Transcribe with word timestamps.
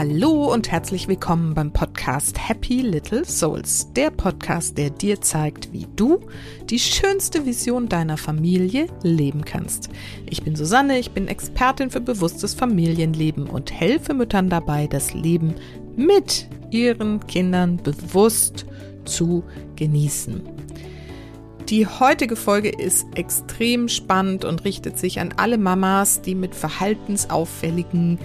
Hallo 0.00 0.50
und 0.50 0.70
herzlich 0.70 1.08
willkommen 1.08 1.52
beim 1.52 1.74
Podcast 1.74 2.48
Happy 2.48 2.80
Little 2.80 3.22
Souls, 3.26 3.92
der 3.92 4.10
Podcast, 4.10 4.78
der 4.78 4.88
dir 4.88 5.20
zeigt, 5.20 5.74
wie 5.74 5.86
du 5.94 6.20
die 6.70 6.78
schönste 6.78 7.44
Vision 7.44 7.86
deiner 7.86 8.16
Familie 8.16 8.86
leben 9.02 9.44
kannst. 9.44 9.90
Ich 10.24 10.42
bin 10.42 10.56
Susanne, 10.56 10.98
ich 10.98 11.10
bin 11.10 11.28
Expertin 11.28 11.90
für 11.90 12.00
bewusstes 12.00 12.54
Familienleben 12.54 13.46
und 13.46 13.78
helfe 13.78 14.14
Müttern 14.14 14.48
dabei, 14.48 14.86
das 14.86 15.12
Leben 15.12 15.54
mit 15.96 16.48
ihren 16.70 17.26
Kindern 17.26 17.76
bewusst 17.76 18.64
zu 19.04 19.44
genießen. 19.76 20.40
Die 21.68 21.86
heutige 21.86 22.36
Folge 22.36 22.70
ist 22.70 23.06
extrem 23.16 23.88
spannend 23.88 24.46
und 24.46 24.64
richtet 24.64 24.98
sich 24.98 25.20
an 25.20 25.34
alle 25.36 25.58
Mamas, 25.58 26.22
die 26.22 26.34
mit 26.34 26.54
verhaltensauffälligen 26.54 28.18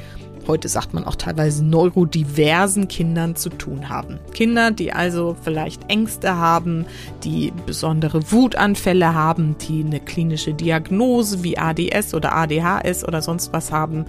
heute 0.48 0.68
sagt 0.68 0.94
man 0.94 1.06
auch 1.06 1.16
teilweise 1.16 1.64
neurodiversen 1.64 2.88
Kindern 2.88 3.36
zu 3.36 3.50
tun 3.50 3.90
haben. 3.90 4.20
Kinder, 4.34 4.72
die 4.72 4.94
also 4.94 5.36
vielleicht 5.42 5.90
Ängste 5.90 6.36
haben, 6.36 6.86
die 7.24 7.52
besondere 7.66 8.32
Wutanfälle 8.32 9.14
haben, 9.14 9.56
die 9.68 9.84
eine 9.84 10.00
klinische 10.00 10.54
Diagnose 10.54 11.44
wie 11.44 11.58
ADS 11.58 12.14
oder 12.14 12.34
ADHS 12.34 13.06
oder 13.08 13.22
sonst 13.22 13.54
was 13.54 13.72
haben. 13.72 14.06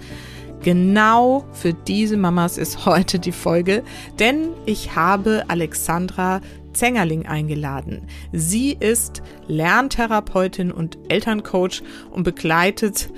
Genau 0.63 1.45
für 1.51 1.73
diese 1.73 2.17
Mamas 2.17 2.57
ist 2.57 2.85
heute 2.85 3.19
die 3.19 3.31
Folge, 3.31 3.83
denn 4.19 4.49
ich 4.65 4.95
habe 4.95 5.43
Alexandra 5.47 6.41
Zengerling 6.73 7.25
eingeladen. 7.25 8.03
Sie 8.31 8.77
ist 8.79 9.23
Lerntherapeutin 9.47 10.71
und 10.71 10.97
Elterncoach 11.09 11.81
und 12.11 12.23
begleitet 12.23 13.09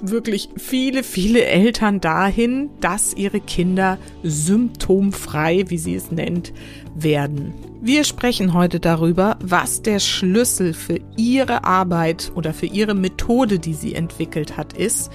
wirklich 0.00 0.48
viele, 0.56 1.02
viele 1.02 1.44
Eltern 1.44 2.00
dahin, 2.00 2.70
dass 2.80 3.14
ihre 3.14 3.40
Kinder 3.40 3.98
symptomfrei, 4.22 5.64
wie 5.68 5.78
sie 5.78 5.94
es 5.94 6.10
nennt, 6.10 6.52
werden. 6.94 7.54
Wir 7.80 8.04
sprechen 8.04 8.54
heute 8.54 8.80
darüber, 8.80 9.38
was 9.40 9.82
der 9.82 10.00
Schlüssel 10.00 10.74
für 10.74 11.00
ihre 11.16 11.64
Arbeit 11.64 12.32
oder 12.34 12.52
für 12.52 12.66
ihre 12.66 12.94
Methode, 12.94 13.58
die 13.58 13.74
sie 13.74 13.94
entwickelt 13.94 14.56
hat, 14.56 14.72
ist 14.72 15.10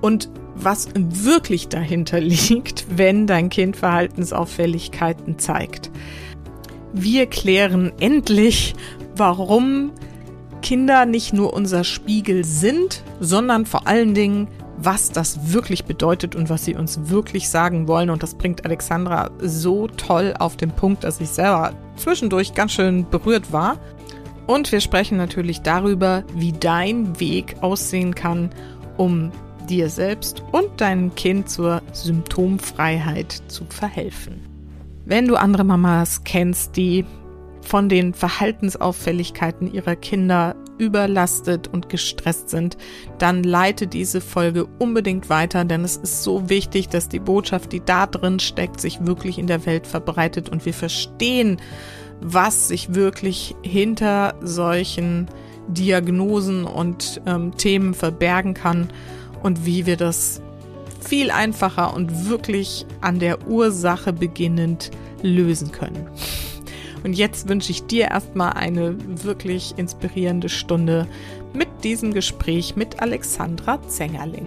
und 0.00 0.30
was 0.54 0.88
wirklich 0.94 1.68
dahinter 1.68 2.20
liegt, 2.20 2.86
wenn 2.96 3.26
dein 3.26 3.48
Kind 3.48 3.76
Verhaltensauffälligkeiten 3.76 5.38
zeigt. 5.38 5.90
Wir 6.92 7.26
klären 7.26 7.92
endlich, 8.00 8.74
warum 9.16 9.92
Kinder 10.62 11.04
nicht 11.04 11.32
nur 11.32 11.52
unser 11.52 11.84
Spiegel 11.84 12.44
sind, 12.44 13.02
sondern 13.20 13.66
vor 13.66 13.86
allen 13.86 14.14
Dingen, 14.14 14.48
was 14.78 15.10
das 15.10 15.52
wirklich 15.52 15.84
bedeutet 15.84 16.34
und 16.34 16.48
was 16.48 16.64
sie 16.64 16.74
uns 16.74 17.08
wirklich 17.08 17.48
sagen 17.48 17.86
wollen. 17.88 18.10
Und 18.10 18.22
das 18.22 18.34
bringt 18.34 18.64
Alexandra 18.64 19.30
so 19.40 19.86
toll 19.88 20.34
auf 20.38 20.56
den 20.56 20.70
Punkt, 20.70 21.04
dass 21.04 21.20
ich 21.20 21.28
selber 21.28 21.72
zwischendurch 21.96 22.54
ganz 22.54 22.72
schön 22.72 23.08
berührt 23.10 23.52
war. 23.52 23.78
Und 24.46 24.72
wir 24.72 24.80
sprechen 24.80 25.18
natürlich 25.18 25.60
darüber, 25.60 26.24
wie 26.34 26.52
dein 26.52 27.20
Weg 27.20 27.56
aussehen 27.60 28.14
kann, 28.14 28.50
um 28.96 29.30
dir 29.68 29.88
selbst 29.88 30.42
und 30.52 30.80
deinem 30.80 31.14
Kind 31.14 31.48
zur 31.48 31.80
Symptomfreiheit 31.92 33.42
zu 33.46 33.64
verhelfen. 33.68 34.40
Wenn 35.04 35.26
du 35.26 35.36
andere 35.36 35.64
Mamas 35.64 36.24
kennst, 36.24 36.76
die 36.76 37.04
von 37.62 37.88
den 37.88 38.12
Verhaltensauffälligkeiten 38.12 39.72
ihrer 39.72 39.96
Kinder 39.96 40.56
überlastet 40.78 41.68
und 41.68 41.88
gestresst 41.88 42.50
sind, 42.50 42.76
dann 43.18 43.42
leite 43.42 43.86
diese 43.86 44.20
Folge 44.20 44.66
unbedingt 44.78 45.30
weiter, 45.30 45.64
denn 45.64 45.84
es 45.84 45.96
ist 45.96 46.22
so 46.22 46.48
wichtig, 46.48 46.88
dass 46.88 47.08
die 47.08 47.20
Botschaft, 47.20 47.72
die 47.72 47.80
da 47.84 48.06
drin 48.06 48.40
steckt, 48.40 48.80
sich 48.80 49.06
wirklich 49.06 49.38
in 49.38 49.46
der 49.46 49.64
Welt 49.64 49.86
verbreitet 49.86 50.48
und 50.48 50.66
wir 50.66 50.74
verstehen, 50.74 51.60
was 52.20 52.68
sich 52.68 52.94
wirklich 52.94 53.54
hinter 53.62 54.34
solchen 54.40 55.28
Diagnosen 55.68 56.64
und 56.64 57.20
ähm, 57.26 57.56
Themen 57.56 57.94
verbergen 57.94 58.54
kann 58.54 58.90
und 59.42 59.64
wie 59.64 59.86
wir 59.86 59.96
das 59.96 60.42
viel 61.00 61.30
einfacher 61.30 61.94
und 61.94 62.28
wirklich 62.28 62.86
an 63.00 63.18
der 63.18 63.46
Ursache 63.48 64.12
beginnend 64.12 64.90
lösen 65.22 65.72
können. 65.72 66.08
Und 67.04 67.14
jetzt 67.14 67.48
wünsche 67.48 67.72
ich 67.72 67.84
dir 67.84 68.08
erstmal 68.08 68.52
eine 68.52 68.96
wirklich 69.24 69.74
inspirierende 69.76 70.48
Stunde 70.48 71.06
mit 71.52 71.68
diesem 71.82 72.14
Gespräch 72.14 72.76
mit 72.76 73.00
Alexandra 73.00 73.82
Zengerling. 73.88 74.46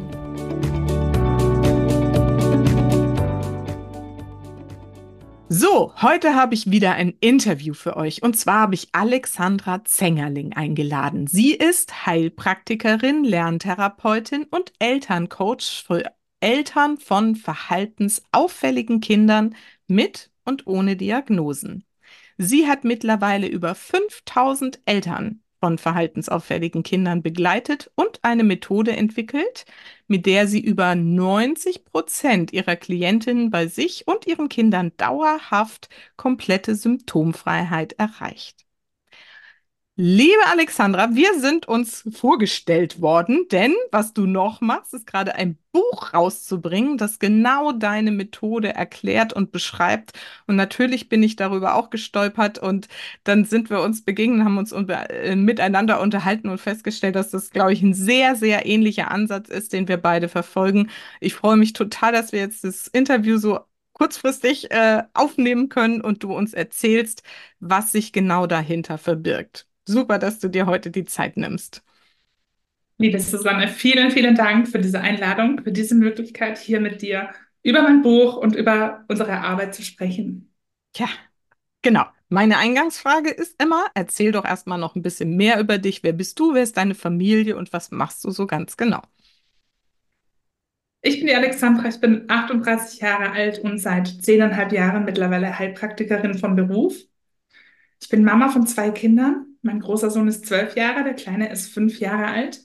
So, 5.48 5.94
heute 6.02 6.36
habe 6.36 6.54
ich 6.54 6.72
wieder 6.72 6.94
ein 6.94 7.14
Interview 7.20 7.74
für 7.74 7.96
euch 7.96 8.24
und 8.24 8.38
zwar 8.38 8.62
habe 8.62 8.76
ich 8.76 8.90
Alexandra 8.94 9.86
Zengerling 9.86 10.54
eingeladen. 10.54 11.28
Sie 11.28 11.54
ist 11.54 12.06
Heilpraktikerin, 12.06 13.24
Lerntherapeutin 13.24 14.46
und 14.46 14.74
Elterncoach 14.80 15.84
für 15.86 16.04
Eltern 16.40 16.98
von 16.98 17.36
verhaltensauffälligen 17.36 19.02
Kindern 19.02 19.56
mit 19.88 20.32
und 20.46 20.68
ohne 20.68 20.96
Diagnosen. 20.96 21.86
Sie 22.38 22.68
hat 22.68 22.84
mittlerweile 22.84 23.48
über 23.48 23.76
5000 23.76 24.80
Eltern 24.86 25.42
von 25.60 25.78
verhaltensauffälligen 25.78 26.84
Kindern 26.84 27.24
begleitet 27.24 27.92
und 27.96 28.20
eine 28.24 28.44
Methode 28.44 28.96
entwickelt, 28.96 29.66
mit 30.08 30.26
der 30.26 30.48
sie 30.48 30.60
über 30.60 30.96
90 30.96 31.86
Prozent 31.86 32.54
ihrer 32.54 32.76
Klientinnen 32.76 33.50
bei 33.50 33.68
sich 33.68 34.08
und 34.08 34.28
ihren 34.28 34.50
Kindern 34.50 34.92
dauerhaft 34.98 35.90
komplette 36.18 36.76
Symptomfreiheit 36.76 37.94
erreicht. 37.94 38.65
Liebe 39.98 40.42
Alexandra, 40.52 41.16
wir 41.16 41.40
sind 41.40 41.70
uns 41.70 42.04
vorgestellt 42.12 43.00
worden, 43.00 43.48
denn 43.50 43.74
was 43.92 44.14
du 44.14 44.26
noch 44.26 44.60
machst, 44.60 44.94
ist 44.94 45.08
gerade 45.08 45.36
ein 45.36 45.58
Buch 45.72 46.14
rauszubringen, 46.14 46.98
das 46.98 47.18
genau 47.18 47.72
deine 47.72 48.12
Methode 48.12 48.74
erklärt 48.76 49.32
und 49.32 49.54
beschreibt. 49.54 50.12
Und 50.48 50.58
natürlich 50.58 51.08
bin 51.08 51.24
ich 51.24 51.38
darüber 51.38 51.76
auch 51.76 51.90
gestolpert 51.92 52.60
und 52.60 52.90
dann 53.24 53.46
sind 53.46 53.70
wir 53.70 53.82
uns 53.82 54.04
begegnet, 54.04 54.44
haben 54.44 54.58
uns 54.58 54.74
äh, 54.74 55.36
miteinander 55.38 56.02
unterhalten 56.02 56.50
und 56.50 56.60
festgestellt, 56.60 57.16
dass 57.16 57.30
das, 57.30 57.52
glaube 57.52 57.72
ich, 57.72 57.82
ein 57.82 57.94
sehr, 57.94 58.36
sehr 58.36 58.66
ähnlicher 58.66 59.12
Ansatz 59.12 59.48
ist, 59.48 59.72
den 59.72 59.88
wir 59.88 59.98
beide 59.98 60.28
verfolgen. 60.28 60.90
Ich 61.22 61.36
freue 61.36 61.56
mich 61.56 61.72
total, 61.72 62.12
dass 62.12 62.34
wir 62.34 62.40
jetzt 62.40 62.66
das 62.66 62.88
Interview 62.88 63.38
so 63.38 63.60
kurzfristig 63.94 64.72
äh, 64.72 65.04
aufnehmen 65.14 65.70
können 65.70 66.02
und 66.02 66.22
du 66.24 66.34
uns 66.36 66.54
erzählst, 66.54 67.24
was 67.62 67.94
sich 67.94 68.12
genau 68.12 68.46
dahinter 68.46 68.98
verbirgt. 68.98 69.68
Super, 69.88 70.20
dass 70.20 70.40
du 70.40 70.48
dir 70.50 70.66
heute 70.68 70.92
die 70.92 71.06
Zeit 71.06 71.38
nimmst. 71.38 71.84
Liebe 72.98 73.20
Susanne, 73.20 73.68
vielen, 73.70 74.12
vielen 74.12 74.36
Dank 74.36 74.68
für 74.68 74.80
diese 74.80 75.00
Einladung, 75.02 75.62
für 75.64 75.72
diese 75.72 75.96
Möglichkeit, 75.96 76.58
hier 76.58 76.80
mit 76.82 77.02
dir 77.02 77.30
über 77.64 77.82
mein 77.84 78.02
Buch 78.02 78.36
und 78.38 78.56
über 78.56 79.04
unsere 79.08 79.40
Arbeit 79.40 79.76
zu 79.76 79.82
sprechen. 79.84 80.54
Ja, 80.96 81.08
genau. 81.82 82.06
Meine 82.30 82.58
Eingangsfrage 82.58 83.30
ist 83.32 83.62
immer, 83.62 83.86
erzähl 83.96 84.32
doch 84.32 84.46
erstmal 84.46 84.80
noch 84.80 84.96
ein 84.96 85.02
bisschen 85.04 85.36
mehr 85.38 85.60
über 85.60 85.78
dich. 85.78 86.04
Wer 86.04 86.14
bist 86.14 86.40
du? 86.40 86.54
Wer 86.56 86.64
ist 86.64 86.78
deine 86.78 86.96
Familie 86.96 87.58
und 87.58 87.74
was 87.74 87.92
machst 87.92 88.24
du 88.26 88.32
so 88.32 88.48
ganz 88.48 88.78
genau? 88.78 89.02
Ich 91.02 91.20
bin 91.20 91.28
die 91.28 91.36
Alexandra, 91.36 91.88
ich 91.88 92.02
bin 92.02 92.26
38 92.30 93.00
Jahre 93.00 93.32
alt 93.32 93.60
und 93.60 93.78
seit 93.78 94.08
zehneinhalb 94.24 94.72
Jahren 94.74 95.06
mittlerweile 95.06 95.58
Heilpraktikerin 95.58 96.38
vom 96.38 96.56
Beruf. 96.58 96.96
Ich 98.02 98.10
bin 98.10 98.24
Mama 98.24 98.50
von 98.50 98.68
zwei 98.68 98.92
Kindern 98.92 99.55
mein 99.66 99.80
großer 99.80 100.12
Sohn 100.12 100.28
ist 100.28 100.46
zwölf 100.46 100.76
Jahre, 100.76 101.04
der 101.04 101.16
kleine 101.16 101.52
ist 101.52 101.74
fünf 101.74 102.00
Jahre 102.00 102.28
alt. 102.28 102.62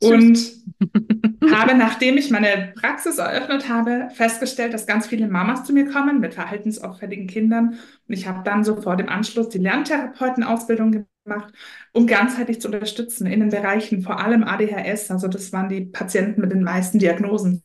Und 0.00 0.38
habe, 1.50 1.74
nachdem 1.74 2.16
ich 2.16 2.30
meine 2.30 2.72
Praxis 2.78 3.18
eröffnet 3.18 3.68
habe, 3.68 4.08
festgestellt, 4.14 4.72
dass 4.72 4.86
ganz 4.86 5.06
viele 5.06 5.28
Mamas 5.28 5.64
zu 5.64 5.72
mir 5.72 5.90
kommen 5.90 6.20
mit 6.20 6.34
verhaltensauffälligen 6.34 7.26
Kindern. 7.26 7.78
Und 8.06 8.14
ich 8.14 8.26
habe 8.28 8.42
dann 8.44 8.64
sofort 8.64 9.00
im 9.00 9.08
Anschluss 9.08 9.48
die 9.48 9.58
Lerntherapeutenausbildung 9.58 11.06
gemacht, 11.24 11.52
um 11.92 12.06
ganzheitlich 12.06 12.60
zu 12.60 12.68
unterstützen 12.68 13.26
in 13.26 13.40
den 13.40 13.50
Bereichen, 13.50 14.02
vor 14.02 14.20
allem 14.20 14.44
ADHS. 14.44 15.10
Also 15.10 15.26
das 15.28 15.52
waren 15.52 15.68
die 15.68 15.82
Patienten 15.82 16.40
mit 16.40 16.52
den 16.52 16.62
meisten 16.62 16.98
Diagnosen. 16.98 17.62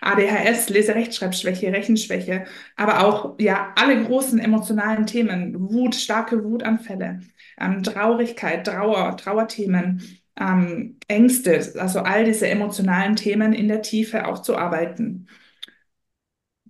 ADHS, 0.00 0.68
Leserechtschreibschwäche, 0.68 1.72
Rechenschwäche, 1.72 2.44
aber 2.76 3.06
auch 3.06 3.38
ja 3.38 3.72
alle 3.76 4.02
großen 4.02 4.38
emotionalen 4.38 5.06
Themen, 5.06 5.70
Wut, 5.70 5.94
starke 5.94 6.42
Wutanfälle, 6.42 7.20
ähm, 7.60 7.82
Traurigkeit, 7.82 8.66
Trauer, 8.66 9.16
Trauerthemen, 9.16 10.02
ähm, 10.38 10.98
Ängste, 11.08 11.74
also 11.78 12.00
all 12.00 12.24
diese 12.24 12.48
emotionalen 12.48 13.16
Themen 13.16 13.52
in 13.52 13.68
der 13.68 13.82
Tiefe 13.82 14.26
aufzuarbeiten. 14.26 15.28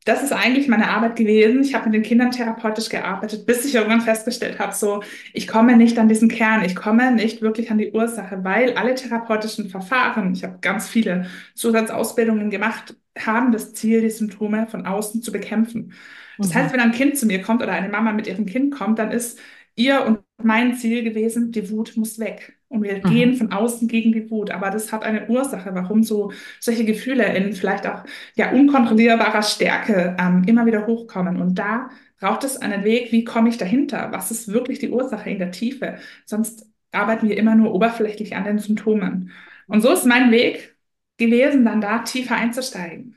das 0.07 0.23
ist 0.23 0.33
eigentlich 0.33 0.69
meine 0.69 0.91
Arbeit 0.91 1.17
gewesen. 1.17 1.63
Ich 1.63 1.75
habe 1.75 1.87
mit 1.87 1.95
den 1.95 2.03
Kindern 2.03 2.31
therapeutisch 2.31 2.91
gearbeitet, 2.91 3.47
bis 3.47 3.65
ich 3.65 3.75
irgendwann 3.75 4.03
festgestellt 4.03 4.59
habe, 4.59 4.75
so, 4.75 5.03
ich 5.33 5.49
komme 5.49 5.77
nicht 5.79 5.99
an 5.99 6.09
diesen 6.09 6.29
Kern, 6.29 6.63
ich 6.63 6.77
komme 6.77 7.11
nicht 7.13 7.41
wirklich 7.41 7.71
an 7.71 7.79
die 7.79 7.91
Ursache, 7.93 8.45
weil 8.45 8.75
alle 8.77 8.95
therapeutischen 8.95 9.71
Verfahren, 9.71 10.35
ich 10.35 10.45
habe 10.45 10.59
ganz 10.61 10.89
viele 10.89 11.27
Zusatzausbildungen 11.55 12.51
gemacht, 12.51 12.97
haben 13.19 13.51
das 13.53 13.73
Ziel, 13.73 14.03
die 14.03 14.11
Symptome 14.11 14.67
von 14.67 14.85
außen 14.87 15.23
zu 15.23 15.33
bekämpfen. 15.33 15.95
Das 16.41 16.53
Mhm. 16.53 16.55
heißt, 16.55 16.73
wenn 16.75 16.81
ein 16.81 16.93
Kind 16.93 17.17
zu 17.17 17.25
mir 17.27 17.41
kommt 17.41 17.63
oder 17.63 17.73
eine 17.73 17.89
Mama 17.89 18.13
mit 18.13 18.27
ihrem 18.27 18.45
Kind 18.45 18.75
kommt, 18.75 18.99
dann 18.99 19.11
ist 19.11 19.39
ihr 19.77 20.05
und 20.07 20.21
mein 20.43 20.75
Ziel 20.77 21.03
gewesen, 21.03 21.53
die 21.53 21.71
Wut 21.71 21.97
muss 21.97 22.19
weg. 22.19 22.59
Und 22.69 22.83
wir 22.83 23.01
Mhm. 23.03 23.05
gehen 23.05 23.35
von 23.37 23.53
außen 23.53 23.87
gegen 23.89 24.13
die 24.13 24.31
Wut. 24.31 24.51
Aber 24.51 24.71
das 24.71 24.93
hat 24.93 25.05
eine 25.05 25.29
Ursache, 25.29 25.75
warum 25.75 26.03
so 26.03 26.33
solche 26.61 26.85
Gefühle 26.85 27.25
in 27.37 27.53
vielleicht 27.53 27.87
auch 27.87 28.03
ja, 28.35 28.51
unkontrollierbarer 28.53 29.43
Stärke 29.43 30.17
ähm, 30.19 30.43
immer 30.47 30.67
wieder 30.67 30.87
hochkommen. 30.87 31.41
Und 31.41 31.57
da 31.59 31.89
braucht 32.21 32.45
es 32.45 32.57
einen 32.57 32.85
Weg, 32.85 33.13
wie 33.13 33.25
komme 33.25 33.49
ich 33.49 33.59
dahinter? 33.59 34.09
Was 34.13 34.31
ist 34.31 34.49
wirklich 34.53 34.79
die 34.81 34.91
Ursache 34.91 35.31
in 35.31 35.39
der 35.39 35.51
Tiefe? 35.53 35.99
Sonst 36.27 36.67
arbeiten 36.93 37.29
wir 37.29 37.37
immer 37.37 37.55
nur 37.55 37.75
oberflächlich 37.75 38.35
an 38.37 38.45
den 38.45 38.59
Symptomen. 38.59 39.31
Und 39.69 39.81
so 39.83 39.93
ist 39.93 40.07
mein 40.07 40.31
Weg 40.31 40.77
gewesen, 41.17 41.65
dann 41.65 41.81
da 41.81 42.01
tiefer 42.01 42.37
einzusteigen. 42.37 43.14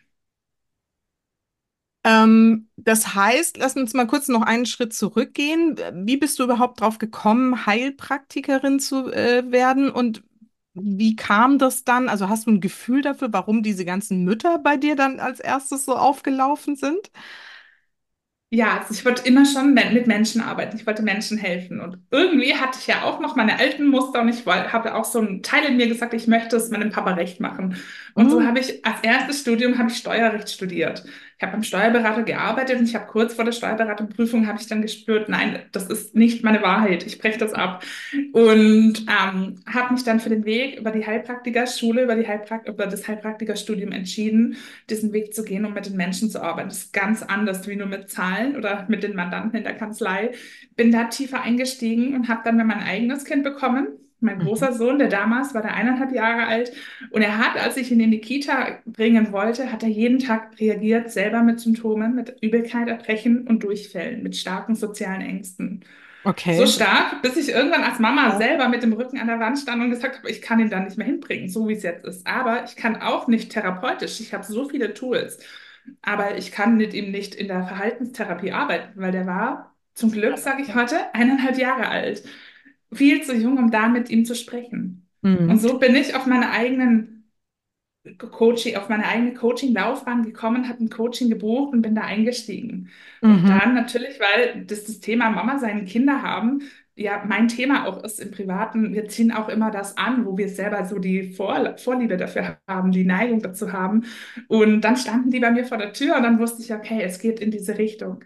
Ähm, 2.07 2.69
das 2.77 3.15
heißt, 3.15 3.57
lass 3.57 3.75
uns 3.75 3.94
mal 3.94 4.07
kurz 4.07 4.30
noch 4.30 4.44
einen 4.44 4.65
Schritt 4.65 4.94
zurückgehen. 4.94 5.77
Wie 5.94 6.18
bist 6.18 6.39
du 6.39 6.44
überhaupt 6.45 6.80
drauf 6.81 7.00
gekommen, 7.00 7.65
Heilpraktikerin 7.65 8.80
zu 8.80 9.12
äh, 9.12 9.51
werden 9.51 9.92
und 9.92 10.24
wie 10.75 11.15
kam 11.15 11.57
das 11.59 11.83
dann? 11.86 12.07
Also 12.07 12.30
hast 12.30 12.45
du 12.48 12.51
ein 12.51 12.62
Gefühl 12.62 13.01
dafür, 13.01 13.33
warum 13.33 13.63
diese 13.63 13.83
ganzen 13.86 14.24
Mütter 14.25 14.59
bei 14.59 14.77
dir 14.77 14.95
dann 14.95 15.19
als 15.19 15.39
erstes 15.39 15.86
so 15.86 15.95
aufgelaufen 15.98 16.75
sind? 16.75 17.12
Ja, 18.50 18.77
also 18.80 18.94
ich 18.94 19.04
wollte 19.04 19.27
immer 19.27 19.45
schon 19.45 19.74
mit 19.74 20.07
Menschen 20.07 20.39
arbeiten. 20.39 20.77
Ich 20.77 20.88
wollte 20.88 21.04
Menschen 21.04 21.38
helfen. 21.38 21.81
Und 21.81 21.98
irgendwie 22.12 22.56
hatte 22.56 22.80
ich 22.80 22.88
ja 22.88 23.04
auch 23.04 23.19
noch 23.19 23.36
meine 23.36 23.59
alten 23.59 23.88
Muster 23.88 24.21
und 24.21 24.30
ich 24.30 24.45
habe 24.45 24.95
auch 24.95 25.04
so 25.04 25.19
ein 25.19 25.44
Teil 25.44 25.65
in 25.65 25.75
mir 25.75 25.88
gesagt, 25.89 26.13
ich 26.13 26.27
möchte 26.27 26.56
es 26.56 26.69
meinem 26.71 26.89
Papa 26.89 27.12
recht 27.15 27.42
machen. 27.42 27.75
Und 28.17 28.31
so 28.31 28.39
Mhm. 28.39 28.47
habe 28.47 28.59
ich 28.59 28.83
als 28.83 29.01
erstes 29.03 29.41
Studium 29.41 29.77
habe 29.77 29.91
ich 29.91 29.97
Steuerrecht 29.97 30.49
studiert. 30.49 31.03
Ich 31.37 31.43
habe 31.43 31.51
beim 31.53 31.63
Steuerberater 31.63 32.23
gearbeitet 32.23 32.79
und 32.79 32.85
ich 32.89 32.95
habe 32.95 33.05
kurz 33.05 33.35
vor 33.35 33.45
der 33.45 33.51
Steuerberaterprüfung 33.51 34.47
habe 34.47 34.59
ich 34.59 34.67
dann 34.67 34.81
gespürt, 34.81 35.29
nein, 35.29 35.59
das 35.71 35.87
ist 35.87 36.15
nicht 36.15 36.43
meine 36.43 36.63
Wahrheit. 36.63 37.05
Ich 37.05 37.19
breche 37.19 37.37
das 37.37 37.53
ab. 37.53 37.83
Und 38.31 39.05
ähm, 39.07 39.63
habe 39.71 39.93
mich 39.93 40.03
dann 40.03 40.19
für 40.19 40.29
den 40.29 40.45
Weg 40.45 40.79
über 40.79 40.91
die 40.91 41.05
Heilpraktikerschule, 41.05 42.03
über 42.03 42.15
die 42.15 42.27
Heilprakt 42.27 42.67
über 42.67 42.87
das 42.87 43.07
Heilpraktikerstudium 43.07 43.91
entschieden, 43.91 44.57
diesen 44.89 45.13
Weg 45.13 45.33
zu 45.35 45.43
gehen, 45.43 45.65
um 45.65 45.73
mit 45.73 45.85
den 45.85 45.95
Menschen 45.95 46.29
zu 46.31 46.41
arbeiten. 46.41 46.69
Das 46.69 46.79
ist 46.79 46.93
ganz 46.93 47.21
anders 47.23 47.67
wie 47.67 47.75
nur 47.75 47.87
mit 47.87 48.09
Zahlen 48.09 48.55
oder 48.55 48.85
mit 48.89 49.03
den 49.03 49.15
Mandanten 49.15 49.57
in 49.57 49.63
der 49.63 49.75
Kanzlei. 49.75 50.31
Bin 50.75 50.91
da 50.91 51.05
tiefer 51.05 51.41
eingestiegen 51.41 52.15
und 52.15 52.29
habe 52.29 52.41
dann 52.45 52.57
mein 52.57 52.81
eigenes 52.81 53.25
Kind 53.25 53.43
bekommen. 53.43 53.87
Mein 54.19 54.39
Mhm. 54.39 54.39
großer 54.39 54.73
Sohn, 54.73 54.99
der 54.99 55.09
damals 55.09 55.53
war 55.53 55.61
der 55.61 55.73
eineinhalb 55.75 56.11
Jahre 56.11 56.47
alt, 56.47 56.71
und 57.11 57.21
er 57.21 57.37
hat, 57.37 57.61
als 57.61 57.77
ich 57.77 57.91
ihn 57.91 57.99
in 57.99 58.11
die 58.11 58.21
Kita 58.21 58.79
bringen 58.85 59.31
wollte, 59.31 59.71
hat 59.71 59.83
er 59.83 59.89
jeden 59.89 60.19
Tag 60.19 60.59
reagiert, 60.59 61.11
selber 61.11 61.43
mit 61.43 61.59
Symptomen, 61.59 62.15
mit 62.15 62.35
Übelkeit, 62.41 62.87
Erbrechen 62.87 63.47
und 63.47 63.63
Durchfällen, 63.63 64.23
mit 64.23 64.35
starken 64.35 64.75
sozialen 64.75 65.21
Ängsten. 65.21 65.83
So 66.49 66.65
Okay. 66.65 66.65
stark, 66.65 67.21
bis 67.21 67.35
ich 67.37 67.49
irgendwann 67.49 67.83
als 67.83 67.99
Mama 67.99 68.37
selber 68.37 68.69
mit 68.69 68.81
dem 68.81 68.93
Rücken 68.93 69.19
an 69.19 69.27
der 69.27 69.39
Wand 69.39 69.59
stand 69.59 69.81
und 69.83 69.89
gesagt 69.91 70.17
habe, 70.17 70.29
ich 70.29 70.41
kann 70.41 70.59
ihn 70.59 70.69
da 70.69 70.79
nicht 70.79 70.97
mehr 70.97 71.05
hinbringen, 71.05 71.49
so 71.49 71.67
wie 71.67 71.73
es 71.73 71.83
jetzt 71.83 72.05
ist. 72.05 72.25
Aber 72.25 72.63
ich 72.65 72.75
kann 72.75 73.01
auch 73.01 73.27
nicht 73.27 73.51
therapeutisch. 73.51 74.19
Ich 74.21 74.33
habe 74.33 74.43
so 74.43 74.67
viele 74.69 74.93
Tools. 74.93 75.39
Aber 76.01 76.37
ich 76.37 76.51
kann 76.51 76.77
mit 76.77 76.93
ihm 76.93 77.11
nicht 77.11 77.35
in 77.35 77.47
der 77.47 77.63
Verhaltenstherapie 77.65 78.51
arbeiten, 78.51 78.99
weil 78.99 79.11
der 79.11 79.25
war 79.25 79.75
zum 79.93 80.11
Glück, 80.11 80.37
sage 80.37 80.61
ich 80.63 80.75
heute, 80.75 81.13
eineinhalb 81.13 81.57
Jahre 81.57 81.87
alt. 81.89 82.23
Viel 82.93 83.23
zu 83.23 83.35
jung, 83.35 83.57
um 83.57 83.71
da 83.71 83.87
mit 83.89 84.09
ihm 84.09 84.25
zu 84.25 84.35
sprechen. 84.35 85.09
Und 85.45 85.57
Mhm. 85.57 85.61
so 85.61 85.79
bin 85.79 85.95
ich 85.95 86.15
auf 86.15 86.25
meine 86.25 86.51
eigenen 86.51 87.29
Coaching, 88.19 88.75
auf 88.77 88.87
meine 88.89 89.05
eigene 89.07 89.33
Coaching-Laufbahn 89.33 90.23
gekommen, 90.23 90.69
habe 90.69 90.83
ein 90.83 90.89
Coaching 90.89 91.29
gebucht 91.29 91.73
und 91.73 91.81
bin 91.81 91.93
da 91.95 92.01
eingestiegen. 92.03 92.89
Und 93.25 93.49
Mhm. 93.49 93.49
dann 93.49 93.73
natürlich, 93.75 94.19
weil 94.19 94.65
das, 94.65 94.85
das 94.85 94.99
Thema 95.01 95.29
Mama 95.29 95.59
sein, 95.59 95.85
Kinder 95.85 96.21
haben, 96.21 96.61
ja, 96.95 97.23
mein 97.27 97.47
Thema 97.49 97.85
auch 97.87 98.03
ist 98.03 98.19
im 98.19 98.31
Privaten, 98.31 98.93
wir 98.93 99.07
ziehen 99.09 99.31
auch 99.31 99.49
immer 99.49 99.69
das 99.71 99.97
an, 99.97 100.25
wo 100.25 100.37
wir 100.37 100.49
selber 100.49 100.85
so 100.85 100.97
die 100.99 101.33
Vor 101.33 101.77
Vorliebe 101.77 102.17
dafür 102.17 102.57
haben, 102.67 102.91
die 102.91 103.03
Neigung 103.05 103.41
dazu 103.41 103.71
haben. 103.73 104.05
Und 104.47 104.81
dann 104.81 104.95
standen 104.97 105.29
die 105.29 105.39
bei 105.39 105.51
mir 105.51 105.65
vor 105.65 105.77
der 105.77 105.93
Tür 105.93 106.15
und 106.17 106.23
dann 106.23 106.39
wusste 106.39 106.63
ich, 106.63 106.73
okay, 106.73 107.01
es 107.03 107.19
geht 107.19 107.39
in 107.39 107.51
diese 107.51 107.77
Richtung. 107.77 108.23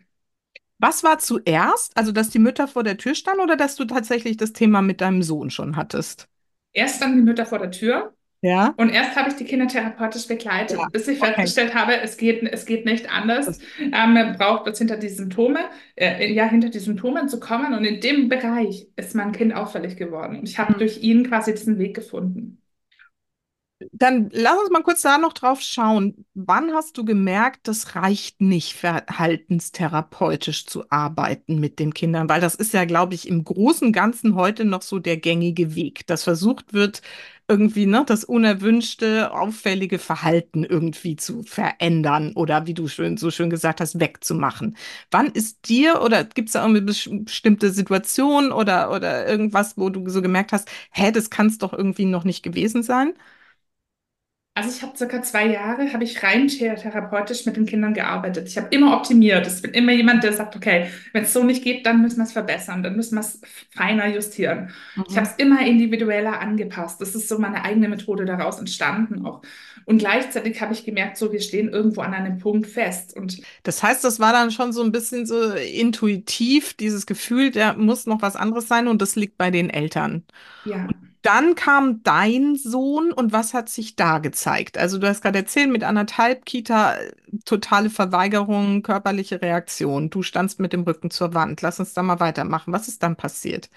Was 0.81 1.03
war 1.03 1.19
zuerst? 1.19 1.95
Also, 1.97 2.11
dass 2.11 2.29
die 2.29 2.39
Mütter 2.39 2.67
vor 2.67 2.83
der 2.83 2.97
Tür 2.97 3.15
standen 3.15 3.41
oder 3.41 3.55
dass 3.55 3.75
du 3.77 3.85
tatsächlich 3.85 4.37
das 4.37 4.51
Thema 4.53 4.81
mit 4.81 4.99
deinem 5.01 5.23
Sohn 5.23 5.49
schon 5.51 5.75
hattest? 5.77 6.27
Erst 6.73 6.97
standen 6.97 7.17
die 7.17 7.23
Mütter 7.23 7.45
vor 7.45 7.59
der 7.59 7.71
Tür 7.71 8.13
Ja. 8.41 8.73
Und 8.77 8.89
erst 8.91 9.15
habe 9.17 9.29
ich 9.29 9.35
die 9.37 9.45
Kinder 9.45 9.67
therapeutisch 9.67 10.27
begleitet, 10.27 10.79
Ja. 10.79 10.89
bis 10.91 11.07
ich 11.07 11.19
Okay. 11.21 11.33
festgestellt 11.33 11.75
habe, 11.75 11.97
es 12.01 12.17
geht, 12.17 12.43
es 12.43 12.65
geht 12.65 12.85
nicht 12.85 13.11
anders. 13.11 13.59
Ähm, 13.79 14.13
man 14.15 14.37
braucht 14.37 14.67
es 14.67 14.79
hinter 14.79 14.97
die 14.97 15.09
Symptome, 15.09 15.59
äh, 15.97 16.31
ja, 16.33 16.45
hinter 16.49 16.69
die 16.69 16.79
Symptomen 16.79 17.29
zu 17.29 17.39
kommen. 17.41 17.73
Und 17.75 17.85
in 17.85 18.01
dem 18.01 18.29
Bereich 18.29 18.87
ist 18.97 19.15
mein 19.15 19.33
Kind 19.33 19.53
auffällig 19.55 19.97
geworden. 19.97 20.39
Und 20.39 20.49
ich 20.49 20.59
habe 20.59 20.73
Mhm. 20.73 20.79
durch 20.79 20.99
ihn 21.03 21.27
quasi 21.29 21.53
diesen 21.53 21.79
Weg 21.79 21.95
gefunden. 21.95 22.60
Dann 23.93 24.29
lass 24.33 24.59
uns 24.59 24.69
mal 24.69 24.83
kurz 24.83 25.01
da 25.01 25.17
noch 25.17 25.33
drauf 25.33 25.61
schauen. 25.61 26.25
Wann 26.33 26.71
hast 26.73 26.97
du 26.97 27.05
gemerkt, 27.05 27.67
das 27.67 27.95
reicht 27.95 28.41
nicht, 28.41 28.73
verhaltenstherapeutisch 28.75 30.65
zu 30.65 30.83
arbeiten 30.89 31.59
mit 31.59 31.79
den 31.79 31.93
Kindern? 31.93 32.29
Weil 32.29 32.41
das 32.41 32.55
ist 32.55 32.73
ja, 32.73 32.85
glaube 32.85 33.15
ich, 33.15 33.27
im 33.27 33.43
Großen 33.43 33.87
und 33.87 33.93
Ganzen 33.93 34.35
heute 34.35 34.65
noch 34.65 34.81
so 34.81 34.99
der 34.99 35.17
gängige 35.17 35.75
Weg, 35.75 36.05
dass 36.07 36.23
versucht 36.23 36.73
wird, 36.73 37.01
irgendwie, 37.47 37.85
ne, 37.85 38.03
das 38.05 38.23
unerwünschte, 38.23 39.31
auffällige 39.33 39.99
Verhalten 39.99 40.63
irgendwie 40.63 41.15
zu 41.17 41.43
verändern 41.43 42.31
oder, 42.35 42.65
wie 42.67 42.73
du 42.73 42.87
schön, 42.87 43.17
so 43.17 43.29
schön 43.31 43.49
gesagt 43.49 43.81
hast, 43.81 43.99
wegzumachen. 43.99 44.77
Wann 45.11 45.27
ist 45.27 45.67
dir 45.67 46.01
oder 46.01 46.23
gibt 46.23 46.47
es 46.49 46.53
da 46.53 46.61
irgendwie 46.65 46.81
bes- 46.91 47.25
bestimmte 47.25 47.71
Situationen 47.71 48.51
oder, 48.53 48.91
oder 48.91 49.27
irgendwas, 49.27 49.77
wo 49.77 49.89
du 49.89 50.07
so 50.09 50.21
gemerkt 50.21 50.53
hast, 50.53 50.69
hä, 50.91 51.11
das 51.11 51.29
kann 51.29 51.47
es 51.47 51.57
doch 51.57 51.73
irgendwie 51.73 52.05
noch 52.05 52.23
nicht 52.23 52.41
gewesen 52.43 52.83
sein? 52.83 53.13
Also 54.53 54.69
ich 54.69 54.81
habe 54.83 54.97
circa 54.97 55.21
zwei 55.23 55.47
Jahre, 55.47 55.93
habe 55.93 56.03
ich 56.03 56.21
rein 56.23 56.47
thera- 56.49 56.75
therapeutisch 56.75 57.45
mit 57.45 57.55
den 57.55 57.65
Kindern 57.65 57.93
gearbeitet. 57.93 58.49
Ich 58.49 58.57
habe 58.57 58.67
immer 58.71 58.93
optimiert. 58.97 59.47
Ich 59.47 59.61
bin 59.61 59.71
immer 59.71 59.93
jemand, 59.93 60.23
der 60.25 60.33
sagt, 60.33 60.57
okay, 60.57 60.91
wenn 61.13 61.23
es 61.23 61.31
so 61.31 61.43
nicht 61.43 61.63
geht, 61.63 61.85
dann 61.85 62.01
müssen 62.01 62.17
wir 62.17 62.25
es 62.25 62.33
verbessern, 62.33 62.83
dann 62.83 62.97
müssen 62.97 63.15
wir 63.15 63.21
es 63.21 63.39
feiner 63.73 64.07
justieren. 64.07 64.71
Ich 65.07 65.15
habe 65.15 65.25
Mhm. 65.25 65.31
es 65.31 65.35
immer 65.37 65.65
individueller 65.65 66.41
angepasst. 66.41 66.99
Das 66.99 67.15
ist 67.15 67.29
so 67.29 67.39
meine 67.39 67.63
eigene 67.63 67.87
Methode 67.87 68.25
daraus 68.25 68.59
entstanden 68.59 69.25
auch. 69.25 69.41
Und 69.85 69.99
gleichzeitig 69.99 70.61
habe 70.61 70.73
ich 70.73 70.83
gemerkt, 70.83 71.15
so 71.17 71.31
wir 71.31 71.39
stehen 71.39 71.69
irgendwo 71.69 72.01
an 72.01 72.13
einem 72.13 72.37
Punkt 72.37 72.67
fest. 72.67 73.15
Und 73.15 73.41
Das 73.63 73.81
heißt, 73.83 74.03
das 74.03 74.19
war 74.19 74.33
dann 74.33 74.51
schon 74.51 74.73
so 74.73 74.83
ein 74.83 74.91
bisschen 74.91 75.25
so 75.25 75.53
intuitiv, 75.53 76.73
dieses 76.73 77.05
Gefühl, 77.05 77.51
da 77.51 77.73
muss 77.73 78.05
noch 78.05 78.21
was 78.21 78.35
anderes 78.35 78.67
sein 78.67 78.87
und 78.87 79.01
das 79.01 79.15
liegt 79.15 79.37
bei 79.37 79.49
den 79.51 79.69
Eltern. 79.69 80.25
ja. 80.63 80.95
Dann 81.21 81.53
kam 81.53 82.01
dein 82.01 82.55
Sohn 82.55 83.11
und 83.13 83.31
was 83.31 83.53
hat 83.53 83.69
sich 83.69 83.95
da 83.95 84.17
gezeigt? 84.17 84.77
Also 84.79 84.97
du 84.97 85.07
hast 85.07 85.21
gerade 85.21 85.37
erzählt, 85.39 85.69
mit 85.71 85.83
anderthalb 85.83 86.45
Kita, 86.45 86.95
äh, 86.95 87.11
totale 87.45 87.91
Verweigerung, 87.91 88.81
körperliche 88.81 89.39
Reaktion. 89.41 90.09
Du 90.09 90.23
standst 90.23 90.59
mit 90.59 90.73
dem 90.73 90.81
Rücken 90.81 91.11
zur 91.11 91.33
Wand. 91.35 91.61
Lass 91.61 91.79
uns 91.79 91.93
da 91.93 92.01
mal 92.01 92.19
weitermachen. 92.19 92.73
Was 92.73 92.87
ist 92.87 93.03
dann 93.03 93.15
passiert? 93.17 93.69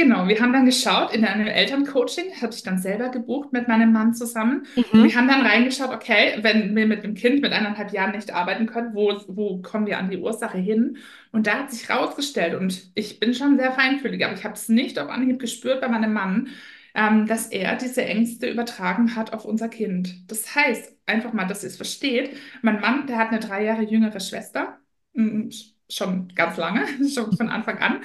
Genau, 0.00 0.28
wir 0.28 0.38
haben 0.40 0.52
dann 0.52 0.64
geschaut 0.64 1.12
in 1.12 1.24
einem 1.24 1.48
Elterncoaching, 1.48 2.40
habe 2.40 2.54
ich 2.54 2.62
dann 2.62 2.78
selber 2.78 3.08
gebucht 3.08 3.52
mit 3.52 3.66
meinem 3.66 3.92
Mann 3.92 4.14
zusammen. 4.14 4.64
Und 4.96 5.02
Mhm. 5.02 5.08
wir 5.08 5.16
haben 5.16 5.26
dann 5.26 5.44
reingeschaut, 5.44 5.90
okay, 5.90 6.38
wenn 6.42 6.76
wir 6.76 6.86
mit 6.86 7.02
dem 7.02 7.14
Kind 7.14 7.42
mit 7.42 7.52
eineinhalb 7.52 7.92
Jahren 7.92 8.12
nicht 8.12 8.32
arbeiten 8.32 8.66
können, 8.66 8.94
wo, 8.94 9.20
wo 9.26 9.60
kommen 9.60 9.86
wir 9.86 9.98
an 9.98 10.08
die 10.08 10.18
Ursache 10.18 10.56
hin? 10.58 10.98
Und 11.32 11.48
da 11.48 11.58
hat 11.58 11.72
sich 11.72 11.90
rausgestellt, 11.90 12.54
und 12.54 12.92
ich 12.94 13.18
bin 13.18 13.34
schon 13.34 13.58
sehr 13.58 13.72
feinfühlig, 13.72 14.24
aber 14.24 14.34
ich 14.34 14.44
habe 14.44 14.54
es 14.54 14.68
nicht 14.68 15.00
auf 15.00 15.08
Anhieb 15.10 15.40
gespürt 15.40 15.80
bei 15.80 15.88
meinem 15.88 16.12
Mann, 16.12 16.46
ähm, 16.94 17.26
dass 17.26 17.48
er 17.48 17.74
diese 17.76 18.04
Ängste 18.04 18.48
übertragen 18.48 19.16
hat 19.16 19.32
auf 19.32 19.44
unser 19.44 19.68
Kind. 19.68 20.30
Das 20.30 20.54
heißt, 20.54 20.92
einfach 21.06 21.32
mal, 21.32 21.46
dass 21.46 21.64
ihr 21.64 21.70
es 21.70 21.76
versteht, 21.76 22.36
mein 22.62 22.80
Mann, 22.80 23.08
der 23.08 23.18
hat 23.18 23.30
eine 23.30 23.40
drei 23.40 23.64
Jahre 23.64 23.82
jüngere 23.82 24.20
Schwester, 24.20 24.78
mm, 25.14 25.48
schon 25.90 26.28
ganz 26.36 26.56
lange, 26.56 26.86
schon 27.12 27.32
von 27.36 27.48
Anfang 27.48 27.78
an. 27.78 28.00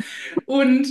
Und 0.46 0.88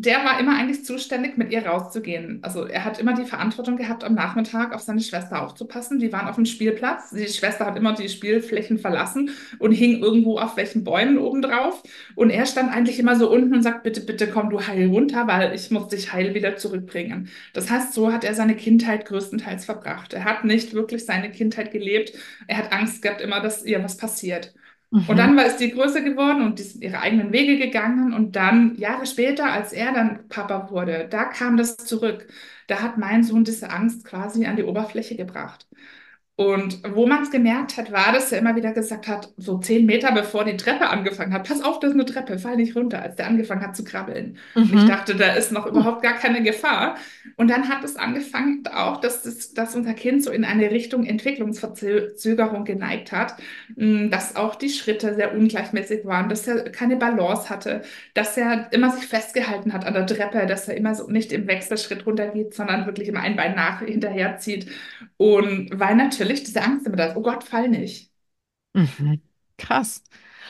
der 0.00 0.24
war 0.24 0.38
immer 0.38 0.56
eigentlich 0.56 0.84
zuständig, 0.84 1.36
mit 1.36 1.50
ihr 1.50 1.66
rauszugehen. 1.66 2.38
Also 2.42 2.64
er 2.64 2.84
hat 2.84 3.00
immer 3.00 3.14
die 3.14 3.24
Verantwortung 3.24 3.76
gehabt, 3.76 4.04
am 4.04 4.14
Nachmittag 4.14 4.72
auf 4.72 4.80
seine 4.80 5.00
Schwester 5.00 5.42
aufzupassen. 5.42 5.98
Die 5.98 6.12
waren 6.12 6.28
auf 6.28 6.36
dem 6.36 6.46
Spielplatz. 6.46 7.10
Die 7.10 7.26
Schwester 7.26 7.66
hat 7.66 7.76
immer 7.76 7.94
die 7.94 8.08
Spielflächen 8.08 8.78
verlassen 8.78 9.30
und 9.58 9.72
hing 9.72 10.00
irgendwo 10.00 10.38
auf 10.38 10.56
welchen 10.56 10.84
Bäumen 10.84 11.18
obendrauf. 11.18 11.82
Und 12.14 12.30
er 12.30 12.46
stand 12.46 12.72
eigentlich 12.72 13.00
immer 13.00 13.16
so 13.16 13.28
unten 13.28 13.52
und 13.52 13.62
sagt, 13.64 13.82
bitte, 13.82 14.00
bitte 14.00 14.28
komm 14.28 14.50
du 14.50 14.64
heil 14.64 14.86
runter, 14.86 15.26
weil 15.26 15.52
ich 15.52 15.72
muss 15.72 15.88
dich 15.88 16.12
heil 16.12 16.32
wieder 16.32 16.56
zurückbringen. 16.56 17.28
Das 17.52 17.68
heißt, 17.68 17.92
so 17.92 18.12
hat 18.12 18.22
er 18.22 18.34
seine 18.34 18.54
Kindheit 18.54 19.04
größtenteils 19.04 19.64
verbracht. 19.64 20.12
Er 20.12 20.24
hat 20.24 20.44
nicht 20.44 20.74
wirklich 20.74 21.04
seine 21.06 21.32
Kindheit 21.32 21.72
gelebt. 21.72 22.12
Er 22.46 22.58
hat 22.58 22.72
Angst 22.72 23.02
gehabt 23.02 23.20
immer, 23.20 23.40
dass 23.40 23.64
ihr 23.64 23.82
was 23.82 23.96
passiert. 23.96 24.54
Und 25.06 25.16
dann 25.18 25.36
Mhm. 25.36 25.38
war 25.38 25.46
es 25.46 25.56
die 25.56 25.70
größer 25.72 26.02
geworden 26.02 26.42
und 26.42 26.58
die 26.58 26.62
sind 26.64 26.84
ihre 26.84 27.00
eigenen 27.00 27.32
Wege 27.32 27.58
gegangen. 27.58 28.12
Und 28.12 28.36
dann, 28.36 28.76
Jahre 28.76 29.06
später, 29.06 29.50
als 29.50 29.72
er 29.72 29.92
dann 29.92 30.28
Papa 30.28 30.70
wurde, 30.70 31.08
da 31.10 31.24
kam 31.24 31.56
das 31.56 31.76
zurück. 31.78 32.28
Da 32.66 32.82
hat 32.82 32.98
mein 32.98 33.24
Sohn 33.24 33.44
diese 33.44 33.70
Angst 33.70 34.04
quasi 34.04 34.44
an 34.46 34.56
die 34.56 34.64
Oberfläche 34.64 35.16
gebracht. 35.16 35.66
Und 36.40 36.80
wo 36.94 37.04
man 37.08 37.24
es 37.24 37.32
gemerkt 37.32 37.76
hat, 37.76 37.90
war, 37.90 38.12
dass 38.12 38.30
er 38.30 38.38
immer 38.38 38.54
wieder 38.54 38.72
gesagt 38.72 39.08
hat, 39.08 39.32
so 39.36 39.58
zehn 39.58 39.86
Meter 39.86 40.12
bevor 40.12 40.44
die 40.44 40.56
Treppe 40.56 40.88
angefangen 40.88 41.32
hat, 41.32 41.48
pass 41.48 41.60
auf, 41.60 41.80
das 41.80 41.90
ist 41.90 41.94
eine 41.96 42.04
Treppe, 42.04 42.38
fall 42.38 42.54
nicht 42.54 42.76
runter, 42.76 43.02
als 43.02 43.16
der 43.16 43.26
angefangen 43.26 43.60
hat 43.60 43.74
zu 43.74 43.82
krabbeln. 43.82 44.38
Und 44.68 44.76
ich 44.76 44.84
Mhm. 44.84 44.86
dachte, 44.86 45.16
da 45.16 45.32
ist 45.32 45.50
noch 45.50 45.66
überhaupt 45.66 46.00
gar 46.00 46.14
keine 46.14 46.40
Gefahr. 46.44 46.96
Und 47.36 47.50
dann 47.50 47.68
hat 47.68 47.82
es 47.82 47.96
angefangen 47.96 48.62
auch, 48.72 49.00
dass, 49.00 49.22
das, 49.22 49.52
dass 49.52 49.74
unser 49.74 49.94
Kind 49.94 50.22
so 50.22 50.30
in 50.30 50.44
eine 50.44 50.70
Richtung 50.70 51.04
Entwicklungsverzögerung 51.06 52.64
geneigt 52.64 53.10
hat, 53.10 53.34
mh, 53.74 54.08
dass 54.08 54.36
auch 54.36 54.54
die 54.54 54.68
Schritte 54.68 55.14
sehr 55.16 55.34
ungleichmäßig 55.34 56.04
waren, 56.04 56.28
dass 56.28 56.46
er 56.46 56.70
keine 56.70 56.96
Balance 56.96 57.48
hatte, 57.50 57.82
dass 58.14 58.36
er 58.36 58.72
immer 58.72 58.90
sich 58.92 59.06
festgehalten 59.06 59.72
hat 59.72 59.84
an 59.84 59.94
der 59.94 60.06
Treppe, 60.06 60.46
dass 60.46 60.68
er 60.68 60.76
immer 60.76 60.94
so 60.94 61.08
nicht 61.10 61.32
im 61.32 61.48
Wechselschritt 61.48 62.06
runtergeht, 62.06 62.54
sondern 62.54 62.86
wirklich 62.86 63.08
immer 63.08 63.20
ein 63.20 63.34
Bein 63.36 63.56
nach 63.56 63.80
hinterherzieht. 63.80 64.66
Und 65.16 65.70
weil 65.78 65.96
natürlich 65.96 66.27
diese 66.34 66.62
Angst 66.62 66.86
immer 66.86 66.96
da 66.96 67.06
ist, 67.06 67.16
oh 67.16 67.22
Gott, 67.22 67.44
fall 67.44 67.68
nicht. 67.68 68.12
Mhm. 68.74 69.20
Krass. 69.58 70.02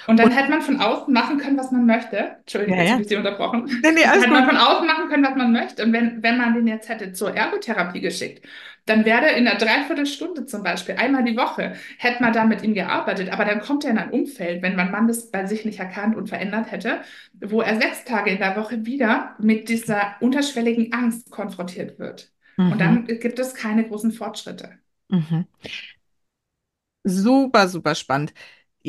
Und 0.06 0.16
dann 0.18 0.30
Und 0.30 0.32
hätte 0.32 0.50
man 0.50 0.62
von 0.62 0.80
außen 0.80 1.12
machen 1.12 1.38
können, 1.38 1.58
was 1.58 1.70
man 1.70 1.84
möchte. 1.84 2.16
Entschuldigung, 2.40 2.76
ja, 2.76 2.82
jetzt 2.82 2.92
habe 2.92 3.02
ja. 3.02 3.02
ich 3.02 3.08
Sie 3.08 3.16
unterbrochen. 3.16 3.66
Nee, 3.82 3.92
nee, 3.92 4.04
Dann 4.10 4.20
alles 4.20 4.22
hätte 4.22 4.32
man 4.32 4.46
von 4.48 4.56
außen 4.56 4.86
machen 4.86 5.08
können, 5.10 5.24
was 5.24 5.36
man 5.36 5.52
möchte. 5.52 5.84
Und 5.84 5.92
wenn, 5.92 6.22
wenn 6.22 6.38
man 6.38 6.54
den 6.54 6.66
jetzt 6.66 6.88
hätte 6.88 7.12
zur 7.12 7.36
Ergotherapie 7.36 8.00
geschickt, 8.00 8.46
dann 8.86 9.04
wäre 9.04 9.26
er 9.26 9.36
in 9.36 9.46
einer 9.46 9.58
Dreiviertelstunde 9.58 10.46
zum 10.46 10.62
Beispiel, 10.62 10.94
einmal 10.96 11.24
die 11.24 11.36
Woche, 11.36 11.74
hätte 11.98 12.22
man 12.22 12.32
da 12.32 12.44
mit 12.46 12.62
ihm 12.62 12.72
gearbeitet. 12.72 13.30
Aber 13.30 13.44
dann 13.44 13.60
kommt 13.60 13.84
er 13.84 13.90
in 13.90 13.98
ein 13.98 14.10
Umfeld, 14.10 14.62
wenn 14.62 14.76
mein 14.76 14.90
Mann 14.90 15.08
das 15.08 15.30
bei 15.30 15.44
sich 15.44 15.66
nicht 15.66 15.78
erkannt 15.78 16.16
und 16.16 16.28
verändert 16.30 16.72
hätte, 16.72 17.02
wo 17.38 17.60
er 17.60 17.76
sechs 17.78 18.04
Tage 18.04 18.30
in 18.30 18.38
der 18.38 18.56
Woche 18.56 18.86
wieder 18.86 19.36
mit 19.38 19.68
dieser 19.68 20.14
unterschwelligen 20.20 20.92
Angst 20.94 21.30
konfrontiert 21.30 21.98
wird. 21.98 22.32
Und 22.70 22.80
Mhm. 22.80 22.80
dann 22.80 23.04
gibt 23.06 23.38
es 23.38 23.54
keine 23.54 23.86
großen 23.86 24.12
Fortschritte. 24.12 24.78
Mhm. 25.10 25.44
Super, 27.04 27.68
super 27.68 27.94
spannend. 27.94 28.34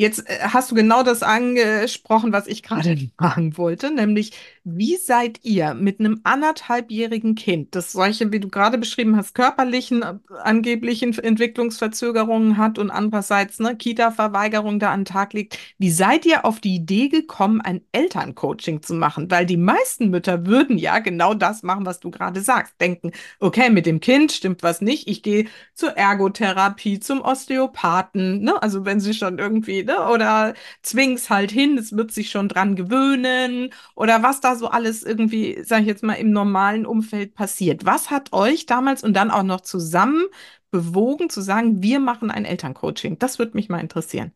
Jetzt 0.00 0.26
äh, 0.30 0.38
hast 0.40 0.70
du 0.70 0.74
genau 0.74 1.02
das 1.02 1.22
angesprochen, 1.22 2.32
was 2.32 2.46
ich 2.46 2.62
gerade 2.62 2.96
fragen 3.18 3.58
wollte, 3.58 3.94
nämlich 3.94 4.32
wie 4.64 4.96
seid 4.96 5.40
ihr 5.42 5.74
mit 5.74 6.00
einem 6.00 6.20
anderthalbjährigen 6.24 7.34
Kind, 7.34 7.74
das 7.74 7.92
solche, 7.92 8.32
wie 8.32 8.40
du 8.40 8.48
gerade 8.48 8.78
beschrieben 8.78 9.14
hast, 9.18 9.34
körperlichen, 9.34 10.00
äh, 10.00 10.14
angeblichen 10.42 11.12
Entwicklungsverzögerungen 11.18 12.56
hat 12.56 12.78
und 12.78 12.90
andererseits 12.90 13.58
ne, 13.58 13.76
Kita-Verweigerung 13.76 14.78
da 14.78 14.90
an 14.90 15.00
den 15.00 15.04
Tag 15.04 15.34
legt, 15.34 15.58
wie 15.76 15.90
seid 15.90 16.24
ihr 16.24 16.46
auf 16.46 16.60
die 16.60 16.76
Idee 16.76 17.08
gekommen, 17.08 17.60
ein 17.60 17.82
Elterncoaching 17.92 18.80
zu 18.80 18.94
machen? 18.94 19.30
Weil 19.30 19.44
die 19.44 19.58
meisten 19.58 20.08
Mütter 20.08 20.46
würden 20.46 20.78
ja 20.78 21.00
genau 21.00 21.34
das 21.34 21.62
machen, 21.62 21.84
was 21.84 22.00
du 22.00 22.10
gerade 22.10 22.40
sagst, 22.40 22.80
denken, 22.80 23.12
okay, 23.38 23.68
mit 23.68 23.84
dem 23.84 24.00
Kind 24.00 24.32
stimmt 24.32 24.62
was 24.62 24.80
nicht, 24.80 25.08
ich 25.08 25.22
gehe 25.22 25.46
zur 25.74 25.90
Ergotherapie, 25.90 27.00
zum 27.00 27.20
Osteopathen, 27.20 28.40
ne? 28.40 28.62
Also 28.62 28.86
wenn 28.86 28.98
sie 29.00 29.12
schon 29.12 29.38
irgendwie, 29.38 29.89
ne? 29.90 30.08
Oder 30.10 30.54
zwing's 30.82 31.30
halt 31.30 31.50
hin, 31.50 31.78
es 31.78 31.96
wird 31.96 32.12
sich 32.12 32.30
schon 32.30 32.48
dran 32.48 32.76
gewöhnen 32.76 33.70
oder 33.94 34.22
was 34.22 34.40
da 34.40 34.56
so 34.56 34.68
alles 34.68 35.02
irgendwie, 35.02 35.58
sag 35.64 35.80
ich 35.82 35.86
jetzt 35.86 36.02
mal, 36.02 36.14
im 36.14 36.30
normalen 36.32 36.86
Umfeld 36.86 37.34
passiert. 37.34 37.84
Was 37.86 38.10
hat 38.10 38.32
euch 38.32 38.66
damals 38.66 39.02
und 39.04 39.14
dann 39.14 39.30
auch 39.30 39.42
noch 39.42 39.60
zusammen 39.62 40.24
bewogen 40.70 41.30
zu 41.30 41.40
sagen, 41.40 41.82
wir 41.82 42.00
machen 42.00 42.30
ein 42.30 42.44
Elterncoaching? 42.44 43.18
Das 43.18 43.38
würde 43.38 43.56
mich 43.56 43.68
mal 43.68 43.80
interessieren. 43.80 44.32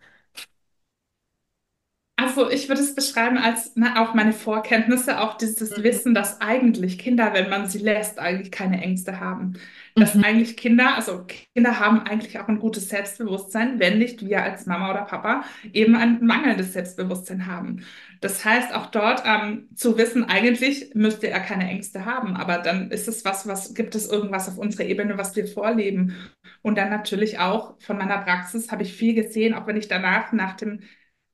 Also 2.17 2.49
ich 2.49 2.69
würde 2.69 2.81
es 2.81 2.95
beschreiben 2.95 3.39
als 3.39 3.75
ne, 3.77 4.01
auch 4.01 4.15
meine 4.15 4.33
Vorkenntnisse, 4.33 5.21
auch 5.21 5.37
dieses 5.37 5.77
Mhm. 5.77 5.83
Wissen, 5.83 6.15
dass 6.15 6.41
eigentlich 6.41 6.99
Kinder, 6.99 7.33
wenn 7.35 7.51
man 7.51 7.69
sie 7.69 7.79
lässt, 7.79 8.21
eigentlich 8.21 8.53
keine 8.53 8.81
Ängste 8.83 9.19
haben. 9.21 9.55
Dass 9.97 10.17
Mhm. 10.17 10.25
eigentlich 10.25 10.57
Kinder, 10.57 10.97
also 10.97 11.25
Kinder 11.55 11.79
haben 11.79 12.01
eigentlich 12.01 12.39
auch 12.41 12.49
ein 12.49 12.59
gutes 12.59 12.89
Selbstbewusstsein, 12.89 13.79
wenn 13.79 13.99
nicht 13.99 14.27
wir 14.27 14.43
als 14.43 14.67
Mama 14.67 14.91
oder 14.91 15.03
Papa 15.05 15.45
eben 15.73 15.95
ein 15.95 16.25
mangelndes 16.27 16.73
Selbstbewusstsein 16.73 17.47
haben. 17.47 17.85
Das 18.21 18.45
heißt 18.45 18.75
auch 18.75 18.87
dort 18.87 19.23
ähm, 19.25 19.69
zu 19.77 19.97
wissen, 19.97 20.25
eigentlich 20.25 20.95
müsste 20.95 21.29
er 21.31 21.39
keine 21.41 21.69
Ängste 21.69 22.05
haben, 22.07 22.35
aber 22.37 22.59
dann 22.59 22.91
ist 22.91 23.07
es 23.07 23.25
was, 23.25 23.47
was 23.47 23.73
gibt 23.75 23.95
es 23.95 24.09
irgendwas 24.11 24.49
auf 24.49 24.59
unserer 24.59 24.85
Ebene, 24.87 25.17
was 25.17 25.37
wir 25.37 25.47
vorleben. 25.47 26.17
Und 26.63 26.77
dann 26.77 26.91
natürlich 26.91 27.39
auch 27.39 27.81
von 27.81 27.97
meiner 27.99 28.19
Praxis 28.19 28.73
habe 28.73 28.83
ich 28.83 28.93
viel 28.95 29.15
gesehen, 29.15 29.55
auch 29.55 29.67
wenn 29.67 29.77
ich 29.77 29.89
danach 29.89 30.33
nach 30.33 30.55
dem 30.57 30.81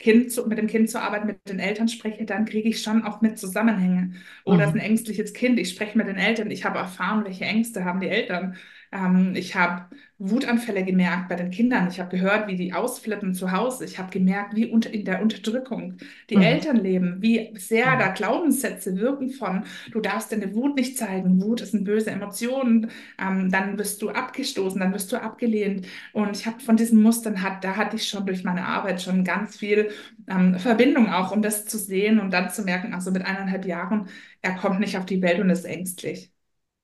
Kind 0.00 0.32
zu, 0.32 0.46
mit 0.48 0.58
dem 0.58 0.66
Kind 0.68 0.90
zu 0.90 1.00
arbeiten, 1.00 1.28
mit 1.28 1.48
den 1.48 1.60
Eltern 1.60 1.88
spreche, 1.88 2.24
dann 2.26 2.46
kriege 2.46 2.68
ich 2.70 2.82
schon 2.82 3.04
auch 3.04 3.20
mit 3.22 3.38
Zusammenhänge. 3.38 4.14
Oder 4.44 4.64
es 4.64 4.70
ist 4.70 4.76
ein 4.76 4.80
Mhm. 4.80 4.86
ängstliches 4.86 5.34
Kind, 5.34 5.58
ich 5.60 5.70
spreche 5.70 5.98
mit 5.98 6.08
den 6.08 6.16
Eltern, 6.18 6.50
ich 6.50 6.64
habe 6.64 6.78
erfahren, 6.80 7.24
welche 7.24 7.44
Ängste 7.46 7.84
haben 7.84 8.00
die 8.00 8.08
Eltern. 8.08 8.56
Ähm, 8.92 9.34
ich 9.36 9.56
habe 9.56 9.94
Wutanfälle 10.22 10.84
gemerkt 10.84 11.28
bei 11.30 11.34
den 11.36 11.50
Kindern. 11.50 11.88
Ich 11.88 11.98
habe 11.98 12.10
gehört, 12.16 12.46
wie 12.46 12.56
die 12.56 12.74
ausflippen 12.74 13.34
zu 13.34 13.52
Hause. 13.52 13.84
Ich 13.86 13.98
habe 13.98 14.10
gemerkt, 14.10 14.54
wie 14.54 14.66
unter, 14.70 14.90
in 14.92 15.04
der 15.06 15.22
Unterdrückung 15.22 15.96
die 16.28 16.36
Mhm. 16.36 16.40
Eltern 16.40 16.76
leben, 16.76 17.22
wie 17.22 17.52
sehr 17.56 17.96
da 17.96 18.08
Mhm. 18.08 18.12
Glaubenssätze 18.12 18.96
wirken 18.98 19.30
von, 19.30 19.64
du 19.92 20.00
darfst 20.00 20.30
deine 20.32 20.54
Wut 20.54 20.76
nicht 20.76 20.98
zeigen. 20.98 21.40
Wut 21.42 21.62
ist 21.62 21.74
eine 21.74 21.84
böse 21.84 22.10
Emotion. 22.10 22.90
Ähm, 23.18 23.50
dann 23.50 23.78
wirst 23.78 24.02
du 24.02 24.10
abgestoßen, 24.10 24.78
dann 24.80 24.92
wirst 24.92 25.10
du 25.10 25.16
abgelehnt. 25.20 25.86
Und 26.12 26.36
ich 26.36 26.46
habe 26.46 26.60
von 26.60 26.76
diesen 26.76 27.02
Mustern, 27.02 27.42
hat, 27.42 27.64
da 27.64 27.76
hatte 27.76 27.96
ich 27.96 28.08
schon 28.08 28.26
durch 28.26 28.44
meine 28.44 28.66
Arbeit 28.66 29.02
schon 29.02 29.24
ganz 29.24 29.56
viel 29.56 29.90
ähm, 30.28 30.58
Verbindung 30.58 31.08
auch, 31.12 31.32
um 31.32 31.42
das 31.42 31.66
zu 31.66 31.78
sehen 31.78 32.20
und 32.20 32.30
dann 32.32 32.50
zu 32.50 32.62
merken, 32.62 32.94
also 32.94 33.10
mit 33.10 33.24
eineinhalb 33.24 33.64
Jahren, 33.66 34.08
er 34.42 34.54
kommt 34.56 34.80
nicht 34.80 34.96
auf 34.98 35.06
die 35.06 35.22
Welt 35.22 35.40
und 35.40 35.50
ist 35.50 35.64
ängstlich. 35.64 36.30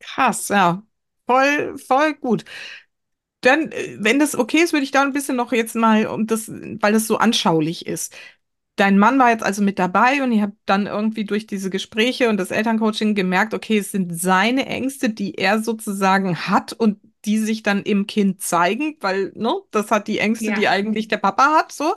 Krass, 0.00 0.48
ja. 0.48 0.82
Voll, 1.26 1.78
voll 1.78 2.14
gut. 2.14 2.44
Dann, 3.46 3.70
äh, 3.72 3.96
wenn 4.00 4.18
das 4.18 4.36
okay 4.36 4.58
ist, 4.58 4.72
würde 4.72 4.84
ich 4.84 4.90
da 4.90 5.02
ein 5.02 5.12
bisschen 5.12 5.36
noch 5.36 5.52
jetzt 5.52 5.74
mal, 5.76 6.06
um 6.06 6.26
das, 6.26 6.48
weil 6.50 6.92
das 6.92 7.06
so 7.06 7.18
anschaulich 7.18 7.86
ist. 7.86 8.14
Dein 8.76 8.98
Mann 8.98 9.18
war 9.18 9.30
jetzt 9.30 9.42
also 9.44 9.62
mit 9.62 9.78
dabei 9.78 10.22
und 10.22 10.32
ihr 10.32 10.42
habt 10.42 10.56
dann 10.66 10.86
irgendwie 10.86 11.24
durch 11.24 11.46
diese 11.46 11.70
Gespräche 11.70 12.28
und 12.28 12.36
das 12.38 12.50
Elterncoaching 12.50 13.14
gemerkt, 13.14 13.54
okay, 13.54 13.78
es 13.78 13.92
sind 13.92 14.18
seine 14.20 14.66
Ängste, 14.66 15.10
die 15.10 15.34
er 15.36 15.62
sozusagen 15.62 16.36
hat 16.48 16.74
und 16.74 16.98
die 17.24 17.38
sich 17.38 17.62
dann 17.62 17.82
im 17.82 18.06
Kind 18.06 18.42
zeigen, 18.42 18.96
weil, 19.00 19.32
ne, 19.34 19.54
das 19.70 19.90
hat 19.90 20.08
die 20.08 20.18
Ängste, 20.18 20.52
die 20.52 20.64
Ja. 20.64 20.70
eigentlich 20.72 21.08
der 21.08 21.16
Papa 21.18 21.56
hat, 21.58 21.72
so. 21.72 21.94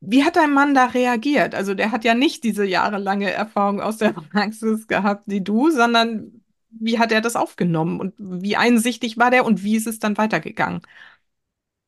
Wie 0.00 0.24
hat 0.24 0.36
dein 0.36 0.52
Mann 0.54 0.74
da 0.74 0.86
reagiert? 0.86 1.54
Also 1.54 1.74
der 1.74 1.92
hat 1.92 2.04
ja 2.04 2.14
nicht 2.14 2.42
diese 2.44 2.64
jahrelange 2.64 3.30
Erfahrung 3.30 3.80
aus 3.80 3.98
der 3.98 4.10
Praxis 4.32 4.86
gehabt 4.86 5.24
wie 5.26 5.42
du, 5.42 5.70
sondern 5.70 6.39
wie 6.70 6.98
hat 6.98 7.12
er 7.12 7.20
das 7.20 7.36
aufgenommen 7.36 8.00
und 8.00 8.14
wie 8.18 8.56
einsichtig 8.56 9.18
war 9.18 9.30
der 9.30 9.44
und 9.44 9.62
wie 9.64 9.76
ist 9.76 9.86
es 9.86 9.98
dann 9.98 10.16
weitergegangen? 10.18 10.82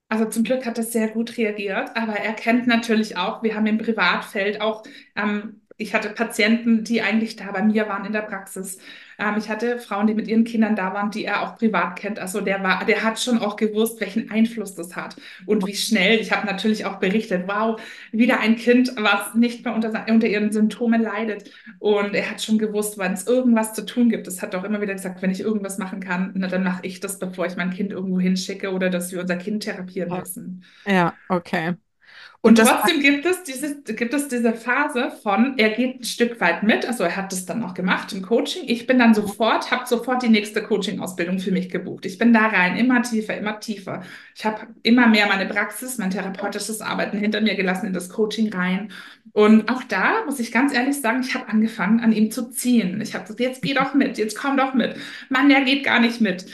Also 0.09 0.27
zum 0.27 0.45
Glück 0.45 0.67
hat 0.67 0.77
er 0.77 0.85
sehr 0.85 1.09
gut 1.09 1.39
reagiert, 1.39 1.97
aber 1.97 2.13
er 2.17 2.35
kennt 2.35 2.67
natürlich 2.67 3.17
auch, 3.17 3.43
wir 3.43 3.55
haben 3.55 3.67
im 3.67 3.79
Privatfeld 3.79 4.61
auch, 4.61 4.83
ähm, 5.17 5.62
ich 5.79 5.95
hatte 5.95 6.11
Patienten, 6.11 6.85
die 6.85 7.03
eigentlich 7.03 7.37
da 7.37 7.51
bei 7.53 7.63
mir 7.63 7.89
waren 7.89 8.05
in 8.05 8.13
der 8.13 8.23
Praxis. 8.23 8.79
Ähm, 9.19 9.35
ich 9.39 9.49
hatte 9.49 9.79
Frauen, 9.79 10.07
die 10.07 10.15
mit 10.15 10.29
ihren 10.29 10.45
Kindern 10.45 10.77
da 10.77 10.95
waren, 10.95 11.11
die 11.11 11.25
er 11.25 11.43
auch 11.43 11.57
privat 11.57 11.97
kennt. 11.99 12.19
Also 12.19 12.41
der 12.41 12.63
war, 12.63 12.85
der 12.85 13.03
hat 13.03 13.19
schon 13.21 13.39
auch 13.39 13.57
gewusst, 13.57 14.01
welchen 14.01 14.31
Einfluss 14.31 14.75
das 14.75 14.97
hat 14.97 15.17
und 15.47 15.67
wie 15.67 15.75
schnell. 15.75 16.19
Ich 16.21 16.33
habe 16.33 16.47
natürlich 16.47 16.85
auch 16.87 16.97
berichtet, 17.01 17.45
wow, 17.47 17.81
wieder 18.13 18.41
ein 18.41 18.57
Kind, 18.57 18.93
was 18.97 19.35
nicht 19.35 19.65
mehr 19.65 19.75
unter, 19.75 20.07
unter 20.09 20.27
ihren 20.27 20.53
Symptomen 20.53 21.03
leidet. 21.03 21.51
Und 21.79 22.15
er 22.15 22.31
hat 22.31 22.43
schon 22.43 22.59
gewusst, 22.59 22.99
wann 22.99 23.13
es 23.15 23.27
irgendwas 23.27 23.75
zu 23.75 23.85
tun 23.85 24.09
gibt. 24.11 24.27
Es 24.27 24.43
hat 24.43 24.55
auch 24.55 24.65
immer 24.65 24.81
wieder 24.81 24.95
gesagt, 24.95 25.23
wenn 25.23 25.31
ich 25.31 25.41
irgendwas 25.41 25.79
machen 25.79 26.01
kann, 26.01 26.33
na, 26.37 26.49
dann 26.49 26.65
mache 26.65 26.87
ich 26.87 27.01
das, 27.01 27.19
bevor 27.19 27.47
ich 27.47 27.57
mein 27.57 27.71
Kind 27.71 27.91
irgendwo 27.93 28.21
hinschicke 28.21 28.73
oder 28.73 28.91
dass 28.91 29.13
wir 29.13 29.21
unser 29.21 29.37
Kind 29.37 29.63
therapieren 29.65 30.15
Ja, 30.15 30.17
müssen. 30.17 30.65
Ja, 30.87 31.21
okay. 31.29 31.77
Und 32.45 32.59
Und 32.59 32.67
trotzdem 32.67 33.01
gibt 33.01 33.25
es 33.25 33.45
dieses, 33.45 33.85
gibt 33.85 34.13
es 34.13 34.27
diese 34.27 34.53
Phase 34.53 35.13
von, 35.23 35.57
er 35.59 35.71
geht 35.71 36.01
ein 36.01 36.05
Stück 36.05 36.41
weit 36.41 36.65
mit, 36.65 36.85
also 36.85 37.05
er 37.05 37.15
hat 37.17 37.31
das 37.31 37.47
dann 37.47 37.63
auch 37.63 37.73
gemacht 37.73 38.13
im 38.13 38.23
Coaching. 38.23 38.65
Ich 38.67 38.89
bin 38.89 38.99
dann 38.99 39.15
sofort, 39.15 39.71
habe 39.71 39.87
sofort 39.87 40.25
die 40.25 40.29
nächste 40.29 40.61
Coaching-Ausbildung 40.61 41.39
für 41.39 41.53
mich 41.53 41.69
gebucht. 41.71 42.05
Ich 42.05 42.19
bin 42.19 42.33
da 42.33 42.49
rein, 42.49 42.77
immer 42.77 43.01
tiefer, 43.03 43.37
immer 43.37 43.61
tiefer. 43.61 44.03
Ich 44.35 44.45
habe 44.45 44.67
immer 44.83 45.07
mehr 45.07 45.27
meine 45.27 45.47
Praxis, 45.47 45.99
mein 45.99 46.11
therapeutisches 46.11 46.81
Arbeiten 46.81 47.19
hinter 47.19 47.41
mir 47.41 47.55
gelassen 47.55 47.87
in 47.87 47.93
das 47.93 48.09
Coaching 48.09 48.53
rein. 48.53 48.91
Und 49.33 49.71
auch 49.71 49.83
da 49.85 50.25
muss 50.27 50.41
ich 50.41 50.53
ganz 50.53 50.75
ehrlich 50.75 51.01
sagen, 51.01 51.21
ich 51.23 51.35
habe 51.35 51.49
angefangen, 51.49 52.01
an 52.01 52.13
ihm 52.13 52.31
zu 52.31 52.51
ziehen. 52.51 53.01
Ich 53.01 53.15
habe 53.15 53.25
gesagt, 53.25 53.41
jetzt 53.41 53.63
geh 53.63 53.75
doch 53.75 53.95
mit, 53.95 54.19
jetzt 54.19 54.37
komm 54.39 54.57
doch 54.57 54.75
mit. 54.75 54.97
Mann, 55.29 55.49
der 55.49 55.63
geht 55.63 55.85
gar 55.85 56.01
nicht 56.01 56.21
mit. 56.21 56.47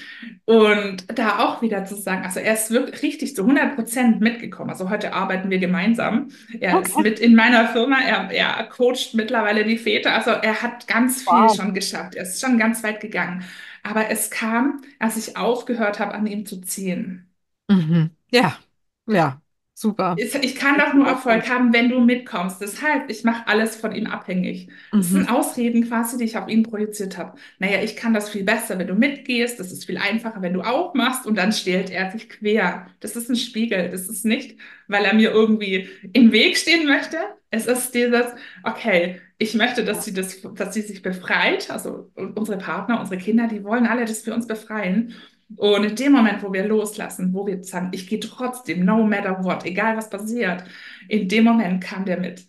Und 0.45 1.05
da 1.19 1.41
auch 1.41 1.63
wieder 1.63 1.85
zu 1.85 1.95
sagen, 1.97 2.25
also 2.25 2.41
er 2.41 2.55
ist 2.55 2.71
wirklich 2.71 3.03
richtig 3.03 3.37
zu 3.37 3.43
100 3.43 3.75
Prozent 3.77 4.21
mitgekommen. 4.21 4.71
Also 4.71 4.91
heute 4.91 5.13
arbeiten 5.13 5.51
wir 5.51 5.59
gemeinsam. 5.59 6.29
Er 6.61 6.81
ist 6.81 6.95
okay. 6.95 7.03
mit 7.03 7.21
in 7.21 7.35
meiner 7.35 7.69
Firma. 7.69 7.99
Er, 8.01 8.31
er 8.31 8.65
coacht 8.65 9.15
mittlerweile 9.15 9.65
die 9.65 9.79
Väter. 9.79 10.15
Also 10.15 10.31
er 10.31 10.63
hat 10.63 10.87
ganz 10.89 11.23
viel 11.23 11.29
Wow. 11.29 11.55
schon 11.55 11.75
geschafft. 11.75 12.15
Er 12.15 12.23
ist 12.25 12.41
schon 12.41 12.59
ganz 12.59 12.83
weit 12.83 13.01
gegangen. 13.01 13.45
Aber 13.83 14.11
es 14.11 14.31
kam, 14.31 14.83
als 14.99 15.17
ich 15.17 15.37
aufgehört 15.37 15.99
habe, 16.01 16.15
an 16.15 16.27
ihm 16.27 16.47
zu 16.47 16.61
ziehen. 16.63 17.28
Mhm. 17.69 18.11
Ja, 18.31 18.59
ja, 19.07 19.41
super. 19.75 20.17
Ich 20.17 20.57
kann 20.57 20.79
doch 20.79 20.95
nur 20.95 21.07
Erfolg 21.07 21.49
haben, 21.49 21.73
wenn 21.73 21.89
du 21.89 22.01
mitkommst. 22.01 22.61
Deshalb, 22.61 23.09
ich 23.11 23.25
mache 23.25 23.47
alles 23.47 23.77
von 23.77 23.93
ihm 23.95 24.07
abhängig. 24.07 24.69
Das 24.97 25.07
Mhm. 25.09 25.13
sind 25.13 25.31
Ausreden 25.31 25.87
quasi, 25.87 26.17
die 26.19 26.25
ich 26.25 26.37
auf 26.37 26.49
ihn 26.49 26.63
projiziert 26.65 27.17
habe. 27.19 27.39
Naja, 27.59 27.83
ich 27.83 27.95
kann 27.95 28.15
das 28.15 28.29
viel 28.31 28.43
besser, 28.45 28.79
wenn 28.79 28.89
du 28.89 28.95
mitgehst. 28.95 29.61
Das 29.61 29.71
ist 29.73 29.85
viel 29.87 29.97
einfacher, 29.99 30.43
wenn 30.43 30.55
du 30.55 30.63
auch 30.63 30.95
machst. 30.95 31.27
Und 31.27 31.37
dann 31.37 31.53
stellt 31.53 31.91
er 31.91 32.11
sich 32.11 32.29
quer. 32.29 32.89
Das 33.01 33.15
ist 33.17 33.29
ein 33.31 33.37
Spiegel. 33.37 33.91
Das 33.91 34.09
ist 34.09 34.25
nicht, 34.25 34.59
weil 34.89 35.05
er 35.05 35.15
mir 35.15 35.31
irgendwie 35.31 35.89
im 36.13 36.33
Weg 36.33 36.57
stehen 36.57 36.87
möchte. 36.87 37.17
Es 37.51 37.67
ist 37.67 37.95
dieses, 37.95 38.27
okay, 38.65 39.21
ich 39.39 39.55
möchte, 39.55 39.85
dass 39.85 40.05
sie 40.05 40.13
das, 40.13 40.43
dass 40.55 40.75
sie 40.75 40.83
sich 40.83 41.01
befreit. 41.03 41.71
Also 41.71 42.11
unsere 42.17 42.59
Partner, 42.59 43.01
unsere 43.01 43.19
Kinder, 43.21 43.47
die 43.47 43.63
wollen 43.65 43.87
alle, 43.87 44.05
dass 44.05 44.27
wir 44.27 44.35
uns 44.35 44.47
befreien. 44.49 45.15
Und 45.57 45.85
in 45.85 45.97
dem 45.97 46.13
Moment, 46.13 46.43
wo 46.43 46.53
wir 46.53 46.67
loslassen, 46.67 47.33
wo 47.33 47.47
wir 47.47 47.63
sagen, 47.65 47.91
ich 47.93 48.07
gehe 48.07 48.21
trotzdem, 48.21 48.85
no 48.85 49.05
matter 49.05 49.43
what, 49.43 49.65
egal 49.65 49.97
was 49.97 50.11
passiert, 50.11 50.65
in 51.09 51.29
dem 51.29 51.45
Moment 51.45 51.83
kam 51.83 52.05
der 52.05 52.21
mit. 52.21 52.47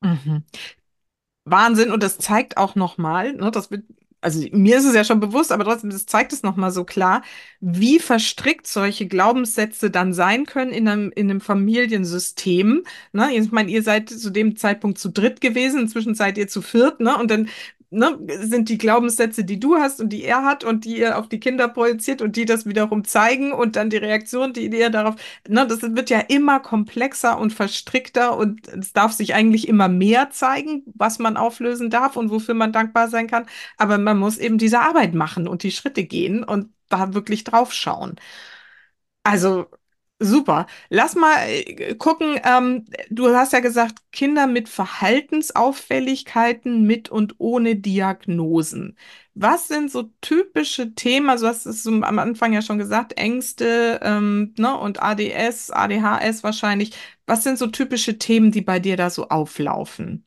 Mhm. 0.00 0.44
Wahnsinn. 1.44 1.90
Und 1.90 2.02
das 2.02 2.18
zeigt 2.18 2.56
auch 2.56 2.74
nochmal, 2.74 3.32
ne, 3.32 3.50
das 3.50 3.70
wird, 3.70 3.84
also 4.20 4.46
mir 4.52 4.78
ist 4.78 4.84
es 4.84 4.94
ja 4.94 5.02
schon 5.02 5.18
bewusst, 5.18 5.50
aber 5.50 5.64
trotzdem, 5.64 5.90
das 5.90 6.06
zeigt 6.06 6.32
es 6.32 6.42
nochmal 6.44 6.70
so 6.70 6.84
klar, 6.84 7.22
wie 7.60 7.98
verstrickt 7.98 8.66
solche 8.68 9.08
Glaubenssätze 9.08 9.90
dann 9.90 10.12
sein 10.12 10.46
können 10.46 10.70
in 10.70 10.86
einem, 10.88 11.10
in 11.14 11.30
einem 11.30 11.40
Familiensystem. 11.40 12.84
Ne? 13.12 13.34
Ich 13.34 13.50
meine, 13.50 13.70
ihr 13.70 13.82
seid 13.82 14.10
zu 14.10 14.30
dem 14.30 14.56
Zeitpunkt 14.56 14.98
zu 14.98 15.08
dritt 15.10 15.40
gewesen, 15.40 15.80
inzwischen 15.80 16.14
seid 16.14 16.38
ihr 16.38 16.48
zu 16.48 16.62
viert, 16.62 17.00
ne? 17.00 17.18
Und 17.18 17.30
dann 17.30 17.48
ne, 17.92 18.18
sind 18.42 18.68
die 18.68 18.78
Glaubenssätze, 18.78 19.44
die 19.44 19.60
du 19.60 19.76
hast 19.76 20.00
und 20.00 20.10
die 20.10 20.24
er 20.24 20.44
hat 20.44 20.64
und 20.64 20.84
die 20.84 20.98
ihr 20.98 21.18
auf 21.18 21.28
die 21.28 21.40
Kinder 21.40 21.68
projiziert 21.68 22.22
und 22.22 22.36
die 22.36 22.44
das 22.44 22.66
wiederum 22.66 23.04
zeigen 23.04 23.52
und 23.52 23.76
dann 23.76 23.90
die 23.90 23.98
Reaktion, 23.98 24.52
die 24.52 24.66
ihr 24.66 24.90
darauf, 24.90 25.16
ne, 25.48 25.66
das 25.66 25.82
wird 25.82 26.10
ja 26.10 26.20
immer 26.20 26.60
komplexer 26.60 27.38
und 27.38 27.52
verstrickter 27.52 28.36
und 28.36 28.66
es 28.68 28.92
darf 28.92 29.12
sich 29.12 29.34
eigentlich 29.34 29.68
immer 29.68 29.88
mehr 29.88 30.30
zeigen, 30.30 30.82
was 30.94 31.18
man 31.18 31.36
auflösen 31.36 31.90
darf 31.90 32.16
und 32.16 32.30
wofür 32.30 32.54
man 32.54 32.72
dankbar 32.72 33.08
sein 33.08 33.26
kann. 33.28 33.46
Aber 33.76 33.98
man 33.98 34.18
muss 34.18 34.38
eben 34.38 34.58
diese 34.58 34.80
Arbeit 34.80 35.14
machen 35.14 35.46
und 35.48 35.62
die 35.62 35.70
Schritte 35.72 36.04
gehen 36.04 36.44
und 36.44 36.72
da 36.88 37.14
wirklich 37.14 37.44
drauf 37.44 37.72
schauen. 37.72 38.16
Also 39.24 39.66
super. 40.22 40.66
Lass 40.88 41.14
mal 41.14 41.36
äh, 41.48 41.94
gucken. 41.96 42.40
Ähm, 42.44 42.86
du 43.10 43.28
hast 43.34 43.52
ja 43.52 43.60
gesagt, 43.60 43.98
Kinder 44.12 44.46
mit 44.46 44.68
Verhaltensauffälligkeiten 44.68 46.84
mit 46.86 47.08
und 47.10 47.34
ohne 47.38 47.76
Diagnosen. 47.76 48.96
Was 49.34 49.68
sind 49.68 49.90
so 49.90 50.10
typische 50.20 50.94
Themen? 50.94 51.30
Also, 51.30 51.46
du 51.46 51.50
hast 51.50 51.66
es 51.66 51.86
am 51.86 52.18
Anfang 52.18 52.52
ja 52.52 52.62
schon 52.62 52.78
gesagt, 52.78 53.16
Ängste, 53.18 54.00
ähm, 54.02 54.54
ne, 54.58 54.76
und 54.78 55.02
ADS, 55.02 55.70
ADHS 55.70 56.42
wahrscheinlich. 56.44 56.92
Was 57.26 57.42
sind 57.44 57.58
so 57.58 57.66
typische 57.68 58.18
Themen, 58.18 58.50
die 58.52 58.60
bei 58.62 58.78
dir 58.80 58.96
da 58.96 59.10
so 59.10 59.28
auflaufen? 59.28 60.26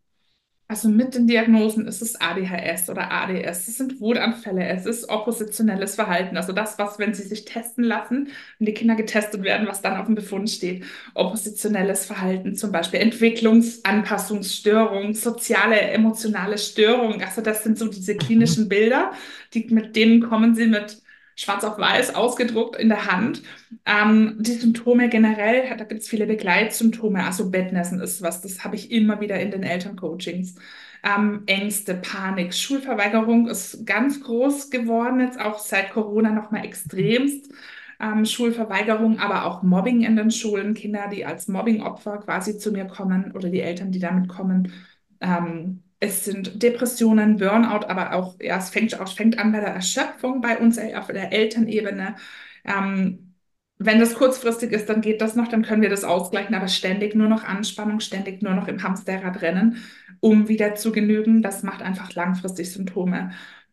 Also 0.67 0.89
mit 0.89 1.13
den 1.13 1.27
Diagnosen 1.27 1.87
ist 1.87 2.01
es 2.01 2.19
ADHS 2.19 2.89
oder 2.89 3.11
ADS. 3.11 3.67
Es 3.67 3.77
sind 3.77 4.01
Wutanfälle. 4.01 4.65
Es 4.65 4.87
ist 4.87 5.09
oppositionelles 5.09 5.93
Verhalten. 5.93 6.37
Also 6.37 6.53
das, 6.53 6.79
was, 6.79 6.97
wenn 6.97 7.13
sie 7.13 7.21
sich 7.21 7.45
testen 7.45 7.83
lassen, 7.83 8.29
wenn 8.57 8.65
die 8.65 8.73
Kinder 8.73 8.95
getestet 8.95 9.43
werden, 9.43 9.67
was 9.67 9.83
dann 9.83 9.97
auf 9.97 10.07
dem 10.07 10.15
Befund 10.15 10.49
steht. 10.49 10.83
Oppositionelles 11.13 12.07
Verhalten, 12.07 12.55
zum 12.55 12.71
Beispiel 12.71 12.99
Entwicklungsanpassungsstörung, 13.01 15.13
soziale, 15.13 15.79
emotionale 15.79 16.57
Störung. 16.57 17.21
Also 17.21 17.41
das 17.41 17.63
sind 17.63 17.77
so 17.77 17.87
diese 17.87 18.17
klinischen 18.17 18.67
Bilder, 18.67 19.11
die, 19.53 19.67
mit 19.69 19.95
denen 19.95 20.21
kommen 20.21 20.55
sie 20.55 20.65
mit 20.65 20.97
schwarz 21.35 21.63
auf 21.63 21.77
weiß 21.77 22.15
ausgedruckt 22.15 22.75
in 22.77 22.89
der 22.89 23.05
Hand. 23.11 23.43
Ähm, 23.85 24.37
die 24.39 24.53
Symptome 24.53 25.09
generell, 25.09 25.63
da 25.77 25.83
gibt 25.83 26.01
es 26.01 26.07
viele 26.09 26.25
Begleitsymptome. 26.27 27.23
Also 27.25 27.49
Bettnässen 27.51 27.99
ist 28.01 28.21
was, 28.21 28.41
das 28.41 28.63
habe 28.63 28.75
ich 28.75 28.91
immer 28.91 29.21
wieder 29.21 29.39
in 29.39 29.51
den 29.51 29.63
Elterncoachings. 29.63 30.55
Ähm, 31.03 31.43
Ängste, 31.45 31.95
Panik, 31.95 32.53
Schulverweigerung 32.53 33.47
ist 33.47 33.85
ganz 33.85 34.21
groß 34.21 34.71
geworden, 34.71 35.19
jetzt 35.19 35.39
auch 35.39 35.59
seit 35.59 35.91
Corona 35.91 36.31
nochmal 36.31 36.65
extremst. 36.65 37.51
Ähm, 37.99 38.25
Schulverweigerung, 38.25 39.19
aber 39.19 39.45
auch 39.45 39.63
Mobbing 39.63 40.01
in 40.01 40.15
den 40.17 40.31
Schulen, 40.31 40.73
Kinder, 40.73 41.07
die 41.09 41.25
als 41.25 41.47
Mobbingopfer 41.47 42.17
quasi 42.19 42.57
zu 42.57 42.71
mir 42.71 42.85
kommen 42.85 43.31
oder 43.33 43.49
die 43.49 43.61
Eltern, 43.61 43.91
die 43.91 43.99
damit 43.99 44.27
kommen. 44.27 44.73
Ähm, 45.21 45.84
es 46.05 46.25
sind 46.25 46.61
Depressionen, 46.63 47.37
Burnout, 47.37 47.85
aber 47.87 48.13
auch, 48.13 48.35
ja, 48.41 48.57
es 48.57 48.69
fängt, 48.69 48.99
auch, 48.99 49.13
fängt 49.13 49.37
an 49.39 49.51
bei 49.51 49.59
der 49.59 49.69
Erschöpfung 49.73 50.41
bei 50.41 50.57
uns 50.59 50.77
äh, 50.77 50.95
auf 50.95 51.07
der 51.07 51.31
Elternebene. 51.33 52.15
Ähm, 52.63 53.33
wenn 53.77 53.99
das 53.99 54.15
kurzfristig 54.15 54.71
ist, 54.71 54.87
dann 54.89 55.01
geht 55.01 55.21
das 55.21 55.35
noch, 55.35 55.47
dann 55.49 55.63
können 55.63 55.81
wir 55.81 55.89
das 55.89 56.03
ausgleichen, 56.05 56.55
aber 56.55 56.67
ständig 56.69 57.13
nur 57.15 57.27
noch 57.27 57.43
Anspannung, 57.43 57.99
ständig 57.99 58.41
nur 58.41 58.53
noch 58.53 58.67
im 58.67 58.81
Hamsterrad 58.83 59.41
rennen, 59.41 59.77
um 60.21 60.47
wieder 60.47 60.75
zu 60.75 60.91
genügen, 60.93 61.41
das 61.41 61.61
macht 61.63 61.81
einfach 61.81 62.13
langfristig 62.13 62.71
Symptome. 62.71 63.31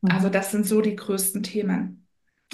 Also 0.08 0.28
Mhm. 0.28 0.30
das 0.30 0.50
sind 0.50 0.66
so 0.66 0.80
die 0.80 0.96
größten 0.96 1.42
Themen. 1.44 2.01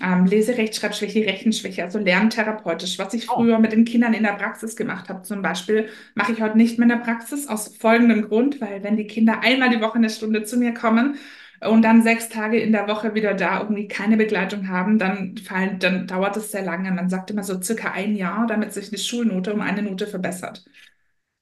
Ähm, 0.00 0.26
Leserechtschreibschwäche, 0.26 1.26
Rechenschwäche, 1.26 1.82
also 1.82 1.98
lerntherapeutisch, 1.98 2.98
was 3.00 3.14
ich 3.14 3.26
Oh. 3.28 3.34
früher 3.34 3.58
mit 3.58 3.72
den 3.72 3.84
Kindern 3.84 4.14
in 4.14 4.22
der 4.22 4.34
Praxis 4.34 4.76
gemacht 4.76 5.08
habe, 5.08 5.22
zum 5.22 5.42
Beispiel, 5.42 5.88
mache 6.14 6.32
ich 6.32 6.40
heute 6.40 6.56
nicht 6.56 6.78
mehr 6.78 6.84
in 6.84 6.90
der 6.90 7.04
Praxis 7.04 7.48
aus 7.48 7.76
folgendem 7.76 8.22
Grund, 8.28 8.60
weil 8.60 8.84
wenn 8.84 8.96
die 8.96 9.08
Kinder 9.08 9.40
einmal 9.40 9.70
die 9.70 9.80
Woche 9.80 9.96
eine 9.96 10.08
Stunde 10.10 10.44
zu 10.44 10.56
mir 10.56 10.72
kommen 10.72 11.16
und 11.60 11.82
dann 11.82 12.02
sechs 12.04 12.28
Tage 12.28 12.60
in 12.60 12.70
der 12.70 12.86
Woche 12.86 13.14
wieder 13.14 13.34
da 13.34 13.58
irgendwie 13.60 13.88
keine 13.88 14.16
Begleitung 14.16 14.68
haben, 14.68 14.98
dann 15.00 15.36
fallen, 15.38 15.80
dann 15.80 16.06
dauert 16.06 16.36
es 16.36 16.52
sehr 16.52 16.62
lange. 16.62 16.92
Man 16.92 17.08
sagt 17.10 17.30
immer 17.32 17.42
so 17.42 17.60
circa 17.60 17.90
ein 17.90 18.14
Jahr, 18.14 18.46
damit 18.46 18.72
sich 18.72 18.90
die 18.90 18.98
Schulnote 18.98 19.52
um 19.52 19.60
eine 19.60 19.82
Note 19.82 20.06
verbessert. 20.06 20.64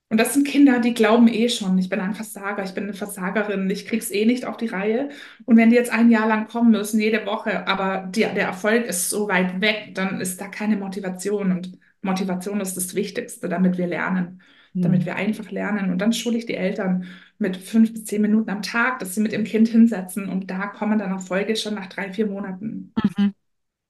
Und 0.09 0.19
das 0.21 0.35
sind 0.35 0.47
Kinder, 0.47 0.79
die 0.79 0.95
glauben 0.95 1.27
eh 1.27 1.49
schon, 1.49 1.77
ich 1.79 1.89
bin 1.89 1.99
ein 1.99 2.15
Versager, 2.15 2.63
ich 2.63 2.75
bin 2.75 2.85
eine 2.85 2.95
Versagerin, 2.95 3.69
ich 3.71 3.87
krieg's 3.87 4.11
eh 4.13 4.25
nicht 4.25 4.45
auf 4.45 4.57
die 4.57 4.69
Reihe. 4.69 5.09
Und 5.47 5.57
wenn 5.57 5.71
die 5.71 5.77
jetzt 5.77 5.91
ein 5.93 6.11
Jahr 6.11 6.29
lang 6.29 6.47
kommen 6.47 6.71
müssen, 6.71 7.01
jede 7.01 7.27
Woche, 7.27 7.67
aber 7.67 8.07
die, 8.09 8.21
der 8.21 8.45
Erfolg 8.47 8.87
ist 8.87 9.11
so 9.11 9.27
weit 9.29 9.61
weg, 9.61 9.95
dann 9.95 10.21
ist 10.21 10.41
da 10.41 10.47
keine 10.49 10.77
Motivation. 10.77 11.51
Und 11.51 11.73
Motivation 12.03 12.61
ist 12.61 12.77
das 12.77 12.95
Wichtigste, 12.95 13.49
damit 13.49 13.79
wir 13.79 13.89
lernen, 13.89 14.43
damit 14.81 15.01
Mhm. 15.01 15.07
wir 15.07 15.17
einfach 15.17 15.51
lernen. 15.51 15.91
Und 15.91 15.99
dann 15.99 16.13
schule 16.13 16.39
ich 16.39 16.47
die 16.47 16.55
Eltern 16.55 17.07
mit 17.39 17.57
fünf 17.57 17.93
bis 17.93 18.05
zehn 18.05 18.23
Minuten 18.23 18.51
am 18.51 18.63
Tag, 18.63 19.01
dass 19.01 19.15
sie 19.15 19.21
mit 19.21 19.33
ihrem 19.33 19.45
Kind 19.45 19.67
hinsetzen. 19.69 20.29
Und 20.29 20.51
da 20.51 20.69
kommen 20.69 21.01
dann 21.01 21.11
Erfolge 21.11 21.57
schon 21.57 21.75
nach 21.75 21.87
drei, 21.87 22.13
vier 22.13 22.27
Monaten. 22.29 22.95
Mhm. 22.97 23.33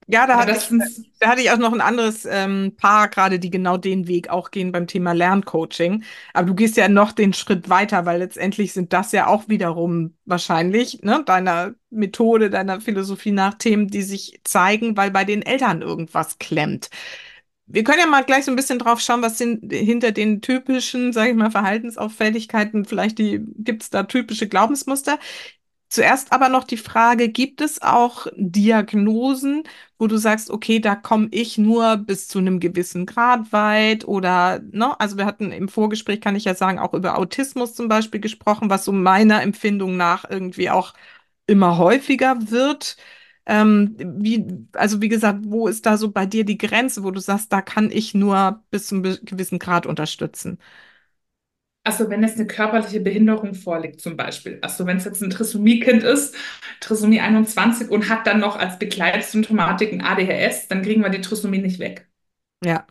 Ja, 0.08 0.26
da 0.28 0.38
hatte 0.38 0.52
ich, 0.52 0.72
da 1.18 1.28
hatte 1.30 1.40
ich 1.40 1.50
auch 1.50 1.58
noch 1.58 1.72
ein 1.72 1.80
anderes 1.80 2.24
ähm, 2.30 2.74
Paar 2.76 3.08
gerade, 3.08 3.40
die 3.40 3.50
genau 3.50 3.76
den 3.76 4.06
Weg 4.06 4.28
auch 4.30 4.52
gehen 4.52 4.70
beim 4.70 4.86
Thema 4.86 5.12
Lerncoaching. 5.14 6.04
Aber 6.32 6.46
du 6.46 6.54
gehst 6.54 6.76
ja 6.76 6.88
noch 6.88 7.10
den 7.10 7.32
Schritt 7.32 7.68
weiter, 7.68 8.06
weil 8.06 8.18
letztendlich 8.20 8.72
sind 8.72 8.92
das 8.92 9.10
ja 9.10 9.26
auch 9.26 9.48
wiederum 9.48 10.14
wahrscheinlich, 10.24 11.02
ne, 11.02 11.24
deiner 11.26 11.74
Methode, 11.90 12.50
deiner 12.50 12.80
Philosophie 12.80 13.32
nach 13.32 13.54
Themen, 13.54 13.88
die 13.88 14.02
sich 14.02 14.40
zeigen, 14.44 14.96
weil 14.96 15.10
bei 15.10 15.24
den 15.24 15.42
Eltern 15.42 15.82
irgendwas 15.82 16.38
klemmt. 16.38 16.88
Wir 17.68 17.82
können 17.82 17.98
ja 17.98 18.06
mal 18.06 18.22
gleich 18.24 18.44
so 18.44 18.52
ein 18.52 18.56
bisschen 18.56 18.78
drauf 18.78 19.00
schauen, 19.00 19.22
was 19.22 19.38
sind 19.38 19.72
hinter 19.72 20.12
den 20.12 20.40
typischen, 20.40 21.12
sage 21.12 21.30
ich 21.30 21.36
mal, 21.36 21.50
Verhaltensauffälligkeiten, 21.50 22.84
vielleicht 22.84 23.18
die, 23.18 23.40
gibt 23.58 23.82
es 23.82 23.90
da 23.90 24.04
typische 24.04 24.48
Glaubensmuster? 24.48 25.18
Zuerst 25.88 26.32
aber 26.32 26.48
noch 26.48 26.64
die 26.64 26.76
Frage, 26.76 27.28
gibt 27.28 27.60
es 27.60 27.80
auch 27.80 28.26
Diagnosen, 28.36 29.62
wo 29.98 30.08
du 30.08 30.16
sagst, 30.18 30.50
okay, 30.50 30.80
da 30.80 30.96
komme 30.96 31.28
ich 31.30 31.58
nur 31.58 31.96
bis 31.98 32.26
zu 32.28 32.38
einem 32.38 32.58
gewissen 32.60 33.06
Grad 33.06 33.52
weit 33.52 34.04
oder, 34.06 34.60
ne, 34.72 34.98
also 35.00 35.16
wir 35.16 35.26
hatten 35.26 35.52
im 35.52 35.68
Vorgespräch, 35.68 36.20
kann 36.20 36.34
ich 36.36 36.44
ja 36.44 36.54
sagen, 36.56 36.78
auch 36.80 36.92
über 36.92 37.16
Autismus 37.18 37.74
zum 37.74 37.88
Beispiel 37.88 38.20
gesprochen, 38.20 38.68
was 38.68 38.84
so 38.84 38.92
meiner 38.92 39.42
Empfindung 39.42 39.96
nach 39.96 40.28
irgendwie 40.28 40.70
auch 40.70 40.92
immer 41.46 41.78
häufiger 41.78 42.50
wird. 42.50 42.96
Ähm, 43.46 43.96
wie, 43.98 44.44
also 44.72 45.00
wie 45.02 45.08
gesagt, 45.08 45.40
wo 45.44 45.68
ist 45.68 45.86
da 45.86 45.96
so 45.96 46.10
bei 46.10 46.26
dir 46.26 46.44
die 46.44 46.58
Grenze, 46.58 47.04
wo 47.04 47.10
du 47.12 47.20
sagst, 47.20 47.52
da 47.52 47.62
kann 47.62 47.90
ich 47.92 48.12
nur 48.14 48.62
bis 48.70 48.88
zu 48.88 48.96
einem 48.96 49.02
gewissen 49.24 49.58
Grad 49.60 49.86
unterstützen? 49.86 50.58
Also 51.86 52.10
wenn 52.10 52.22
jetzt 52.22 52.36
eine 52.36 52.48
körperliche 52.48 52.98
Behinderung 52.98 53.54
vorliegt 53.54 54.00
zum 54.00 54.16
Beispiel, 54.16 54.58
also 54.60 54.86
wenn 54.86 54.96
es 54.96 55.04
jetzt 55.04 55.22
ein 55.22 55.30
Trisomie-Kind 55.30 56.02
ist, 56.02 56.34
Trisomie 56.80 57.20
21 57.20 57.90
und 57.90 58.08
hat 58.08 58.26
dann 58.26 58.40
noch 58.40 58.56
als 58.56 58.80
Begleitsymptomatik 58.80 59.92
ein 59.92 60.02
ADHS, 60.02 60.66
dann 60.66 60.82
kriegen 60.82 61.02
wir 61.02 61.10
die 61.10 61.20
Trisomie 61.20 61.58
nicht 61.60 61.78
weg. 61.78 62.08
Ja. 62.64 62.86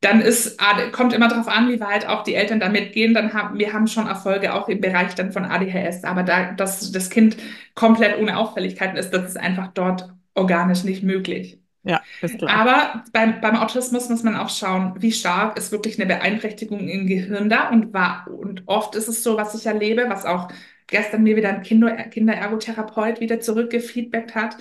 Dann 0.00 0.20
ist, 0.20 0.58
kommt 0.90 1.12
immer 1.12 1.28
darauf 1.28 1.46
an, 1.46 1.68
wie 1.68 1.78
weit 1.78 2.06
auch 2.08 2.24
die 2.24 2.34
Eltern 2.34 2.58
damit 2.58 2.92
gehen. 2.94 3.14
Dann 3.14 3.32
haben 3.32 3.60
wir 3.60 3.72
haben 3.72 3.86
schon 3.86 4.08
Erfolge 4.08 4.54
auch 4.54 4.68
im 4.68 4.80
Bereich 4.80 5.14
dann 5.14 5.30
von 5.30 5.44
ADHS, 5.44 6.02
aber 6.02 6.24
da, 6.24 6.52
dass 6.52 6.90
das 6.90 7.10
Kind 7.10 7.36
komplett 7.76 8.18
ohne 8.18 8.36
Auffälligkeiten 8.38 8.96
ist, 8.96 9.10
das 9.10 9.28
ist 9.28 9.36
einfach 9.36 9.68
dort 9.72 10.12
organisch 10.34 10.82
nicht 10.82 11.04
möglich. 11.04 11.60
Ja, 11.86 12.02
ist 12.20 12.38
klar. 12.38 12.50
Aber 12.58 13.04
beim, 13.12 13.40
beim 13.40 13.56
Autismus 13.56 14.08
muss 14.08 14.24
man 14.24 14.36
auch 14.36 14.50
schauen, 14.50 14.94
wie 14.98 15.12
stark 15.12 15.56
ist 15.56 15.70
wirklich 15.70 15.98
eine 15.98 16.06
Beeinträchtigung 16.06 16.80
im 16.88 17.06
Gehirn 17.06 17.48
da 17.48 17.68
und 17.70 17.94
war, 17.94 18.26
und 18.28 18.64
oft 18.66 18.96
ist 18.96 19.08
es 19.08 19.22
so, 19.22 19.36
was 19.36 19.54
ich 19.54 19.66
erlebe, 19.66 20.06
was 20.08 20.24
auch 20.24 20.48
gestern 20.88 21.22
mir 21.22 21.36
wieder 21.36 21.50
ein 21.50 21.62
Kinder, 21.62 21.94
Kinderergotherapeut 21.94 23.20
wieder 23.20 23.40
zurückgefeedbackt 23.40 24.34
hat, 24.34 24.56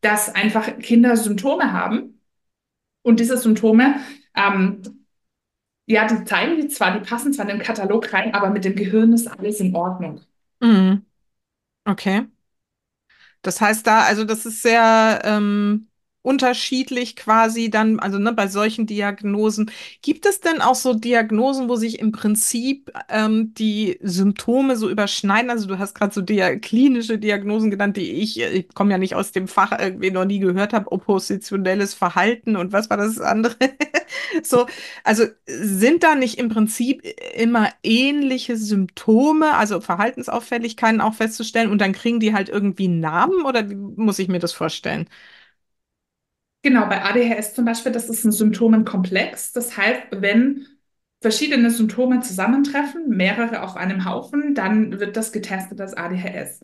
dass 0.00 0.34
einfach 0.34 0.78
Kinder 0.78 1.16
Symptome 1.16 1.72
haben 1.72 2.18
und 3.02 3.20
diese 3.20 3.36
Symptome, 3.36 3.96
ähm, 4.34 4.82
ja, 5.86 6.06
die 6.06 6.24
zeigen 6.24 6.60
die 6.60 6.68
zwar, 6.68 6.98
die 6.98 7.06
passen 7.06 7.32
zwar 7.32 7.48
in 7.48 7.58
den 7.58 7.66
Katalog 7.66 8.12
rein, 8.12 8.32
aber 8.32 8.50
mit 8.50 8.64
dem 8.64 8.76
Gehirn 8.76 9.12
ist 9.12 9.26
alles 9.26 9.60
in 9.60 9.74
Ordnung. 9.74 10.20
Mhm. 10.60 11.04
Okay. 11.84 12.26
Das 13.42 13.60
heißt 13.60 13.86
da, 13.86 14.02
also 14.02 14.24
das 14.24 14.46
ist 14.46 14.62
sehr 14.62 15.20
ähm, 15.24 15.89
unterschiedlich 16.22 17.16
quasi 17.16 17.70
dann, 17.70 17.98
also 17.98 18.18
ne, 18.18 18.32
bei 18.32 18.46
solchen 18.48 18.86
Diagnosen. 18.86 19.70
Gibt 20.02 20.26
es 20.26 20.40
denn 20.40 20.60
auch 20.60 20.74
so 20.74 20.92
Diagnosen, 20.94 21.68
wo 21.68 21.76
sich 21.76 21.98
im 21.98 22.12
Prinzip 22.12 22.90
ähm, 23.08 23.54
die 23.54 23.98
Symptome 24.02 24.76
so 24.76 24.90
überschneiden? 24.90 25.50
Also 25.50 25.66
du 25.66 25.78
hast 25.78 25.94
gerade 25.94 26.12
so 26.12 26.20
dia 26.20 26.56
klinische 26.56 27.18
Diagnosen 27.18 27.70
genannt, 27.70 27.96
die 27.96 28.10
ich, 28.12 28.38
ich 28.40 28.68
komme 28.74 28.90
ja 28.92 28.98
nicht 28.98 29.14
aus 29.14 29.32
dem 29.32 29.48
Fach, 29.48 29.72
irgendwie 29.78 30.10
noch 30.10 30.26
nie 30.26 30.40
gehört 30.40 30.72
habe, 30.74 30.92
oppositionelles 30.92 31.94
Verhalten 31.94 32.56
und 32.56 32.72
was 32.72 32.90
war 32.90 32.98
das 32.98 33.18
andere? 33.20 33.56
so, 34.42 34.66
also 35.04 35.24
sind 35.46 36.02
da 36.02 36.14
nicht 36.14 36.38
im 36.38 36.48
Prinzip 36.48 37.02
immer 37.34 37.68
ähnliche 37.82 38.56
Symptome, 38.56 39.54
also 39.56 39.80
Verhaltensauffälligkeiten 39.80 41.00
auch 41.00 41.14
festzustellen 41.14 41.70
und 41.70 41.80
dann 41.80 41.92
kriegen 41.92 42.20
die 42.20 42.34
halt 42.34 42.48
irgendwie 42.48 42.88
Namen 42.88 43.44
oder 43.44 43.68
wie 43.70 43.74
muss 43.74 44.18
ich 44.18 44.28
mir 44.28 44.38
das 44.38 44.52
vorstellen? 44.52 45.08
Genau, 46.62 46.86
bei 46.86 47.02
ADHS 47.02 47.54
zum 47.54 47.64
Beispiel, 47.64 47.92
das 47.92 48.08
ist 48.10 48.24
ein 48.24 48.32
Symptomenkomplex. 48.32 49.52
Das 49.52 49.76
heißt, 49.76 50.02
wenn 50.10 50.66
verschiedene 51.22 51.70
Symptome 51.70 52.20
zusammentreffen, 52.20 53.08
mehrere 53.08 53.62
auf 53.62 53.76
einem 53.76 54.04
Haufen, 54.04 54.54
dann 54.54 55.00
wird 55.00 55.16
das 55.16 55.32
getestet 55.32 55.80
als 55.80 55.94
ADHS. 55.94 56.60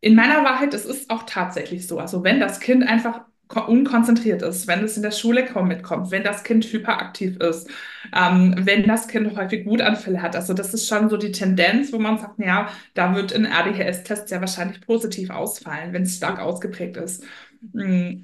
In 0.00 0.14
meiner 0.14 0.44
Wahrheit, 0.44 0.74
es 0.74 0.84
ist 0.86 1.10
auch 1.10 1.24
tatsächlich 1.24 1.86
so. 1.88 1.98
Also 1.98 2.22
wenn 2.24 2.38
das 2.40 2.60
Kind 2.60 2.84
einfach 2.86 3.22
unkonzentriert 3.68 4.42
ist, 4.42 4.66
wenn 4.66 4.84
es 4.84 4.96
in 4.96 5.02
der 5.04 5.12
Schule 5.12 5.44
kaum 5.44 5.68
mitkommt, 5.68 6.10
wenn 6.10 6.24
das 6.24 6.42
Kind 6.44 6.64
hyperaktiv 6.66 7.36
ist, 7.38 7.68
ähm, 8.14 8.54
wenn 8.58 8.84
das 8.84 9.06
Kind 9.08 9.36
häufig 9.36 9.66
Wutanfälle 9.66 10.20
hat. 10.22 10.34
Also 10.36 10.52
das 10.52 10.74
ist 10.74 10.88
schon 10.88 11.08
so 11.10 11.16
die 11.16 11.30
Tendenz, 11.32 11.92
wo 11.92 11.98
man 11.98 12.18
sagt, 12.18 12.38
ja, 12.40 12.68
da 12.94 13.14
wird 13.14 13.32
ein 13.34 13.46
ADHS-Test 13.46 14.28
sehr 14.28 14.40
wahrscheinlich 14.40 14.80
positiv 14.80 15.30
ausfallen, 15.30 15.92
wenn 15.92 16.02
es 16.02 16.16
stark 16.16 16.40
ausgeprägt 16.40 16.96
ist. 16.96 17.24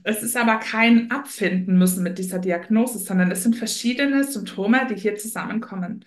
Es 0.05 0.23
ist 0.23 0.37
aber 0.37 0.59
kein 0.59 1.11
Abfinden 1.11 1.79
müssen 1.79 2.03
mit 2.03 2.18
dieser 2.18 2.38
Diagnose, 2.38 2.99
sondern 2.99 3.31
es 3.31 3.42
sind 3.42 3.57
verschiedene 3.57 4.25
Symptome, 4.25 4.87
die 4.88 4.97
hier 4.97 5.16
zusammenkommen. 5.16 6.05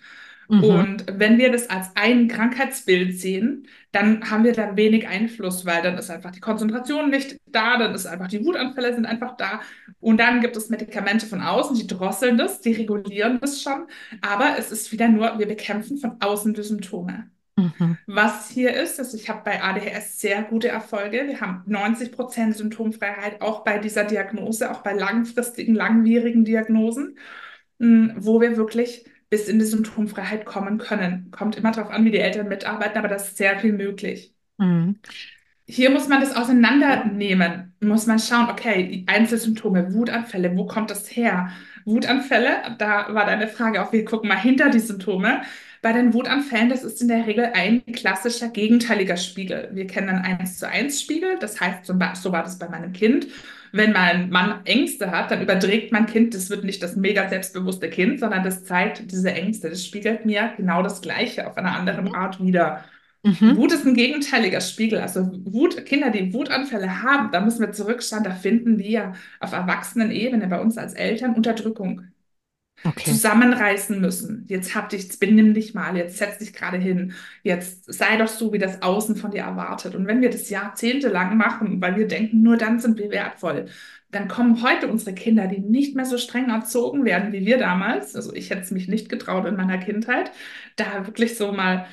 Mhm. 0.48 0.64
Und 0.64 1.06
wenn 1.18 1.38
wir 1.38 1.50
das 1.50 1.68
als 1.70 1.88
ein 1.96 2.28
Krankheitsbild 2.28 3.18
sehen, 3.18 3.66
dann 3.92 4.30
haben 4.30 4.44
wir 4.44 4.52
da 4.52 4.76
wenig 4.76 5.08
Einfluss, 5.08 5.66
weil 5.66 5.82
dann 5.82 5.98
ist 5.98 6.10
einfach 6.10 6.30
die 6.30 6.40
Konzentration 6.40 7.10
nicht 7.10 7.36
da, 7.46 7.78
dann 7.78 7.94
ist 7.94 8.06
einfach 8.06 8.28
die 8.28 8.44
Wutanfälle 8.44 8.94
sind 8.94 9.06
einfach 9.06 9.36
da. 9.36 9.60
Und 10.00 10.18
dann 10.18 10.40
gibt 10.40 10.56
es 10.56 10.68
Medikamente 10.68 11.26
von 11.26 11.40
außen, 11.40 11.76
die 11.76 11.86
drosseln 11.86 12.38
das, 12.38 12.60
die 12.60 12.72
regulieren 12.72 13.40
das 13.40 13.62
schon. 13.62 13.86
Aber 14.20 14.56
es 14.58 14.70
ist 14.70 14.92
wieder 14.92 15.08
nur, 15.08 15.38
wir 15.38 15.46
bekämpfen 15.46 15.98
von 15.98 16.20
außen 16.20 16.54
die 16.54 16.62
Symptome. 16.62 17.30
Mhm. 17.56 17.96
Was 18.06 18.50
hier 18.50 18.74
ist, 18.74 18.98
dass 18.98 19.14
ich 19.14 19.30
habe 19.30 19.40
bei 19.44 19.62
ADHS 19.62 20.20
sehr 20.20 20.42
gute 20.42 20.68
Erfolge. 20.68 21.24
Wir 21.26 21.40
haben 21.40 21.62
90 21.66 22.12
Prozent 22.12 22.56
Symptomfreiheit, 22.56 23.40
auch 23.40 23.64
bei 23.64 23.78
dieser 23.78 24.04
Diagnose, 24.04 24.70
auch 24.70 24.82
bei 24.82 24.92
langfristigen, 24.92 25.74
langwierigen 25.74 26.44
Diagnosen, 26.44 27.18
hm, 27.80 28.12
wo 28.16 28.40
wir 28.40 28.56
wirklich 28.56 29.06
bis 29.30 29.48
in 29.48 29.58
die 29.58 29.64
Symptomfreiheit 29.64 30.44
kommen 30.44 30.78
können. 30.78 31.30
Kommt 31.30 31.56
immer 31.56 31.72
darauf 31.72 31.90
an, 31.90 32.04
wie 32.04 32.10
die 32.10 32.18
Eltern 32.18 32.48
mitarbeiten, 32.48 32.98
aber 32.98 33.08
das 33.08 33.28
ist 33.28 33.38
sehr 33.38 33.58
viel 33.58 33.72
möglich. 33.72 34.34
Mhm. 34.58 34.96
Hier 35.68 35.90
muss 35.90 36.06
man 36.08 36.20
das 36.20 36.36
auseinandernehmen. 36.36 37.74
Muss 37.80 38.06
man 38.06 38.20
schauen, 38.20 38.48
okay, 38.50 38.86
die 38.86 39.08
Einzelsymptome, 39.08 39.94
Wutanfälle, 39.94 40.56
wo 40.56 40.66
kommt 40.66 40.90
das 40.90 41.08
her? 41.08 41.50
Wutanfälle, 41.84 42.76
da 42.78 43.12
war 43.14 43.26
deine 43.26 43.48
Frage 43.48 43.82
auch, 43.82 43.92
wir 43.92 44.04
gucken 44.04 44.28
mal 44.28 44.38
hinter 44.38 44.70
die 44.70 44.78
Symptome. 44.78 45.42
Bei 45.86 45.92
den 45.92 46.14
Wutanfällen, 46.14 46.68
das 46.68 46.82
ist 46.82 47.00
in 47.00 47.06
der 47.06 47.28
Regel 47.28 47.50
ein 47.54 47.80
klassischer 47.86 48.48
gegenteiliger 48.48 49.16
Spiegel. 49.16 49.68
Wir 49.72 49.86
kennen 49.86 50.08
einen 50.08 50.40
1 50.40 50.58
zu 50.58 50.68
1 50.68 51.00
Spiegel, 51.00 51.38
das 51.38 51.60
heißt, 51.60 51.86
so 51.86 52.32
war 52.32 52.42
das 52.42 52.58
bei 52.58 52.68
meinem 52.68 52.92
Kind. 52.92 53.28
Wenn 53.70 53.92
mein 53.92 54.28
Mann 54.30 54.62
Ängste 54.64 55.12
hat, 55.12 55.30
dann 55.30 55.42
überträgt 55.42 55.92
mein 55.92 56.06
Kind, 56.06 56.34
das 56.34 56.50
wird 56.50 56.64
nicht 56.64 56.82
das 56.82 56.96
mega 56.96 57.28
selbstbewusste 57.28 57.88
Kind, 57.88 58.18
sondern 58.18 58.42
das 58.42 58.64
zeigt 58.64 59.12
diese 59.12 59.32
Ängste. 59.32 59.70
Das 59.70 59.86
spiegelt 59.86 60.26
mir 60.26 60.54
genau 60.56 60.82
das 60.82 61.02
Gleiche 61.02 61.46
auf 61.46 61.56
einer 61.56 61.76
anderen 61.76 62.12
Art 62.16 62.44
wieder. 62.44 62.82
Mhm. 63.22 63.56
Wut 63.56 63.72
ist 63.72 63.86
ein 63.86 63.94
gegenteiliger 63.94 64.62
Spiegel. 64.62 64.98
Also 64.98 65.30
Wut, 65.44 65.86
Kinder, 65.86 66.10
die 66.10 66.34
Wutanfälle 66.34 67.04
haben, 67.04 67.30
da 67.30 67.40
müssen 67.40 67.60
wir 67.60 67.70
zurückschauen, 67.70 68.24
da 68.24 68.32
finden 68.32 68.80
wir 68.80 69.12
auf 69.38 69.52
Erwachsenenebene 69.52 70.48
bei 70.48 70.60
uns 70.60 70.78
als 70.78 70.94
Eltern 70.94 71.34
Unterdrückung 71.34 72.08
okay. 72.84 73.10
zusammenreißen 73.10 74.00
müssen. 74.00 74.44
Jetzt 74.48 74.74
hab 74.74 74.88
dich, 74.88 75.04
jetzt 75.04 75.20
benimm 75.20 75.54
dich 75.54 75.74
mal, 75.74 75.96
jetzt 75.96 76.18
setz 76.18 76.38
dich 76.38 76.52
gerade 76.52 76.76
hin, 76.76 77.14
jetzt 77.42 77.92
sei 77.92 78.16
doch 78.16 78.28
so, 78.28 78.52
wie 78.52 78.58
das 78.58 78.82
Außen 78.82 79.16
von 79.16 79.30
dir 79.30 79.42
erwartet. 79.42 79.94
Und 79.94 80.06
wenn 80.06 80.20
wir 80.20 80.30
das 80.30 80.50
jahrzehntelang 80.50 81.36
machen, 81.36 81.80
weil 81.80 81.96
wir 81.96 82.06
denken, 82.06 82.42
nur 82.42 82.56
dann 82.56 82.78
sind 82.78 82.98
wir 82.98 83.10
wertvoll, 83.10 83.66
dann 84.10 84.28
kommen 84.28 84.62
heute 84.62 84.88
unsere 84.88 85.14
Kinder, 85.14 85.46
die 85.46 85.58
nicht 85.58 85.96
mehr 85.96 86.06
so 86.06 86.16
streng 86.16 86.48
erzogen 86.48 87.04
werden 87.04 87.32
wie 87.32 87.44
wir 87.44 87.58
damals. 87.58 88.14
Also 88.14 88.32
ich 88.32 88.50
hätte 88.50 88.62
es 88.62 88.70
mich 88.70 88.88
nicht 88.88 89.08
getraut 89.08 89.46
in 89.46 89.56
meiner 89.56 89.78
Kindheit, 89.78 90.30
da 90.76 91.06
wirklich 91.06 91.36
so 91.36 91.52
mal 91.52 91.86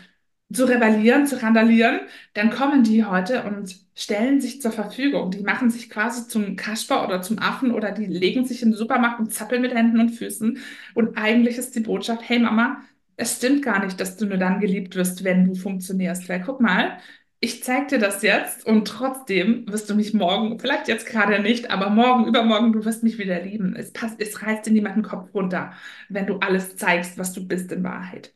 zu 0.52 0.66
rebellieren, 0.66 1.26
zu 1.26 1.42
randalieren, 1.42 2.02
dann 2.34 2.50
kommen 2.52 2.84
die 2.84 3.06
heute 3.06 3.44
und 3.44 3.76
stellen 3.96 4.40
sich 4.42 4.62
zur 4.62 4.72
Verfügung. 4.72 5.32
Die 5.32 5.42
machen 5.44 5.70
sich 5.72 5.90
quasi 5.90 6.28
zum 6.28 6.56
Kasper 6.56 7.04
oder 7.06 7.22
zum 7.22 7.40
Affen 7.40 7.72
oder 7.72 7.92
die 7.92 8.06
legen 8.06 8.46
sich 8.46 8.62
in 8.62 8.72
den 8.72 8.78
Supermarkt 8.78 9.20
und 9.20 9.34
zappeln 9.34 9.62
mit 9.62 9.74
Händen 9.74 10.00
und 10.00 10.10
Füßen. 10.10 10.60
Und 10.94 11.18
eigentlich 11.18 11.58
ist 11.58 11.76
die 11.76 11.80
Botschaft, 11.80 12.22
hey 12.28 12.40
Mama, 12.40 12.84
es 13.16 13.38
stimmt 13.38 13.64
gar 13.64 13.84
nicht, 13.84 14.00
dass 14.00 14.18
du 14.18 14.26
nur 14.26 14.38
dann 14.38 14.60
geliebt 14.60 14.96
wirst, 14.96 15.24
wenn 15.24 15.46
du 15.46 15.56
funktionierst. 15.56 16.30
Weil 16.30 16.42
guck 16.44 16.62
mal, 16.62 16.98
ich 17.40 17.64
zeig 17.64 17.90
dir 17.90 18.00
das 18.00 18.22
jetzt 18.22 18.66
und 18.66 18.88
trotzdem 18.88 19.66
wirst 19.72 19.90
du 19.90 19.96
mich 19.96 20.14
morgen, 20.14 20.60
vielleicht 20.60 20.88
jetzt 20.88 21.06
gerade 21.06 21.42
nicht, 21.42 21.70
aber 21.72 21.90
morgen, 21.90 22.26
übermorgen, 22.28 22.72
du 22.74 22.86
wirst 22.86 23.04
mich 23.04 23.18
wieder 23.18 23.42
lieben. 23.42 23.76
Es 23.76 23.92
passt, 23.92 24.20
es 24.22 24.42
reißt 24.42 24.66
dir 24.66 24.72
niemanden 24.72 25.04
Kopf 25.04 25.34
runter, 25.34 25.74
wenn 26.10 26.26
du 26.28 26.38
alles 26.40 26.78
zeigst, 26.78 27.18
was 27.18 27.34
du 27.34 27.46
bist 27.48 27.72
in 27.72 27.84
Wahrheit. 27.84 28.34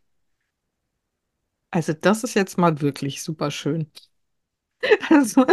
Also 1.78 1.94
das 1.94 2.24
ist 2.24 2.34
jetzt 2.34 2.58
mal 2.58 2.82
wirklich 2.82 3.22
super 3.22 3.52
schön. 3.52 3.92
Also, 5.10 5.46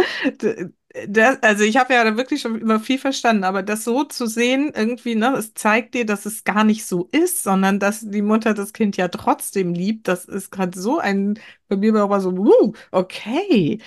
das, 1.07 1.43
also 1.43 1.63
ich 1.63 1.77
habe 1.77 1.93
ja 1.93 2.03
da 2.03 2.15
wirklich 2.17 2.41
schon 2.41 2.59
immer 2.61 2.79
viel 2.79 2.97
verstanden, 2.99 3.43
aber 3.43 3.63
das 3.63 3.83
so 3.83 4.03
zu 4.03 4.27
sehen, 4.27 4.71
irgendwie, 4.75 5.15
ne, 5.15 5.33
es 5.37 5.53
zeigt 5.53 5.93
dir, 5.93 6.05
dass 6.05 6.25
es 6.25 6.43
gar 6.43 6.63
nicht 6.63 6.85
so 6.85 7.09
ist, 7.11 7.43
sondern 7.43 7.79
dass 7.79 8.01
die 8.01 8.21
Mutter 8.21 8.53
das 8.53 8.71
Kind 8.73 8.95
ja 8.97 9.07
trotzdem 9.09 9.73
liebt. 9.73 10.07
Das 10.07 10.25
ist 10.25 10.51
gerade 10.51 10.79
so 10.79 10.99
ein, 10.99 11.39
bei 11.67 11.75
mir 11.77 11.93
war 11.93 12.21
so, 12.21 12.29
uh, 12.31 12.73
okay. 12.91 13.79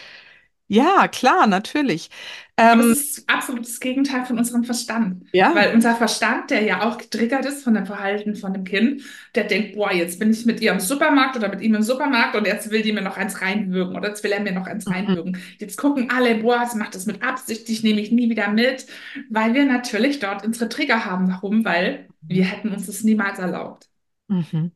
Ja, 0.71 1.09
klar, 1.09 1.47
natürlich. 1.47 2.11
Ähm, 2.59 2.81
es 2.81 3.17
ist 3.17 3.29
absolut 3.29 3.65
das 3.65 3.81
Gegenteil 3.81 4.27
von 4.27 4.37
unserem 4.37 4.65
Verstand. 4.65 5.25
Ja. 5.33 5.55
Weil 5.55 5.73
unser 5.73 5.95
Verstand, 5.95 6.51
der 6.51 6.63
ja 6.63 6.83
auch 6.83 6.99
getriggert 6.99 7.47
ist 7.47 7.65
von 7.65 7.73
dem 7.73 7.87
Verhalten 7.87 8.37
von 8.37 8.53
dem 8.53 8.65
Kind, 8.65 9.03
der 9.35 9.45
denkt, 9.45 9.77
boah, 9.77 9.93
jetzt 9.93 10.19
bin 10.19 10.31
ich 10.31 10.45
mit 10.45 10.61
ihr 10.61 10.73
im 10.73 10.81
Supermarkt 10.81 11.37
oder 11.37 11.49
mit 11.49 11.63
ihm 11.63 11.75
im 11.75 11.83
Supermarkt 11.83 12.37
und 12.37 12.47
jetzt 12.47 12.71
will 12.71 12.83
die 12.83 12.93
mir 12.93 13.01
noch 13.01 13.17
eins 13.17 13.41
reinwürgen 13.41 13.97
oder 13.97 14.09
jetzt 14.09 14.23
will 14.23 14.33
er 14.33 14.41
mir 14.41 14.53
noch 14.53 14.67
eins 14.67 14.85
mhm. 14.85 14.93
reinwürgen. 14.93 15.39
Jetzt 15.59 15.79
gucken 15.79 16.11
alle, 16.11 16.35
boah, 16.35 16.67
sie 16.71 16.77
macht 16.77 16.95
das 16.95 17.07
mit 17.07 17.23
Absicht, 17.23 17.67
dich 17.67 17.83
nehme 17.83 18.01
ich 18.01 18.13
nie 18.13 18.29
wieder 18.29 18.51
mit, 18.51 18.87
weil 19.31 19.55
wir 19.55 19.65
natürlich 19.65 20.19
dort 20.19 20.45
unsere 20.45 20.69
Trigger 20.69 21.07
haben. 21.07 21.31
Warum? 21.31 21.65
Weil 21.65 22.09
wir 22.21 22.45
hätten 22.45 22.69
uns 22.69 22.87
das 22.87 23.05
niemals 23.05 23.39
erlaubt. 23.39 23.89
Mhm. 24.27 24.73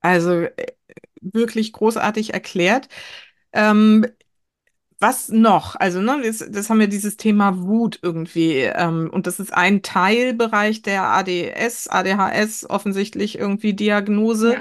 Also 0.00 0.32
äh, 0.32 0.66
wirklich 1.22 1.72
großartig 1.72 2.34
erklärt. 2.34 2.88
Ähm, 3.52 4.06
was 5.02 5.28
noch? 5.28 5.76
Also, 5.76 6.00
ne, 6.00 6.22
das, 6.24 6.44
das 6.48 6.70
haben 6.70 6.78
wir 6.80 6.86
dieses 6.86 7.16
Thema 7.16 7.62
Wut 7.62 7.98
irgendwie. 8.02 8.60
Ähm, 8.60 9.10
und 9.12 9.26
das 9.26 9.40
ist 9.40 9.52
ein 9.52 9.82
Teilbereich 9.82 10.82
der 10.82 11.02
ADS, 11.02 11.88
ADHS, 11.88 12.70
offensichtlich 12.70 13.38
irgendwie 13.38 13.74
Diagnose. 13.74 14.54
Ja. 14.54 14.60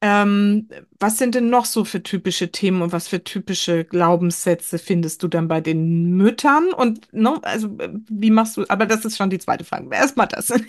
Ähm, 0.00 0.68
was 1.00 1.18
sind 1.18 1.34
denn 1.34 1.50
noch 1.50 1.64
so 1.64 1.84
für 1.84 2.02
typische 2.02 2.52
Themen 2.52 2.82
und 2.82 2.92
was 2.92 3.08
für 3.08 3.24
typische 3.24 3.84
Glaubenssätze 3.84 4.78
findest 4.78 5.22
du 5.22 5.28
dann 5.28 5.48
bei 5.48 5.60
den 5.60 6.12
Müttern? 6.16 6.72
Und 6.72 7.12
ne, 7.12 7.38
also 7.42 7.76
wie 8.08 8.30
machst 8.30 8.56
du, 8.56 8.64
aber 8.68 8.86
das 8.86 9.04
ist 9.04 9.16
schon 9.16 9.30
die 9.30 9.38
zweite 9.38 9.64
Frage. 9.64 9.88
Erstmal 9.92 10.28
das. 10.28 10.52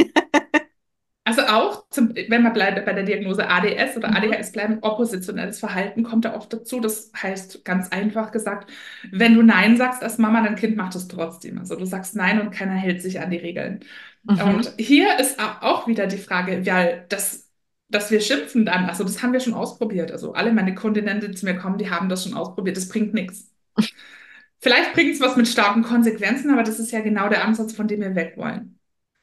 Also 1.40 1.54
auch, 1.54 1.90
zum, 1.90 2.14
wenn 2.16 2.44
wir 2.44 2.52
bleiben 2.52 2.84
bei 2.86 2.94
der 2.94 3.04
Diagnose 3.04 3.48
ADS 3.48 3.98
oder 3.98 4.10
Mhm. 4.10 4.16
ADHS 4.16 4.52
bleiben, 4.52 4.80
oppositionelles 4.82 5.60
Verhalten 5.60 6.04
kommt 6.04 6.26
da 6.26 6.36
oft 6.36 6.52
dazu. 6.54 6.80
Das 6.80 7.12
heißt 7.16 7.64
ganz 7.66 7.90
einfach 7.90 8.32
gesagt, 8.32 8.72
wenn 9.12 9.36
du 9.36 9.42
Nein 9.44 9.78
sagst 9.78 10.04
als 10.04 10.18
Mama, 10.18 10.42
dein 10.42 10.56
Kind 10.56 10.76
macht 10.78 10.96
es 10.96 11.08
trotzdem. 11.08 11.60
Also 11.60 11.76
du 11.76 11.86
sagst 11.86 12.16
Nein 12.16 12.42
und 12.42 12.52
keiner 12.52 12.74
hält 12.74 13.02
sich 13.02 13.20
an 13.22 13.32
die 13.32 13.38
Regeln. 13.38 13.82
Mhm. 14.24 14.40
Und 14.42 14.74
hier 14.80 15.20
ist 15.20 15.40
auch 15.40 15.88
wieder 15.88 16.08
die 16.08 16.18
Frage, 16.18 16.66
weil 16.66 17.06
das, 17.10 17.50
dass 17.90 18.12
wir 18.12 18.22
schimpfen 18.22 18.66
dann, 18.66 18.86
also 18.86 19.04
das 19.04 19.22
haben 19.24 19.34
wir 19.34 19.40
schon 19.40 19.54
ausprobiert. 19.54 20.12
Also 20.12 20.34
alle 20.34 20.52
meine 20.54 20.76
Kundinnen, 20.76 21.22
die 21.22 21.32
zu 21.32 21.46
mir 21.46 21.56
kommen, 21.58 21.78
die 21.78 21.90
haben 21.90 22.10
das 22.10 22.24
schon 22.24 22.34
ausprobiert. 22.34 22.78
Das 22.78 22.90
bringt 22.90 23.14
nichts. 23.14 23.52
Vielleicht 24.60 24.94
bringt 24.94 25.14
es 25.14 25.22
was 25.22 25.38
mit 25.38 25.48
starken 25.48 25.84
Konsequenzen, 25.84 26.52
aber 26.52 26.64
das 26.64 26.80
ist 26.80 26.92
ja 26.92 27.02
genau 27.02 27.30
der 27.30 27.46
Ansatz, 27.46 27.74
von 27.74 27.88
dem 27.88 28.02
wir 28.02 28.16
weg 28.16 28.34
wollen. 28.36 28.78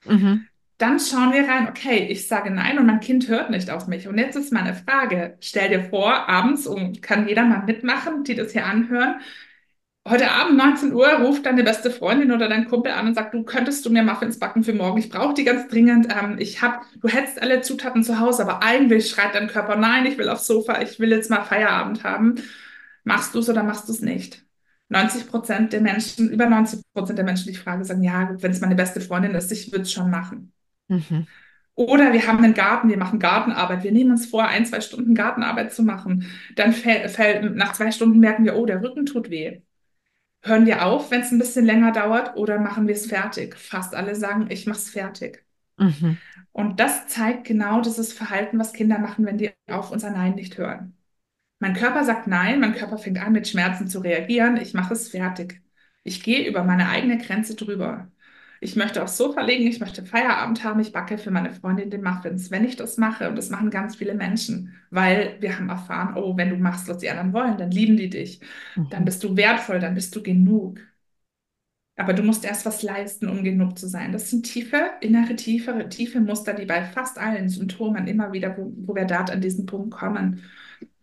Mhm. 0.04 0.48
Dann 0.78 1.00
schauen 1.00 1.32
wir 1.32 1.48
rein, 1.48 1.68
okay, 1.68 2.06
ich 2.10 2.28
sage 2.28 2.50
nein 2.50 2.78
und 2.78 2.84
mein 2.86 3.00
Kind 3.00 3.28
hört 3.28 3.48
nicht 3.50 3.70
auf 3.70 3.86
mich. 3.86 4.08
Und 4.08 4.18
jetzt 4.18 4.36
ist 4.36 4.52
meine 4.52 4.74
Frage, 4.74 5.38
stell 5.40 5.70
dir 5.70 5.84
vor, 5.88 6.28
abends, 6.28 6.66
und 6.66 7.00
kann 7.02 7.26
jeder 7.28 7.44
mal 7.44 7.64
mitmachen, 7.64 8.24
die 8.24 8.34
das 8.34 8.52
hier 8.52 8.66
anhören, 8.66 9.20
heute 10.06 10.30
Abend 10.30 10.56
19 10.58 10.92
Uhr 10.92 11.08
ruft 11.20 11.46
deine 11.46 11.64
beste 11.64 11.90
Freundin 11.90 12.30
oder 12.32 12.48
dein 12.48 12.68
Kumpel 12.68 12.92
an 12.92 13.08
und 13.08 13.14
sagt, 13.14 13.34
du 13.34 13.42
könntest 13.44 13.84
du 13.86 13.90
mir 13.90 14.02
Muffins 14.02 14.38
backen 14.38 14.64
für 14.64 14.74
morgen, 14.74 14.98
ich 14.98 15.08
brauche 15.10 15.34
die 15.34 15.44
ganz 15.44 15.68
dringend. 15.68 16.08
Ähm, 16.14 16.36
ich 16.38 16.62
hab, 16.62 16.82
du 17.00 17.08
hättest 17.08 17.40
alle 17.42 17.62
Zutaten 17.62 18.04
zu 18.04 18.20
Hause, 18.20 18.42
aber 18.42 18.62
eigentlich 18.62 19.08
schreit 19.10 19.34
dein 19.34 19.48
Körper, 19.48 19.76
nein, 19.76 20.06
ich 20.06 20.18
will 20.18 20.28
aufs 20.28 20.46
Sofa, 20.46 20.80
ich 20.82 21.00
will 21.00 21.10
jetzt 21.10 21.30
mal 21.30 21.42
Feierabend 21.44 22.04
haben. 22.04 22.36
Machst 23.04 23.34
du 23.34 23.38
es 23.40 23.48
oder 23.48 23.62
machst 23.62 23.88
du 23.88 23.92
es 23.92 24.00
nicht? 24.02 24.44
90 24.88 25.28
Prozent 25.28 25.72
der 25.72 25.80
Menschen, 25.80 26.30
über 26.30 26.46
90 26.48 26.80
Prozent 26.94 27.18
der 27.18 27.24
Menschen, 27.24 27.44
die 27.46 27.52
ich 27.52 27.60
frage, 27.60 27.84
sagen, 27.84 28.02
ja, 28.02 28.30
wenn 28.40 28.52
es 28.52 28.60
meine 28.60 28.74
beste 28.76 29.00
Freundin 29.00 29.34
ist, 29.34 29.50
ich 29.52 29.72
würde 29.72 29.82
es 29.82 29.92
schon 29.92 30.10
machen. 30.10 30.52
Mhm. 30.88 31.26
Oder 31.74 32.14
wir 32.14 32.26
haben 32.26 32.42
einen 32.42 32.54
Garten, 32.54 32.88
wir 32.88 32.96
machen 32.96 33.18
Gartenarbeit. 33.18 33.84
Wir 33.84 33.92
nehmen 33.92 34.12
uns 34.12 34.26
vor, 34.26 34.46
ein, 34.46 34.64
zwei 34.64 34.80
Stunden 34.80 35.14
Gartenarbeit 35.14 35.74
zu 35.74 35.82
machen. 35.82 36.26
Dann 36.54 36.72
fällt, 36.72 37.10
fällt, 37.10 37.54
nach 37.54 37.74
zwei 37.74 37.90
Stunden 37.90 38.18
merken 38.18 38.44
wir, 38.44 38.56
oh, 38.56 38.64
der 38.64 38.82
Rücken 38.82 39.04
tut 39.04 39.28
weh. 39.28 39.60
Hören 40.40 40.64
wir 40.64 40.86
auf, 40.86 41.10
wenn 41.10 41.20
es 41.20 41.32
ein 41.32 41.38
bisschen 41.38 41.66
länger 41.66 41.92
dauert, 41.92 42.36
oder 42.36 42.58
machen 42.58 42.86
wir 42.86 42.94
es 42.94 43.06
fertig? 43.06 43.56
Fast 43.56 43.94
alle 43.94 44.14
sagen, 44.14 44.46
ich 44.48 44.66
mache 44.66 44.78
es 44.78 44.88
fertig. 44.88 45.44
Mhm. 45.76 46.16
Und 46.52 46.80
das 46.80 47.08
zeigt 47.08 47.44
genau 47.44 47.82
dieses 47.82 48.14
Verhalten, 48.14 48.58
was 48.58 48.72
Kinder 48.72 48.98
machen, 48.98 49.26
wenn 49.26 49.36
die 49.36 49.50
auf 49.68 49.90
unser 49.90 50.10
Nein 50.10 50.34
nicht 50.34 50.56
hören. 50.56 50.96
Mein 51.58 51.74
Körper 51.74 52.04
sagt 52.04 52.26
Nein, 52.26 52.60
mein 52.60 52.74
Körper 52.74 52.96
fängt 52.96 53.20
an, 53.20 53.32
mit 53.32 53.48
Schmerzen 53.48 53.88
zu 53.88 54.00
reagieren. 54.00 54.56
Ich 54.56 54.72
mache 54.72 54.94
es 54.94 55.08
fertig. 55.08 55.60
Ich 56.04 56.22
gehe 56.22 56.48
über 56.48 56.64
meine 56.64 56.88
eigene 56.88 57.18
Grenze 57.18 57.54
drüber. 57.54 58.10
Ich 58.66 58.76
möchte 58.76 59.02
aufs 59.02 59.16
Sofa 59.16 59.42
legen, 59.42 59.66
ich 59.66 59.80
möchte 59.80 60.04
Feierabend 60.04 60.64
haben, 60.64 60.80
ich 60.80 60.92
backe 60.92 61.18
für 61.18 61.30
meine 61.30 61.52
Freundin 61.52 61.90
den 61.90 62.02
Muffins. 62.02 62.50
Wenn 62.50 62.64
ich 62.64 62.76
das 62.76 62.96
mache, 62.98 63.28
und 63.28 63.36
das 63.36 63.50
machen 63.50 63.70
ganz 63.70 63.96
viele 63.96 64.14
Menschen, 64.14 64.74
weil 64.90 65.36
wir 65.40 65.56
haben 65.56 65.68
erfahren, 65.70 66.16
oh, 66.16 66.36
wenn 66.36 66.50
du 66.50 66.56
machst, 66.56 66.88
was 66.88 66.98
die 66.98 67.10
anderen 67.10 67.32
wollen, 67.32 67.58
dann 67.58 67.70
lieben 67.70 67.96
die 67.96 68.10
dich, 68.10 68.40
dann 68.90 69.04
Mhm. 69.04 69.06
bist 69.06 69.22
du 69.24 69.36
wertvoll, 69.36 69.80
dann 69.80 69.94
bist 69.94 70.14
du 70.16 70.22
genug. 70.22 70.80
Aber 71.98 72.12
du 72.12 72.22
musst 72.22 72.44
erst 72.44 72.66
was 72.66 72.82
leisten, 72.82 73.26
um 73.28 73.42
genug 73.42 73.78
zu 73.78 73.88
sein. 73.88 74.12
Das 74.12 74.28
sind 74.30 74.44
tiefe, 74.44 74.90
innere, 75.00 75.34
tiefe, 75.36 75.88
tiefe 75.88 76.20
Muster, 76.20 76.52
die 76.52 76.66
bei 76.66 76.84
fast 76.84 77.18
allen 77.18 77.48
Symptomen 77.48 78.06
immer 78.06 78.32
wieder, 78.32 78.56
wo, 78.58 78.70
wo 78.86 78.94
wir 78.94 79.06
dort 79.06 79.30
an 79.30 79.40
diesen 79.40 79.64
Punkt 79.66 79.92
kommen. 79.94 80.42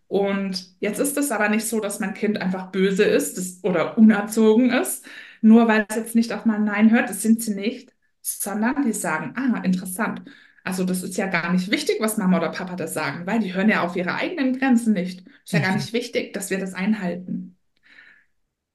Und 0.08 0.74
jetzt 0.80 1.00
ist 1.00 1.16
es 1.18 1.32
aber 1.32 1.48
nicht 1.48 1.66
so, 1.66 1.80
dass 1.80 1.98
mein 2.00 2.14
Kind 2.14 2.40
einfach 2.40 2.70
böse 2.70 3.04
ist 3.04 3.38
das, 3.38 3.60
oder 3.64 3.98
unerzogen 3.98 4.70
ist, 4.70 5.06
nur 5.44 5.68
weil 5.68 5.86
es 5.88 5.96
jetzt 5.96 6.14
nicht 6.14 6.32
auf 6.32 6.44
mein 6.46 6.64
Nein 6.64 6.90
hört, 6.90 7.10
das 7.10 7.22
sind 7.22 7.42
sie 7.42 7.54
nicht, 7.54 7.92
sondern 8.22 8.84
die 8.84 8.92
sagen, 8.92 9.34
ah, 9.36 9.60
interessant. 9.64 10.22
Also 10.64 10.84
das 10.84 11.02
ist 11.02 11.16
ja 11.18 11.26
gar 11.26 11.52
nicht 11.52 11.70
wichtig, 11.70 11.96
was 12.00 12.16
Mama 12.16 12.38
oder 12.38 12.50
Papa 12.50 12.76
da 12.76 12.86
sagen, 12.88 13.26
weil 13.26 13.40
die 13.40 13.54
hören 13.54 13.68
ja 13.68 13.82
auf 13.82 13.96
ihre 13.96 14.14
eigenen 14.14 14.58
Grenzen 14.58 14.94
nicht. 14.94 15.20
Ist 15.44 15.52
ja 15.52 15.60
gar 15.60 15.74
Mhm. 15.74 15.76
nicht 15.76 15.92
wichtig, 15.92 16.32
dass 16.32 16.50
wir 16.50 16.58
das 16.58 16.74
einhalten. 16.74 17.56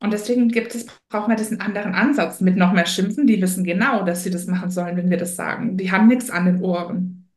Und 0.02 0.12
deswegen 0.14 0.50
gibt 0.50 0.76
es, 0.76 0.86
brauchen 1.10 1.30
wir 1.32 1.36
diesen 1.38 1.60
anderen 1.62 1.94
Ansatz 1.94 2.40
mit 2.42 2.56
noch 2.58 2.72
mehr 2.74 2.86
Schimpfen. 2.86 3.28
Die 3.28 3.42
wissen 3.42 3.64
genau, 3.64 4.04
dass 4.04 4.24
sie 4.24 4.30
das 4.30 4.46
machen 4.48 4.72
sollen, 4.72 4.96
wenn 4.98 5.10
wir 5.10 5.18
das 5.18 5.36
sagen. 5.38 5.78
Die 5.78 5.92
haben 5.92 6.08
nichts 6.08 6.30
an 6.30 6.46
den 6.46 6.62
Ohren. 6.62 7.30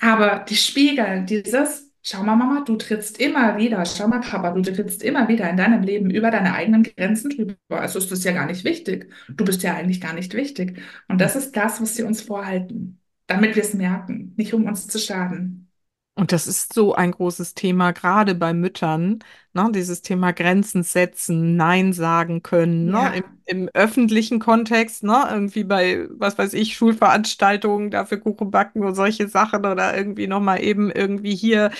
Aber 0.00 0.40
die 0.48 0.56
spiegeln 0.56 1.26
dieses, 1.26 1.91
schau 2.02 2.22
mal, 2.22 2.36
Mama, 2.36 2.62
du 2.64 2.76
trittst 2.76 3.18
immer 3.20 3.56
wieder, 3.56 3.84
schau 3.86 4.08
mal, 4.08 4.20
Papa, 4.20 4.50
du 4.52 4.62
trittst 4.62 5.02
immer 5.02 5.28
wieder 5.28 5.48
in 5.50 5.56
deinem 5.56 5.82
Leben 5.82 6.10
über 6.10 6.30
deine 6.30 6.54
eigenen 6.54 6.82
Grenzen 6.82 7.30
drüber. 7.30 7.56
Also 7.70 7.98
ist 7.98 8.10
das 8.12 8.24
ja 8.24 8.32
gar 8.32 8.46
nicht 8.46 8.64
wichtig. 8.64 9.12
Du 9.28 9.44
bist 9.44 9.62
ja 9.62 9.74
eigentlich 9.74 10.00
gar 10.00 10.12
nicht 10.14 10.34
wichtig. 10.34 10.80
Und 11.08 11.20
das 11.20 11.36
ist 11.36 11.56
das, 11.56 11.80
was 11.80 11.96
sie 11.96 12.02
uns 12.04 12.22
vorhalten, 12.22 13.00
damit 13.26 13.56
wir 13.56 13.62
es 13.62 13.74
merken, 13.74 14.34
nicht 14.36 14.54
um 14.54 14.66
uns 14.66 14.86
zu 14.88 14.98
schaden. 14.98 15.71
Und 16.14 16.30
das 16.32 16.46
ist 16.46 16.74
so 16.74 16.94
ein 16.94 17.10
großes 17.12 17.54
Thema, 17.54 17.92
gerade 17.92 18.34
bei 18.34 18.52
Müttern, 18.52 19.20
ne? 19.54 19.70
Dieses 19.74 20.02
Thema 20.02 20.32
Grenzen 20.32 20.82
setzen, 20.82 21.56
Nein 21.56 21.94
sagen 21.94 22.42
können, 22.42 22.90
ne? 22.90 23.16
Im, 23.16 23.24
im 23.46 23.68
öffentlichen 23.72 24.38
Kontext, 24.38 25.04
ne? 25.04 25.24
Irgendwie 25.30 25.64
bei, 25.64 26.06
was 26.10 26.36
weiß 26.36 26.52
ich, 26.52 26.74
Schulveranstaltungen, 26.76 27.90
dafür 27.90 28.18
Kuchen 28.18 28.50
backen 28.50 28.84
und 28.84 28.94
solche 28.94 29.26
Sachen 29.26 29.64
oder 29.64 29.96
irgendwie 29.96 30.26
nochmal 30.26 30.62
eben 30.62 30.90
irgendwie 30.90 31.34
hier, 31.34 31.70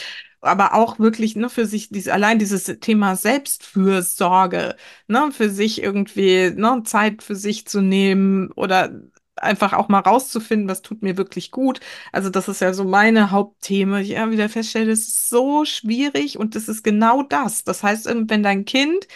aber 0.41 0.75
auch 0.75 0.99
wirklich, 0.99 1.37
ne, 1.37 1.49
für 1.51 1.67
sich, 1.67 1.91
dies, 1.91 2.09
allein 2.09 2.39
dieses 2.39 2.65
Thema 2.81 3.17
Selbstfürsorge, 3.17 4.77
ne? 5.09 5.31
Für 5.33 5.51
sich 5.51 5.83
irgendwie, 5.83 6.51
ne, 6.57 6.83
Zeit 6.85 7.23
für 7.23 7.37
sich 7.37 7.67
zu 7.67 7.83
nehmen 7.83 8.51
oder 8.53 8.91
einfach 9.37 9.73
auch 9.73 9.89
mal 9.89 10.01
rauszufinden, 10.01 10.69
was 10.69 10.83
tut 10.83 11.03
mir 11.03 11.17
wirklich 11.17 11.51
gut. 11.51 11.81
Also 12.13 12.31
das 12.31 12.49
ist 12.49 12.61
ja 12.61 12.75
so 12.75 12.85
meine 12.85 13.31
Hauptthema. 13.31 14.01
Ich 14.01 14.11
immer 14.11 14.31
wieder 14.31 14.49
feststelle, 14.49 14.91
das 14.91 15.01
ist 15.01 15.29
so 15.31 15.65
schwierig 15.65 16.39
und 16.39 16.55
das 16.55 16.69
ist 16.69 16.83
genau 16.85 17.23
das. 17.23 17.65
Das 17.65 17.83
heißt, 17.83 18.07
wenn 18.07 18.43
dein 18.43 18.65
Kind 18.65 19.07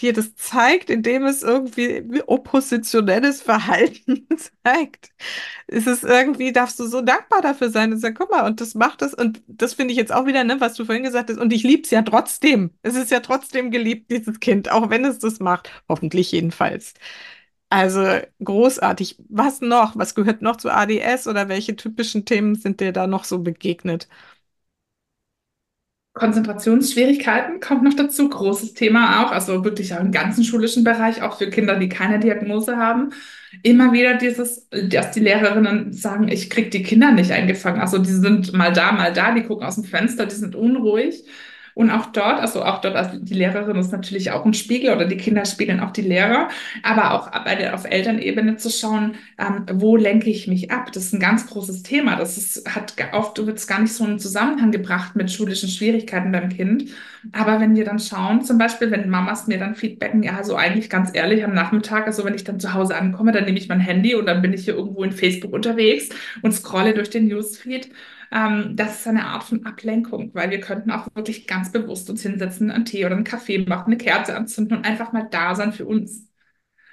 dir 0.00 0.12
das 0.12 0.34
zeigt, 0.34 0.90
indem 0.90 1.24
es 1.24 1.42
irgendwie 1.42 2.22
oppositionelles 2.26 3.40
Verhalten 3.42 4.26
zeigt, 4.64 5.10
ist 5.68 5.86
es 5.86 6.02
irgendwie, 6.02 6.52
darfst 6.52 6.80
du 6.80 6.86
so 6.86 7.00
dankbar 7.00 7.42
dafür 7.42 7.70
sein 7.70 7.92
und 7.92 7.98
sagen, 8.00 8.16
guck 8.18 8.30
mal, 8.30 8.44
und 8.46 8.60
das 8.60 8.74
macht 8.74 9.02
es. 9.02 9.14
Und 9.14 9.42
das 9.46 9.74
finde 9.74 9.92
ich 9.92 9.98
jetzt 9.98 10.12
auch 10.12 10.26
wieder, 10.26 10.42
ne, 10.44 10.60
was 10.60 10.74
du 10.74 10.84
vorhin 10.84 11.04
gesagt 11.04 11.30
hast. 11.30 11.38
Und 11.38 11.52
ich 11.52 11.62
liebe 11.62 11.82
es 11.84 11.90
ja 11.90 12.02
trotzdem. 12.02 12.70
Es 12.82 12.96
ist 12.96 13.10
ja 13.12 13.20
trotzdem 13.20 13.70
geliebt, 13.70 14.10
dieses 14.10 14.40
Kind, 14.40 14.70
auch 14.70 14.90
wenn 14.90 15.04
es 15.04 15.18
das 15.20 15.38
macht. 15.40 15.70
Hoffentlich 15.88 16.32
jedenfalls. 16.32 16.94
Also 17.74 18.20
großartig. 18.44 19.16
Was 19.28 19.60
noch? 19.60 19.96
Was 19.96 20.14
gehört 20.14 20.42
noch 20.42 20.56
zu 20.56 20.70
ADS 20.70 21.26
oder 21.26 21.48
welche 21.48 21.74
typischen 21.76 22.24
Themen 22.24 22.54
sind 22.54 22.80
dir 22.80 22.92
da 22.92 23.06
noch 23.08 23.24
so 23.24 23.40
begegnet? 23.40 24.08
Konzentrationsschwierigkeiten 26.12 27.58
kommt 27.58 27.82
noch 27.82 27.94
dazu, 27.94 28.28
großes 28.28 28.74
Thema 28.74 29.24
auch, 29.26 29.32
also 29.32 29.64
wirklich 29.64 29.92
auch 29.94 30.00
im 30.00 30.12
ganzen 30.12 30.44
schulischen 30.44 30.84
Bereich, 30.84 31.22
auch 31.22 31.38
für 31.38 31.50
Kinder, 31.50 31.76
die 31.76 31.88
keine 31.88 32.20
Diagnose 32.20 32.76
haben. 32.76 33.10
Immer 33.64 33.92
wieder 33.92 34.14
dieses, 34.14 34.68
dass 34.70 35.10
die 35.10 35.18
Lehrerinnen 35.20 35.92
sagen, 35.92 36.28
ich 36.28 36.50
krieg 36.50 36.70
die 36.70 36.84
Kinder 36.84 37.10
nicht 37.10 37.32
eingefangen. 37.32 37.80
Also 37.80 37.98
die 37.98 38.12
sind 38.12 38.52
mal 38.52 38.72
da, 38.72 38.92
mal 38.92 39.12
da, 39.12 39.34
die 39.34 39.42
gucken 39.42 39.66
aus 39.66 39.74
dem 39.74 39.84
Fenster, 39.84 40.26
die 40.26 40.36
sind 40.36 40.54
unruhig. 40.54 41.24
Und 41.74 41.90
auch 41.90 42.06
dort, 42.06 42.40
also 42.40 42.64
auch 42.64 42.80
dort, 42.80 42.94
also 42.94 43.18
die 43.18 43.34
Lehrerin 43.34 43.76
ist 43.76 43.92
natürlich 43.92 44.30
auch 44.30 44.44
ein 44.44 44.54
Spiegel 44.54 44.94
oder 44.94 45.06
die 45.06 45.16
Kinder 45.16 45.44
spiegeln 45.44 45.80
auch 45.80 45.90
die 45.90 46.02
Lehrer, 46.02 46.48
aber 46.82 47.12
auch 47.14 47.30
bei 47.44 47.56
der, 47.56 47.74
auf 47.74 47.84
Elternebene 47.84 48.56
zu 48.56 48.70
schauen, 48.70 49.16
ähm, 49.38 49.66
wo 49.72 49.96
lenke 49.96 50.30
ich 50.30 50.46
mich 50.46 50.70
ab? 50.70 50.92
Das 50.92 51.04
ist 51.04 51.14
ein 51.14 51.20
ganz 51.20 51.46
großes 51.48 51.82
Thema. 51.82 52.16
Das 52.16 52.36
ist, 52.36 52.74
hat 52.74 52.94
oft 53.12 53.44
wird 53.44 53.58
es 53.58 53.66
gar 53.66 53.80
nicht 53.80 53.92
so 53.92 54.04
einen 54.04 54.18
Zusammenhang 54.18 54.70
gebracht 54.70 55.16
mit 55.16 55.32
schulischen 55.32 55.68
Schwierigkeiten 55.68 56.30
beim 56.30 56.48
Kind. 56.48 56.90
Aber 57.32 57.60
wenn 57.60 57.74
wir 57.74 57.84
dann 57.84 57.98
schauen, 57.98 58.42
zum 58.42 58.58
Beispiel, 58.58 58.90
wenn 58.90 59.08
Mamas 59.08 59.46
mir 59.46 59.58
dann 59.58 59.74
feedbacken, 59.74 60.22
ja, 60.22 60.36
also 60.36 60.56
eigentlich 60.56 60.90
ganz 60.90 61.10
ehrlich 61.12 61.44
am 61.44 61.54
Nachmittag, 61.54 62.06
also 62.06 62.24
wenn 62.24 62.34
ich 62.34 62.44
dann 62.44 62.60
zu 62.60 62.74
Hause 62.74 62.96
ankomme, 62.96 63.32
dann 63.32 63.46
nehme 63.46 63.58
ich 63.58 63.68
mein 63.68 63.80
Handy 63.80 64.14
und 64.14 64.26
dann 64.26 64.42
bin 64.42 64.52
ich 64.52 64.64
hier 64.64 64.74
irgendwo 64.74 65.02
in 65.02 65.12
Facebook 65.12 65.52
unterwegs 65.52 66.10
und 66.42 66.52
scrolle 66.52 66.94
durch 66.94 67.10
den 67.10 67.26
Newsfeed. 67.26 67.90
Ähm, 68.34 68.76
das 68.76 69.00
ist 69.00 69.06
eine 69.08 69.26
Art 69.26 69.44
von 69.44 69.64
Ablenkung, 69.64 70.30
weil 70.34 70.50
wir 70.50 70.60
könnten 70.60 70.90
auch 70.90 71.08
wirklich 71.14 71.46
ganz 71.46 71.70
bewusst 71.72 72.10
uns 72.10 72.22
hinsetzen, 72.22 72.70
einen 72.70 72.84
Tee 72.84 73.06
oder 73.06 73.14
einen 73.16 73.24
Kaffee 73.24 73.58
machen, 73.60 73.86
eine 73.92 73.96
Kerze 73.98 74.36
anzünden 74.36 74.78
und 74.78 74.84
einfach 74.86 75.12
mal 75.12 75.28
da 75.30 75.54
sein 75.54 75.72
für 75.72 75.86
uns. 75.86 76.28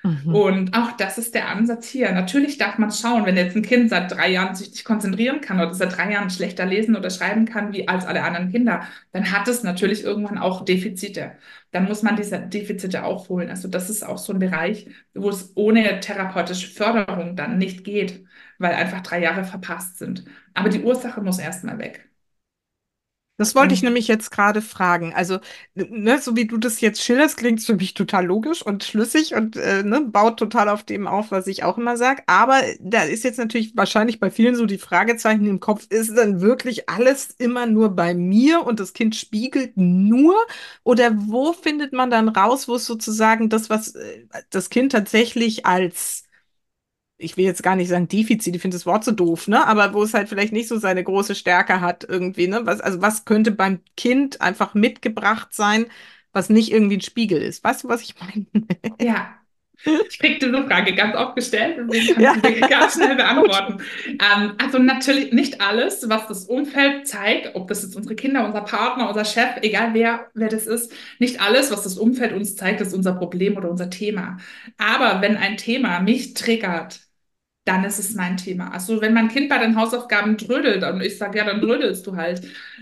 Mhm. 0.03 0.33
Und 0.33 0.73
auch 0.75 0.93
das 0.93 1.17
ist 1.19 1.35
der 1.35 1.49
Ansatz 1.49 1.87
hier. 1.87 2.11
Natürlich 2.11 2.57
darf 2.57 2.79
man 2.79 2.91
schauen, 2.91 3.25
wenn 3.25 3.37
jetzt 3.37 3.55
ein 3.55 3.61
Kind 3.61 3.89
seit 3.89 4.11
drei 4.11 4.31
Jahren 4.31 4.55
sich 4.55 4.71
nicht 4.71 4.83
konzentrieren 4.83 5.41
kann 5.41 5.59
oder 5.59 5.73
seit 5.75 5.95
drei 5.95 6.11
Jahren 6.11 6.29
schlechter 6.31 6.65
lesen 6.65 6.95
oder 6.95 7.09
schreiben 7.11 7.45
kann 7.45 7.71
wie 7.71 7.87
als 7.87 8.05
alle 8.05 8.23
anderen 8.23 8.51
Kinder, 8.51 8.81
dann 9.11 9.31
hat 9.31 9.47
es 9.47 9.61
natürlich 9.63 10.03
irgendwann 10.03 10.39
auch 10.39 10.65
Defizite. 10.65 11.33
Dann 11.71 11.85
muss 11.85 12.01
man 12.01 12.15
diese 12.15 12.39
Defizite 12.39 13.03
aufholen. 13.03 13.49
Also 13.49 13.67
das 13.67 13.89
ist 13.89 14.03
auch 14.03 14.17
so 14.17 14.33
ein 14.33 14.39
Bereich, 14.39 14.87
wo 15.13 15.29
es 15.29 15.51
ohne 15.55 15.99
therapeutische 15.99 16.67
Förderung 16.71 17.35
dann 17.35 17.57
nicht 17.59 17.83
geht, 17.83 18.23
weil 18.57 18.73
einfach 18.73 19.01
drei 19.01 19.21
Jahre 19.21 19.43
verpasst 19.43 19.99
sind. 19.99 20.25
Aber 20.53 20.69
die 20.69 20.81
Ursache 20.81 21.21
muss 21.21 21.39
erstmal 21.39 21.77
weg. 21.79 22.10
Das 23.41 23.55
wollte 23.55 23.73
ich 23.73 23.81
Und 23.81 23.85
nämlich 23.85 24.07
jetzt 24.07 24.29
gerade 24.29 24.61
fragen. 24.61 25.15
Also, 25.15 25.39
ne, 25.73 26.19
so 26.21 26.35
wie 26.35 26.45
du 26.45 26.57
das 26.57 26.79
jetzt 26.79 27.01
schilderst, 27.01 27.37
klingt 27.37 27.57
es 27.57 27.65
für 27.65 27.73
mich 27.75 27.95
total 27.95 28.23
logisch 28.27 28.61
und 28.61 28.83
schlüssig 28.83 29.33
und 29.33 29.55
äh, 29.57 29.81
ne, 29.81 30.01
baut 30.01 30.37
total 30.37 30.69
auf 30.69 30.83
dem 30.83 31.07
auf, 31.07 31.31
was 31.31 31.47
ich 31.47 31.63
auch 31.63 31.79
immer 31.79 31.97
sage. 31.97 32.21
Aber 32.27 32.61
da 32.79 33.01
ist 33.01 33.23
jetzt 33.23 33.39
natürlich 33.39 33.75
wahrscheinlich 33.75 34.19
bei 34.19 34.29
vielen 34.29 34.53
so 34.55 34.67
die 34.67 34.77
Fragezeichen 34.77 35.47
im 35.47 35.59
Kopf, 35.59 35.87
ist 35.89 36.15
dann 36.15 36.41
wirklich 36.41 36.87
alles 36.87 37.31
immer 37.39 37.65
nur 37.65 37.89
bei 37.95 38.13
mir 38.13 38.63
und 38.63 38.79
das 38.79 38.93
Kind 38.93 39.15
spiegelt 39.15 39.75
nur? 39.75 40.35
Oder 40.83 41.11
wo 41.15 41.51
findet 41.53 41.93
man 41.93 42.11
dann 42.11 42.29
raus, 42.29 42.67
wo 42.67 42.75
es 42.75 42.85
sozusagen 42.85 43.49
das, 43.49 43.71
was 43.71 43.95
äh, 43.95 44.27
das 44.51 44.69
Kind 44.69 44.91
tatsächlich 44.91 45.65
als 45.65 46.25
ich 47.21 47.37
will 47.37 47.45
jetzt 47.45 47.63
gar 47.63 47.75
nicht 47.75 47.89
sagen 47.89 48.07
Defizit, 48.07 48.55
ich 48.55 48.61
finde 48.61 48.75
das 48.77 48.85
Wort 48.85 49.03
so 49.03 49.11
doof, 49.11 49.47
ne? 49.47 49.65
Aber 49.67 49.93
wo 49.93 50.03
es 50.03 50.13
halt 50.13 50.29
vielleicht 50.29 50.53
nicht 50.53 50.67
so 50.67 50.77
seine 50.77 51.03
große 51.03 51.35
Stärke 51.35 51.81
hat 51.81 52.03
irgendwie, 52.07 52.47
ne? 52.47 52.65
Was, 52.65 52.81
also 52.81 53.01
was 53.01 53.25
könnte 53.25 53.51
beim 53.51 53.79
Kind 53.97 54.41
einfach 54.41 54.73
mitgebracht 54.73 55.53
sein, 55.53 55.85
was 56.33 56.49
nicht 56.49 56.71
irgendwie 56.71 56.97
ein 56.97 57.01
Spiegel 57.01 57.41
ist? 57.41 57.63
Weißt 57.63 57.83
du, 57.83 57.89
was 57.89 58.01
ich 58.01 58.15
meine? 58.19 58.45
ja, 58.99 59.35
Ich 60.09 60.19
kriege 60.19 60.39
diese 60.39 60.63
Frage 60.67 60.95
ganz 60.95 61.15
oft 61.15 61.35
gestellt, 61.35 61.77
deswegen 61.79 62.09
kann 62.09 62.25
Ja. 62.25 62.35
ich 62.35 62.41
sie 62.43 62.67
ganz 62.67 62.95
schnell 62.95 63.15
beantworten. 63.17 63.81
Ähm, 64.19 64.53
also 64.59 64.79
natürlich 64.79 65.33
nicht 65.33 65.61
alles, 65.61 66.09
was 66.09 66.27
das 66.27 66.45
Umfeld 66.45 67.07
zeigt, 67.07 67.55
ob 67.55 67.67
das 67.69 67.83
jetzt 67.83 67.95
unsere 67.95 68.15
Kinder, 68.15 68.45
unser 68.45 68.61
Partner, 68.61 69.09
unser 69.09 69.25
Chef, 69.25 69.57
egal 69.63 69.93
wer, 69.95 70.29
wer 70.35 70.49
das 70.49 70.67
ist, 70.67 70.93
nicht 71.19 71.41
alles, 71.41 71.71
was 71.71 71.83
das 71.83 71.97
Umfeld 71.97 72.33
uns 72.33 72.55
zeigt, 72.57 72.81
ist 72.81 72.93
unser 72.93 73.13
Problem 73.15 73.57
oder 73.57 73.71
unser 73.71 73.89
Thema. 73.89 74.37
Aber 74.77 75.21
wenn 75.21 75.37
ein 75.37 75.57
Thema 75.57 76.01
mich 76.01 76.33
triggert, 76.35 77.01
dann 77.65 77.83
ist 77.83 77.99
es 77.99 78.15
mein 78.15 78.37
Thema. 78.37 78.73
Also 78.73 79.01
wenn 79.01 79.13
mein 79.13 79.27
Kind 79.27 79.47
bei 79.47 79.59
den 79.59 79.75
Hausaufgaben 79.75 80.35
trödelt 80.37 80.83
und 80.83 81.01
ich 81.01 81.17
sage, 81.17 81.37
ja, 81.37 81.45
dann 81.45 81.61
trödelst 81.61 82.07
du 82.07 82.15
halt, 82.15 82.41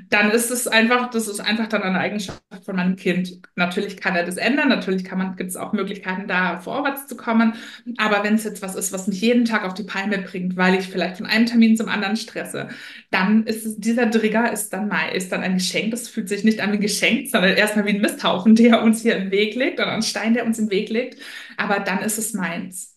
dann 0.10 0.32
ist 0.32 0.52
es 0.52 0.68
einfach, 0.68 1.10
das 1.10 1.28
ist 1.28 1.42
einfach 1.42 1.68
dann 1.68 1.84
eine 1.84 2.00
Eigenschaft 2.00 2.42
von 2.64 2.78
meinem 2.78 2.96
Kind. 2.96 3.42
Natürlich 3.56 3.98
kann 3.98 4.16
er 4.16 4.24
das 4.26 4.38
ändern, 4.38 4.70
natürlich 4.70 5.04
kann 5.04 5.18
man, 5.18 5.36
gibt 5.36 5.50
es 5.50 5.58
auch 5.58 5.74
Möglichkeiten, 5.74 6.28
da 6.28 6.60
vorwärts 6.60 7.08
zu 7.08 7.18
kommen. 7.18 7.54
Aber 7.98 8.24
wenn 8.24 8.36
es 8.36 8.46
jetzt 8.46 8.62
was 8.62 8.76
ist, 8.76 8.94
was 8.94 9.08
mich 9.08 9.20
jeden 9.20 9.44
Tag 9.44 9.66
auf 9.66 9.74
die 9.74 9.84
Palme 9.84 10.20
bringt, 10.20 10.56
weil 10.56 10.76
ich 10.76 10.88
vielleicht 10.88 11.18
von 11.18 11.26
einem 11.26 11.46
Termin 11.46 11.76
zum 11.76 11.90
anderen 11.90 12.16
stresse, 12.16 12.70
dann 13.12 13.44
ist 13.46 13.66
es, 13.66 13.78
dieser 13.78 14.10
Trigger 14.10 14.52
ist 14.52 14.72
dann 14.72 14.88
mal, 14.88 15.10
ist 15.10 15.32
dann 15.34 15.42
ein 15.42 15.56
Geschenk. 15.56 15.92
Das 15.92 16.08
fühlt 16.08 16.30
sich 16.30 16.44
nicht 16.46 16.62
an 16.62 16.72
wie 16.72 16.76
ein 16.78 16.82
Geschenk, 16.82 17.28
sondern 17.30 17.56
erstmal 17.56 17.86
wie 17.86 17.96
ein 17.96 18.02
Misthaufen, 18.02 18.56
der 18.56 18.82
uns 18.82 19.02
hier 19.02 19.18
im 19.18 19.30
Weg 19.32 19.56
liegt 19.56 19.80
oder 19.80 19.92
ein 19.92 20.04
Stein, 20.04 20.34
der 20.34 20.46
uns 20.46 20.58
im 20.60 20.70
Weg 20.70 20.90
liegt. 20.90 21.18
Aber 21.58 21.80
dann 21.82 22.00
ist 22.00 22.18
es 22.18 22.34
meins. 22.34 22.89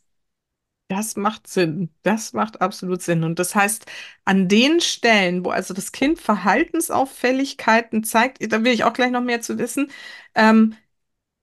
Das 0.89 1.17
macht 1.17 1.47
Sinn. 1.47 1.89
Das 2.03 2.35
macht 2.35 2.61
absolut 2.61 3.01
Sinn. 3.03 3.25
Und 3.25 3.39
das 3.39 3.55
heißt, 3.55 3.87
an 4.27 4.49
den 4.49 4.81
Stellen, 4.81 5.45
wo 5.45 5.51
also 5.51 5.73
das 5.73 5.91
Kind 5.93 6.19
Verhaltensauffälligkeiten 6.21 8.05
zeigt, 8.05 8.53
da 8.53 8.63
will 8.63 8.73
ich 8.73 8.85
auch 8.85 8.93
gleich 8.93 9.11
noch 9.11 9.23
mehr 9.23 9.41
zu 9.41 9.59
wissen, 9.59 9.91
ähm, 10.35 10.75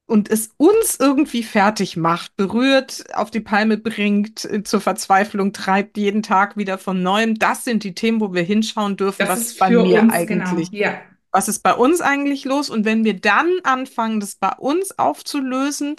und 0.08 0.30
es 0.30 0.52
uns 0.58 0.98
irgendwie 1.00 1.44
fertig 1.44 1.98
macht, 1.98 2.36
berührt, 2.38 3.06
auf 3.16 3.32
die 3.32 3.42
Palme 3.42 3.78
bringt, 3.78 4.46
äh, 4.46 4.64
zur 4.64 4.82
Verzweiflung 4.82 5.54
treibt, 5.54 5.98
jeden 5.98 6.24
Tag 6.24 6.58
wieder 6.58 6.78
von 6.78 7.04
neuem. 7.04 7.36
Das 7.40 7.64
sind 7.66 7.84
die 7.84 7.96
Themen, 7.96 8.22
wo 8.22 8.34
wir 8.34 8.44
hinschauen 8.44 8.98
dürfen, 8.98 9.28
Das 9.28 9.30
was 9.30 9.48
ist 9.52 9.58
bei 9.60 9.70
mir 9.70 10.10
uns, 10.10 10.26
genau. 10.26 10.64
eigentlich, 10.64 10.72
Ja, 10.72 11.00
was 11.32 11.48
ist 11.48 11.60
bei 11.64 11.74
uns 11.74 12.02
eigentlich 12.02 12.46
los? 12.46 12.70
Und 12.70 12.86
wenn 12.86 13.04
wir 13.06 13.20
dann 13.20 13.50
anfangen, 13.64 14.20
das 14.20 14.36
bei 14.36 14.52
uns 14.58 14.98
aufzulösen, 15.00 15.96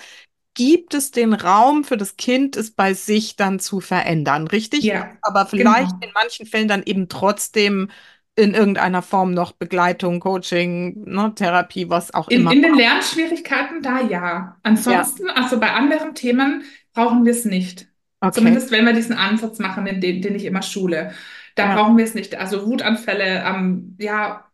gibt 0.65 0.95
es 0.95 1.11
den 1.11 1.33
Raum 1.35 1.85
für 1.85 1.97
das 1.97 2.17
Kind, 2.17 2.57
es 2.57 2.71
bei 2.73 2.95
sich 2.95 3.37
dann 3.37 3.61
zu 3.61 3.81
verändern, 3.81 4.47
richtig? 4.49 4.93
ja, 4.93 5.19
Aber 5.23 5.47
vielleicht 5.47 5.95
genau. 5.95 6.03
in 6.03 6.11
manchen 6.15 6.47
Fällen 6.47 6.69
dann 6.69 6.83
eben 6.85 7.09
trotzdem 7.09 7.91
in 8.37 8.55
irgendeiner 8.55 9.03
Form 9.03 9.35
noch 9.35 9.53
Begleitung, 9.53 10.21
Coaching, 10.21 11.05
ne, 11.05 11.35
Therapie, 11.35 11.89
was 11.91 12.13
auch 12.15 12.29
In, 12.29 12.47
immer. 12.47 12.51
in 12.51 12.63
den 12.63 12.75
Lernschwierigkeiten 12.75 13.83
da 13.83 14.01
ja. 14.03 14.57
Ja, 14.85 15.13
Ansonsten, 15.13 15.29
also 15.31 15.59
bei 15.59 15.73
anderen 15.73 16.15
Themen 16.15 16.65
brauchen 16.93 17.25
wir 17.25 17.33
es 17.33 17.45
nicht. 17.45 17.89
okay. 18.23 18.61
Zumindest 18.61 18.71
wenn 18.71 18.85
wir 18.87 18.93
diesen 18.93 19.17
Ansatz 19.17 19.59
machen, 19.59 19.85
den, 20.01 20.01
den 20.23 20.35
ich 20.37 20.45
immer 20.45 20.63
schule. 20.63 21.13
Da 21.57 21.67
Ja, 21.67 21.75
brauchen 21.75 21.97
wir 21.97 22.05
es 22.05 22.15
nicht. 22.15 22.37
Also 22.37 22.67
Wutanfälle, 22.67 23.43
ähm, 23.45 23.97
ja, 23.99 24.50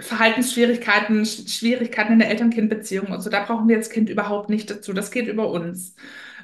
Verhaltensschwierigkeiten, 0.00 1.22
Sch- 1.24 1.48
Schwierigkeiten 1.50 2.14
in 2.14 2.18
der 2.20 2.28
Eltern-Kind-Beziehung 2.30 3.08
und 3.08 3.20
so, 3.22 3.30
da 3.30 3.44
brauchen 3.44 3.68
wir 3.68 3.76
als 3.76 3.90
Kind 3.90 4.08
überhaupt 4.10 4.50
nicht 4.50 4.70
dazu. 4.70 4.92
Das 4.92 5.10
geht 5.10 5.28
über 5.28 5.50
uns. 5.50 5.94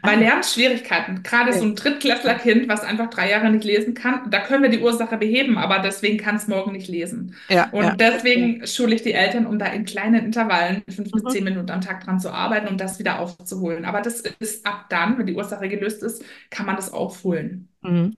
Bei 0.04 0.14
ah, 0.14 0.16
Lernschwierigkeiten, 0.16 1.22
gerade 1.24 1.52
so 1.52 1.64
ein 1.64 1.74
Drittklässlerkind, 1.74 2.68
was 2.68 2.82
einfach 2.82 3.10
drei 3.10 3.30
Jahre 3.30 3.50
nicht 3.50 3.64
lesen 3.64 3.94
kann, 3.94 4.30
da 4.30 4.40
können 4.40 4.62
wir 4.62 4.70
die 4.70 4.78
Ursache 4.80 5.16
beheben, 5.16 5.58
aber 5.58 5.80
deswegen 5.80 6.18
kann 6.18 6.36
es 6.36 6.46
morgen 6.46 6.72
nicht 6.72 6.86
lesen. 6.88 7.34
Ja, 7.48 7.74
ja, 7.78 7.96
Und 7.96 8.00
verstehe. 8.00 8.00
deswegen 8.00 8.66
schule 8.66 8.94
ich 8.94 9.02
die 9.02 9.12
Eltern, 9.14 9.46
um 9.46 9.58
da 9.58 9.66
in 9.66 9.84
kleinen 9.84 10.24
Intervallen 10.24 10.82
fünf 10.88 11.10
bis 11.12 11.22
Mhm. 11.22 11.28
zehn 11.28 11.44
Minuten 11.44 11.70
am 11.70 11.80
Tag 11.80 12.04
dran 12.04 12.20
zu 12.20 12.30
arbeiten, 12.32 12.68
um 12.68 12.78
das 12.78 12.98
wieder 13.00 13.18
aufzuholen. 13.18 13.84
Aber 13.84 14.00
das 14.00 14.20
ist 14.38 14.64
ab 14.64 14.86
dann, 14.90 15.18
wenn 15.18 15.26
die 15.26 15.34
Ursache 15.34 15.68
gelöst 15.68 16.02
ist, 16.04 16.22
kann 16.50 16.66
man 16.66 16.76
das 16.76 16.92
aufholen. 16.92 17.68
Mhm. 17.82 18.16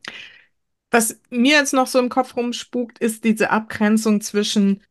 Was 0.90 1.20
mir 1.30 1.58
jetzt 1.58 1.74
noch 1.74 1.86
so 1.86 1.98
im 1.98 2.08
Kopf 2.08 2.36
rumspukt, 2.36 2.98
ist 2.98 3.24
diese 3.24 3.50
Abgrenzung 3.50 4.20
zwischen, 4.22 4.82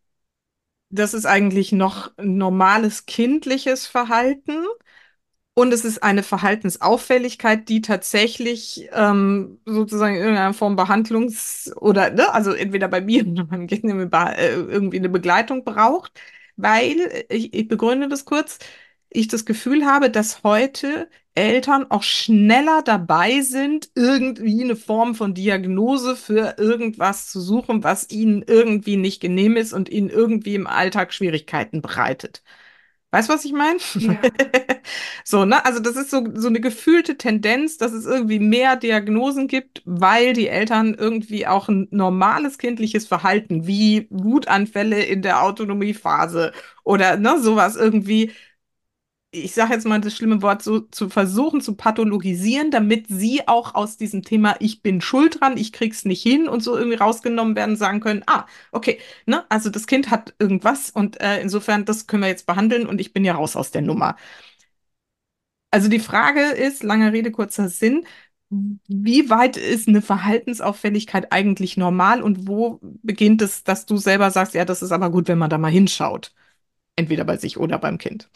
das 0.89 1.13
ist 1.13 1.25
eigentlich 1.25 1.71
noch 1.71 2.11
normales 2.17 3.05
kindliches 3.05 3.87
Verhalten. 3.87 4.65
Und 5.55 5.73
es 5.73 5.85
ist 5.85 6.03
eine 6.03 6.21
Verhaltensauffälligkeit, 6.23 7.67
die 7.67 7.81
tatsächlich 7.81 8.89
ähm, 8.93 9.59
sozusagen 9.65 10.15
in 10.15 10.21
irgendeiner 10.21 10.53
Form 10.53 10.75
Behandlungs- 10.77 11.73
oder, 11.75 12.11
ne, 12.11 12.31
also 12.33 12.51
entweder 12.53 12.87
bei 12.87 13.01
mir 13.01 13.27
oder 13.27 13.45
beim 13.45 13.67
äh, 13.67 14.51
irgendwie 14.53 14.97
eine 14.99 15.09
Begleitung 15.09 15.63
braucht, 15.63 16.19
weil, 16.57 16.99
äh, 17.01 17.25
ich, 17.35 17.53
ich 17.55 17.67
begründe 17.67 18.07
das 18.07 18.25
kurz, 18.25 18.59
ich 19.17 19.27
das 19.27 19.45
Gefühl 19.45 19.85
habe, 19.85 20.09
dass 20.09 20.43
heute 20.43 21.09
Eltern 21.35 21.89
auch 21.91 22.03
schneller 22.03 22.81
dabei 22.83 23.41
sind, 23.41 23.89
irgendwie 23.95 24.63
eine 24.63 24.75
Form 24.75 25.13
von 25.15 25.33
Diagnose 25.33 26.15
für 26.15 26.55
irgendwas 26.57 27.27
zu 27.29 27.39
suchen, 27.41 27.83
was 27.83 28.09
ihnen 28.09 28.43
irgendwie 28.47 28.97
nicht 28.97 29.21
genehm 29.21 29.55
ist 29.57 29.73
und 29.73 29.89
ihnen 29.89 30.09
irgendwie 30.09 30.55
im 30.55 30.67
Alltag 30.67 31.13
Schwierigkeiten 31.13 31.81
bereitet. 31.81 32.43
Weißt 33.11 33.29
du, 33.29 33.33
was 33.33 33.45
ich 33.45 33.53
meine? 33.53 33.79
Ja, 33.93 34.27
So, 35.23 35.45
ne? 35.45 35.63
Also 35.65 35.79
das 35.79 35.95
ist 35.95 36.09
so, 36.11 36.23
so 36.35 36.47
eine 36.47 36.59
gefühlte 36.61 37.17
Tendenz, 37.17 37.77
dass 37.77 37.91
es 37.93 38.05
irgendwie 38.05 38.39
mehr 38.39 38.75
Diagnosen 38.75 39.47
gibt, 39.47 39.81
weil 39.85 40.33
die 40.33 40.47
Eltern 40.47 40.93
irgendwie 40.93 41.47
auch 41.47 41.67
ein 41.69 41.87
normales 41.91 42.57
kindliches 42.57 43.07
Verhalten 43.07 43.67
wie 43.67 44.07
Wutanfälle 44.09 45.03
in 45.03 45.21
der 45.21 45.43
Autonomiephase 45.43 46.51
oder 46.83 47.17
ne, 47.17 47.39
sowas 47.41 47.75
irgendwie, 47.75 48.31
ich 49.31 49.53
sage 49.53 49.73
jetzt 49.73 49.85
mal 49.85 49.99
das 50.01 50.15
schlimme 50.15 50.41
Wort, 50.41 50.63
so 50.63 50.79
zu 50.79 51.09
versuchen 51.09 51.61
zu 51.61 51.75
pathologisieren, 51.75 52.71
damit 52.71 53.07
sie 53.09 53.47
auch 53.47 53.75
aus 53.75 53.97
diesem 53.97 54.23
Thema 54.23 54.55
Ich 54.59 54.81
bin 54.81 55.01
schuld 55.01 55.41
dran, 55.41 55.57
ich 55.57 55.73
krieg's 55.73 56.05
nicht 56.05 56.23
hin 56.23 56.47
und 56.47 56.61
so 56.63 56.77
irgendwie 56.77 56.97
rausgenommen 56.97 57.55
werden, 57.55 57.75
sagen 57.75 57.99
können, 57.99 58.23
ah, 58.27 58.45
okay, 58.71 58.99
ne? 59.25 59.45
Also 59.49 59.69
das 59.69 59.85
Kind 59.85 60.09
hat 60.11 60.33
irgendwas 60.39 60.89
und 60.91 61.19
äh, 61.21 61.41
insofern, 61.41 61.85
das 61.85 62.07
können 62.07 62.23
wir 62.23 62.29
jetzt 62.29 62.45
behandeln 62.47 62.87
und 62.87 63.01
ich 63.01 63.13
bin 63.13 63.25
ja 63.25 63.35
raus 63.35 63.55
aus 63.55 63.71
der 63.71 63.81
Nummer. 63.81 64.15
Also 65.71 65.89
die 65.89 65.99
Frage 65.99 66.41
ist, 66.41 66.83
lange 66.83 67.11
Rede, 67.13 67.31
kurzer 67.31 67.69
Sinn, 67.69 68.05
wie 68.49 69.29
weit 69.29 69.57
ist 69.57 69.87
eine 69.89 70.01
Verhaltensauffälligkeit 70.01 71.31
eigentlich 71.33 71.75
normal 71.77 72.21
und 72.23 72.47
wo 72.47 72.79
beginnt 73.03 73.41
es, 73.41 73.63
dass 73.63 73.85
du 73.85 73.97
selber 73.97 74.31
sagst, 74.31 74.53
ja, 74.53 74.63
das 74.65 74.81
ist 74.81 74.91
aber 74.93 75.11
gut, 75.11 75.27
wenn 75.27 75.37
man 75.37 75.49
da 75.49 75.57
mal 75.57 75.71
hinschaut, 75.71 76.33
entweder 76.95 77.25
bei 77.25 77.37
sich 77.37 77.57
oder 77.57 77.79
beim 77.79 77.97
Kind. 77.99 78.29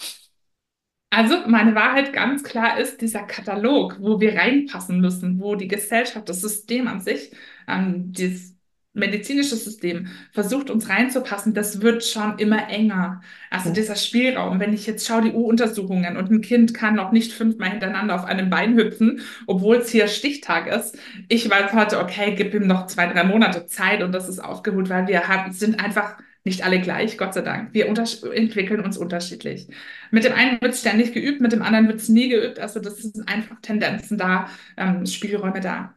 Also 1.13 1.45
meine 1.47 1.76
Wahrheit 1.76 2.13
ganz 2.13 2.41
klar 2.43 2.80
ist 2.80 3.02
dieser 3.02 3.24
Katalog, 3.24 3.97
wo 4.00 4.21
wir 4.21 4.36
reinpassen 4.36 5.02
müssen, 5.02 5.39
wo 5.41 5.56
die 5.56 5.67
Gesellschaft, 5.67 6.30
das 6.30 6.39
System 6.41 6.88
an 6.88 7.02
sich, 7.02 7.32
ähm, 7.67 8.13
dieses 8.13 8.56
medizinische 8.93 9.56
System 9.58 10.08
versucht 10.32 10.69
uns 10.69 10.89
reinzupassen, 10.89 11.54
das 11.54 11.82
wird 11.82 12.06
schon 12.06 12.39
immer 12.39 12.69
enger. 12.69 13.21
Also 13.50 13.71
dieser 13.74 13.95
Spielraum, 13.95 14.60
wenn 14.62 14.74
ich 14.74 14.88
jetzt 14.88 15.06
schaue, 15.06 15.24
die 15.24 15.34
U-Untersuchungen 15.34 16.15
und 16.17 16.32
ein 16.32 16.41
Kind 16.41 16.74
kann 16.74 16.95
noch 16.95 17.12
nicht 17.12 17.34
fünfmal 17.34 17.71
hintereinander 17.71 18.15
auf 18.15 18.26
einem 18.26 18.50
Bein 18.50 18.78
hüpfen, 18.78 19.21
obwohl 19.47 19.78
es 19.78 19.89
hier 19.89 20.08
Stichtag 20.08 20.67
ist. 20.67 20.97
Ich 21.30 21.50
weiß 21.50 21.74
heute, 21.74 22.00
okay, 22.00 22.36
gib 22.36 22.54
ihm 22.54 22.67
noch 22.67 22.88
zwei, 22.88 23.08
drei 23.08 23.24
Monate 23.26 23.65
Zeit 23.67 24.02
und 24.04 24.13
das 24.13 24.30
ist 24.30 24.39
aufgeholt, 24.39 24.89
weil 24.89 25.08
wir 25.08 25.28
haben, 25.28 25.52
sind 25.54 25.84
einfach 25.84 26.17
nicht 26.43 26.63
alle 26.65 26.82
gleich, 26.82 27.17
Gott 27.17 27.34
sei 27.34 27.41
Dank. 27.41 27.73
Wir 27.73 27.88
entwickeln 27.88 28.82
uns 28.82 28.97
unterschiedlich. 28.97 29.67
Mit 30.12 30.23
dem 30.23 30.34
einen 30.34 30.60
wird 30.62 30.75
ständig 30.75 31.13
geübt, 31.13 31.41
mit 31.41 31.51
dem 31.51 31.62
anderen 31.62 31.88
wird 31.88 31.99
es 31.99 32.10
nie 32.10 32.30
geübt. 32.30 32.60
Also 32.60 32.80
das 32.80 32.97
sind 32.97 33.27
einfach 33.27 33.60
Tendenzen 33.62 34.17
da, 34.17 34.49
ähm, 34.77 35.06
Spielräume 35.06 35.60
da. 35.62 35.95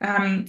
Ähm, 0.00 0.46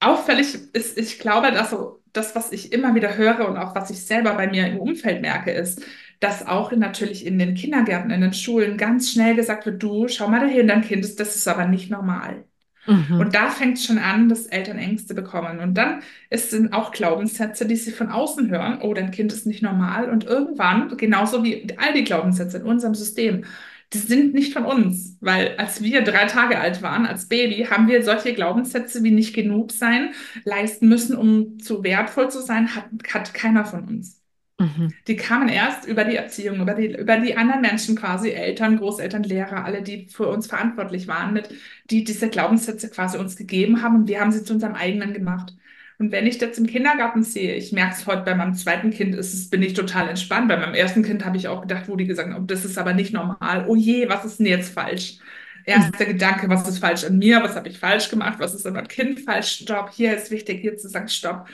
auffällig 0.00 0.54
ist, 0.74 0.98
ich 0.98 1.18
glaube, 1.18 1.52
dass 1.52 1.70
so 1.70 2.02
das, 2.12 2.34
was 2.34 2.52
ich 2.52 2.72
immer 2.72 2.94
wieder 2.94 3.16
höre 3.16 3.48
und 3.48 3.56
auch 3.56 3.74
was 3.74 3.90
ich 3.90 4.04
selber 4.04 4.34
bei 4.34 4.48
mir 4.48 4.66
im 4.66 4.78
Umfeld 4.80 5.22
merke, 5.22 5.52
ist, 5.52 5.82
dass 6.20 6.46
auch 6.46 6.72
natürlich 6.72 7.24
in 7.26 7.38
den 7.38 7.54
Kindergärten, 7.54 8.10
in 8.10 8.20
den 8.20 8.34
Schulen 8.34 8.76
ganz 8.76 9.12
schnell 9.12 9.36
gesagt 9.36 9.66
wird, 9.66 9.82
du, 9.82 10.08
schau 10.08 10.28
mal 10.28 10.40
dahin, 10.40 10.68
dein 10.68 10.82
Kind 10.82 11.04
ist, 11.04 11.20
das 11.20 11.36
ist 11.36 11.48
aber 11.48 11.66
nicht 11.66 11.90
normal. 11.90 12.44
Mhm. 12.86 13.20
Und 13.20 13.34
da 13.34 13.50
fängt 13.50 13.78
es 13.78 13.84
schon 13.84 13.98
an, 13.98 14.28
dass 14.28 14.46
Eltern 14.46 14.78
Ängste 14.78 15.14
bekommen. 15.14 15.60
Und 15.60 15.74
dann 15.74 16.02
ist, 16.30 16.50
sind 16.50 16.72
auch 16.72 16.92
Glaubenssätze, 16.92 17.66
die 17.66 17.76
sie 17.76 17.92
von 17.92 18.08
außen 18.08 18.50
hören. 18.50 18.78
Oh, 18.82 18.94
dein 18.94 19.10
Kind 19.10 19.32
ist 19.32 19.46
nicht 19.46 19.62
normal. 19.62 20.10
Und 20.10 20.24
irgendwann, 20.24 20.96
genauso 20.96 21.44
wie 21.44 21.66
all 21.76 21.92
die 21.92 22.04
Glaubenssätze 22.04 22.58
in 22.58 22.64
unserem 22.64 22.94
System, 22.94 23.44
die 23.92 23.98
sind 23.98 24.34
nicht 24.34 24.52
von 24.52 24.64
uns. 24.64 25.16
Weil 25.20 25.56
als 25.56 25.82
wir 25.82 26.02
drei 26.02 26.26
Tage 26.26 26.58
alt 26.58 26.82
waren, 26.82 27.06
als 27.06 27.28
Baby, 27.28 27.66
haben 27.70 27.88
wir 27.88 28.02
solche 28.02 28.34
Glaubenssätze 28.34 29.02
wie 29.02 29.10
nicht 29.10 29.34
genug 29.34 29.72
sein, 29.72 30.12
leisten 30.44 30.88
müssen, 30.88 31.16
um 31.16 31.58
zu 31.58 31.82
wertvoll 31.84 32.30
zu 32.30 32.40
sein, 32.40 32.74
hat, 32.74 32.86
hat 33.12 33.34
keiner 33.34 33.64
von 33.64 33.84
uns. 33.84 34.19
Mhm. 34.60 34.92
Die 35.06 35.16
kamen 35.16 35.48
erst 35.48 35.86
über 35.86 36.04
die 36.04 36.16
Erziehung, 36.16 36.60
über 36.60 36.74
die, 36.74 36.94
über 36.94 37.16
die 37.16 37.34
anderen 37.34 37.62
Menschen 37.62 37.96
quasi, 37.96 38.28
Eltern, 38.30 38.76
Großeltern, 38.76 39.22
Lehrer, 39.22 39.64
alle, 39.64 39.80
die 39.80 40.06
für 40.08 40.28
uns 40.28 40.46
verantwortlich 40.48 41.08
waren, 41.08 41.32
mit, 41.32 41.48
die 41.88 42.04
diese 42.04 42.28
Glaubenssätze 42.28 42.90
quasi 42.90 43.16
uns 43.16 43.36
gegeben 43.36 43.82
haben 43.82 43.96
und 43.96 44.08
wir 44.08 44.20
haben 44.20 44.32
sie 44.32 44.44
zu 44.44 44.52
unserem 44.52 44.74
eigenen 44.74 45.14
gemacht. 45.14 45.54
Und 45.98 46.12
wenn 46.12 46.26
ich 46.26 46.36
das 46.36 46.58
im 46.58 46.66
Kindergarten 46.66 47.22
sehe, 47.22 47.54
ich 47.54 47.72
merke 47.72 47.94
es 47.94 48.06
heute 48.06 48.22
bei 48.22 48.34
meinem 48.34 48.54
zweiten 48.54 48.90
Kind, 48.90 49.14
ist 49.14 49.32
es, 49.32 49.48
bin 49.48 49.62
ich 49.62 49.72
total 49.72 50.08
entspannt. 50.08 50.48
Bei 50.48 50.58
meinem 50.58 50.74
ersten 50.74 51.02
Kind 51.02 51.24
habe 51.24 51.38
ich 51.38 51.48
auch 51.48 51.62
gedacht, 51.62 51.88
wo 51.88 51.96
die 51.96 52.06
gesagt 52.06 52.30
haben, 52.30 52.42
oh, 52.42 52.46
das 52.46 52.64
ist 52.66 52.76
aber 52.78 52.92
nicht 52.92 53.12
normal. 53.14 53.64
Oh 53.66 53.76
je, 53.76 54.08
was 54.10 54.26
ist 54.26 54.38
denn 54.38 54.46
jetzt 54.46 54.74
falsch? 54.74 55.18
Erster 55.64 56.06
Gedanke, 56.06 56.48
was 56.48 56.68
ist 56.68 56.78
falsch 56.78 57.04
an 57.04 57.18
mir? 57.18 57.42
Was 57.42 57.56
habe 57.56 57.68
ich 57.68 57.78
falsch 57.78 58.08
gemacht? 58.10 58.38
Was 58.38 58.54
ist 58.54 58.66
an 58.66 58.74
meinem 58.74 58.88
Kind 58.88 59.20
falsch? 59.20 59.60
Stopp. 59.62 59.90
Hier 59.92 60.16
ist 60.16 60.30
wichtig, 60.30 60.60
hier 60.60 60.76
zu 60.76 60.88
sagen, 60.88 61.08
stopp. 61.08 61.46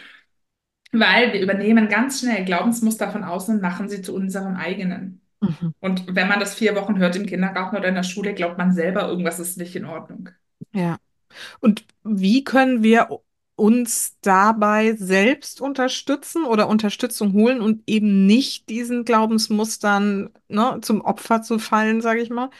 Weil 0.92 1.32
wir 1.32 1.40
übernehmen 1.40 1.88
ganz 1.88 2.20
schnell 2.20 2.44
Glaubensmuster 2.44 3.10
von 3.10 3.24
außen 3.24 3.56
und 3.56 3.62
machen 3.62 3.88
sie 3.88 4.02
zu 4.02 4.14
unserem 4.14 4.56
eigenen. 4.56 5.20
Mhm. 5.40 5.74
Und 5.80 6.14
wenn 6.14 6.28
man 6.28 6.40
das 6.40 6.54
vier 6.54 6.74
Wochen 6.76 6.98
hört 6.98 7.16
im 7.16 7.26
Kindergarten 7.26 7.76
oder 7.76 7.88
in 7.88 7.94
der 7.94 8.02
Schule, 8.02 8.34
glaubt 8.34 8.58
man 8.58 8.72
selber, 8.72 9.08
irgendwas 9.08 9.38
ist 9.38 9.58
nicht 9.58 9.76
in 9.76 9.84
Ordnung. 9.84 10.30
Ja. 10.72 10.98
Und 11.60 11.84
wie 12.04 12.44
können 12.44 12.82
wir 12.82 13.08
uns 13.56 14.18
dabei 14.20 14.94
selbst 14.96 15.60
unterstützen 15.60 16.44
oder 16.44 16.68
Unterstützung 16.68 17.32
holen 17.32 17.62
und 17.62 17.82
eben 17.86 18.26
nicht 18.26 18.68
diesen 18.68 19.04
Glaubensmustern, 19.04 20.30
ne, 20.48 20.78
zum 20.82 21.00
Opfer 21.00 21.42
zu 21.42 21.58
fallen, 21.58 22.02
sage 22.02 22.20
ich 22.20 22.30
mal? 22.30 22.50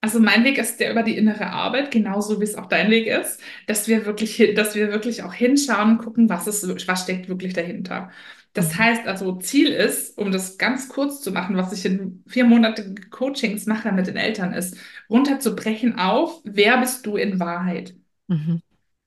Also 0.00 0.20
mein 0.20 0.44
Weg 0.44 0.58
ist 0.58 0.78
der 0.78 0.92
über 0.92 1.02
die 1.02 1.16
innere 1.16 1.48
Arbeit, 1.50 1.90
genauso 1.90 2.40
wie 2.40 2.44
es 2.44 2.54
auch 2.54 2.66
dein 2.66 2.90
Weg 2.90 3.08
ist, 3.08 3.40
dass 3.66 3.88
wir 3.88 4.06
wirklich, 4.06 4.54
dass 4.54 4.74
wir 4.76 4.90
wirklich 4.92 5.24
auch 5.24 5.34
hinschauen 5.34 5.92
und 5.92 5.98
gucken, 5.98 6.28
was 6.28 6.46
ist, 6.46 6.86
was 6.86 7.02
steckt 7.02 7.28
wirklich 7.28 7.52
dahinter. 7.52 8.10
Das 8.54 8.68
Mhm. 8.74 8.78
heißt 8.78 9.06
also, 9.06 9.36
Ziel 9.38 9.68
ist, 9.68 10.16
um 10.16 10.30
das 10.30 10.56
ganz 10.56 10.88
kurz 10.88 11.20
zu 11.20 11.32
machen, 11.32 11.56
was 11.56 11.72
ich 11.72 11.84
in 11.84 12.22
vier 12.28 12.44
Monate 12.44 12.94
Coachings 13.10 13.66
mache 13.66 13.90
mit 13.92 14.06
den 14.06 14.16
Eltern, 14.16 14.52
ist, 14.54 14.76
runterzubrechen 15.10 15.98
auf, 15.98 16.40
wer 16.44 16.78
bist 16.78 17.04
du 17.04 17.16
in 17.16 17.40
Wahrheit? 17.40 17.94
Mhm. 18.28 18.58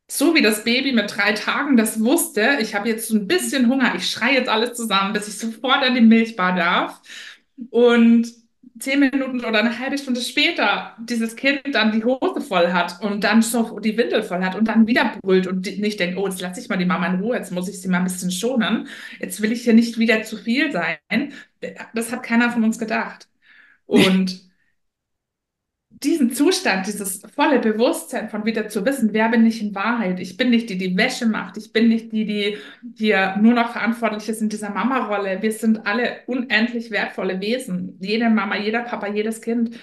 So 0.09 0.35
wie 0.35 0.41
das 0.41 0.63
Baby 0.65 0.91
mit 0.91 1.15
drei 1.15 1.31
Tagen 1.33 1.77
das 1.77 1.99
wusste, 2.01 2.57
ich 2.61 2.75
habe 2.75 2.89
jetzt 2.89 3.07
so 3.07 3.15
ein 3.15 3.27
bisschen 3.27 3.69
Hunger, 3.69 3.95
ich 3.95 4.09
schreie 4.11 4.33
jetzt 4.35 4.49
alles 4.49 4.73
zusammen, 4.75 5.13
bis 5.13 5.27
ich 5.29 5.37
sofort 5.37 5.83
an 5.83 5.95
die 5.95 6.01
Milchbar 6.01 6.53
darf. 6.55 7.01
Und 7.69 8.27
zehn 8.81 8.99
Minuten 8.99 9.39
oder 9.45 9.59
eine 9.59 9.79
halbe 9.79 9.97
Stunde 9.97 10.21
später 10.21 10.95
dieses 10.99 11.35
Kind 11.35 11.61
dann 11.73 11.91
die 11.91 12.03
Hose 12.03 12.41
voll 12.41 12.73
hat 12.73 13.01
und 13.01 13.23
dann 13.23 13.41
so 13.41 13.79
die 13.79 13.97
Windel 13.97 14.23
voll 14.23 14.43
hat 14.43 14.55
und 14.55 14.67
dann 14.67 14.87
wieder 14.87 15.13
brüllt 15.21 15.47
und 15.47 15.65
nicht 15.79 15.99
denkt, 15.99 16.17
oh, 16.17 16.27
jetzt 16.27 16.41
lasse 16.41 16.59
ich 16.59 16.69
mal 16.69 16.77
die 16.77 16.85
Mama 16.85 17.07
in 17.07 17.19
Ruhe, 17.21 17.35
jetzt 17.37 17.51
muss 17.51 17.69
ich 17.69 17.81
sie 17.81 17.87
mal 17.87 17.99
ein 17.99 18.03
bisschen 18.05 18.31
schonen, 18.31 18.87
jetzt 19.19 19.41
will 19.41 19.51
ich 19.51 19.63
hier 19.63 19.73
nicht 19.73 19.97
wieder 19.97 20.23
zu 20.23 20.37
viel 20.37 20.71
sein. 20.71 21.33
Das 21.93 22.11
hat 22.11 22.23
keiner 22.23 22.51
von 22.51 22.63
uns 22.63 22.79
gedacht. 22.79 23.27
Und 23.85 24.50
diesen 26.03 26.31
Zustand, 26.31 26.87
dieses 26.87 27.21
volle 27.35 27.59
Bewusstsein 27.59 28.29
von 28.29 28.45
wieder 28.45 28.67
zu 28.67 28.85
wissen, 28.85 29.13
wer 29.13 29.29
bin 29.29 29.45
ich 29.45 29.61
in 29.61 29.75
Wahrheit? 29.75 30.19
Ich 30.19 30.35
bin 30.35 30.49
nicht 30.49 30.69
die, 30.69 30.77
die 30.77 30.97
Wäsche 30.97 31.27
macht. 31.27 31.57
Ich 31.57 31.71
bin 31.73 31.89
nicht 31.89 32.11
die, 32.11 32.25
die 32.25 32.57
hier 32.97 33.35
nur 33.39 33.53
noch 33.53 33.71
verantwortlich 33.71 34.27
ist 34.27 34.41
in 34.41 34.49
dieser 34.49 34.71
Mama-Rolle. 34.71 35.41
Wir 35.41 35.51
sind 35.51 35.85
alle 35.85 36.21
unendlich 36.25 36.89
wertvolle 36.89 37.39
Wesen. 37.39 37.97
Jede 37.99 38.29
Mama, 38.29 38.57
jeder 38.57 38.81
Papa, 38.81 39.07
jedes 39.07 39.41
Kind. 39.41 39.75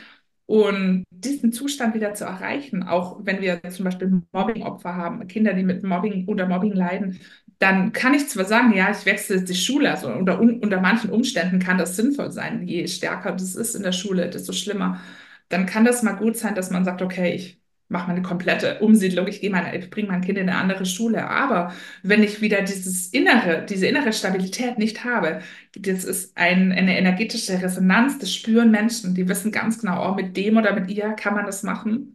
Und 0.47 1.05
diesen 1.11 1.53
Zustand 1.53 1.95
wieder 1.95 2.15
zu 2.15 2.25
erreichen, 2.25 2.83
auch 2.83 3.21
wenn 3.23 3.41
wir 3.43 3.61
zum 3.71 3.85
Beispiel 3.85 4.23
Mobbing-Opfer 4.33 4.97
haben, 4.97 5.27
Kinder, 5.29 5.53
die 5.53 5.63
mit 5.63 5.85
Mobbing 5.85 6.27
oder 6.27 6.49
Mobbing 6.49 6.73
leiden, 6.73 7.21
dann 7.59 7.93
kann 7.93 8.15
ich 8.15 8.29
zwar 8.29 8.45
sagen, 8.45 8.73
ja, 8.75 8.91
ich 8.91 9.05
wechsle 9.05 9.37
jetzt 9.37 9.49
die 9.51 9.55
Schule, 9.55 9.91
also 9.91 10.09
unter, 10.09 10.41
un, 10.41 10.61
unter 10.61 10.81
manchen 10.81 11.11
Umständen 11.11 11.59
kann 11.59 11.77
das 11.77 11.97
sinnvoll 11.97 12.31
sein. 12.33 12.67
Je 12.67 12.87
stärker 12.87 13.33
das 13.33 13.57
ist 13.57 13.75
in 13.75 13.83
der 13.83 13.93
Schule, 13.93 14.31
desto 14.31 14.53
schlimmer 14.53 15.01
dann 15.49 15.67
kann 15.67 15.85
das 15.85 16.03
mal 16.03 16.13
gut 16.15 16.37
sein, 16.37 16.55
dass 16.55 16.71
man 16.71 16.85
sagt, 16.85 17.03
okay, 17.03 17.33
ich 17.35 17.61
mache 17.89 18.09
mal 18.09 18.15
eine 18.15 18.23
komplette 18.23 18.81
Umsiedlung, 18.81 19.27
ich 19.29 19.41
gehe 19.41 19.51
ich 19.77 19.91
bringe 19.91 20.09
mein 20.09 20.21
Kind 20.21 20.37
in 20.39 20.49
eine 20.49 20.59
andere 20.59 20.85
Schule. 20.85 21.29
Aber 21.31 21.73
wenn 22.03 22.23
ich 22.23 22.41
wieder 22.43 22.61
dieses 22.63 23.09
innere, 23.09 23.65
diese 23.65 23.87
innere 23.87 24.13
Stabilität 24.13 24.77
nicht 24.79 25.05
habe, 25.05 25.41
das 25.75 26.05
ist 26.05 26.37
ein, 26.37 26.71
eine 26.73 26.99
energetische 26.99 27.61
Resonanz, 27.63 28.19
das 28.19 28.35
spüren 28.35 28.71
Menschen, 28.71 29.15
die 29.15 29.27
wissen 29.29 29.53
ganz 29.53 29.79
genau, 29.81 30.11
oh, 30.11 30.15
mit 30.15 30.37
dem 30.37 30.57
oder 30.59 30.75
mit 30.75 30.91
ihr 30.91 31.13
kann 31.15 31.35
man 31.35 31.47
das 31.47 31.63
machen. 31.63 32.15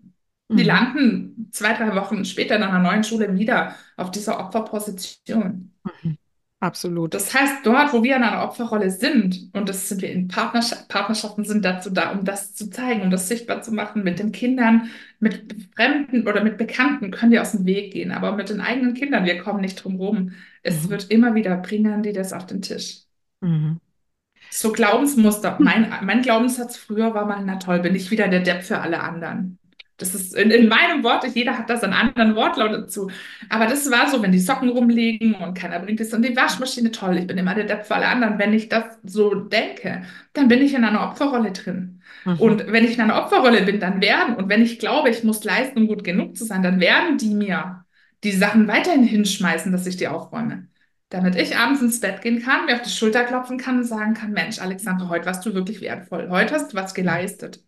Die 0.55 0.63
Mhm. 0.63 0.63
landen 0.63 1.49
zwei, 1.51 1.73
drei 1.73 1.95
Wochen 1.95 2.25
später 2.25 2.55
in 2.55 2.63
einer 2.63 2.79
neuen 2.79 3.03
Schule 3.03 3.35
wieder 3.37 3.75
auf 3.97 4.11
dieser 4.11 4.39
Opferposition. 4.39 5.71
Mhm. 5.85 6.15
Absolut. 6.63 7.13
Das 7.13 7.31
heißt, 7.33 7.63
dort, 7.65 7.93
wo 7.93 8.03
wir 8.03 8.15
in 8.15 8.23
einer 8.23 8.43
Opferrolle 8.43 8.89
sind, 8.89 9.49
und 9.53 9.69
das 9.69 9.87
sind 9.87 10.01
wir 10.01 10.11
in 10.11 10.27
Partnerschaft, 10.27 10.87
Partnerschaften 10.89 11.45
sind 11.45 11.63
dazu 11.63 11.91
da, 11.91 12.11
um 12.11 12.25
das 12.25 12.55
zu 12.55 12.71
zeigen, 12.71 13.03
um 13.03 13.11
das 13.11 13.27
sichtbar 13.27 13.61
zu 13.61 13.71
machen, 13.71 14.03
mit 14.03 14.17
den 14.17 14.31
Kindern, 14.31 14.89
mit 15.19 15.55
Fremden 15.75 16.27
oder 16.27 16.43
mit 16.43 16.57
Bekannten 16.57 17.11
können 17.11 17.31
wir 17.31 17.41
aus 17.43 17.51
dem 17.51 17.65
Weg 17.67 17.93
gehen, 17.93 18.11
aber 18.11 18.31
mit 18.35 18.49
den 18.49 18.61
eigenen 18.61 18.95
Kindern, 18.95 19.25
wir 19.25 19.37
kommen 19.37 19.61
nicht 19.61 19.83
drum 19.83 19.97
rum. 19.97 20.31
Es 20.63 20.89
Mhm. 20.89 20.89
wird 20.89 21.11
immer 21.11 21.35
wieder 21.35 21.55
bringen 21.57 22.01
die 22.01 22.13
das 22.13 22.33
auf 22.33 22.47
den 22.47 22.63
Tisch. 22.63 23.03
Mhm. 23.41 23.77
So 24.49 24.71
Glaubensmuster. 24.71 25.57
Mein, 25.59 25.91
mein 26.03 26.21
Glaubenssatz 26.21 26.77
früher 26.77 27.13
war 27.13 27.25
mal, 27.25 27.43
na 27.43 27.57
toll, 27.57 27.79
bin 27.79 27.93
ich 27.95 28.09
wieder 28.11 28.27
der 28.29 28.39
Depp 28.41 28.63
für 28.63 28.79
alle 28.79 29.01
anderen. 29.01 29.59
Das 30.03 30.13
ist 30.13 30.35
in, 30.35 30.51
in 30.51 30.67
meinem 30.67 31.03
Wort, 31.03 31.25
jeder 31.33 31.57
hat 31.57 31.69
das 31.69 31.83
einen 31.83 31.93
anderen 31.93 32.35
Wortlaut 32.35 32.73
dazu. 32.73 33.09
Aber 33.49 33.65
das 33.67 33.89
war 33.89 34.09
so, 34.09 34.21
wenn 34.21 34.33
die 34.33 34.39
Socken 34.39 34.69
rumliegen 34.69 35.35
und 35.35 35.53
keiner 35.53 35.79
bringt 35.79 36.01
es 36.01 36.13
und 36.13 36.23
die 36.23 36.35
Waschmaschine, 36.35 36.91
toll, 36.91 37.17
ich 37.17 37.27
bin 37.27 37.37
immer 37.37 37.55
der 37.55 37.63
Depp 37.63 37.85
für 37.85 37.95
alle 37.95 38.07
anderen. 38.07 38.37
Wenn 38.37 38.53
ich 38.53 38.69
das 38.69 38.83
so 39.03 39.33
denke, 39.33 40.03
dann 40.33 40.47
bin 40.47 40.61
ich 40.61 40.73
in 40.73 40.83
einer 40.83 41.03
Opferrolle 41.03 41.51
drin. 41.51 42.01
Mhm. 42.25 42.39
Und 42.39 42.67
wenn 42.67 42.83
ich 42.83 42.95
in 42.95 43.01
einer 43.01 43.23
Opferrolle 43.23 43.63
bin, 43.63 43.79
dann 43.79 44.01
werden, 44.01 44.35
und 44.35 44.49
wenn 44.49 44.61
ich 44.61 44.79
glaube, 44.79 45.09
ich 45.09 45.23
muss 45.23 45.43
leisten, 45.43 45.79
um 45.79 45.87
gut 45.87 46.03
genug 46.03 46.35
zu 46.37 46.45
sein, 46.45 46.63
dann 46.63 46.79
werden 46.79 47.17
die 47.17 47.33
mir 47.33 47.85
die 48.23 48.31
Sachen 48.31 48.67
weiterhin 48.67 49.03
hinschmeißen, 49.03 49.71
dass 49.71 49.87
ich 49.87 49.97
die 49.97 50.07
aufräume. 50.07 50.67
Damit 51.13 51.35
ich 51.35 51.55
abends 51.55 51.79
ins 51.79 51.99
Bett 51.99 52.23
gehen 52.23 52.41
kann, 52.41 52.65
mir 52.65 52.73
auf 52.73 52.81
die 52.81 52.89
Schulter 52.89 53.23
klopfen 53.23 53.59
kann 53.59 53.77
und 53.77 53.83
sagen 53.83 54.15
kann, 54.15 54.31
Mensch, 54.31 54.57
Alexandra, 54.57 55.09
heute 55.09 55.27
warst 55.27 55.45
du 55.45 55.53
wirklich 55.53 55.79
wertvoll. 55.79 56.27
Heute 56.31 56.55
hast 56.55 56.73
du 56.73 56.75
was 56.75 56.95
geleistet. 56.95 57.63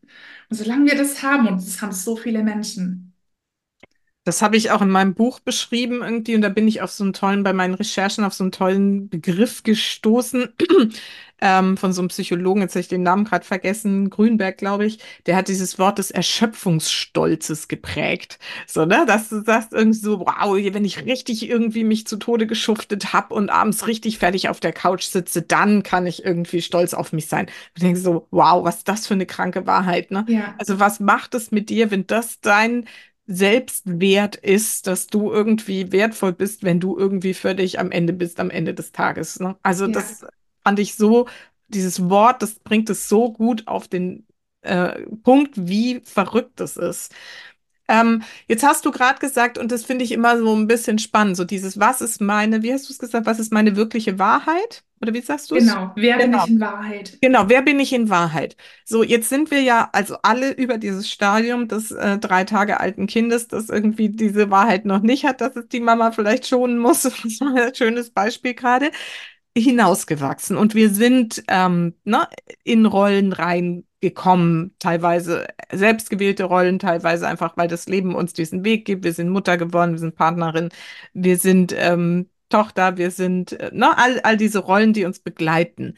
Und 0.50 0.58
solange 0.58 0.90
wir 0.90 0.98
das 0.98 1.22
haben, 1.22 1.48
und 1.48 1.58
das 1.58 1.80
haben 1.80 1.92
so 1.92 2.16
viele 2.16 2.42
Menschen, 2.42 3.14
Das 4.26 4.42
habe 4.42 4.58
ich 4.58 4.72
auch 4.72 4.82
in 4.82 4.90
meinem 4.90 5.14
Buch 5.14 5.40
beschrieben 5.40 6.02
irgendwie 6.02 6.36
und 6.36 6.42
da 6.42 6.50
bin 6.50 6.68
ich 6.68 6.82
auf 6.82 6.90
so 6.92 7.04
einen 7.04 7.14
tollen, 7.14 7.44
bei 7.44 7.54
meinen 7.54 7.76
Recherchen 7.76 8.24
auf 8.24 8.34
so 8.34 8.44
einen 8.44 8.52
tollen 8.52 9.08
Begriff 9.08 9.62
gestoßen 9.62 10.50
ähm, 11.42 11.78
von 11.78 11.94
so 11.94 12.02
einem 12.02 12.08
Psychologen, 12.10 12.62
jetzt 12.62 12.74
habe 12.74 12.80
ich 12.82 12.88
den 12.88 13.04
Namen 13.04 13.26
gerade 13.26 13.46
vergessen, 13.46 14.10
Grünberg, 14.10 14.58
glaube 14.58 14.86
ich, 14.88 14.98
der 15.28 15.36
hat 15.36 15.48
dieses 15.48 15.78
Wort 15.78 16.00
des 16.00 16.10
Erschöpfungsstolzes 16.10 17.68
geprägt. 17.68 18.40
So, 18.66 18.86
ne, 18.86 19.06
dass 19.06 19.30
du 19.30 19.44
sagst 19.44 19.74
irgendwie 19.74 20.00
so, 20.00 20.22
wow, 20.22 20.56
wenn 20.56 20.86
ich 20.86 21.06
richtig 21.06 21.48
irgendwie 21.48 21.84
mich 21.84 22.08
zu 22.08 22.18
Tode 22.18 22.48
geschuftet 22.48 23.14
habe 23.14 23.34
und 23.36 23.52
abends 23.52 23.86
richtig 23.86 24.18
fertig 24.18 24.50
auf 24.50 24.60
der 24.60 24.74
Couch 24.74 25.04
sitze, 25.04 25.44
dann 25.44 25.84
kann 25.84 26.08
ich 26.08 26.26
irgendwie 26.26 26.64
stolz 26.64 26.96
auf 26.96 27.14
mich 27.14 27.28
sein. 27.28 27.48
Ich 27.76 27.82
denke 27.82 28.00
so, 28.00 28.28
wow, 28.32 28.64
was 28.64 28.78
ist 28.78 28.88
das 28.88 29.06
für 29.06 29.14
eine 29.14 29.28
kranke 29.28 29.68
Wahrheit, 29.68 30.10
ne? 30.10 30.26
ja, 30.28 30.56
Also 30.58 30.80
was 30.80 31.00
macht 31.00 31.36
es 31.36 31.52
mit 31.52 31.70
dir, 31.70 31.92
wenn 31.92 32.08
das 32.08 32.40
dein 32.42 32.86
Selbstwert 33.28 34.36
ist, 34.36 34.88
dass 34.88 35.08
du 35.08 35.32
irgendwie 35.32 35.92
wertvoll 35.92 36.34
bist, 36.34 36.64
wenn 36.64 36.80
du 36.80 36.98
irgendwie 36.98 37.34
für 37.34 37.56
dich 37.56 37.80
am 37.80 37.92
Ende 37.92 38.14
bist, 38.14 38.40
am 38.40 38.50
Ende 38.50 38.74
des 38.74 38.92
Tages. 38.92 39.40
Ne? 39.40 39.56
Also 39.64 39.86
ja, 39.86 39.92
das 39.92 40.26
fand 40.64 40.80
ich 40.80 40.96
so, 40.96 41.28
dieses 41.68 42.10
Wort, 42.10 42.42
das 42.42 42.60
bringt 42.60 42.90
es 42.90 43.10
so 43.10 43.34
gut 43.34 43.68
auf 43.68 43.88
den 43.88 44.28
äh, 44.62 45.02
Punkt, 45.24 45.54
wie 45.56 46.02
verrückt 46.02 46.62
es 46.62 46.78
ist. 46.78 47.14
Ähm, 47.88 48.24
jetzt 48.48 48.64
hast 48.64 48.86
du 48.86 48.92
gerade 48.92 49.20
gesagt, 49.20 49.58
und 49.58 49.72
das 49.72 49.86
finde 49.86 50.06
ich 50.06 50.12
immer 50.12 50.38
so 50.38 50.56
ein 50.56 50.68
bisschen 50.68 51.00
spannend, 51.00 51.38
so 51.38 51.44
dieses, 51.44 51.80
was 51.80 52.02
ist 52.02 52.22
meine, 52.22 52.64
wie 52.64 52.74
hast 52.74 52.90
du 52.90 52.94
es 52.94 53.00
gesagt, 53.00 53.26
was 53.26 53.40
ist 53.40 53.52
meine 53.54 53.76
wirkliche 53.76 54.18
Wahrheit? 54.18 54.85
Oder 55.02 55.14
wie 55.14 55.22
sagst 55.22 55.52
du 55.52 55.56
es? 55.56 55.66
genau. 55.66 55.92
Wer 55.96 56.18
bin 56.18 56.32
Genau. 56.32 56.44
ich 56.44 56.50
in 56.50 56.60
Wahrheit? 56.60 57.18
Genau, 57.22 57.50
wer 57.50 57.62
bin 57.64 57.80
ich 57.80 57.94
in 57.94 58.10
Wahrheit? 58.10 58.56
So, 58.86 59.04
jetzt 59.04 59.30
sind 59.30 59.50
wir 59.52 59.62
ja 59.62 59.90
also 59.94 60.18
alle 60.24 60.52
über 60.54 60.78
dieses 60.78 61.10
Stadium 61.10 61.68
des 61.68 61.92
äh, 61.92 62.20
drei 62.20 62.44
Tage 62.44 62.80
alten 62.80 63.08
Kindes, 63.08 63.48
das 63.48 63.70
irgendwie 63.70 64.10
diese 64.10 64.52
Wahrheit 64.52 64.86
noch 64.86 65.02
nicht 65.02 65.26
hat, 65.26 65.42
dass 65.42 65.56
es 65.56 65.68
die 65.70 65.80
Mama 65.80 66.12
vielleicht 66.12 66.48
schonen 66.48 66.78
muss. 66.80 67.04
Das 67.04 67.42
war 67.42 67.56
ein 67.56 67.76
schönes 67.76 68.12
Beispiel 68.12 68.54
gerade. 68.54 68.92
Hinausgewachsen 69.58 70.58
und 70.58 70.76
wir 70.76 70.90
sind 70.90 71.44
ähm, 71.48 71.96
ne, 72.04 72.28
in 72.66 72.86
Rollen 72.86 73.34
gekommen, 74.02 74.76
teilweise 74.80 75.48
selbstgewählte 75.72 76.44
Rollen, 76.44 76.78
teilweise 76.78 77.28
einfach, 77.28 77.56
weil 77.58 77.70
das 77.70 77.88
Leben 77.88 78.16
uns 78.16 78.34
diesen 78.34 78.66
Weg 78.66 78.86
gibt. 78.86 79.06
Wir 79.06 79.14
sind 79.14 79.30
Mutter 79.30 79.58
geworden, 79.58 79.94
wir 79.94 80.00
sind 80.00 80.16
Partnerin, 80.16 80.70
wir 81.14 81.38
sind 81.38 81.74
ähm, 81.78 82.30
Tochter, 82.50 82.98
wir 82.98 83.12
sind, 83.12 83.54
äh, 83.54 83.72
ne, 83.74 83.98
all, 83.98 84.20
all 84.22 84.38
diese 84.38 84.60
Rollen, 84.60 84.94
die 84.94 85.06
uns 85.06 85.20
begleiten. 85.20 85.98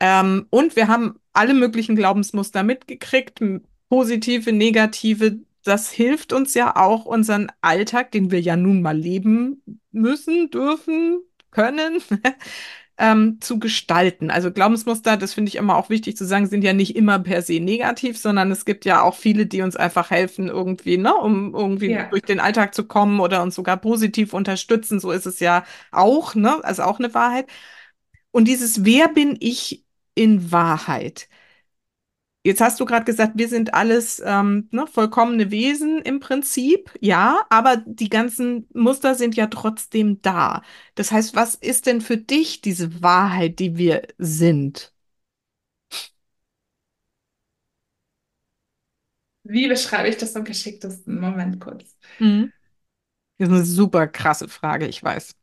Ähm, 0.00 0.46
und 0.50 0.76
wir 0.76 0.88
haben 0.88 1.18
alle 1.32 1.54
möglichen 1.54 1.96
Glaubensmuster 1.96 2.62
mitgekriegt, 2.62 3.40
positive, 3.88 4.52
negative. 4.52 5.40
Das 5.64 5.90
hilft 5.90 6.32
uns 6.32 6.54
ja 6.54 6.76
auch, 6.76 7.06
unseren 7.06 7.50
Alltag, 7.60 8.12
den 8.12 8.30
wir 8.30 8.40
ja 8.40 8.56
nun 8.56 8.82
mal 8.82 8.96
leben 8.96 9.62
müssen, 9.92 10.50
dürfen, 10.50 11.20
können, 11.50 12.02
ähm, 12.98 13.38
zu 13.40 13.58
gestalten. 13.58 14.30
Also 14.30 14.50
Glaubensmuster, 14.50 15.16
das 15.16 15.34
finde 15.34 15.50
ich 15.50 15.56
immer 15.56 15.76
auch 15.76 15.90
wichtig 15.90 16.16
zu 16.16 16.24
sagen, 16.24 16.46
sind 16.46 16.64
ja 16.64 16.72
nicht 16.72 16.96
immer 16.96 17.18
per 17.18 17.42
se 17.42 17.60
negativ, 17.60 18.18
sondern 18.18 18.50
es 18.50 18.64
gibt 18.64 18.84
ja 18.84 19.02
auch 19.02 19.14
viele, 19.14 19.46
die 19.46 19.62
uns 19.62 19.76
einfach 19.76 20.10
helfen, 20.10 20.48
irgendwie, 20.48 20.96
ne, 20.96 21.14
um 21.14 21.54
irgendwie 21.54 21.90
ja. 21.90 22.04
durch 22.04 22.22
den 22.22 22.40
Alltag 22.40 22.74
zu 22.74 22.84
kommen 22.84 23.20
oder 23.20 23.42
uns 23.42 23.54
sogar 23.54 23.76
positiv 23.76 24.32
unterstützen. 24.32 24.98
So 25.00 25.12
ist 25.12 25.26
es 25.26 25.40
ja 25.40 25.64
auch, 25.92 26.34
ne, 26.34 26.64
also 26.64 26.84
auch 26.84 26.98
eine 26.98 27.12
Wahrheit. 27.12 27.46
Und 28.30 28.48
dieses 28.48 28.84
Wer 28.84 29.08
bin 29.08 29.36
ich 29.40 29.84
in 30.14 30.50
Wahrheit? 30.52 31.28
Jetzt 32.46 32.60
hast 32.60 32.78
du 32.78 32.84
gerade 32.84 33.04
gesagt, 33.04 33.32
wir 33.34 33.48
sind 33.48 33.74
alles 33.74 34.22
ähm, 34.24 34.68
ne, 34.70 34.86
vollkommene 34.86 35.50
Wesen 35.50 36.00
im 36.02 36.20
Prinzip, 36.20 36.92
ja, 37.00 37.40
aber 37.50 37.78
die 37.84 38.08
ganzen 38.08 38.68
Muster 38.72 39.16
sind 39.16 39.34
ja 39.34 39.48
trotzdem 39.48 40.22
da. 40.22 40.62
Das 40.94 41.10
heißt, 41.10 41.34
was 41.34 41.56
ist 41.56 41.86
denn 41.86 42.00
für 42.00 42.16
dich 42.16 42.60
diese 42.60 43.02
Wahrheit, 43.02 43.58
die 43.58 43.76
wir 43.76 44.02
sind? 44.18 44.92
Wie 49.42 49.66
beschreibe 49.66 50.08
ich 50.08 50.16
das 50.16 50.36
am 50.36 50.44
geschicktesten? 50.44 51.20
Moment 51.20 51.60
kurz. 51.60 51.96
Mhm. 52.20 52.52
Das 53.38 53.48
ist 53.48 53.54
eine 53.54 53.64
super 53.64 54.06
krasse 54.06 54.48
Frage, 54.48 54.86
ich 54.86 55.02
weiß. 55.02 55.34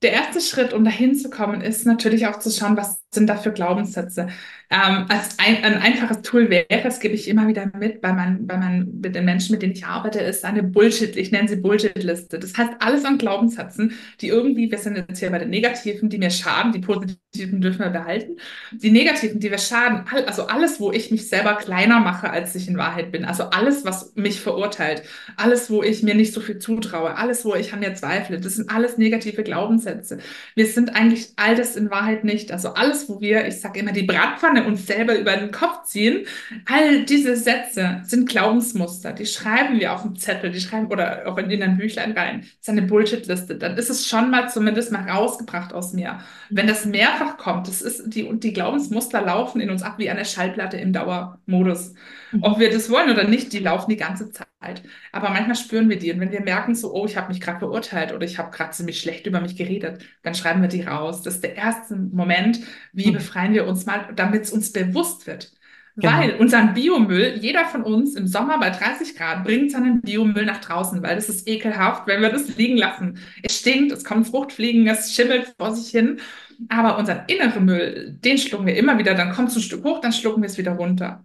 Der 0.00 0.12
erste 0.12 0.40
Schritt, 0.40 0.72
um 0.72 0.82
dahin 0.82 1.14
zu 1.14 1.28
kommen, 1.28 1.60
ist 1.60 1.84
natürlich 1.84 2.26
auch 2.26 2.38
zu 2.38 2.50
schauen, 2.50 2.78
was 2.78 2.99
sind 3.12 3.26
da 3.26 3.36
für 3.36 3.52
Glaubenssätze. 3.52 4.28
Ähm, 4.72 5.06
als 5.08 5.36
ein, 5.40 5.64
ein 5.64 5.78
einfaches 5.78 6.22
Tool 6.22 6.48
wäre, 6.48 6.66
das 6.84 7.00
gebe 7.00 7.14
ich 7.14 7.26
immer 7.26 7.48
wieder 7.48 7.68
mit 7.76 8.00
bei, 8.00 8.12
meinen, 8.12 8.46
bei 8.46 8.56
meinen, 8.56 9.00
mit 9.00 9.16
den 9.16 9.24
Menschen, 9.24 9.52
mit 9.52 9.62
denen 9.62 9.72
ich 9.72 9.84
arbeite, 9.84 10.20
ist 10.20 10.44
eine 10.44 10.62
Bullshit, 10.62 11.16
ich 11.16 11.32
nenne 11.32 11.48
sie 11.48 11.56
Bullshit-Liste. 11.56 12.38
Das 12.38 12.56
heißt, 12.56 12.74
alles 12.78 13.04
an 13.04 13.18
Glaubenssätzen, 13.18 13.94
die 14.20 14.28
irgendwie, 14.28 14.70
wir 14.70 14.78
sind 14.78 14.96
jetzt 14.96 15.18
hier 15.18 15.30
bei 15.30 15.40
den 15.40 15.50
Negativen, 15.50 16.08
die 16.08 16.18
mir 16.18 16.30
schaden, 16.30 16.70
die 16.70 16.78
Positiven 16.78 17.60
dürfen 17.60 17.80
wir 17.80 17.90
behalten. 17.90 18.36
Die 18.70 18.92
Negativen, 18.92 19.40
die 19.40 19.50
wir 19.50 19.58
schaden, 19.58 20.04
also 20.26 20.46
alles, 20.46 20.78
wo 20.78 20.92
ich 20.92 21.10
mich 21.10 21.28
selber 21.28 21.56
kleiner 21.56 21.98
mache, 21.98 22.30
als 22.30 22.54
ich 22.54 22.68
in 22.68 22.78
Wahrheit 22.78 23.10
bin. 23.10 23.24
Also 23.24 23.44
alles, 23.44 23.84
was 23.84 24.14
mich 24.14 24.40
verurteilt, 24.40 25.02
alles, 25.36 25.68
wo 25.68 25.82
ich 25.82 26.04
mir 26.04 26.14
nicht 26.14 26.32
so 26.32 26.40
viel 26.40 26.60
zutraue, 26.60 27.16
alles, 27.16 27.44
wo 27.44 27.56
ich 27.56 27.72
an 27.72 27.80
mir 27.80 27.94
zweifle, 27.94 28.38
das 28.38 28.54
sind 28.54 28.70
alles 28.70 28.98
negative 28.98 29.42
Glaubenssätze. 29.42 30.18
Wir 30.54 30.66
sind 30.66 30.94
eigentlich 30.94 31.32
all 31.34 31.56
das 31.56 31.74
in 31.74 31.90
Wahrheit 31.90 32.22
nicht. 32.22 32.52
Also 32.52 32.74
alles, 32.74 32.99
wo 33.08 33.20
wir, 33.20 33.46
ich 33.46 33.60
sage 33.60 33.80
immer, 33.80 33.92
die 33.92 34.02
Bratpfanne 34.02 34.64
uns 34.66 34.86
selber 34.86 35.18
über 35.18 35.36
den 35.36 35.50
Kopf 35.50 35.84
ziehen. 35.84 36.26
All 36.66 37.04
diese 37.04 37.36
Sätze 37.36 38.02
sind 38.04 38.28
Glaubensmuster. 38.28 39.12
Die 39.12 39.26
schreiben 39.26 39.78
wir 39.78 39.92
auf 39.92 40.02
dem 40.02 40.16
Zettel, 40.16 40.50
die 40.50 40.60
schreiben 40.60 40.86
oder 40.86 41.22
auch 41.26 41.38
in 41.38 41.62
ein 41.62 41.78
Büchlein 41.78 42.12
rein. 42.12 42.40
Das 42.40 42.50
ist 42.62 42.68
eine 42.68 42.82
Bullshit-Liste. 42.82 43.56
Dann 43.56 43.76
ist 43.76 43.90
es 43.90 44.06
schon 44.06 44.30
mal 44.30 44.48
zumindest 44.48 44.92
mal 44.92 45.08
rausgebracht 45.08 45.72
aus 45.72 45.92
mir. 45.92 46.20
Wenn 46.50 46.66
das 46.66 46.84
mehrfach 46.84 47.36
kommt, 47.36 47.68
das 47.68 47.82
ist 47.82 48.02
die, 48.06 48.24
und 48.24 48.44
die 48.44 48.52
Glaubensmuster 48.52 49.20
laufen 49.20 49.60
in 49.60 49.70
uns 49.70 49.82
ab 49.82 49.94
wie 49.98 50.10
eine 50.10 50.24
Schallplatte 50.24 50.76
im 50.76 50.92
Dauermodus. 50.92 51.94
Mhm. 52.32 52.42
Ob 52.42 52.58
wir 52.58 52.70
das 52.70 52.90
wollen 52.90 53.10
oder 53.10 53.24
nicht, 53.24 53.52
die 53.52 53.58
laufen 53.58 53.90
die 53.90 53.96
ganze 53.96 54.30
Zeit. 54.30 54.82
Aber 55.12 55.30
manchmal 55.30 55.56
spüren 55.56 55.88
wir 55.88 55.98
die. 55.98 56.12
Und 56.12 56.20
wenn 56.20 56.32
wir 56.32 56.40
merken, 56.40 56.74
so, 56.74 56.92
oh, 56.94 57.06
ich 57.06 57.16
habe 57.16 57.28
mich 57.28 57.40
gerade 57.40 57.60
beurteilt 57.60 58.12
oder 58.12 58.24
ich 58.24 58.38
habe 58.38 58.50
gerade 58.50 58.70
ziemlich 58.70 59.00
schlecht 59.00 59.26
über 59.26 59.40
mich 59.40 59.56
geredet, 59.56 60.02
dann 60.22 60.34
schreiben 60.34 60.62
wir 60.62 60.68
die 60.68 60.82
raus. 60.82 61.22
Das 61.22 61.36
ist 61.36 61.44
der 61.44 61.56
erste 61.56 61.96
Moment, 61.96 62.60
wie 62.92 63.08
mhm. 63.08 63.14
befreien 63.14 63.54
wir 63.54 63.66
uns 63.66 63.86
mal, 63.86 64.08
damit 64.14 64.42
es 64.44 64.52
uns 64.52 64.72
bewusst 64.72 65.26
wird. 65.26 65.52
Genau. 65.96 66.12
Weil 66.12 66.36
unseren 66.36 66.72
Biomüll, 66.72 67.38
jeder 67.40 67.64
von 67.64 67.82
uns 67.82 68.14
im 68.14 68.26
Sommer 68.26 68.58
bei 68.58 68.70
30 68.70 69.16
Grad 69.16 69.44
bringt 69.44 69.72
seinen 69.72 70.00
Biomüll 70.00 70.46
nach 70.46 70.60
draußen, 70.60 71.02
weil 71.02 71.16
das 71.16 71.28
ist 71.28 71.48
ekelhaft, 71.48 72.06
wenn 72.06 72.22
wir 72.22 72.30
das 72.30 72.56
liegen 72.56 72.76
lassen. 72.76 73.18
Es 73.42 73.58
stinkt, 73.58 73.92
es 73.92 74.04
kommen 74.04 74.24
Fruchtfliegen, 74.24 74.86
es 74.86 75.12
schimmelt 75.14 75.54
vor 75.58 75.74
sich 75.74 75.90
hin. 75.90 76.20
Aber 76.68 76.98
unseren 76.98 77.22
inneren 77.26 77.64
Müll, 77.64 78.16
den 78.22 78.38
schlucken 78.38 78.66
wir 78.66 78.76
immer 78.76 78.98
wieder, 78.98 79.14
dann 79.14 79.32
kommt 79.32 79.48
es 79.48 79.56
ein 79.56 79.62
Stück 79.62 79.84
hoch, 79.84 80.00
dann 80.00 80.12
schlucken 80.12 80.42
wir 80.42 80.48
es 80.48 80.58
wieder 80.58 80.72
runter. 80.72 81.24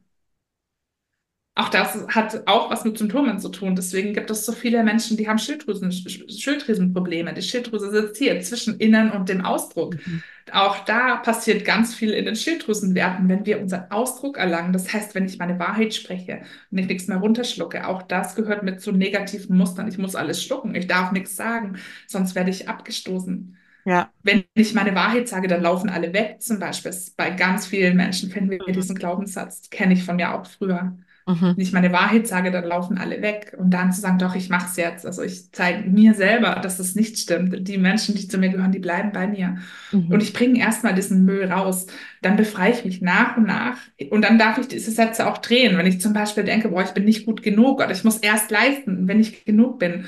Auch 1.58 1.70
das 1.70 2.06
hat 2.10 2.46
auch 2.48 2.70
was 2.70 2.84
mit 2.84 2.98
Symptomen 2.98 3.40
zu 3.40 3.48
tun. 3.48 3.78
Deswegen 3.78 4.14
gibt 4.14 4.30
es 4.30 4.46
so 4.46 4.52
viele 4.52 4.84
Menschen, 4.84 5.16
die 5.16 5.30
haben 5.30 5.40
Schilddrüsen, 5.40 5.90
Schilddrüsenprobleme. 5.90 7.34
Die 7.34 7.42
Schilddrüse 7.42 7.92
sitzt 7.92 8.18
hier 8.18 8.42
zwischen 8.42 8.78
Innen 8.78 9.10
und 9.12 9.30
dem 9.30 9.40
Ausdruck. 9.46 9.96
Mhm. 10.06 10.22
Auch 10.52 10.84
da 10.84 11.16
passiert 11.16 11.64
ganz 11.64 11.96
viel 11.96 12.12
in 12.12 12.26
den 12.26 12.36
Schilddrüsenwerten, 12.36 13.30
wenn 13.30 13.46
wir 13.46 13.62
unseren 13.62 13.90
Ausdruck 13.90 14.38
erlangen. 14.38 14.74
Das 14.74 14.92
heißt, 14.92 15.16
wenn 15.16 15.26
ich 15.26 15.38
meine 15.38 15.58
Wahrheit 15.58 15.94
spreche 15.94 16.42
und 16.72 16.78
ich 16.78 16.88
nichts 16.88 17.08
mehr 17.08 17.18
runterschlucke, 17.18 17.88
auch 17.88 18.02
das 18.02 18.36
gehört 18.36 18.64
mit 18.64 18.82
zu 18.82 18.92
negativen 18.92 19.56
Mustern. 19.56 19.88
Ich 19.88 19.98
muss 19.98 20.16
alles 20.16 20.44
schlucken. 20.44 20.76
Ich 20.76 20.88
darf 20.88 21.14
nichts 21.14 21.38
sagen, 21.38 21.78
sonst 22.06 22.36
werde 22.36 22.50
ich 22.50 22.68
abgestoßen. 22.68 23.56
Ja. 23.86 24.12
Wenn 24.24 24.44
ich 24.56 24.74
meine 24.74 24.94
Wahrheit 24.94 25.30
sage, 25.30 25.48
dann 25.48 25.62
laufen 25.62 25.90
alle 25.90 26.12
weg. 26.12 26.42
Zum 26.42 26.60
Beispiel 26.60 26.92
bei 27.16 27.30
ganz 27.30 27.66
vielen 27.66 27.96
Menschen 27.96 28.30
finden 28.30 28.50
wir 28.50 28.74
diesen 28.74 28.96
Glaubenssatz. 28.96 29.70
Kenne 29.70 29.94
ich 29.94 30.04
von 30.04 30.18
mir 30.18 30.36
auch 30.36 30.46
früher. 30.46 30.98
Mhm. 31.28 31.54
Wenn 31.56 31.64
ich 31.64 31.74
meine 31.74 31.92
Wahrheit 31.92 32.28
sage, 32.28 32.52
dann 32.52 32.66
laufen 32.66 33.00
alle 33.00 33.22
weg. 33.22 33.56
Und 33.58 33.72
dann 33.72 33.92
zu 33.92 34.00
sagen, 34.02 34.20
doch, 34.20 34.36
ich 34.36 34.50
mache 34.50 34.68
es 34.70 34.76
jetzt. 34.78 35.06
Also 35.06 35.24
ich 35.24 35.52
zeige 35.52 35.90
mir 35.90 36.14
selber, 36.14 36.60
dass 36.62 36.78
es 36.78 36.94
nicht 36.96 37.18
stimmt. 37.18 37.68
Die 37.68 37.78
Menschen, 37.80 38.16
die 38.16 38.28
zu 38.28 38.38
mir 38.38 38.50
gehören, 38.50 38.72
die 38.72 38.80
bleiben 38.80 39.12
bei 39.12 39.28
mir. 39.28 39.58
Mhm. 39.92 40.12
Und 40.12 40.22
ich 40.22 40.34
bringe 40.34 40.60
erstmal 40.60 40.94
diesen 40.94 41.26
Müll 41.26 41.46
raus. 41.52 41.88
Dann 42.22 42.36
befreie 42.36 42.74
ich 42.74 42.86
mich 42.86 43.02
nach 43.02 43.38
und 43.38 43.48
nach. 43.48 43.78
Und 44.12 44.22
dann 44.22 44.38
darf 44.38 44.60
ich 44.60 44.68
diese 44.68 44.92
Sätze 44.92 45.28
auch 45.28 45.40
drehen. 45.40 45.78
Wenn 45.78 45.88
ich 45.88 46.00
zum 46.00 46.14
Beispiel 46.14 46.44
denke, 46.44 46.70
boah, 46.70 46.84
ich 46.84 46.92
bin 46.92 47.06
nicht 47.06 47.26
gut 47.26 47.42
genug 47.42 47.80
oder 47.80 47.92
ich 47.92 48.04
muss 48.04 48.18
erst 48.18 48.52
leisten, 48.52 49.08
wenn 49.08 49.20
ich 49.20 49.46
genug 49.46 49.80
bin. 49.80 50.06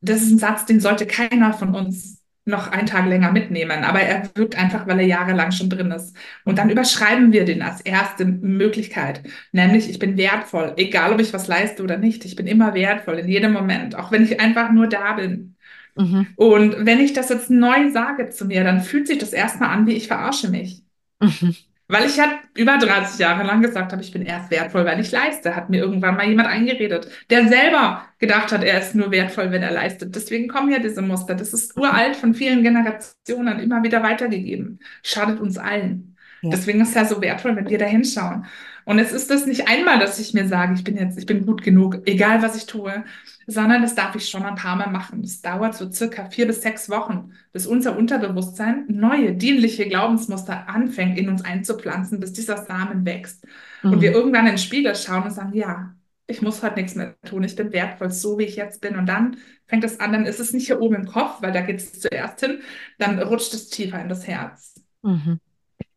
Das 0.00 0.22
ist 0.22 0.30
ein 0.30 0.38
Satz, 0.38 0.66
den 0.66 0.80
sollte 0.80 1.06
keiner 1.06 1.52
von 1.52 1.74
uns 1.74 2.23
noch 2.46 2.70
einen 2.70 2.86
Tag 2.86 3.06
länger 3.06 3.32
mitnehmen, 3.32 3.84
aber 3.84 4.00
er 4.00 4.30
wirkt 4.34 4.56
einfach, 4.56 4.86
weil 4.86 5.00
er 5.00 5.06
jahrelang 5.06 5.50
schon 5.50 5.70
drin 5.70 5.90
ist. 5.90 6.14
Und 6.44 6.58
dann 6.58 6.68
überschreiben 6.70 7.32
wir 7.32 7.44
den 7.44 7.62
als 7.62 7.80
erste 7.80 8.26
Möglichkeit, 8.26 9.22
nämlich 9.52 9.88
ich 9.88 9.98
bin 9.98 10.16
wertvoll, 10.18 10.74
egal 10.76 11.12
ob 11.12 11.20
ich 11.20 11.32
was 11.32 11.48
leiste 11.48 11.82
oder 11.82 11.96
nicht. 11.96 12.24
Ich 12.24 12.36
bin 12.36 12.46
immer 12.46 12.74
wertvoll 12.74 13.18
in 13.18 13.28
jedem 13.28 13.52
Moment, 13.52 13.94
auch 13.94 14.12
wenn 14.12 14.24
ich 14.24 14.40
einfach 14.40 14.72
nur 14.72 14.88
da 14.88 15.14
bin. 15.14 15.56
Mhm. 15.96 16.26
Und 16.36 16.86
wenn 16.86 17.00
ich 17.00 17.12
das 17.12 17.28
jetzt 17.30 17.50
neu 17.50 17.90
sage 17.92 18.28
zu 18.28 18.44
mir, 18.44 18.64
dann 18.64 18.82
fühlt 18.82 19.06
sich 19.06 19.18
das 19.18 19.32
erstmal 19.32 19.70
an, 19.70 19.86
wie 19.86 19.94
ich 19.94 20.08
verarsche 20.08 20.50
mich. 20.50 20.82
Mhm. 21.20 21.56
Weil 21.86 22.06
ich 22.06 22.18
halt 22.18 22.32
über 22.54 22.78
30 22.78 23.18
Jahre 23.18 23.44
lang 23.46 23.60
gesagt 23.60 23.92
habe, 23.92 24.00
ich 24.00 24.10
bin 24.10 24.24
erst 24.24 24.50
wertvoll, 24.50 24.86
weil 24.86 25.00
ich 25.00 25.12
leiste. 25.12 25.54
Hat 25.54 25.68
mir 25.68 25.82
irgendwann 25.82 26.16
mal 26.16 26.26
jemand 26.26 26.48
eingeredet, 26.48 27.08
der 27.28 27.46
selber 27.48 28.06
gedacht 28.18 28.52
hat, 28.52 28.64
er 28.64 28.80
ist 28.80 28.94
nur 28.94 29.10
wertvoll, 29.10 29.50
wenn 29.50 29.62
er 29.62 29.72
leistet. 29.72 30.14
Deswegen 30.14 30.48
kommen 30.48 30.72
ja 30.72 30.78
diese 30.78 31.02
Muster. 31.02 31.34
Das 31.34 31.52
ist 31.52 31.76
uralt 31.76 32.16
von 32.16 32.34
vielen 32.34 32.62
Generationen 32.62 33.58
immer 33.58 33.82
wieder 33.82 34.02
weitergegeben. 34.02 34.80
Schadet 35.02 35.40
uns 35.40 35.58
allen. 35.58 36.16
Ja. 36.40 36.50
Deswegen 36.50 36.80
ist 36.80 36.88
es 36.90 36.94
ja 36.94 37.04
so 37.04 37.20
wertvoll, 37.20 37.54
wenn 37.56 37.68
wir 37.68 37.78
da 37.78 37.86
hinschauen. 37.86 38.46
Und 38.84 38.98
es 38.98 39.12
ist 39.12 39.30
das 39.30 39.46
nicht 39.46 39.68
einmal, 39.68 39.98
dass 39.98 40.18
ich 40.18 40.34
mir 40.34 40.46
sage, 40.46 40.74
ich 40.74 40.84
bin 40.84 40.96
jetzt, 40.96 41.18
ich 41.18 41.26
bin 41.26 41.46
gut 41.46 41.62
genug, 41.62 42.02
egal 42.06 42.42
was 42.42 42.56
ich 42.56 42.66
tue, 42.66 43.04
sondern 43.46 43.82
das 43.82 43.94
darf 43.94 44.14
ich 44.14 44.28
schon 44.28 44.42
ein 44.42 44.54
paar 44.54 44.76
Mal 44.76 44.90
machen. 44.90 45.22
Das 45.22 45.40
dauert 45.42 45.74
so 45.74 45.90
circa 45.90 46.26
vier 46.26 46.46
bis 46.46 46.62
sechs 46.62 46.88
Wochen, 46.88 47.32
bis 47.52 47.66
unser 47.66 47.96
Unterbewusstsein 47.96 48.84
neue, 48.88 49.34
dienliche 49.34 49.88
Glaubensmuster 49.88 50.68
anfängt, 50.68 51.18
in 51.18 51.28
uns 51.28 51.44
einzupflanzen, 51.44 52.20
bis 52.20 52.32
dieser 52.32 52.64
Samen 52.64 53.04
wächst. 53.04 53.44
Mhm. 53.82 53.92
Und 53.92 54.00
wir 54.00 54.12
irgendwann 54.12 54.46
in 54.46 54.52
den 54.52 54.58
Spiegel 54.58 54.94
schauen 54.94 55.24
und 55.24 55.32
sagen, 55.32 55.54
ja, 55.54 55.94
ich 56.26 56.40
muss 56.40 56.62
heute 56.62 56.76
nichts 56.76 56.94
mehr 56.94 57.16
tun, 57.26 57.44
ich 57.44 57.54
bin 57.54 57.72
wertvoll, 57.72 58.10
so 58.10 58.38
wie 58.38 58.44
ich 58.44 58.56
jetzt 58.56 58.80
bin. 58.80 58.96
Und 58.96 59.06
dann 59.06 59.36
fängt 59.66 59.84
es 59.84 60.00
an, 60.00 60.12
dann 60.12 60.24
ist 60.24 60.40
es 60.40 60.52
nicht 60.52 60.66
hier 60.66 60.80
oben 60.80 60.94
im 60.94 61.06
Kopf, 61.06 61.42
weil 61.42 61.52
da 61.52 61.60
geht 61.60 61.76
es 61.76 62.00
zuerst 62.00 62.40
hin, 62.40 62.60
dann 62.98 63.18
rutscht 63.18 63.52
es 63.52 63.68
tiefer 63.68 64.00
in 64.00 64.08
das 64.08 64.26
Herz. 64.26 64.82
Mhm. 65.02 65.38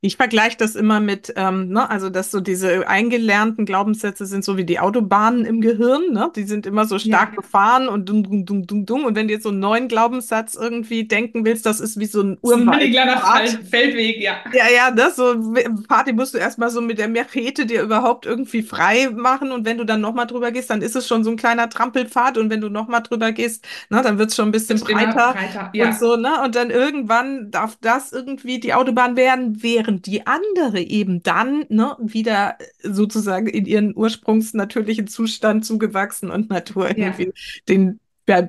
Ich 0.07 0.15
vergleiche 0.15 0.55
das 0.57 0.75
immer 0.75 1.01
mit, 1.01 1.33
ähm, 1.35 1.67
ne, 1.67 1.89
also 1.89 2.09
dass 2.09 2.31
so 2.31 2.39
diese 2.39 2.87
eingelernten 2.87 3.65
Glaubenssätze 3.65 4.25
sind 4.25 4.45
so 4.45 4.55
wie 4.55 4.63
die 4.63 4.79
Autobahnen 4.79 5.43
im 5.43 5.59
Gehirn, 5.59 6.13
ne? 6.13 6.31
Die 6.33 6.43
sind 6.43 6.65
immer 6.65 6.85
so 6.85 6.97
stark 6.97 7.31
ja. 7.31 7.41
gefahren 7.41 7.89
und 7.89 8.07
dung, 8.07 8.23
dung, 8.23 8.45
dung, 8.45 8.65
dung, 8.65 8.85
dung. 8.85 9.03
Und 9.03 9.15
wenn 9.15 9.27
du 9.27 9.33
jetzt 9.33 9.43
so 9.43 9.49
einen 9.49 9.59
neuen 9.59 9.89
Glaubenssatz 9.89 10.55
irgendwie 10.55 11.03
denken 11.03 11.43
willst, 11.43 11.65
das 11.65 11.81
ist 11.81 11.99
wie 11.99 12.05
so 12.05 12.21
ein 12.21 12.37
Urwald. 12.41 12.93
So 12.93 12.99
ein 12.99 13.65
Feldweg, 13.65 14.21
ja. 14.21 14.37
Ja, 14.53 14.69
ja, 14.73 14.91
das 14.91 15.17
so 15.17 15.35
Party 15.89 16.13
musst 16.13 16.33
du 16.33 16.37
erstmal 16.37 16.69
so 16.69 16.79
mit 16.79 16.99
der 16.99 17.09
Machete 17.09 17.65
dir 17.65 17.81
überhaupt 17.81 18.25
irgendwie 18.25 18.63
frei 18.63 19.09
machen. 19.09 19.51
Und 19.51 19.65
wenn 19.65 19.77
du 19.77 19.83
dann 19.83 19.99
nochmal 19.99 20.27
drüber 20.27 20.51
gehst, 20.51 20.69
dann 20.69 20.81
ist 20.81 20.95
es 20.95 21.05
schon 21.05 21.25
so 21.25 21.31
ein 21.31 21.37
kleiner 21.37 21.69
Trampelpfad. 21.69 22.37
Und 22.37 22.49
wenn 22.49 22.61
du 22.61 22.69
nochmal 22.69 23.03
drüber 23.03 23.33
gehst, 23.33 23.65
ne, 23.89 24.01
dann 24.01 24.17
wird 24.17 24.29
es 24.29 24.37
schon 24.37 24.47
ein 24.47 24.53
bisschen 24.53 24.79
breiter, 24.79 25.33
breiter 25.33 25.69
ja. 25.73 25.87
und 25.87 25.99
so, 25.99 26.15
ne? 26.15 26.41
Und 26.45 26.55
dann 26.55 26.69
irgendwann 26.69 27.51
darf 27.51 27.77
das 27.81 28.13
irgendwie 28.13 28.61
die 28.61 28.73
Autobahn 28.73 29.17
werden, 29.17 29.61
während 29.61 29.96
und 29.97 30.05
die 30.05 30.27
andere 30.27 30.79
eben 30.79 31.23
dann 31.23 31.65
ne, 31.69 31.95
wieder 31.99 32.57
sozusagen 32.83 33.47
in 33.47 33.65
ihren 33.65 33.95
ursprungsnatürlichen 33.97 35.07
Zustand 35.07 35.65
zugewachsen 35.65 36.29
und 36.29 36.49
Natur 36.51 36.95
Ja. 36.95 37.07
irgendwie 37.07 37.33
den 37.67 37.99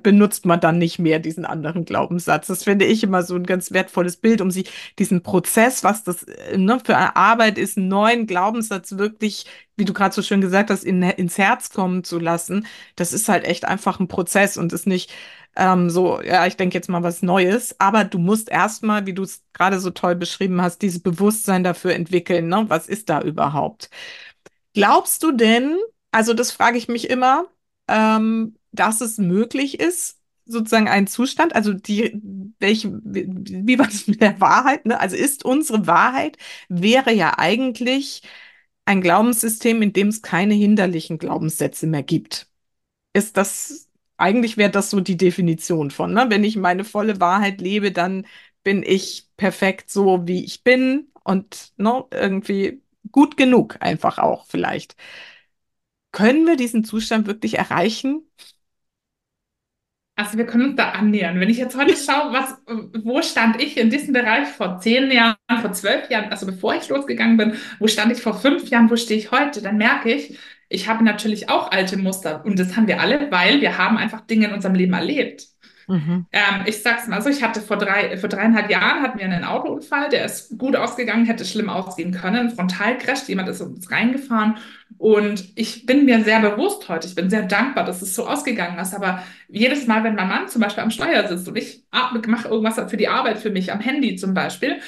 benutzt 0.03 0.45
man 0.45 0.61
dann 0.61 0.79
nicht 0.79 0.99
mehr 0.99 1.19
diesen 1.21 1.45
anderen 1.45 1.85
Glaubenssatz. 1.85 2.49
Das 2.49 2.65
finde 2.65 2.85
ich 2.85 3.03
immer 3.03 3.23
so 3.23 3.35
ein 3.37 3.47
ganz 3.47 3.73
wertvolles 3.73 4.17
Bild, 4.17 4.41
um 4.41 4.51
sich 4.51 4.71
diesen 4.99 5.23
Prozess, 5.23 5.85
was 5.85 6.05
das 6.05 6.25
äh, 6.25 6.59
ne, 6.59 6.81
für 6.85 6.97
eine 6.97 7.17
Arbeit 7.17 7.59
ist, 7.59 7.79
einen 7.79 7.89
neuen 7.89 8.27
Glaubenssatz 8.27 8.99
wirklich, 8.99 9.47
wie 9.77 9.85
du 9.85 9.93
gerade 9.93 10.15
so 10.15 10.23
schön 10.23 10.41
gesagt 10.41 10.71
hast, 10.71 10.85
in, 10.85 11.03
ins 11.03 11.39
Herz 11.39 11.71
kommen 11.71 12.05
zu 12.05 12.19
lassen. 12.19 12.67
Das 12.97 13.13
ist 13.13 13.29
halt 13.29 13.45
echt 13.45 13.65
einfach 13.65 14.01
ein 14.01 14.09
Prozess 14.09 14.57
und 14.57 14.73
ist 14.73 14.87
nicht 14.87 15.13
ähm, 15.57 15.91
so, 15.91 16.21
ja, 16.23 16.47
ich 16.47 16.57
denke 16.57 16.75
jetzt 16.77 16.89
mal 16.89 17.03
was 17.03 17.23
Neues, 17.23 17.75
aber 17.81 18.05
du 18.05 18.19
musst 18.19 18.49
erstmal, 18.49 19.07
wie 19.07 19.15
du 19.15 19.23
es 19.25 19.43
gerade 19.53 19.81
so 19.81 19.91
toll 19.91 20.15
beschrieben 20.15 20.63
hast, 20.63 20.83
dieses 20.83 21.03
Bewusstsein 21.03 21.65
dafür 21.65 21.95
entwickeln, 21.95 22.49
ne? 22.49 22.65
Was 22.69 22.89
ist 22.89 23.09
da 23.09 23.21
überhaupt? 23.23 23.91
Glaubst 24.75 25.23
du 25.23 25.33
denn, 25.33 25.77
also 26.13 26.35
das 26.35 26.53
frage 26.53 26.79
ich 26.79 26.89
mich 26.89 27.11
immer, 27.11 27.47
ähm, 27.89 28.58
dass 28.73 29.01
es 29.01 29.19
möglich 29.19 29.81
ist, 29.81 30.19
sozusagen 30.47 30.89
einen 30.89 31.07
Zustand, 31.07 31.55
also 31.55 31.75
die, 31.75 32.21
welche, 32.59 32.91
wie, 33.05 33.79
war 33.79 33.87
das 33.87 34.07
mit 34.07 34.21
der 34.23 34.41
Wahrheit, 34.41 34.87
ne? 34.87 34.99
Also 35.01 35.17
ist 35.17 35.45
unsere 35.45 35.87
Wahrheit, 35.87 36.39
wäre 36.69 37.13
ja 37.13 37.39
eigentlich 37.39 38.23
ein 38.87 39.03
Glaubenssystem, 39.03 39.83
in 39.83 39.93
dem 39.93 40.09
es 40.09 40.23
keine 40.23 40.55
hinderlichen 40.55 41.19
Glaubenssätze 41.19 41.87
mehr 41.87 42.03
gibt. 42.03 42.49
Ist 43.13 43.37
das, 43.37 43.89
eigentlich 44.17 44.57
wäre 44.57 44.71
das 44.71 44.91
so 44.91 45.01
die 45.01 45.17
Definition 45.17 45.91
von, 45.91 46.13
ne? 46.15 46.27
Wenn 46.31 46.45
ich 46.45 46.57
meine 46.57 46.85
volle 46.85 47.21
Wahrheit 47.21 47.61
lebe, 47.61 47.93
dann 47.93 48.27
bin 48.63 48.83
ich 48.83 49.29
perfekt 49.37 49.91
so, 49.91 50.27
wie 50.27 50.45
ich 50.45 50.63
bin 50.65 51.09
und 51.25 51.73
ne, 51.77 52.05
irgendwie 52.11 52.83
gut 53.13 53.37
genug 53.37 53.77
einfach 53.81 54.19
auch 54.19 54.47
vielleicht. 54.47 54.97
Können 56.13 56.47
wir 56.47 56.57
diesen 56.57 56.85
Zustand 56.85 57.27
wirklich 57.27 57.59
erreichen? 57.59 58.23
Also 60.19 60.37
wir 60.37 60.47
können 60.47 60.71
uns 60.71 60.77
da 60.77 60.91
annähern. 60.91 61.39
Wenn 61.39 61.49
ich 61.49 61.59
jetzt 61.59 61.77
heute 61.77 61.95
schaue, 61.97 62.33
was, 62.33 62.57
wo 63.05 63.23
stand 63.23 63.63
ich 63.63 63.77
in 63.77 63.89
diesem 63.89 64.13
Bereich 64.13 64.49
vor 64.49 64.81
zehn 64.81 65.13
Jahren, 65.13 65.37
vor 65.61 65.73
zwölf 65.73 66.11
Jahren, 66.11 66.31
also 66.31 66.45
bevor 66.45 66.75
ich 66.75 66.89
losgegangen 66.89 67.37
bin, 67.37 67.55
wo 67.79 67.87
stand 67.87 68.11
ich 68.11 68.21
vor 68.21 68.35
fünf 68.35 68.69
Jahren, 68.69 68.91
wo 68.91 68.97
stehe 68.97 69.21
ich 69.21 69.31
heute, 69.31 69.63
dann 69.63 69.77
merke 69.77 70.13
ich, 70.13 70.37
ich 70.69 70.89
habe 70.89 71.05
natürlich 71.05 71.49
auch 71.49 71.71
alte 71.71 71.97
Muster 71.97 72.45
und 72.45 72.59
das 72.59 72.77
haben 72.77 72.89
wir 72.89 73.01
alle, 73.01 73.31
weil 73.31 73.61
wir 73.61 73.79
haben 73.79 73.97
einfach 73.97 74.23
Dinge 74.23 74.49
in 74.49 74.55
unserem 74.55 74.75
Leben 74.75 74.93
erlebt. 74.93 75.47
Mhm. 75.89 76.27
Ähm, 76.33 76.65
ich 76.67 76.83
sag's 76.83 77.07
mal 77.09 77.23
so, 77.23 77.31
ich 77.31 77.43
hatte 77.43 77.63
vor 77.63 77.79
drei, 77.79 78.19
vor 78.19 78.29
dreieinhalb 78.29 78.71
Jahren 78.71 79.03
hatten 79.03 79.19
wir 79.19 79.25
einen 79.25 79.45
Autounfall, 79.45 80.11
der 80.11 80.27
ist 80.27 80.59
gut 80.59 80.77
ausgegangen, 80.77 81.25
hätte 81.25 81.47
schlimm 81.47 81.71
ausgehen 81.71 82.13
können. 82.13 82.51
Frontalcrash, 82.51 83.27
jemand 83.27 83.49
ist 83.49 83.63
uns 83.63 83.91
reingefahren. 83.91 84.59
Und 84.99 85.49
ich 85.57 85.87
bin 85.87 86.05
mir 86.05 86.23
sehr 86.25 86.41
bewusst 86.41 86.89
heute, 86.91 87.09
ich 87.09 87.15
bin 87.15 87.31
sehr 87.31 87.43
dankbar, 87.43 87.85
dass 87.85 88.03
es 88.03 88.15
so 88.15 88.27
ausgegangen 88.27 88.79
ist. 88.79 88.95
Aber 88.95 89.23
jedes 89.49 89.87
Mal, 89.87 90.05
wenn 90.05 90.15
mein 90.15 90.29
Mann 90.29 90.49
zum 90.49 90.61
Beispiel 90.61 90.83
am 90.83 90.91
Steuer 90.91 91.27
sitzt 91.27 91.49
und 91.49 91.57
ich 91.57 91.85
mache 91.91 92.49
irgendwas 92.49 92.91
für 92.91 92.97
die 92.99 93.09
Arbeit 93.09 93.39
für 93.39 93.51
mich, 93.51 93.73
am 93.73 93.81
Handy 93.81 94.17
zum 94.17 94.35
Beispiel, 94.35 94.81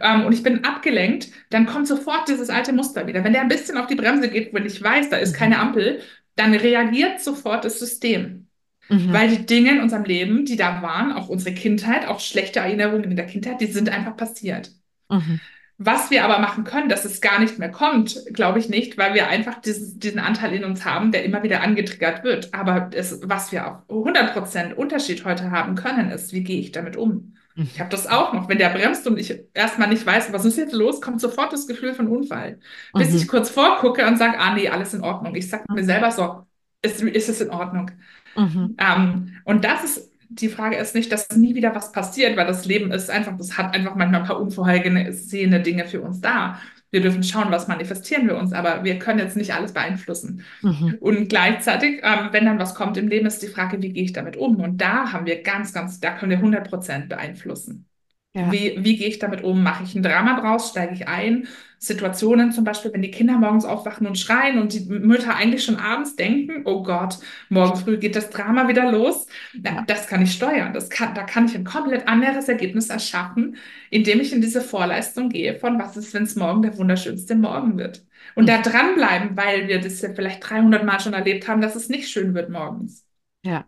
ähm, 0.00 0.24
und 0.26 0.32
ich 0.32 0.42
bin 0.42 0.64
abgelenkt, 0.64 1.28
dann 1.50 1.66
kommt 1.66 1.88
sofort 1.88 2.28
dieses 2.28 2.50
alte 2.50 2.72
Muster 2.72 3.06
wieder. 3.06 3.24
Wenn 3.24 3.32
der 3.32 3.42
ein 3.42 3.48
bisschen 3.48 3.76
auf 3.78 3.86
die 3.86 3.94
Bremse 3.94 4.28
geht, 4.28 4.52
wenn 4.54 4.66
ich 4.66 4.82
weiß, 4.82 5.10
da 5.10 5.16
ist 5.16 5.34
keine 5.34 5.58
Ampel, 5.58 6.00
dann 6.36 6.54
reagiert 6.54 7.20
sofort 7.20 7.64
das 7.64 7.78
System. 7.78 8.48
Mhm. 8.88 9.12
Weil 9.12 9.28
die 9.28 9.46
Dinge 9.46 9.70
in 9.72 9.80
unserem 9.80 10.04
Leben, 10.04 10.44
die 10.44 10.56
da 10.56 10.82
waren, 10.82 11.12
auch 11.12 11.28
unsere 11.28 11.54
Kindheit, 11.54 12.06
auch 12.06 12.20
schlechte 12.20 12.60
Erinnerungen 12.60 13.04
in 13.04 13.16
der 13.16 13.26
Kindheit, 13.26 13.60
die 13.60 13.66
sind 13.66 13.88
einfach 13.88 14.16
passiert. 14.16 14.72
Mhm. 15.08 15.40
Was 15.78 16.10
wir 16.10 16.24
aber 16.24 16.38
machen 16.38 16.62
können, 16.64 16.88
dass 16.88 17.04
es 17.04 17.20
gar 17.20 17.40
nicht 17.40 17.58
mehr 17.58 17.70
kommt, 17.70 18.16
glaube 18.32 18.58
ich 18.60 18.68
nicht, 18.68 18.98
weil 18.98 19.14
wir 19.14 19.28
einfach 19.28 19.60
dieses, 19.60 19.98
diesen 19.98 20.20
Anteil 20.20 20.52
in 20.54 20.64
uns 20.64 20.84
haben, 20.84 21.10
der 21.10 21.24
immer 21.24 21.42
wieder 21.42 21.60
angetriggert 21.62 22.22
wird. 22.22 22.54
Aber 22.54 22.90
es, 22.94 23.20
was 23.24 23.50
wir 23.50 23.66
auf 23.66 23.88
100% 23.88 24.74
Unterschied 24.74 25.24
heute 25.24 25.50
haben 25.50 25.74
können, 25.74 26.10
ist, 26.10 26.32
wie 26.32 26.44
gehe 26.44 26.60
ich 26.60 26.70
damit 26.72 26.96
um? 26.96 27.34
Mhm. 27.56 27.70
Ich 27.72 27.80
habe 27.80 27.90
das 27.90 28.06
auch 28.06 28.32
noch. 28.32 28.48
Wenn 28.48 28.58
der 28.58 28.68
bremst 28.70 29.06
und 29.06 29.18
ich 29.18 29.34
erstmal 29.54 29.88
nicht 29.88 30.06
weiß, 30.06 30.32
was 30.32 30.44
ist 30.44 30.56
jetzt 30.58 30.72
los, 30.72 31.00
kommt 31.00 31.20
sofort 31.20 31.52
das 31.52 31.66
Gefühl 31.66 31.94
von 31.94 32.06
Unfall. 32.06 32.60
Bis 32.92 33.10
Mhm. 33.10 33.16
ich 33.16 33.26
kurz 33.26 33.50
vorgucke 33.50 34.06
und 34.06 34.18
sage, 34.18 34.38
ah 34.38 34.54
nee, 34.54 34.68
alles 34.68 34.94
in 34.94 35.02
Ordnung. 35.02 35.34
Ich 35.34 35.48
sage 35.48 35.64
mir 35.72 35.84
selber 35.84 36.10
so, 36.12 36.46
ist, 36.82 37.02
ist 37.02 37.28
es 37.28 37.40
in 37.40 37.50
Ordnung? 37.50 37.90
Mhm. 38.36 38.76
Ähm, 38.78 39.32
und 39.44 39.64
das 39.64 39.84
ist, 39.84 40.10
die 40.28 40.48
Frage 40.48 40.76
ist 40.76 40.94
nicht, 40.94 41.12
dass 41.12 41.30
nie 41.36 41.54
wieder 41.54 41.74
was 41.74 41.92
passiert, 41.92 42.36
weil 42.36 42.46
das 42.46 42.64
Leben 42.64 42.90
ist 42.90 43.10
einfach, 43.10 43.36
das 43.36 43.58
hat 43.58 43.74
einfach 43.74 43.94
manchmal 43.94 44.20
ein 44.20 44.26
paar 44.26 44.40
unvorhergesehene 44.40 45.60
Dinge 45.60 45.86
für 45.86 46.00
uns 46.00 46.20
da. 46.20 46.58
Wir 46.90 47.00
dürfen 47.00 47.22
schauen, 47.22 47.50
was 47.50 47.68
manifestieren 47.68 48.26
wir 48.28 48.36
uns, 48.36 48.52
aber 48.52 48.84
wir 48.84 48.98
können 48.98 49.18
jetzt 49.18 49.36
nicht 49.36 49.54
alles 49.54 49.72
beeinflussen. 49.72 50.42
Mhm. 50.60 50.98
Und 51.00 51.28
gleichzeitig, 51.28 52.00
ähm, 52.02 52.28
wenn 52.32 52.44
dann 52.44 52.58
was 52.58 52.74
kommt 52.74 52.98
im 52.98 53.08
Leben, 53.08 53.26
ist 53.26 53.42
die 53.42 53.48
Frage, 53.48 53.80
wie 53.80 53.92
gehe 53.92 54.04
ich 54.04 54.12
damit 54.12 54.36
um? 54.36 54.56
Und 54.56 54.78
da 54.78 55.12
haben 55.12 55.26
wir 55.26 55.42
ganz, 55.42 55.72
ganz, 55.72 56.00
da 56.00 56.12
können 56.12 56.30
wir 56.30 56.38
100 56.38 56.68
Prozent 56.68 57.08
beeinflussen. 57.08 57.86
Ja. 58.34 58.50
Wie, 58.50 58.74
wie 58.82 58.96
gehe 58.96 59.08
ich 59.08 59.18
damit 59.20 59.44
um? 59.44 59.62
Mache 59.62 59.84
ich 59.84 59.94
ein 59.94 60.02
Drama 60.02 60.40
draus? 60.40 60.70
Steige 60.70 60.94
ich 60.94 61.06
ein? 61.06 61.46
Situationen 61.78 62.50
zum 62.52 62.64
Beispiel, 62.64 62.92
wenn 62.92 63.02
die 63.02 63.10
Kinder 63.10 63.34
morgens 63.38 63.64
aufwachen 63.64 64.06
und 64.06 64.18
schreien 64.18 64.58
und 64.60 64.72
die 64.72 64.80
Mütter 64.80 65.34
eigentlich 65.36 65.64
schon 65.64 65.76
abends 65.76 66.16
denken, 66.16 66.62
oh 66.64 66.82
Gott, 66.82 67.18
morgen 67.48 67.76
früh 67.76 67.98
geht 67.98 68.16
das 68.16 68.30
Drama 68.30 68.66
wieder 68.68 68.90
los. 68.90 69.26
Na, 69.62 69.70
Ja. 69.70 69.86
das 69.86 70.06
kann 70.08 70.22
ich 70.22 70.32
steuern. 70.32 70.72
Das 70.74 70.90
kann, 70.90 71.14
da 71.14 71.22
kann 71.24 71.46
ich 71.46 71.54
ein 71.54 71.64
komplett 71.64 72.08
anderes 72.08 72.48
Ergebnis 72.48 72.88
erschaffen, 72.90 73.56
indem 73.90 74.20
ich 74.20 74.32
in 74.32 74.40
diese 74.40 74.60
Vorleistung 74.60 75.28
gehe 75.28 75.58
von, 75.58 75.78
was 75.78 75.96
ist, 75.96 76.12
wenn 76.14 76.24
es 76.24 76.34
morgen 76.36 76.62
der 76.62 76.76
wunderschönste 76.78 77.34
Morgen 77.36 77.78
wird? 77.78 78.04
Und 78.34 78.48
da 78.48 78.60
dranbleiben, 78.60 79.36
weil 79.36 79.68
wir 79.68 79.80
das 79.80 80.00
ja 80.02 80.12
vielleicht 80.14 80.48
300 80.48 80.84
Mal 80.84 81.00
schon 81.00 81.14
erlebt 81.14 81.46
haben, 81.48 81.60
dass 81.60 81.76
es 81.76 81.88
nicht 81.88 82.08
schön 82.10 82.34
wird 82.34 82.50
morgens. 82.50 83.04
Ja. 83.42 83.66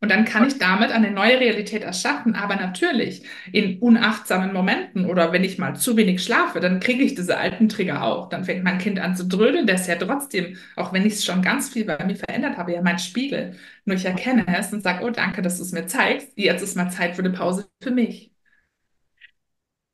Und 0.00 0.10
dann 0.10 0.24
kann 0.24 0.46
ich 0.46 0.58
damit 0.58 0.92
eine 0.92 1.10
neue 1.10 1.40
Realität 1.40 1.82
erschaffen. 1.82 2.34
Aber 2.36 2.56
natürlich 2.56 3.22
in 3.52 3.78
unachtsamen 3.80 4.52
Momenten 4.52 5.06
oder 5.06 5.32
wenn 5.32 5.44
ich 5.44 5.58
mal 5.58 5.74
zu 5.76 5.96
wenig 5.96 6.22
schlafe, 6.22 6.60
dann 6.60 6.80
kriege 6.80 7.02
ich 7.02 7.14
diese 7.14 7.36
alten 7.38 7.68
Trigger 7.68 8.02
auch. 8.04 8.28
Dann 8.28 8.44
fängt 8.44 8.62
mein 8.64 8.78
Kind 8.78 9.00
an 9.00 9.16
zu 9.16 9.26
drödeln. 9.26 9.66
Der 9.66 9.74
ist 9.76 9.88
ja 9.88 9.96
trotzdem, 9.96 10.56
auch 10.76 10.92
wenn 10.92 11.04
ich 11.06 11.14
es 11.14 11.24
schon 11.24 11.42
ganz 11.42 11.68
viel 11.70 11.84
bei 11.84 12.04
mir 12.04 12.16
verändert 12.16 12.56
habe, 12.56 12.72
ja 12.72 12.82
mein 12.82 12.98
Spiegel. 12.98 13.56
Nur 13.84 13.96
ich 13.96 14.04
erkenne 14.04 14.44
es 14.58 14.72
und 14.72 14.82
sage, 14.82 15.04
oh 15.04 15.10
danke, 15.10 15.42
dass 15.42 15.56
du 15.58 15.62
es 15.64 15.72
mir 15.72 15.86
zeigst. 15.86 16.28
Jetzt 16.36 16.62
ist 16.62 16.76
mal 16.76 16.90
Zeit 16.90 17.16
für 17.16 17.22
eine 17.22 17.30
Pause 17.30 17.68
für 17.82 17.90
mich. 17.90 18.30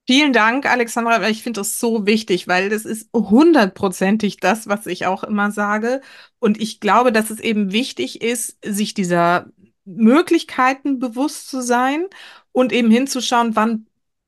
Vielen 0.07 0.35
Dank, 0.35 0.67
Alexandra, 0.67 1.23
weil 1.23 1.31
ich 1.33 1.43
finde 1.43 1.61
das 1.61 1.81
so 1.81 2.05
wichtig, 2.07 2.47
weil 2.47 2.69
das 2.69 2.85
ist 2.85 3.09
hundertprozentig 3.15 4.37
das, 4.37 4.67
was 4.69 4.87
ich 4.87 5.07
auch 5.07 5.25
immer 5.25 5.51
sage. 5.51 6.03
Und 6.41 6.61
ich 6.61 6.79
glaube, 6.79 7.11
dass 7.11 7.31
es 7.31 7.41
eben 7.41 7.73
wichtig 7.73 8.21
ist, 8.21 8.59
sich 8.63 8.93
dieser 8.93 9.47
Möglichkeiten 9.85 10.99
bewusst 10.99 11.49
zu 11.49 11.61
sein 11.63 12.07
und 12.53 12.73
eben 12.73 12.91
hinzuschauen, 12.91 13.57
wann 13.57 13.87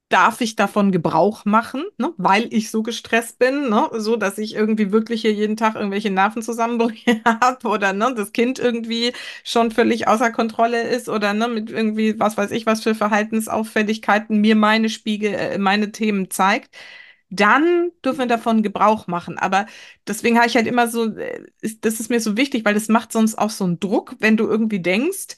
darf 0.08 0.40
ich 0.40 0.54
davon 0.54 0.92
Gebrauch 0.92 1.44
machen, 1.44 1.82
ne? 1.98 2.12
weil 2.16 2.46
ich 2.54 2.70
so 2.70 2.84
gestresst 2.84 3.40
bin, 3.40 3.68
ne? 3.70 3.88
so 3.92 4.14
dass 4.16 4.38
ich 4.38 4.54
irgendwie 4.54 4.92
wirklich 4.92 5.22
hier 5.22 5.32
jeden 5.32 5.56
Tag 5.56 5.74
irgendwelche 5.74 6.10
Nervenzusammenbrüche 6.10 7.20
habe 7.24 7.66
oder 7.68 7.92
ne, 7.92 8.14
das 8.14 8.32
Kind 8.32 8.60
irgendwie 8.60 9.12
schon 9.42 9.72
völlig 9.72 10.06
außer 10.06 10.30
Kontrolle 10.30 10.82
ist 10.82 11.08
oder 11.08 11.34
ne, 11.34 11.48
mit 11.48 11.70
irgendwie, 11.70 12.20
was 12.20 12.36
weiß 12.36 12.52
ich, 12.52 12.66
was 12.66 12.84
für 12.84 12.94
Verhaltensauffälligkeiten 12.94 14.40
mir 14.40 14.54
meine 14.54 14.90
Spiegel, 14.90 15.34
äh, 15.34 15.58
meine 15.58 15.90
Themen 15.90 16.30
zeigt. 16.30 16.76
Dann 17.30 17.90
dürfen 18.04 18.20
wir 18.20 18.26
davon 18.26 18.62
Gebrauch 18.62 19.06
machen. 19.08 19.38
Aber 19.38 19.66
deswegen 20.06 20.36
habe 20.38 20.46
ich 20.48 20.56
halt 20.56 20.66
immer 20.66 20.88
so, 20.88 21.06
äh, 21.16 21.46
das 21.80 22.00
ist 22.00 22.10
mir 22.10 22.20
so 22.20 22.36
wichtig, 22.36 22.64
weil 22.64 22.74
das 22.74 22.88
macht 22.88 23.12
sonst 23.12 23.36
auch 23.36 23.50
so 23.50 23.64
einen 23.64 23.80
Druck, 23.80 24.14
wenn 24.20 24.36
du 24.36 24.46
irgendwie 24.48 24.80
denkst, 24.80 25.36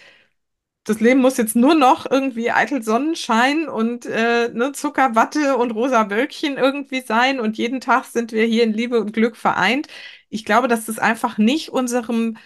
das 0.84 1.00
Leben 1.00 1.20
muss 1.20 1.36
jetzt 1.36 1.54
nur 1.54 1.74
noch 1.74 2.10
irgendwie 2.10 2.50
eitel 2.50 2.82
Sonnenschein 2.82 3.68
und 3.68 4.06
äh, 4.06 4.48
ne, 4.48 4.72
Zuckerwatte 4.72 5.56
und 5.58 5.70
rosa 5.72 6.08
Wölkchen 6.10 6.56
irgendwie 6.56 7.02
sein 7.02 7.40
und 7.40 7.58
jeden 7.58 7.80
Tag 7.80 8.06
sind 8.06 8.32
wir 8.32 8.44
hier 8.46 8.64
in 8.64 8.72
Liebe 8.72 8.98
und 9.00 9.12
Glück 9.12 9.36
vereint. 9.36 9.88
Ich 10.30 10.44
glaube, 10.46 10.66
dass 10.68 10.86
das 10.86 10.98
einfach 10.98 11.36
nicht 11.38 11.68
unserem, 11.70 12.38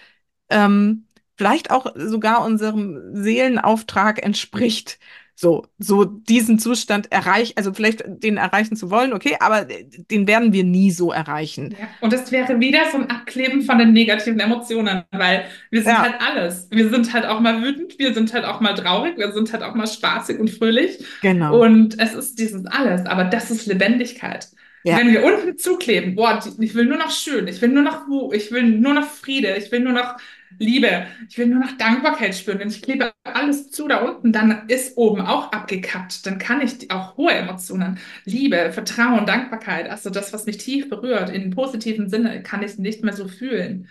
ähm, 0.49 1.07
vielleicht 1.37 1.71
auch 1.71 1.87
sogar 1.95 2.43
unserem 2.45 3.15
Seelenauftrag 3.15 4.21
entspricht. 4.23 4.99
So, 5.35 5.65
so 5.79 6.05
diesen 6.05 6.59
Zustand 6.59 7.11
erreichen, 7.11 7.53
also 7.55 7.73
vielleicht 7.73 8.03
den 8.07 8.37
erreichen 8.37 8.75
zu 8.75 8.91
wollen, 8.91 9.13
okay, 9.13 9.35
aber 9.39 9.65
den 10.11 10.27
werden 10.27 10.53
wir 10.53 10.63
nie 10.63 10.91
so 10.91 11.11
erreichen. 11.11 11.75
Ja, 11.79 11.87
und 12.01 12.13
es 12.13 12.31
wäre 12.31 12.59
wieder 12.59 12.81
so 12.91 12.99
ein 12.99 13.09
Abkleben 13.09 13.63
von 13.63 13.79
den 13.79 13.93
negativen 13.93 14.39
Emotionen, 14.39 15.03
weil 15.11 15.45
wir 15.71 15.81
sind 15.81 15.91
Ja. 15.91 16.01
halt 16.03 16.15
alles. 16.21 16.67
Wir 16.69 16.89
sind 16.89 17.13
halt 17.13 17.25
auch 17.25 17.39
mal 17.39 17.61
wütend, 17.63 17.97
wir 17.97 18.13
sind 18.13 18.31
halt 18.33 18.45
auch 18.45 18.61
mal 18.61 18.75
traurig, 18.75 19.17
wir 19.17 19.31
sind 19.31 19.51
halt 19.51 19.63
auch 19.63 19.73
mal 19.73 19.87
spaßig 19.87 20.39
und 20.39 20.51
fröhlich. 20.51 21.03
Genau. 21.21 21.59
Und 21.61 21.99
es 21.99 22.13
ist 22.13 22.37
dieses 22.37 22.65
alles, 22.67 23.05
aber 23.07 23.23
das 23.23 23.49
ist 23.49 23.65
Lebendigkeit. 23.65 24.49
Ja. 24.83 24.99
Wenn 24.99 25.11
wir 25.11 25.23
unten 25.23 25.57
zukleben, 25.57 26.15
boah, 26.15 26.39
ich 26.59 26.75
will 26.75 26.85
nur 26.85 26.97
noch 26.97 27.09
schön, 27.11 27.47
ich 27.47 27.61
will 27.61 27.69
nur 27.69 27.83
noch 27.83 28.07
Ruhe, 28.07 28.35
ich 28.35 28.51
will 28.51 28.63
nur 28.63 28.93
noch 28.93 29.07
Friede, 29.09 29.55
ich 29.55 29.71
will 29.71 29.79
nur 29.79 29.93
noch 29.93 30.17
Liebe, 30.59 31.07
ich 31.29 31.37
will 31.37 31.47
nur 31.47 31.59
noch 31.61 31.71
Dankbarkeit 31.77 32.35
spüren. 32.35 32.59
Wenn 32.59 32.67
ich 32.69 32.81
klebe 32.83 33.11
alles 33.23 33.71
zu 33.71 33.87
da 33.87 33.97
unten, 34.05 34.31
dann 34.31 34.67
ist 34.69 34.97
oben 34.97 35.21
auch 35.21 35.51
abgekappt. 35.51 36.25
Dann 36.27 36.37
kann 36.37 36.61
ich 36.61 36.91
auch 36.91 37.17
hohe 37.17 37.31
Emotionen, 37.33 37.99
Liebe, 38.25 38.71
Vertrauen, 38.71 39.25
Dankbarkeit, 39.25 39.89
also 39.89 40.09
das, 40.11 40.31
was 40.33 40.45
mich 40.45 40.57
tief 40.57 40.89
berührt, 40.89 41.29
in 41.31 41.49
positiven 41.51 42.09
Sinne, 42.09 42.43
kann 42.43 42.61
ich 42.63 42.77
nicht 42.77 43.03
mehr 43.03 43.13
so 43.13 43.27
fühlen. 43.27 43.87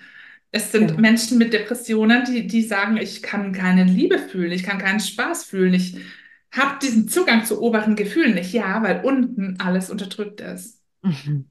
Es 0.50 0.70
sind 0.72 0.88
Genau. 0.88 0.98
Menschen 0.98 1.38
mit 1.38 1.52
Depressionen, 1.52 2.24
die, 2.26 2.46
die 2.46 2.62
sagen, 2.62 2.96
ich 2.98 3.22
kann 3.22 3.52
keine 3.52 3.84
Liebe 3.84 4.18
fühlen, 4.18 4.52
ich 4.52 4.62
kann 4.64 4.78
keinen 4.78 5.00
Spaß 5.00 5.44
fühlen, 5.44 5.74
ich 5.74 5.96
habe 6.52 6.78
diesen 6.82 7.08
Zugang 7.08 7.44
zu 7.46 7.62
oberen 7.62 7.96
Gefühlen 7.96 8.34
nicht. 8.34 8.52
Ja, 8.52 8.82
weil 8.82 9.02
unten 9.04 9.58
alles 9.60 9.90
unterdrückt 9.90 10.40
ist. 10.42 10.81
Mhm. 11.02 11.44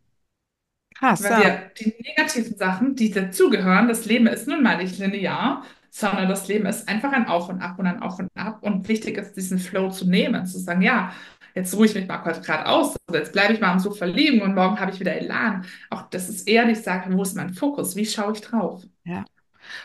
Krass, 0.96 1.24
Weil 1.24 1.32
ja. 1.32 1.40
wir 1.40 1.72
die 1.80 1.96
negativen 2.04 2.58
Sachen, 2.58 2.96
die 2.96 3.12
dazugehören, 3.12 3.88
das 3.88 4.06
Leben 4.06 4.28
ist 4.28 4.48
nun 4.48 4.64
mal 4.64 4.78
nicht 4.78 4.98
linear, 5.00 5.64
sondern 5.90 6.30
das 6.30 6.48
Leben 6.48 6.66
ist 6.66 6.88
einfach 6.88 7.12
ein 7.12 7.28
Auf 7.28 7.50
und 7.50 7.62
Ab 7.62 7.80
und 7.80 7.88
ein 7.88 8.02
Auf 8.02 8.20
und 8.20 8.30
Ab. 8.36 8.60
Und 8.64 8.88
wichtig 8.88 9.18
ist, 9.18 9.34
diesen 9.36 9.60
Flow 9.60 9.90
zu 9.90 10.08
nehmen, 10.10 10.46
zu 10.46 10.60
sagen, 10.60 10.82
ja, 10.82 11.14
jetzt 11.54 11.76
ruhe 11.76 11.86
ich 11.86 11.96
mich 11.96 12.08
mal 12.08 12.18
kurz 12.20 12.42
gerade 12.46 12.66
aus, 12.68 12.96
oder 13.10 13.20
jetzt 13.20 13.34
bleibe 13.34 13.54
ich 13.54 13.60
mal 13.62 13.72
am 13.72 13.80
Sofa 13.80 14.06
liegen 14.06 14.42
und 14.42 14.56
morgen 14.56 14.80
habe 14.80 14.92
ich 14.92 15.00
wieder 15.00 15.14
Elan. 15.16 15.66
Auch 15.90 16.04
das 16.10 16.30
ist 16.30 16.48
eher 16.48 16.66
die 16.66 16.76
Sache, 16.76 17.12
wo 17.14 17.22
ist 17.24 17.36
mein 17.36 17.54
Fokus? 17.54 17.96
Wie 17.96 18.06
schaue 18.06 18.34
ich 18.34 18.42
drauf? 18.42 18.84
Ja. 19.04 19.26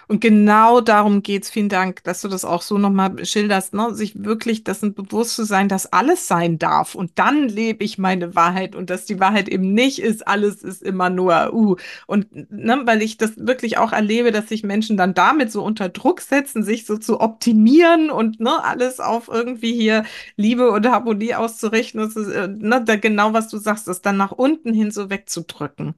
Und 0.08 0.20
genau 0.20 0.80
darum 0.80 1.22
geht's. 1.22 1.50
Vielen 1.50 1.68
Dank, 1.68 2.02
dass 2.04 2.20
du 2.20 2.28
das 2.28 2.44
auch 2.44 2.62
so 2.62 2.78
nochmal 2.78 3.24
schilderst, 3.24 3.74
ne? 3.74 3.94
Sich 3.94 4.24
wirklich 4.24 4.64
dessen 4.64 4.94
bewusst 4.94 5.34
zu 5.36 5.44
sein, 5.44 5.68
dass 5.68 5.92
alles 5.92 6.26
sein 6.28 6.58
darf. 6.58 6.94
Und 6.94 7.12
dann 7.16 7.48
lebe 7.48 7.84
ich 7.84 7.98
meine 7.98 8.34
Wahrheit 8.34 8.74
und 8.76 8.90
dass 8.90 9.04
die 9.04 9.20
Wahrheit 9.20 9.48
eben 9.48 9.72
nicht 9.74 9.98
ist, 10.00 10.26
alles 10.26 10.62
ist 10.62 10.82
immer 10.82 11.10
nur, 11.10 11.52
uh. 11.52 11.76
Und 12.06 12.26
ne, 12.52 12.82
weil 12.84 13.02
ich 13.02 13.16
das 13.18 13.32
wirklich 13.36 13.78
auch 13.78 13.92
erlebe, 13.92 14.32
dass 14.32 14.48
sich 14.48 14.62
Menschen 14.62 14.96
dann 14.96 15.14
damit 15.14 15.52
so 15.52 15.62
unter 15.64 15.88
Druck 15.88 16.20
setzen, 16.20 16.62
sich 16.62 16.86
so 16.86 16.96
zu 16.98 17.20
optimieren 17.20 18.10
und 18.10 18.40
ne, 18.40 18.62
alles 18.64 19.00
auf 19.00 19.28
irgendwie 19.28 19.72
hier 19.74 20.04
Liebe 20.36 20.70
und 20.70 20.86
Harmonie 20.86 21.34
auszurichten. 21.34 22.00
Das 22.00 22.16
ist, 22.16 22.28
äh, 22.28 22.48
ne, 22.48 22.82
da 22.84 22.96
genau, 22.96 23.32
was 23.32 23.48
du 23.48 23.58
sagst, 23.58 23.88
das 23.88 24.02
dann 24.02 24.16
nach 24.16 24.32
unten 24.32 24.74
hin 24.74 24.90
so 24.90 25.10
wegzudrücken. 25.10 25.94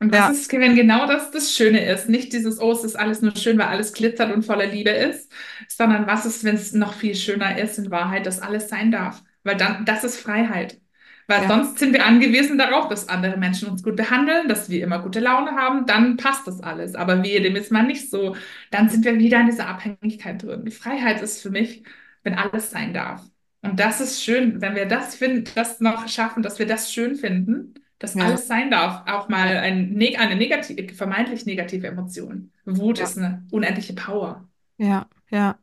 Und 0.00 0.12
Ja, 0.12 0.26
was 0.28 0.30
ist, 0.30 0.50
wenn 0.52 0.76
genau 0.76 1.06
das 1.06 1.30
das 1.30 1.54
Schöne 1.54 1.84
ist? 1.84 2.08
Nicht 2.08 2.32
dieses, 2.32 2.58
oh, 2.58 2.72
es 2.72 2.84
ist 2.84 2.96
alles 2.96 3.20
nur 3.20 3.36
schön, 3.36 3.58
weil 3.58 3.66
alles 3.66 3.92
glitzert 3.92 4.32
und 4.34 4.44
voller 4.44 4.66
Liebe 4.66 4.90
ist, 4.90 5.30
sondern 5.68 6.06
was 6.06 6.24
ist, 6.24 6.42
wenn 6.44 6.54
es 6.54 6.72
noch 6.72 6.94
viel 6.94 7.14
schöner 7.14 7.58
ist 7.58 7.78
in 7.78 7.90
Wahrheit, 7.90 8.24
dass 8.26 8.40
alles 8.40 8.68
sein 8.70 8.90
darf? 8.90 9.22
Weil 9.44 9.56
dann, 9.56 9.84
das 9.84 10.04
ist 10.04 10.18
Freiheit. 10.18 10.80
Weil 11.26 11.42
ja, 11.42 11.46
sonst 11.46 11.78
sind 11.78 11.92
wir 11.92 12.06
angewiesen 12.06 12.58
darauf, 12.58 12.88
dass 12.88 13.08
andere 13.08 13.36
Menschen 13.36 13.68
uns 13.68 13.82
gut 13.82 13.94
behandeln, 13.96 14.48
dass 14.48 14.68
wir 14.70 14.82
immer 14.82 15.00
gute 15.00 15.20
Laune 15.20 15.52
haben, 15.52 15.86
dann 15.86 16.16
passt 16.16 16.46
das 16.46 16.60
alles. 16.62 16.94
Aber 16.94 17.22
wehe, 17.22 17.40
dem 17.42 17.54
ist 17.56 17.70
mal 17.70 17.82
nicht 17.84 18.10
so. 18.10 18.34
Dann 18.70 18.88
sind 18.88 19.04
wir 19.04 19.18
wieder 19.18 19.40
in 19.40 19.46
dieser 19.46 19.68
Abhängigkeit 19.68 20.42
drin. 20.42 20.64
Die 20.64 20.70
Freiheit 20.72 21.20
ist 21.22 21.42
für 21.42 21.50
mich, 21.50 21.84
wenn 22.24 22.34
alles 22.34 22.70
sein 22.70 22.94
darf. 22.94 23.22
Und 23.62 23.78
das 23.78 24.00
ist 24.00 24.22
schön, 24.24 24.60
wenn 24.62 24.74
wir 24.74 24.86
das 24.86 25.14
finden, 25.14 25.44
das 25.54 25.80
noch 25.80 26.08
schaffen, 26.08 26.42
dass 26.42 26.58
wir 26.58 26.66
das 26.66 26.92
schön 26.92 27.14
finden, 27.16 27.74
dass 28.00 28.14
ja, 28.14 28.24
alles 28.24 28.48
sein 28.48 28.70
darf. 28.72 29.04
Auch 29.08 29.28
mal 29.28 29.56
ein, 29.58 29.96
eine 30.18 30.36
negative, 30.36 30.94
vermeintlich 30.94 31.46
negative 31.46 31.86
Emotion. 31.88 32.52
Wut 32.66 32.98
ja, 32.98 33.04
ist 33.04 33.18
eine 33.18 33.46
unendliche 33.52 33.94
Power. 33.94 34.48
ja, 34.78 35.08
ja. 35.30 35.58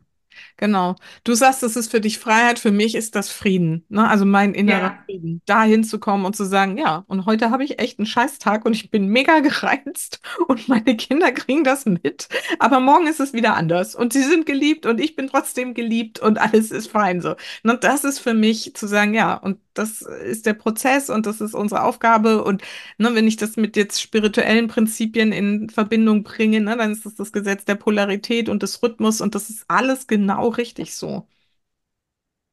Genau. 0.57 0.95
Du 1.23 1.33
sagst, 1.35 1.63
das 1.63 1.75
ist 1.75 1.91
für 1.91 2.01
dich 2.01 2.19
Freiheit, 2.19 2.59
für 2.59 2.71
mich 2.71 2.95
ist 2.95 3.15
das 3.15 3.29
Frieden, 3.31 3.85
ne? 3.89 4.07
Also 4.09 4.25
mein 4.25 4.53
innerer 4.55 4.91
Ja. 4.91 5.03
Frieden, 5.05 5.41
dahin 5.45 5.83
zu 5.83 5.99
kommen 5.99 6.25
und 6.25 6.35
zu 6.35 6.45
sagen, 6.45 6.77
ja, 6.77 7.05
und 7.07 7.25
heute 7.25 7.51
habe 7.51 7.63
ich 7.63 7.79
echt 7.79 7.99
einen 7.99 8.05
Scheißtag 8.07 8.65
und 8.65 8.73
ich 8.73 8.91
bin 8.91 9.07
mega 9.09 9.39
gereizt 9.41 10.21
und 10.47 10.67
meine 10.69 10.97
Kinder 10.97 11.31
kriegen 11.33 11.63
das 11.63 11.85
mit, 11.85 12.29
aber 12.59 12.79
morgen 12.81 13.07
ist 13.07 13.19
es 13.19 13.33
wieder 13.33 13.55
anders 13.57 13.95
und 13.95 14.13
sie 14.13 14.23
sind 14.23 14.45
geliebt 14.45 14.85
und 14.85 14.99
ich 15.01 15.15
bin 15.15 15.27
trotzdem 15.29 15.73
geliebt 15.73 16.19
und 16.19 16.39
alles 16.39 16.71
ist 16.71 16.91
fein 16.91 17.21
so. 17.21 17.35
Und 17.63 17.83
das 17.83 18.03
ist 18.03 18.19
für 18.19 18.33
mich 18.35 18.73
zu 18.75 18.87
sagen, 18.87 19.13
ja, 19.13 19.35
und 19.35 19.59
das 19.77 20.01
ist 20.01 20.45
der 20.45 20.53
Prozess 20.53 21.09
und 21.09 21.25
das 21.25 21.41
ist 21.41 21.53
unsere 21.53 21.83
Aufgabe 21.83 22.43
und 22.43 22.61
ne, 22.97 23.13
wenn 23.15 23.27
ich 23.27 23.37
das 23.37 23.57
mit 23.57 23.75
jetzt 23.77 24.01
spirituellen 24.01 24.67
Prinzipien 24.67 25.31
in 25.31 25.69
Verbindung 25.69 26.23
bringe, 26.23 26.61
ne, 26.61 26.77
dann 26.77 26.91
ist 26.91 27.05
das 27.05 27.15
das 27.15 27.31
Gesetz 27.31 27.65
der 27.65 27.75
Polarität 27.75 28.49
und 28.49 28.63
des 28.63 28.81
Rhythmus 28.83 29.21
und 29.21 29.35
das 29.35 29.49
ist 29.49 29.65
alles 29.67 30.07
genau 30.07 30.49
richtig 30.49 30.95
so. 30.95 31.27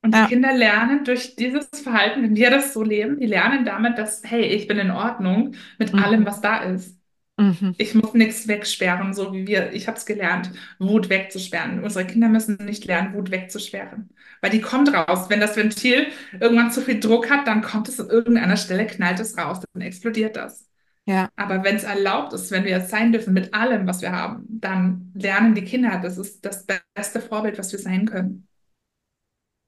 Und 0.02 0.14
die 0.14 0.20
Ja, 0.20 0.26
Kinder 0.26 0.52
lernen 0.52 1.04
durch 1.04 1.34
dieses 1.36 1.66
Verhalten, 1.82 2.22
wenn 2.22 2.36
wir 2.36 2.50
das 2.50 2.74
so 2.74 2.82
leben, 2.82 3.18
die 3.18 3.26
lernen 3.26 3.64
damit, 3.64 3.96
dass, 3.98 4.22
hey, 4.24 4.42
ich 4.44 4.68
bin 4.68 4.78
in 4.78 4.90
Ordnung 4.90 5.54
mit 5.78 5.96
allem, 5.98 6.24
mhm. 6.24 6.26
was 6.26 6.40
da 6.42 6.58
ist. 6.62 6.98
Mhm. 7.38 7.74
Ich 7.76 7.94
muss 7.94 8.14
nichts 8.14 8.46
wegsperren, 8.46 9.14
so 9.14 9.32
wie 9.32 9.46
wir, 9.48 9.72
ich 9.72 9.88
habe 9.88 9.98
es 9.98 10.06
gelernt, 10.06 10.50
Wut 10.78 11.08
wegzusperren. 11.08 11.82
Unsere 11.82 12.06
Kinder 12.06 12.28
müssen 12.28 12.56
nicht 12.64 12.84
lernen, 12.84 13.14
Wut 13.14 13.30
wegzusperren, 13.32 14.10
weil 14.40 14.50
die 14.50 14.60
kommt 14.60 14.92
raus. 14.94 15.28
Wenn 15.28 15.40
das 15.40 15.56
Ventil 15.56 16.06
irgendwann 16.38 16.70
zu 16.70 16.82
viel 16.82 17.00
Druck 17.00 17.30
hat, 17.30 17.48
dann 17.48 17.62
kommt 17.62 17.88
es 17.88 17.98
an 18.00 18.10
irgendeiner 18.10 18.56
Stelle, 18.56 18.86
knallt 18.86 19.18
es 19.18 19.36
raus, 19.36 19.60
dann 19.72 19.82
explodiert 19.82 20.36
das. 20.36 20.68
Ja, 21.06 21.30
Aber 21.36 21.64
wenn 21.64 21.76
es 21.76 21.84
erlaubt 21.84 22.32
ist, 22.34 22.50
wenn 22.52 22.64
wir 22.64 22.78
es 22.78 22.90
sein 22.90 23.12
dürfen 23.12 23.34
mit 23.34 23.54
allem, 23.54 23.86
was 23.86 24.02
wir 24.02 24.12
haben, 24.12 24.46
dann 24.48 25.12
lernen 25.14 25.54
die 25.54 25.64
Kinder, 25.64 25.98
das 26.02 26.18
ist 26.18 26.44
das 26.44 26.66
beste 26.94 27.20
Vorbild, 27.20 27.58
was 27.58 27.72
wir 27.72 27.80
sein 27.80 28.06
können. 28.06 28.48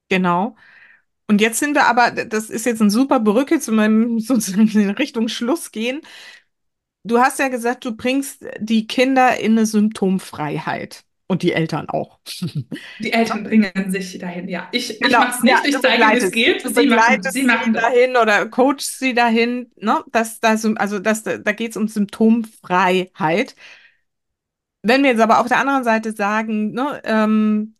genau. 0.09 0.57
Und 1.29 1.41
jetzt 1.41 1.59
sind 1.61 1.75
wir 1.75 1.87
aber, 1.87 2.13
das 2.13 2.51
ist 2.51 2.67
jetzt 2.67 2.83
ein 2.83 2.91
super 2.91 3.21
Brücke 3.21 3.61
zu 3.61 3.73
meinem 3.73 4.21
sozusagen 4.21 4.69
in 4.69 4.91
Richtung 4.91 5.29
Schluss 5.29 5.73
gehen. 5.73 6.03
Du 7.07 7.19
hast 7.21 7.39
ja 7.39 7.49
gesagt, 7.49 7.85
du 7.85 7.97
bringst 7.97 8.45
die 8.59 8.87
Kinder 8.87 9.39
in 9.39 9.53
eine 9.53 9.67
Symptomfreiheit 9.67 11.05
und 11.29 11.43
die 11.43 11.53
Eltern 11.53 11.89
auch. 11.89 12.21
Die 12.99 13.13
Eltern 13.13 13.45
bringen 13.45 13.91
sich 13.91 14.19
dahin, 14.19 14.49
ja. 14.49 14.69
Ich, 14.73 15.03
ich 15.03 15.03
Genau, 15.09 15.19
mache 15.19 15.37
es 15.37 15.43
ja, 15.43 15.63
nicht, 15.63 15.65
ich 15.67 15.75
du 15.75 15.81
zeige, 15.81 16.09
wie 16.09 16.17
es 16.17 16.31
geht. 16.31 16.63
du 16.63 16.73
Sie 16.75 16.87
machen, 16.87 17.23
begleitest 17.23 17.33
sie 17.33 17.43
sie 17.43 17.45
machen 17.45 17.75
das. 17.75 17.85
dahin 17.93 18.17
oder 18.17 18.49
coachst 18.49 18.99
sie 18.99 19.15
dahin, 19.15 19.71
ne? 19.77 20.03
Das, 20.13 20.41
das, 20.41 20.65
also 20.77 20.99
das, 20.99 21.23
da 21.25 21.35
geht 21.53 21.73
es 21.73 21.77
um 21.77 21.89
Symptomfreiheit. 21.89 23.55
Wenn 24.83 25.03
wir 25.03 25.11
jetzt 25.11 25.21
aber 25.21 25.41
auf 25.41 25.49
der 25.49 25.59
anderen 25.59 25.85
Seite 25.85 26.13
sagen, 26.13 26.73
ne, 26.73 27.01
ähm, 27.05 27.76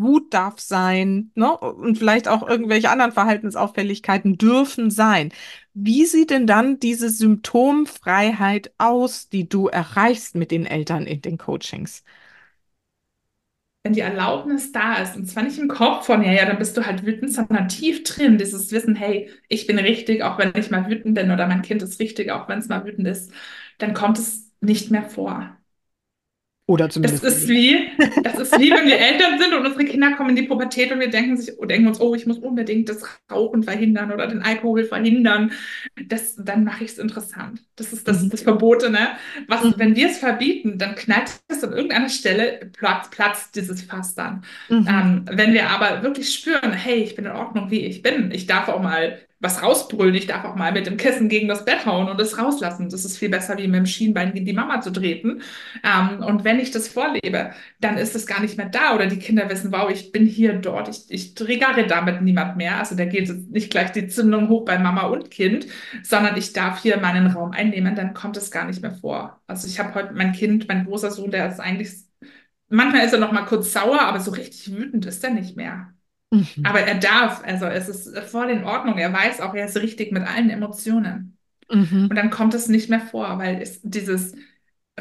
Wut 0.00 0.34
darf 0.34 0.60
sein, 0.60 1.30
ne? 1.34 1.56
Und 1.56 1.98
vielleicht 1.98 2.28
auch 2.28 2.46
irgendwelche 2.48 2.90
anderen 2.90 3.12
Verhaltensauffälligkeiten 3.12 4.38
dürfen 4.38 4.90
sein. 4.90 5.32
Wie 5.74 6.04
sieht 6.06 6.30
denn 6.30 6.46
dann 6.46 6.80
diese 6.80 7.10
Symptomfreiheit 7.10 8.72
aus, 8.78 9.28
die 9.28 9.48
du 9.48 9.68
erreichst 9.68 10.34
mit 10.34 10.50
den 10.50 10.66
Eltern 10.66 11.06
in 11.06 11.22
den 11.22 11.38
Coachings? 11.38 12.04
Wenn 13.84 13.92
die 13.94 14.00
Erlaubnis 14.00 14.72
da 14.72 14.96
ist, 14.96 15.16
und 15.16 15.26
zwar 15.26 15.44
nicht 15.44 15.58
im 15.58 15.68
Kopf 15.68 16.06
von, 16.06 16.22
ja, 16.22 16.32
ja, 16.32 16.44
dann 16.46 16.58
bist 16.58 16.76
du 16.76 16.84
halt 16.84 17.06
wütend, 17.06 17.32
sondern 17.32 17.68
tief 17.68 18.02
drin, 18.04 18.36
dieses 18.38 18.72
Wissen, 18.72 18.96
hey, 18.96 19.30
ich 19.48 19.66
bin 19.66 19.78
richtig, 19.78 20.22
auch 20.22 20.38
wenn 20.38 20.52
ich 20.56 20.70
mal 20.70 20.88
wütend 20.90 21.14
bin, 21.14 21.30
oder 21.30 21.46
mein 21.46 21.62
Kind 21.62 21.82
ist 21.82 22.00
richtig, 22.00 22.30
auch 22.32 22.48
wenn 22.48 22.58
es 22.58 22.68
mal 22.68 22.84
wütend 22.84 23.06
ist, 23.08 23.32
dann 23.78 23.94
kommt 23.94 24.18
es 24.18 24.52
nicht 24.60 24.90
mehr 24.90 25.04
vor. 25.08 25.57
Oder 26.68 26.88
Das 27.00 27.22
zumindest 27.22 27.22
ist 27.22 27.46
weniger. 27.46 27.48
wie, 27.48 27.92
das 28.24 28.38
ist 28.40 28.58
wie, 28.58 28.74
wenn 28.74 28.86
wir 28.86 28.98
Eltern 29.00 29.38
sind 29.38 29.54
und 29.54 29.64
unsere 29.64 29.84
Kinder 29.84 30.14
kommen 30.16 30.30
in 30.30 30.36
die 30.36 30.42
Pubertät 30.42 30.90
und 30.90 30.98
wir 30.98 31.10
denken 31.10 31.36
sich, 31.36 31.54
denken 31.62 31.86
uns, 31.86 32.00
oh, 32.00 32.14
ich 32.16 32.26
muss 32.26 32.38
unbedingt 32.38 32.88
das 32.88 33.02
Rauchen 33.30 33.62
verhindern 33.62 34.10
oder 34.12 34.26
den 34.26 34.42
Alkohol 34.42 34.84
verhindern. 34.84 35.52
Das, 36.08 36.34
dann 36.36 36.64
mache 36.64 36.82
ich 36.84 36.90
es 36.90 36.98
interessant. 36.98 37.62
Das 37.76 37.92
ist 37.92 38.08
das, 38.08 38.24
Mhm. 38.24 38.30
das 38.30 38.42
Verbotene. 38.42 39.10
Was, 39.46 39.62
Mhm. 39.62 39.74
wenn 39.76 39.94
wir 39.96 40.08
es 40.08 40.18
verbieten, 40.18 40.76
dann 40.78 40.96
knallt 40.96 41.30
es 41.46 41.62
an 41.62 41.72
irgendeiner 41.72 42.08
Stelle, 42.08 42.68
platzt, 42.76 43.12
platzt 43.12 43.54
dieses 43.54 43.82
Fass 43.82 44.14
dann. 44.16 44.42
Mhm. 44.68 44.86
Ähm, 44.88 45.24
wenn 45.30 45.52
wir 45.52 45.70
aber 45.70 46.02
wirklich 46.02 46.34
spüren, 46.34 46.72
hey, 46.72 46.96
ich 47.02 47.14
bin 47.14 47.26
in 47.26 47.32
Ordnung, 47.32 47.70
wie 47.70 47.86
ich 47.86 48.02
bin, 48.02 48.32
ich 48.32 48.46
darf 48.46 48.68
auch 48.68 48.82
mal 48.82 49.20
was 49.40 49.62
rausbrüllen, 49.62 50.14
ich 50.14 50.26
darf 50.26 50.44
auch 50.44 50.56
mal 50.56 50.72
mit 50.72 50.86
dem 50.86 50.96
Kissen 50.96 51.28
gegen 51.28 51.46
das 51.48 51.64
Bett 51.64 51.86
hauen 51.86 52.08
und 52.08 52.20
es 52.20 52.38
rauslassen. 52.38 52.88
Das 52.90 53.04
ist 53.04 53.18
viel 53.18 53.28
besser, 53.28 53.56
wie 53.58 53.68
mit 53.68 53.78
dem 53.78 53.86
Schienbein 53.86 54.32
gegen 54.32 54.46
die 54.46 54.52
Mama 54.52 54.80
zu 54.80 54.90
treten. 54.90 55.42
Ähm, 55.84 56.22
und 56.24 56.44
wenn 56.44 56.58
ich 56.58 56.70
das 56.72 56.88
vorlebe, 56.88 57.52
dann 57.80 57.96
ist 57.98 58.16
es 58.16 58.26
gar 58.26 58.40
nicht 58.40 58.56
mehr 58.56 58.68
da 58.68 58.94
oder 58.94 59.06
die 59.06 59.18
Kinder 59.18 59.48
wissen, 59.48 59.72
wow, 59.72 59.90
ich 59.90 60.10
bin 60.12 60.26
hier, 60.26 60.54
dort, 60.54 60.88
ich, 60.88 61.04
ich 61.10 61.34
triggere 61.34 61.86
damit 61.86 62.22
niemand 62.22 62.56
mehr. 62.56 62.78
Also 62.78 62.96
da 62.96 63.04
geht 63.04 63.28
jetzt 63.28 63.50
nicht 63.50 63.70
gleich 63.70 63.92
die 63.92 64.08
Zündung 64.08 64.48
hoch 64.48 64.64
bei 64.64 64.78
Mama 64.78 65.02
und 65.06 65.30
Kind, 65.30 65.66
sondern 66.02 66.36
ich 66.36 66.52
darf 66.52 66.82
hier 66.82 66.98
meinen 66.98 67.28
Raum 67.28 67.52
einnehmen, 67.52 67.94
dann 67.94 68.14
kommt 68.14 68.36
es 68.36 68.50
gar 68.50 68.66
nicht 68.66 68.82
mehr 68.82 68.92
vor. 68.94 69.40
Also 69.46 69.66
ich 69.68 69.78
habe 69.78 69.94
heute 69.94 70.14
mein 70.14 70.32
Kind, 70.32 70.68
mein 70.68 70.84
großer 70.84 71.10
Sohn, 71.10 71.30
der 71.30 71.48
ist 71.48 71.60
eigentlich, 71.60 71.92
manchmal 72.68 73.04
ist 73.06 73.12
er 73.12 73.20
noch 73.20 73.32
mal 73.32 73.44
kurz 73.44 73.72
sauer, 73.72 74.00
aber 74.00 74.20
so 74.20 74.30
richtig 74.32 74.74
wütend 74.76 75.06
ist 75.06 75.22
er 75.24 75.30
nicht 75.30 75.56
mehr. 75.56 75.92
Mhm. 76.30 76.64
Aber 76.64 76.80
er 76.80 76.96
darf, 76.96 77.42
also 77.44 77.66
es 77.66 77.88
ist 77.88 78.18
voll 78.30 78.50
in 78.50 78.64
Ordnung. 78.64 78.98
Er 78.98 79.12
weiß 79.12 79.40
auch, 79.40 79.54
er 79.54 79.66
ist 79.66 79.76
richtig 79.76 80.12
mit 80.12 80.26
allen 80.26 80.50
Emotionen. 80.50 81.38
Mhm. 81.70 82.08
Und 82.10 82.14
dann 82.14 82.30
kommt 82.30 82.54
es 82.54 82.68
nicht 82.68 82.90
mehr 82.90 83.00
vor, 83.00 83.38
weil 83.38 83.60
es 83.62 83.80
dieses 83.82 84.34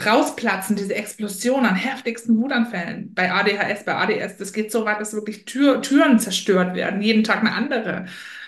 Rausplatzen, 0.03 0.75
diese 0.75 0.95
Explosion 0.95 1.65
an 1.65 1.75
heftigsten 1.75 2.37
Wutanfällen 2.37 3.13
bei 3.13 3.31
ADHS, 3.31 3.83
bei 3.83 3.95
ADS, 3.95 4.37
das 4.37 4.53
geht 4.53 4.71
so 4.71 4.85
weit, 4.85 4.99
dass 4.99 5.13
wirklich 5.13 5.45
Tür, 5.45 5.81
Türen 5.81 6.19
zerstört 6.19 6.75
werden, 6.75 7.01
jeden 7.01 7.23
Tag 7.23 7.39
eine 7.39 7.53
andere. 7.53 8.05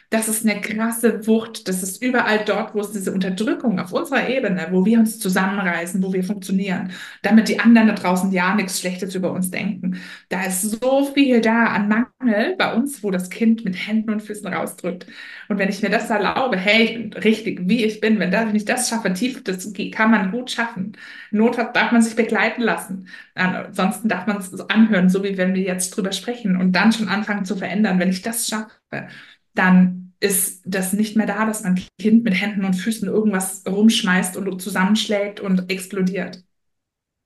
Das 0.10 0.28
ist 0.28 0.44
eine 0.44 0.60
krasse 0.60 1.28
Wucht. 1.28 1.68
Das 1.68 1.84
ist 1.84 2.02
überall 2.02 2.44
dort, 2.44 2.74
wo 2.74 2.80
es 2.82 2.92
diese 2.92 3.12
Unterdrückung 3.14 3.80
auf 3.80 3.94
unserer 3.94 4.28
Ebene, 4.28 4.68
wo 4.72 4.84
wir 4.84 4.98
uns 5.00 5.20
zusammenreißen, 5.20 6.02
wo 6.02 6.12
wir 6.14 6.24
funktionieren, 6.24 6.92
damit 7.22 7.48
die 7.48 7.60
anderen 7.60 7.88
da 7.90 7.94
draußen 7.94 8.32
ja 8.32 8.56
nichts 8.56 8.80
Schlechtes 8.80 9.14
über 9.14 9.32
uns 9.32 9.52
denken. 9.52 10.00
Da 10.30 10.44
ist 10.46 10.62
so 10.62 11.06
viel 11.14 11.42
da 11.42 11.66
an 11.66 11.88
Mangel 11.90 12.56
bei 12.58 12.74
uns, 12.74 13.04
wo 13.04 13.12
das 13.12 13.30
Kind 13.30 13.64
mit 13.66 13.76
Händen 13.76 14.10
und 14.10 14.22
Füßen 14.22 14.48
rausdrückt. 14.52 15.06
Und 15.48 15.60
wenn 15.60 15.70
ich 15.70 15.84
mir 15.84 15.90
das 15.90 16.10
erlaube, 16.10 16.58
hey, 16.58 16.84
ich 16.86 16.94
bin 16.94 17.14
richtig, 17.14 17.60
wie 17.70 17.84
ich 17.86 18.00
bin, 18.02 18.18
wenn, 18.20 18.32
das, 18.32 18.48
wenn 18.48 18.56
ich 18.56 18.66
das 18.66 18.90
schaffe, 18.90 19.14
tief, 19.14 19.44
das 19.44 19.72
kann 19.92 20.12
man 20.12 20.32
gut 20.32 20.50
schaffen. 20.50 20.94
Notfalls 21.32 21.74
darf 21.74 21.92
man 21.92 22.02
sich 22.02 22.16
begleiten 22.16 22.62
lassen. 22.64 23.08
Ansonsten 23.36 24.10
darf 24.10 24.26
man 24.26 24.38
es 24.38 24.60
anhören, 24.70 25.10
so 25.10 25.24
wie 25.24 25.38
wenn 25.38 25.54
wir 25.54 25.62
jetzt 25.62 25.92
drüber 25.92 26.12
sprechen 26.12 26.58
und 26.58 26.72
dann 26.74 26.92
schon 26.92 27.08
anfangen 27.08 27.46
zu 27.46 27.56
verändern. 27.56 28.00
Wenn 28.00 28.10
ich 28.10 28.22
das 28.24 28.48
schaffe, 28.48 29.08
dann 29.60 30.14
ist 30.20 30.64
das 30.66 30.94
nicht 30.94 31.16
mehr 31.16 31.28
da, 31.28 31.46
dass 31.46 31.64
mein 31.64 31.80
Kind 32.00 32.24
mit 32.24 32.34
Händen 32.34 32.66
und 32.66 32.74
Füßen 32.74 33.08
irgendwas 33.08 33.64
rumschmeißt 33.68 34.38
und 34.38 34.62
zusammenschlägt 34.62 35.40
und 35.40 35.70
explodiert. 35.72 36.44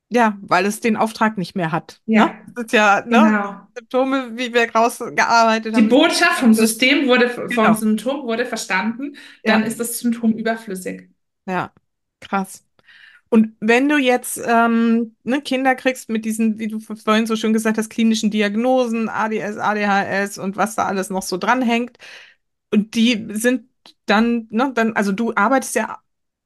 Ja, 0.09 0.37
weil 0.41 0.65
es 0.67 0.79
den 0.79 0.95
Auftrag 0.95 1.37
nicht 1.37 1.55
mehr 1.55 1.71
hat. 1.71 1.99
Ja, 2.05 2.25
ne? 2.27 2.33
Das 2.55 2.65
ist 2.65 2.73
ja 2.73 3.03
ne? 3.05 3.17
genau. 3.25 3.67
Symptome, 3.75 4.37
wie 4.37 4.53
wir 4.53 4.69
rausgearbeitet 4.71 5.73
Die 5.75 5.77
haben. 5.81 5.89
Botschaft 5.89 6.39
vom 6.39 6.53
System 6.53 7.07
wurde, 7.07 7.29
vom 7.29 7.47
Genau. 7.47 7.73
Symptom 7.73 8.23
wurde 8.27 8.45
verstanden, 8.45 9.15
dann 9.43 9.61
Ja. 9.61 9.67
ist 9.67 9.79
das 9.79 9.99
Symptom 9.99 10.33
überflüssig. 10.33 11.09
Ja, 11.45 11.73
krass. 12.19 12.63
Und 13.33 13.55
wenn 13.59 13.89
du 13.89 13.97
jetzt 13.97 14.39
ähm, 14.45 15.15
ne, 15.23 15.41
Kinder 15.41 15.73
kriegst 15.73 16.07
mit 16.07 16.23
diesen, 16.23 16.59
wie 16.59 16.67
du 16.67 16.79
vorhin 16.79 17.25
so 17.25 17.35
schön 17.35 17.51
gesagt 17.51 17.79
hast, 17.79 17.89
klinischen 17.89 18.29
Diagnosen, 18.29 19.09
ADS, 19.09 19.57
ADHS 19.57 20.37
und 20.37 20.55
was 20.55 20.75
da 20.75 20.85
alles 20.85 21.09
noch 21.09 21.23
so 21.23 21.37
dranhängt, 21.37 21.97
und 22.69 22.93
die 22.93 23.25
sind 23.31 23.63
dann, 24.05 24.45
ne, 24.51 24.71
dann, 24.75 24.95
also 24.95 25.11
du 25.11 25.33
arbeitest 25.33 25.73
ja 25.73 25.97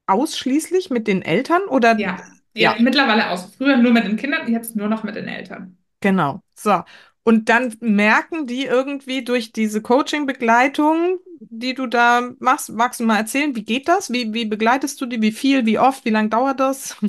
ausschließlich 0.06 0.88
mit 0.88 1.06
den 1.08 1.20
Eltern 1.20 1.60
oder? 1.68 1.98
Ja, 1.98 2.22
ja, 2.54 2.74
mittlerweile 2.78 3.28
aus. 3.28 3.54
Früher 3.54 3.76
nur 3.76 3.92
mit 3.92 4.06
den 4.06 4.16
Kindern, 4.16 4.50
jetzt 4.50 4.74
nur 4.74 4.88
noch 4.88 5.04
mit 5.04 5.14
den 5.14 5.28
Eltern. 5.28 5.76
Genau. 6.00 6.40
So. 6.54 6.84
Und 7.22 7.50
dann 7.50 7.76
merken 7.80 8.46
die 8.46 8.64
irgendwie 8.64 9.24
durch 9.24 9.52
diese 9.52 9.82
Coaching-Begleitung, 9.82 11.18
die 11.40 11.74
du 11.74 11.86
da 11.86 12.30
machst, 12.38 12.70
magst 12.70 13.00
du 13.00 13.04
mal 13.04 13.18
erzählen, 13.18 13.54
wie 13.56 13.64
geht 13.64 13.88
das? 13.88 14.10
Wie, 14.12 14.32
wie 14.34 14.44
begleitest 14.44 15.00
du 15.00 15.06
die? 15.06 15.22
Wie 15.22 15.32
viel? 15.32 15.66
Wie 15.66 15.78
oft? 15.78 16.04
Wie 16.04 16.10
lange 16.10 16.28
dauert 16.30 16.60
das? 16.60 16.96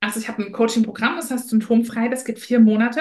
Also 0.00 0.20
ich 0.20 0.28
habe 0.28 0.44
ein 0.44 0.52
Coaching-Programm, 0.52 1.16
das 1.16 1.30
heißt 1.30 1.48
symptomfrei, 1.48 2.08
das 2.08 2.26
geht 2.26 2.38
vier 2.38 2.60
Monate. 2.60 3.00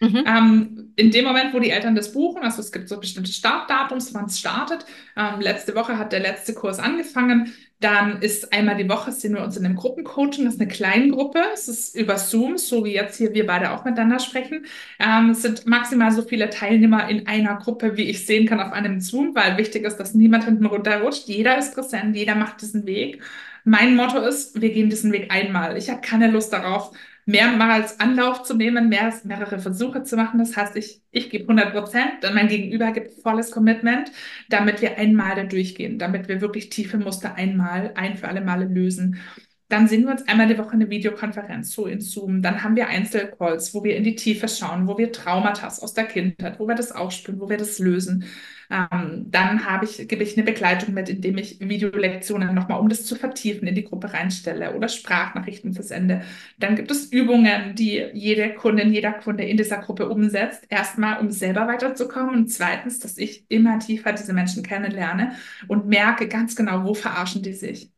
Mhm. 0.00 0.24
Ähm, 0.24 0.92
in 0.96 1.10
dem 1.10 1.24
Moment, 1.24 1.52
wo 1.52 1.58
die 1.58 1.70
Eltern 1.70 1.96
das 1.96 2.12
buchen, 2.12 2.42
also 2.42 2.60
es 2.60 2.70
gibt 2.70 2.88
so 2.88 3.00
bestimmte 3.00 3.32
Startdatums, 3.32 4.14
wann 4.14 4.26
es 4.26 4.38
startet. 4.38 4.86
Ähm, 5.16 5.40
letzte 5.40 5.74
Woche 5.74 5.98
hat 5.98 6.12
der 6.12 6.20
letzte 6.20 6.54
Kurs 6.54 6.78
angefangen. 6.78 7.52
Dann 7.84 8.22
ist 8.22 8.50
einmal 8.54 8.78
die 8.78 8.88
Woche 8.88 9.12
sehen 9.12 9.34
wir 9.34 9.44
uns 9.44 9.58
in 9.58 9.66
einem 9.66 9.76
Gruppencoaching. 9.76 10.46
Das 10.46 10.54
ist 10.54 10.60
eine 10.60 10.70
Kleingruppe. 10.70 11.38
Es 11.52 11.68
ist 11.68 11.94
über 11.94 12.16
Zoom, 12.16 12.56
so 12.56 12.82
wie 12.86 12.94
jetzt 12.94 13.18
hier 13.18 13.34
wir 13.34 13.46
beide 13.46 13.72
auch 13.72 13.84
miteinander 13.84 14.20
sprechen. 14.20 14.64
Ähm, 14.98 15.30
es 15.30 15.42
sind 15.42 15.66
maximal 15.66 16.10
so 16.10 16.22
viele 16.22 16.48
Teilnehmer 16.48 17.10
in 17.10 17.26
einer 17.26 17.56
Gruppe, 17.56 17.98
wie 17.98 18.04
ich 18.04 18.24
sehen 18.24 18.46
kann 18.46 18.58
auf 18.60 18.72
einem 18.72 19.02
Zoom, 19.02 19.34
weil 19.34 19.58
wichtig 19.58 19.84
ist, 19.84 19.98
dass 19.98 20.14
niemand 20.14 20.46
hinten 20.46 20.64
runterrutscht. 20.64 21.28
Jeder 21.28 21.58
ist 21.58 21.74
präsent, 21.74 22.16
jeder 22.16 22.34
macht 22.36 22.62
diesen 22.62 22.86
Weg. 22.86 23.22
Mein 23.64 23.96
Motto 23.96 24.18
ist, 24.18 24.58
wir 24.62 24.70
gehen 24.72 24.88
diesen 24.88 25.12
Weg 25.12 25.30
einmal. 25.30 25.76
Ich 25.76 25.90
habe 25.90 26.00
keine 26.00 26.30
Lust 26.30 26.54
darauf, 26.54 26.96
mehrmals 27.26 28.00
Anlauf 28.00 28.42
zu 28.42 28.54
nehmen, 28.54 28.88
mehr, 28.88 29.12
mehrere 29.24 29.58
Versuche 29.58 30.02
zu 30.02 30.16
machen. 30.16 30.38
Das 30.38 30.56
heißt, 30.56 30.76
ich, 30.76 31.02
ich 31.10 31.30
gebe 31.30 31.44
100 31.44 31.72
Prozent, 31.72 32.12
dann 32.22 32.34
mein 32.34 32.48
Gegenüber 32.48 32.92
gibt 32.92 33.12
volles 33.22 33.50
Commitment, 33.50 34.10
damit 34.48 34.82
wir 34.82 34.98
einmal 34.98 35.34
da 35.36 35.44
durchgehen, 35.44 35.98
damit 35.98 36.28
wir 36.28 36.40
wirklich 36.40 36.68
tiefe 36.70 36.98
Muster 36.98 37.34
einmal, 37.34 37.92
ein 37.96 38.16
für 38.16 38.28
alle 38.28 38.40
Male 38.42 38.66
lösen. 38.66 39.20
Dann 39.68 39.88
sehen 39.88 40.04
wir 40.04 40.12
uns 40.12 40.26
einmal 40.28 40.46
die 40.46 40.58
Woche 40.58 40.72
eine 40.72 40.90
Videokonferenz, 40.90 41.72
so 41.72 41.86
in 41.86 42.00
Zoom. 42.00 42.42
Dann 42.42 42.62
haben 42.62 42.76
wir 42.76 42.88
Einzelcalls, 42.88 43.74
wo 43.74 43.82
wir 43.82 43.96
in 43.96 44.04
die 44.04 44.14
Tiefe 44.14 44.46
schauen, 44.48 44.86
wo 44.86 44.98
wir 44.98 45.10
Traumata 45.10 45.66
aus 45.68 45.94
der 45.94 46.04
Kindheit, 46.04 46.60
wo 46.60 46.68
wir 46.68 46.74
das 46.74 46.92
aufspüren, 46.92 47.40
wo 47.40 47.48
wir 47.48 47.56
das 47.56 47.78
lösen. 47.78 48.24
Ähm, 48.70 49.26
dann 49.30 49.64
habe 49.66 49.84
ich, 49.84 50.08
gebe 50.08 50.22
ich 50.22 50.36
eine 50.36 50.44
Begleitung 50.44 50.94
mit, 50.94 51.08
indem 51.08 51.38
ich 51.38 51.60
Videolektionen 51.60 52.54
nochmal, 52.54 52.80
um 52.80 52.88
das 52.88 53.04
zu 53.06 53.14
vertiefen, 53.16 53.66
in 53.68 53.74
die 53.74 53.84
Gruppe 53.84 54.12
reinstelle 54.12 54.74
oder 54.74 54.88
Sprachnachrichten 54.88 55.72
versende. 55.74 56.22
Dann 56.58 56.76
gibt 56.76 56.90
es 56.90 57.12
Übungen, 57.12 57.74
die 57.74 58.04
jede 58.12 58.54
Kundin, 58.54 58.92
jeder 58.92 59.12
Kunde 59.12 59.44
in 59.44 59.56
dieser 59.56 59.78
Gruppe 59.78 60.08
umsetzt. 60.08 60.64
Erstmal, 60.68 61.20
um 61.20 61.30
selber 61.30 61.66
weiterzukommen 61.66 62.34
und 62.34 62.48
zweitens, 62.48 62.98
dass 63.00 63.18
ich 63.18 63.44
immer 63.50 63.78
tiefer 63.78 64.12
diese 64.12 64.32
Menschen 64.32 64.62
kennenlerne 64.62 65.32
und 65.68 65.86
merke 65.86 66.28
ganz 66.28 66.56
genau, 66.56 66.84
wo 66.84 66.94
verarschen 66.94 67.42
die 67.42 67.52
sich. 67.54 67.90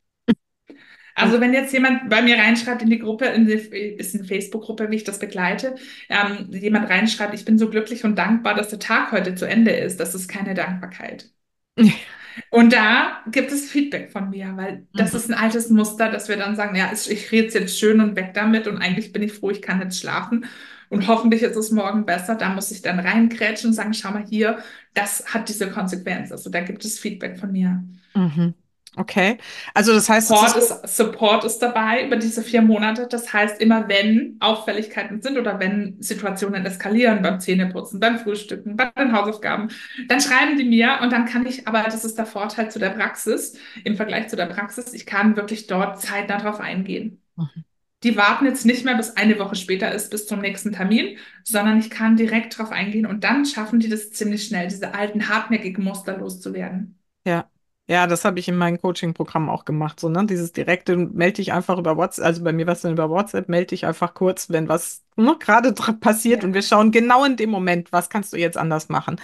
Also 1.16 1.40
wenn 1.40 1.54
jetzt 1.54 1.72
jemand 1.72 2.10
bei 2.10 2.22
mir 2.22 2.36
reinschreibt 2.38 2.82
in 2.82 2.90
die 2.90 2.98
Gruppe, 3.00 3.26
in 3.26 3.46
die, 3.46 3.54
ist 3.54 4.14
eine 4.14 4.24
Facebook-Gruppe, 4.24 4.90
wie 4.90 4.96
ich 4.96 5.04
das 5.04 5.18
begleite, 5.18 5.74
ähm, 6.10 6.50
jemand 6.52 6.90
reinschreibt, 6.90 7.34
ich 7.34 7.44
bin 7.46 7.58
so 7.58 7.70
glücklich 7.70 8.04
und 8.04 8.16
dankbar, 8.16 8.54
dass 8.54 8.68
der 8.70 8.78
Tag 8.80 9.12
heute 9.12 9.34
zu 9.34 9.46
Ende 9.48 9.72
ist, 9.72 9.98
das 10.00 10.14
ist 10.14 10.28
keine 10.28 10.54
Dankbarkeit. 10.54 11.30
Und 12.50 12.72
da 12.72 13.22
gibt 13.30 13.50
es 13.52 13.70
Feedback 13.70 14.12
von 14.12 14.30
mir, 14.30 14.56
weil 14.56 14.86
das 14.96 15.14
Mhm. 15.14 15.16
ist 15.16 15.28
ein 15.30 15.34
altes 15.34 15.70
Muster, 15.70 16.10
dass 16.10 16.28
wir 16.28 16.36
dann 16.36 16.56
sagen, 16.56 16.76
ja, 16.76 16.90
ich 16.92 17.32
rede 17.32 17.48
jetzt 17.58 17.78
schön 17.78 18.00
und 18.00 18.16
weg 18.16 18.34
damit 18.34 18.66
und 18.68 18.78
eigentlich 18.78 19.12
bin 19.12 19.22
ich 19.22 19.32
froh, 19.32 19.50
ich 19.50 19.62
kann 19.62 19.80
jetzt 19.80 19.98
schlafen 20.00 20.46
und 20.88 21.08
hoffentlich 21.08 21.42
ist 21.42 21.56
es 21.56 21.70
morgen 21.70 22.06
besser. 22.06 22.34
Da 22.36 22.50
muss 22.50 22.70
ich 22.70 22.82
dann 22.82 23.00
reinkrätschen 23.00 23.70
und 23.70 23.74
sagen, 23.74 23.94
schau 23.94 24.10
mal 24.12 24.24
hier, 24.26 24.58
das 24.94 25.32
hat 25.34 25.48
diese 25.48 25.70
Konsequenz. 25.70 26.30
Also 26.32 26.50
da 26.50 26.60
gibt 26.60 26.84
es 26.84 26.98
Feedback 26.98 27.38
von 27.38 27.52
mir. 27.52 27.82
Mhm. 28.14 28.54
Okay. 28.98 29.36
Also 29.74 29.92
das 29.92 30.08
heißt, 30.08 30.28
Support 30.28 30.56
ist, 30.56 30.70
ist, 30.70 30.96
Support 30.96 31.44
ist 31.44 31.58
dabei 31.58 32.06
über 32.06 32.16
diese 32.16 32.42
vier 32.42 32.62
Monate. 32.62 33.06
Das 33.06 33.30
heißt, 33.30 33.60
immer 33.60 33.88
wenn 33.88 34.36
Auffälligkeiten 34.40 35.20
sind 35.20 35.36
oder 35.36 35.60
wenn 35.60 35.96
Situationen 36.00 36.64
eskalieren 36.64 37.20
beim 37.20 37.38
Zähneputzen, 37.38 38.00
beim 38.00 38.18
Frühstücken, 38.18 38.74
bei 38.74 38.90
den 38.98 39.12
Hausaufgaben, 39.12 39.68
dann 40.08 40.20
schreiben 40.20 40.56
die 40.56 40.64
mir 40.64 41.00
und 41.02 41.12
dann 41.12 41.26
kann 41.26 41.44
ich, 41.46 41.68
aber 41.68 41.82
das 41.82 42.06
ist 42.06 42.16
der 42.16 42.24
Vorteil 42.24 42.70
zu 42.70 42.78
der 42.78 42.90
Praxis, 42.90 43.58
im 43.84 43.96
Vergleich 43.96 44.28
zu 44.28 44.36
der 44.36 44.46
Praxis, 44.46 44.94
ich 44.94 45.04
kann 45.04 45.36
wirklich 45.36 45.66
dort 45.66 46.00
zeitnah 46.00 46.38
drauf 46.38 46.58
eingehen. 46.58 47.22
Mhm. 47.36 47.64
Die 48.02 48.16
warten 48.16 48.46
jetzt 48.46 48.64
nicht 48.64 48.84
mehr, 48.84 48.94
bis 48.96 49.16
eine 49.16 49.38
Woche 49.38 49.56
später 49.56 49.92
ist, 49.92 50.10
bis 50.10 50.26
zum 50.26 50.40
nächsten 50.40 50.72
Termin, 50.72 51.18
sondern 51.44 51.78
ich 51.78 51.90
kann 51.90 52.16
direkt 52.16 52.56
drauf 52.58 52.70
eingehen 52.70 53.04
und 53.06 53.24
dann 53.24 53.44
schaffen 53.44 53.80
die 53.80 53.88
das 53.88 54.10
ziemlich 54.10 54.46
schnell, 54.46 54.68
diese 54.68 54.94
alten 54.94 55.28
hartnäckigen 55.28 55.84
Muster 55.84 56.16
loszuwerden. 56.16 56.98
ja. 57.24 57.50
Ja, 57.88 58.08
das 58.08 58.24
habe 58.24 58.40
ich 58.40 58.48
in 58.48 58.56
meinem 58.56 58.80
Coaching-Programm 58.80 59.48
auch 59.48 59.64
gemacht. 59.64 60.00
So, 60.00 60.08
ne? 60.08 60.26
Dieses 60.26 60.50
direkte, 60.52 60.96
melde 60.96 61.34
dich 61.36 61.52
einfach 61.52 61.78
über 61.78 61.96
WhatsApp, 61.96 62.24
also 62.26 62.42
bei 62.42 62.52
mir 62.52 62.66
war 62.66 62.72
es 62.74 62.80
dann 62.80 62.90
über 62.92 63.08
WhatsApp, 63.10 63.48
melde 63.48 63.68
dich 63.68 63.86
einfach 63.86 64.12
kurz, 64.14 64.50
wenn 64.50 64.68
was 64.68 65.04
ne, 65.14 65.36
gerade 65.38 65.72
passiert 66.00 66.42
Ja. 66.42 66.48
und 66.48 66.54
wir 66.54 66.62
schauen 66.62 66.90
genau 66.90 67.24
in 67.24 67.36
dem 67.36 67.50
Moment, 67.50 67.92
was 67.92 68.10
kannst 68.10 68.32
du 68.32 68.38
jetzt 68.38 68.56
anders 68.56 68.88
machen. 68.88 69.20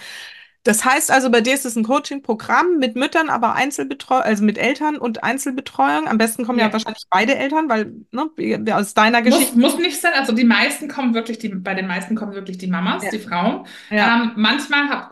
Das 0.63 0.85
heißt 0.85 1.11
also, 1.11 1.29
bei 1.29 1.41
dir 1.41 1.53
ist 1.53 1.65
es 1.65 1.75
ein 1.75 1.83
Coaching-Programm 1.83 2.77
mit 2.79 2.95
Müttern, 2.95 3.29
aber 3.29 3.53
Einzelbetreuung, 3.53 4.21
also 4.21 4.45
mit 4.45 4.57
Eltern 4.57 4.95
und 4.97 5.21
Einzelbetreuung. 5.21 6.07
Am 6.07 6.17
besten 6.17 6.45
kommen 6.45 6.57
ja, 6.57 6.67
Ja. 6.67 6.73
wahrscheinlich 6.73 7.03
beide 7.09 7.35
Eltern, 7.35 7.67
weil, 7.67 7.91
ne, 8.11 8.29
aus 8.73 8.93
deiner 8.93 9.19
Muss, 9.21 9.29
Geschichte. 9.33 9.59
muss 9.59 9.77
nicht 9.77 9.99
sein. 9.99 10.13
Also 10.17 10.31
die 10.33 10.45
meisten 10.45 10.87
kommen 10.87 11.13
wirklich, 11.13 11.37
die, 11.39 11.49
bei 11.49 11.73
den 11.73 11.85
meisten 11.87 12.15
kommen 12.15 12.33
wirklich 12.33 12.57
die 12.57 12.67
Mamas, 12.67 13.03
Ja. 13.03 13.09
die 13.11 13.19
Frauen. 13.19 13.65
Ja. 13.89 14.23
Ähm, 14.23 14.31
manchmal 14.37 15.09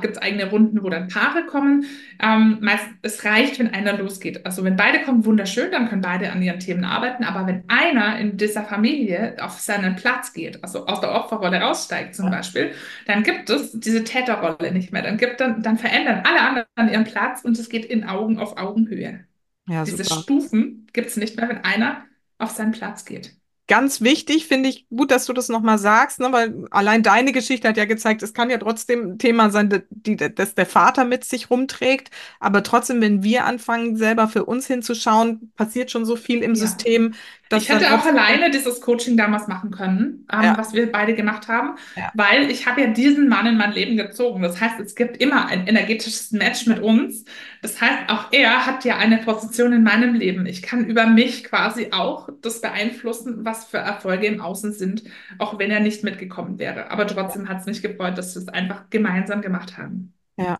gibt 0.00 0.16
es 0.16 0.22
eigene 0.22 0.48
Runden, 0.48 0.80
wo 0.84 0.88
dann 0.90 1.08
Paare 1.08 1.44
kommen. 1.46 1.86
Ähm, 2.22 2.58
meist, 2.60 2.84
es 3.02 3.24
reicht, 3.24 3.58
wenn 3.58 3.74
einer 3.74 3.94
losgeht. 3.98 4.46
Also 4.46 4.62
wenn 4.62 4.76
beide 4.76 5.02
kommen, 5.02 5.24
wunderschön, 5.24 5.72
dann 5.72 5.88
können 5.88 6.02
beide 6.02 6.30
an 6.30 6.40
ihren 6.40 6.60
Themen 6.60 6.84
arbeiten. 6.84 7.24
Aber 7.24 7.48
wenn 7.48 7.64
einer 7.66 8.16
in 8.20 8.36
dieser 8.36 8.62
Familie 8.62 9.36
auf 9.40 9.58
seinen 9.58 9.96
Platz 9.96 10.32
geht, 10.32 10.62
also 10.62 10.86
aus 10.86 11.00
der 11.00 11.12
Opferrolle 11.12 11.60
raussteigt 11.60 12.14
zum. 12.14 12.30
Beispiel, 12.30 12.70
dann 13.06 13.22
gibt 13.24 13.50
es 13.50 13.72
diese 13.72 14.04
Täterrolle 14.04 14.70
nicht 14.72 14.83
mehr. 14.92 15.02
Dann 15.02 15.16
gibt 15.18 15.40
dann, 15.40 15.62
dann 15.62 15.78
verändern 15.78 16.22
alle 16.24 16.40
anderen 16.40 16.92
ihren 16.92 17.04
Platz 17.04 17.44
und 17.44 17.58
es 17.58 17.68
geht 17.68 17.84
in 17.84 18.04
Augen 18.04 18.38
auf 18.38 18.56
Augenhöhe. 18.56 19.26
Ja, 19.66 19.84
Diese 19.84 20.04
super. 20.04 20.22
Stufen 20.22 20.86
gibt 20.92 21.08
es 21.08 21.16
nicht 21.16 21.36
mehr, 21.36 21.48
wenn 21.48 21.58
einer 21.64 22.04
auf 22.38 22.50
seinen 22.50 22.72
Platz 22.72 23.04
geht. 23.04 23.36
Ganz 23.66 24.02
wichtig, 24.02 24.46
finde 24.46 24.68
ich 24.68 24.86
gut, 24.90 25.10
dass 25.10 25.24
du 25.24 25.32
das 25.32 25.48
nochmal 25.48 25.78
sagst, 25.78 26.20
ne, 26.20 26.30
weil 26.32 26.66
allein 26.70 27.02
deine 27.02 27.32
Geschichte 27.32 27.66
hat 27.66 27.78
ja 27.78 27.86
gezeigt, 27.86 28.22
es 28.22 28.34
kann 28.34 28.50
ja 28.50 28.58
trotzdem 28.58 29.12
ein 29.12 29.18
Thema 29.18 29.48
sein, 29.48 29.70
die, 29.70 30.16
die, 30.18 30.34
das 30.34 30.54
der 30.54 30.66
Vater 30.66 31.06
mit 31.06 31.24
sich 31.24 31.48
rumträgt. 31.48 32.10
Aber 32.40 32.62
trotzdem, 32.62 33.00
wenn 33.00 33.22
wir 33.22 33.46
anfangen, 33.46 33.96
selber 33.96 34.28
für 34.28 34.44
uns 34.44 34.66
hinzuschauen, 34.66 35.50
passiert 35.56 35.90
schon 35.90 36.04
so 36.04 36.16
viel 36.16 36.42
im 36.42 36.54
Ja. 36.54 36.56
System, 36.56 37.14
dass 37.43 37.43
Ich 37.56 37.68
hätte 37.68 37.94
auch 37.94 38.04
alleine 38.04 38.50
dieses 38.50 38.80
Coaching 38.80 39.16
damals 39.16 39.48
machen 39.48 39.70
können, 39.70 40.26
ähm, 40.32 40.42
Ja. 40.42 40.58
was 40.58 40.72
wir 40.72 40.90
beide 40.90 41.14
gemacht 41.14 41.48
haben, 41.48 41.76
Ja. 41.96 42.10
weil 42.14 42.50
ich 42.50 42.66
habe 42.66 42.80
ja 42.82 42.86
diesen 42.88 43.28
Mann 43.28 43.46
in 43.46 43.56
mein 43.56 43.72
Leben 43.72 43.96
gezogen. 43.96 44.42
Das 44.42 44.60
heißt, 44.60 44.80
es 44.80 44.94
gibt 44.94 45.16
immer 45.18 45.46
ein 45.46 45.66
energetisches 45.66 46.32
Match 46.32 46.66
mit 46.66 46.80
uns. 46.80 47.24
Das 47.62 47.80
heißt, 47.80 48.08
auch 48.08 48.26
er 48.32 48.66
hat 48.66 48.84
ja 48.84 48.96
eine 48.98 49.18
Position 49.18 49.72
in 49.72 49.82
meinem 49.82 50.14
Leben. 50.14 50.46
Ich 50.46 50.62
kann 50.62 50.84
über 50.84 51.06
mich 51.06 51.44
quasi 51.44 51.88
auch 51.92 52.28
das 52.42 52.60
beeinflussen, 52.60 53.44
was 53.44 53.64
für 53.66 53.78
Erfolge 53.78 54.26
im 54.26 54.40
Außen 54.40 54.72
sind, 54.72 55.04
auch 55.38 55.58
wenn 55.58 55.70
er 55.70 55.80
nicht 55.80 56.04
mitgekommen 56.04 56.58
wäre. 56.58 56.90
Aber 56.90 57.06
trotzdem 57.06 57.48
hat 57.48 57.60
es 57.60 57.66
mich 57.66 57.82
gefreut, 57.82 58.18
dass 58.18 58.34
wir 58.34 58.42
es 58.42 58.48
einfach 58.48 58.90
gemeinsam 58.90 59.40
gemacht 59.42 59.78
haben. 59.78 60.14
Ja. 60.36 60.58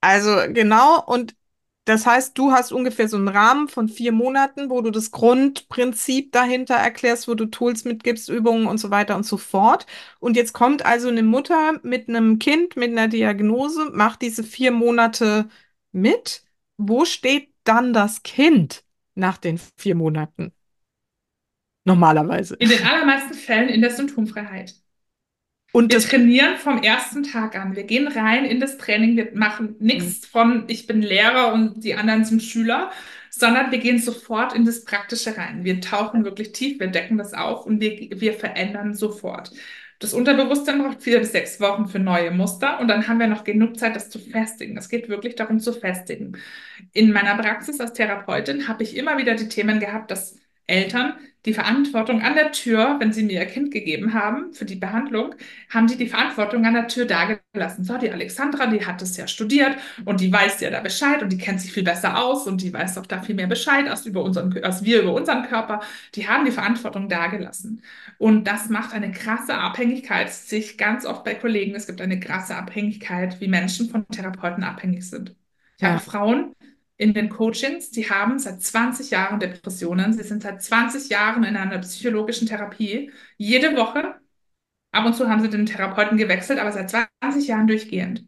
Also 0.00 0.36
genau, 0.52 1.02
und 1.04 1.34
das 1.84 2.06
heißt, 2.06 2.38
du 2.38 2.52
hast 2.52 2.72
ungefähr 2.72 3.08
so 3.08 3.16
einen 3.16 3.26
Rahmen 3.26 3.66
von 3.66 3.88
vier 3.88 4.12
Monaten, 4.12 4.70
wo 4.70 4.82
du 4.82 4.90
das 4.90 5.10
Grundprinzip 5.10 6.30
dahinter 6.30 6.74
erklärst, 6.76 7.26
wo 7.26 7.34
du 7.34 7.46
Tools 7.46 7.84
mitgibst, 7.84 8.28
Übungen 8.28 8.66
und 8.66 8.78
so 8.78 8.90
weiter 8.90 9.16
und 9.16 9.26
so 9.26 9.36
fort. 9.36 9.86
Und 10.20 10.36
jetzt 10.36 10.52
kommt 10.52 10.86
also 10.86 11.08
eine 11.08 11.24
Mutter 11.24 11.80
mit 11.82 12.08
einem 12.08 12.38
Kind 12.38 12.76
mit 12.76 12.92
einer 12.92 13.08
Diagnose, 13.08 13.90
macht 13.92 14.22
diese 14.22 14.44
vier 14.44 14.70
Monate 14.70 15.48
mit. 15.90 16.44
Wo 16.76 17.04
steht 17.04 17.52
dann 17.64 17.92
das 17.92 18.22
Kind 18.22 18.84
nach 19.16 19.36
den 19.36 19.58
vier 19.76 19.96
Monaten? 19.96 20.52
Normalerweise. 21.84 22.54
In 22.56 22.68
den 22.68 22.84
allermeisten 22.84 23.34
Fällen 23.34 23.68
in 23.68 23.80
der 23.80 23.90
Symptomfreiheit. 23.90 24.81
Und 25.72 25.90
Wir 25.92 26.00
trainieren 26.00 26.58
vom 26.58 26.82
ersten 26.82 27.22
Tag 27.22 27.56
an. 27.56 27.74
Wir 27.74 27.84
gehen 27.84 28.06
rein 28.06 28.44
in 28.44 28.60
das 28.60 28.76
Training. 28.76 29.16
Wir 29.16 29.30
machen 29.34 29.76
nichts 29.78 30.26
von, 30.26 30.64
ich 30.68 30.86
bin 30.86 31.00
Lehrer 31.00 31.52
und 31.54 31.82
die 31.82 31.94
anderen 31.94 32.26
sind 32.26 32.42
Schüler, 32.42 32.90
sondern 33.30 33.70
wir 33.70 33.78
gehen 33.78 33.98
sofort 33.98 34.54
in 34.54 34.66
das 34.66 34.84
Praktische 34.84 35.36
rein. 35.36 35.64
Wir 35.64 35.80
tauchen 35.80 36.24
wirklich 36.24 36.52
tief, 36.52 36.78
wir 36.78 36.88
decken 36.88 37.16
das 37.16 37.32
auf 37.32 37.64
und 37.64 37.80
wir, 37.80 38.20
wir 38.20 38.34
verändern 38.34 38.92
sofort. 38.92 39.50
Das 39.98 40.12
Unterbewusstsein 40.12 40.82
braucht 40.82 41.02
vier 41.02 41.20
bis 41.20 41.32
sechs 41.32 41.58
Wochen 41.60 41.86
für 41.86 41.98
neue 41.98 42.30
Muster 42.32 42.78
und 42.80 42.88
dann 42.88 43.08
haben 43.08 43.18
wir 43.20 43.28
noch 43.28 43.44
genug 43.44 43.78
Zeit, 43.78 43.96
das 43.96 44.10
zu 44.10 44.18
festigen. 44.18 44.76
Es 44.76 44.88
geht 44.90 45.08
wirklich 45.08 45.36
darum 45.36 45.58
zu 45.60 45.72
festigen. 45.72 46.36
In 46.92 47.12
meiner 47.12 47.36
Praxis 47.36 47.80
als 47.80 47.94
Therapeutin 47.94 48.68
habe 48.68 48.82
ich 48.82 48.96
immer 48.96 49.16
wieder 49.16 49.36
die 49.36 49.48
Themen 49.48 49.80
gehabt, 49.80 50.10
dass 50.10 50.36
Eltern 50.66 51.14
die 51.46 51.54
Verantwortung 51.54 52.22
an 52.22 52.34
der 52.34 52.52
Tür, 52.52 52.96
wenn 53.00 53.12
sie 53.12 53.22
mir 53.24 53.32
ihr 53.40 53.46
Kind 53.46 53.70
gegeben 53.72 54.14
haben 54.14 54.52
für 54.52 54.64
die 54.64 54.76
Behandlung, 54.76 55.34
haben 55.70 55.86
die 55.88 55.96
die 55.96 56.08
Verantwortung 56.08 56.64
an 56.66 56.74
der 56.74 56.88
Tür 56.88 57.04
dagelassen. 57.06 57.84
So, 57.84 57.98
die 57.98 58.10
Alexandra, 58.10 58.66
die 58.66 58.84
hat 58.86 59.02
das 59.02 59.16
ja 59.16 59.26
studiert 59.26 59.76
und 60.04 60.20
die 60.20 60.32
weiß 60.32 60.60
ja 60.60 60.70
da 60.70 60.80
Bescheid 60.80 61.22
und 61.22 61.30
die 61.32 61.38
kennt 61.38 61.60
sich 61.60 61.72
viel 61.72 61.82
besser 61.84 62.22
aus 62.24 62.46
und 62.46 62.62
die 62.62 62.72
weiß 62.72 62.98
auch 62.98 63.06
da 63.06 63.20
viel 63.22 63.34
mehr 63.34 63.46
Bescheid 63.48 63.88
als, 63.88 64.06
über 64.06 64.22
unseren, 64.22 64.56
als 64.62 64.84
wir 64.84 65.02
über 65.02 65.14
unseren 65.14 65.44
Körper. 65.44 65.80
Die 66.14 66.28
haben 66.28 66.44
die 66.44 66.52
Verantwortung 66.52 67.08
dagelassen. 67.08 67.82
Und 68.18 68.44
das 68.46 68.68
macht 68.68 68.92
eine 68.94 69.10
krasse 69.12 69.54
Abhängigkeit, 69.54 70.30
sich 70.32 70.78
ganz 70.78 71.04
oft 71.06 71.24
bei 71.24 71.34
Kollegen, 71.34 71.74
es 71.74 71.86
gibt 71.86 72.00
eine 72.00 72.20
krasse 72.20 72.56
Abhängigkeit, 72.56 73.40
wie 73.40 73.48
Menschen 73.48 73.88
von 73.90 74.06
Therapeuten 74.08 74.64
abhängig 74.64 75.08
sind. 75.08 75.34
Ich 75.78 75.84
Ja. 75.84 75.88
habe 75.88 75.98
Frauen, 75.98 76.54
in 76.96 77.14
den 77.14 77.28
Coachings, 77.30 77.90
die 77.90 78.08
haben 78.10 78.38
seit 78.38 78.62
20 78.62 79.10
Jahren 79.10 79.40
Depressionen. 79.40 80.12
Sie 80.12 80.22
sind 80.22 80.42
seit 80.42 80.62
20 80.62 81.08
Jahren 81.08 81.44
in 81.44 81.56
einer 81.56 81.78
psychologischen 81.78 82.48
Therapie. 82.48 83.10
Jede 83.36 83.76
Woche. 83.76 84.20
Ab 84.92 85.06
und 85.06 85.14
zu 85.14 85.28
haben 85.28 85.42
sie 85.42 85.48
den 85.48 85.66
Therapeuten 85.66 86.18
gewechselt, 86.18 86.58
aber 86.58 86.72
seit 86.72 86.90
20 86.90 87.48
Jahren 87.48 87.66
durchgehend. 87.66 88.26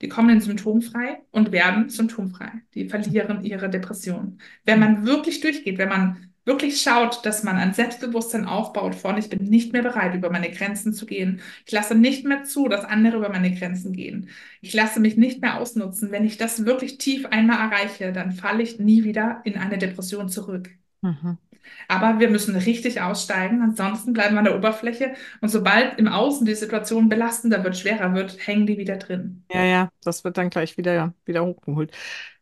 Die 0.00 0.08
kommen 0.08 0.30
in 0.30 0.40
symptomfrei 0.40 1.22
und 1.32 1.50
werden 1.52 1.88
symptomfrei. 1.88 2.52
Die 2.74 2.88
verlieren 2.88 3.44
ihre 3.44 3.68
Depression. 3.68 4.40
Wenn 4.64 4.78
man 4.80 5.06
wirklich 5.06 5.40
durchgeht, 5.40 5.78
wenn 5.78 5.88
man 5.88 6.27
wirklich 6.48 6.82
schaut, 6.82 7.24
dass 7.24 7.44
man 7.44 7.56
ein 7.56 7.74
Selbstbewusstsein 7.74 8.46
aufbaut 8.46 8.96
von, 8.96 9.16
ich 9.16 9.28
bin 9.28 9.44
nicht 9.44 9.72
mehr 9.72 9.82
bereit, 9.82 10.14
über 10.14 10.30
meine 10.30 10.50
Grenzen 10.50 10.92
zu 10.92 11.06
gehen. 11.06 11.40
Ich 11.66 11.72
lasse 11.72 11.94
nicht 11.94 12.24
mehr 12.24 12.42
zu, 12.42 12.66
dass 12.66 12.84
andere 12.84 13.18
über 13.18 13.28
meine 13.28 13.54
Grenzen 13.54 13.92
gehen. 13.92 14.30
Ich 14.60 14.74
lasse 14.74 14.98
mich 14.98 15.16
nicht 15.16 15.40
mehr 15.40 15.60
ausnutzen. 15.60 16.10
Wenn 16.10 16.24
ich 16.24 16.38
das 16.38 16.64
wirklich 16.64 16.98
tief 16.98 17.26
einmal 17.26 17.70
erreiche, 17.70 18.12
dann 18.12 18.32
falle 18.32 18.62
ich 18.64 18.80
nie 18.80 19.04
wieder 19.04 19.42
in 19.44 19.56
eine 19.56 19.78
Depression 19.78 20.28
zurück. 20.28 20.70
Mhm. 21.02 21.38
Aber 21.86 22.18
wir 22.18 22.30
müssen 22.30 22.56
richtig 22.56 23.00
aussteigen, 23.02 23.62
ansonsten 23.62 24.14
bleiben 24.14 24.34
wir 24.34 24.38
an 24.38 24.44
der 24.46 24.56
Oberfläche. 24.56 25.14
Und 25.42 25.50
sobald 25.50 25.98
im 25.98 26.08
Außen 26.08 26.46
die 26.46 26.54
Situation 26.54 27.10
belastender 27.10 27.62
wird, 27.62 27.76
schwerer 27.76 28.14
wird, 28.14 28.46
hängen 28.46 28.66
die 28.66 28.78
wieder 28.78 28.96
drin. 28.96 29.44
Ja, 29.52 29.64
ja, 29.64 29.90
das 30.02 30.24
wird 30.24 30.38
dann 30.38 30.50
gleich 30.50 30.78
wieder, 30.78 31.12
wieder 31.26 31.44
hochgeholt. 31.44 31.92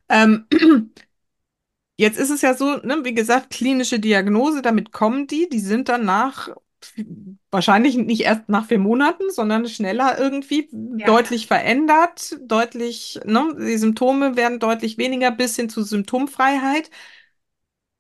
Ähm, 0.09 0.47
jetzt 1.97 2.18
ist 2.18 2.30
es 2.30 2.42
ja 2.42 2.55
so, 2.55 2.76
ne, 2.78 3.01
wie 3.05 3.14
gesagt, 3.14 3.51
klinische 3.51 4.01
Diagnose, 4.01 4.62
damit 4.62 4.92
kommen 4.92 5.26
die, 5.26 5.49
die 5.49 5.61
sind 5.61 5.88
dann 5.88 6.05
nach, 6.05 6.49
wahrscheinlich 7.51 7.97
nicht 7.97 8.22
erst 8.22 8.49
nach 8.49 8.66
vier 8.66 8.78
Monaten, 8.78 9.30
sondern 9.30 9.68
schneller 9.68 10.18
irgendwie 10.18 10.68
Ja. 10.72 11.07
deutlich 11.07 11.47
verändert, 11.47 12.36
deutlich, 12.42 13.20
ne, 13.24 13.55
die 13.59 13.76
Symptome 13.78 14.36
werden 14.36 14.59
deutlich 14.61 14.99
weniger 14.99 15.30
bis 15.30 15.57
hin 15.57 15.68
zu 15.70 15.82
Symptomfreiheit. 15.82 16.90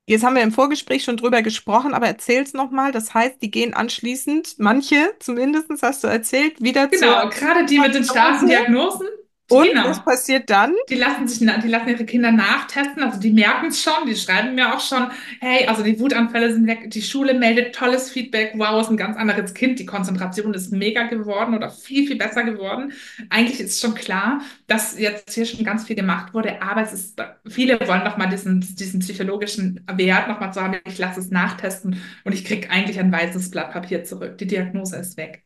Jetzt 0.08 0.24
haben 0.24 0.36
wir 0.36 0.42
im 0.42 0.52
Vorgespräch 0.52 1.02
schon 1.04 1.16
drüber 1.16 1.42
gesprochen, 1.42 1.92
aber 1.92 2.06
erzähl's 2.06 2.52
nochmal. 2.52 2.92
Das 2.92 3.12
heißt, 3.12 3.42
die 3.42 3.50
gehen 3.50 3.74
anschließend, 3.74 4.54
manche 4.58 5.14
zumindest, 5.18 5.68
hast 5.82 6.04
du 6.04 6.08
erzählt, 6.08 6.62
wieder 6.62 6.92
Genau, 6.92 7.28
zur 7.28 7.30
gerade 7.30 7.66
die 7.66 7.78
mit 7.80 7.94
den 7.94 8.04
starken 8.04 8.46
Diagnosen, 8.46 9.06
Und 9.48 9.68
genau. 9.68 9.88
was 9.88 10.04
passiert 10.04 10.50
dann? 10.50 10.74
Die 10.88 10.96
lassen 10.96 11.28
sich, 11.28 11.38
die 11.38 11.68
lassen 11.68 11.88
ihre 11.88 12.04
Kinder 12.04 12.32
nachtesten, 12.32 13.02
also 13.02 13.20
die 13.20 13.32
merken 13.32 13.66
es 13.68 13.80
schon, 13.80 14.06
die 14.06 14.16
schreiben 14.16 14.56
mir 14.56 14.74
auch 14.74 14.80
schon, 14.80 15.08
hey, 15.40 15.66
also 15.66 15.84
die 15.84 16.00
Wutanfälle 16.00 16.52
sind 16.52 16.66
weg, 16.66 16.90
die 16.90 17.02
Schule 17.02 17.32
meldet 17.34 17.74
tolles 17.74 18.10
Feedback, 18.10 18.54
wow, 18.56 18.80
ist 18.80 18.90
ein 18.90 18.96
ganz 18.96 19.16
anderes 19.16 19.54
Kind, 19.54 19.78
die 19.78 19.86
Konzentration 19.86 20.52
ist 20.54 20.72
mega 20.72 21.04
geworden 21.04 21.54
oder 21.54 21.70
viel, 21.70 22.06
viel 22.08 22.16
besser 22.16 22.42
geworden. 22.42 22.92
Eigentlich 23.30 23.60
ist 23.60 23.80
schon 23.80 23.94
klar, 23.94 24.40
dass 24.66 24.98
jetzt 24.98 25.34
hier 25.34 25.46
schon 25.46 25.64
ganz 25.64 25.84
viel 25.86 25.96
gemacht 25.96 26.34
wurde, 26.34 26.60
aber 26.60 26.82
es 26.82 26.92
ist, 26.92 27.22
viele 27.46 27.78
wollen 27.86 28.04
doch 28.04 28.16
mal 28.16 28.26
diesen, 28.28 28.60
diesen 28.60 29.00
psychologischen 29.00 29.84
Wert 29.92 30.26
nochmal 30.28 30.52
zu 30.52 30.60
haben, 30.60 30.76
ich 30.86 30.98
lasse 30.98 31.20
es 31.20 31.30
nachtesten 31.30 32.00
und 32.24 32.32
ich 32.32 32.44
kriege 32.44 32.68
eigentlich 32.70 32.98
ein 32.98 33.12
weißes 33.12 33.50
Blatt 33.52 33.70
Papier 33.72 34.02
zurück. 34.02 34.38
Die 34.38 34.46
Diagnose 34.46 34.96
ist 34.96 35.16
weg. 35.16 35.44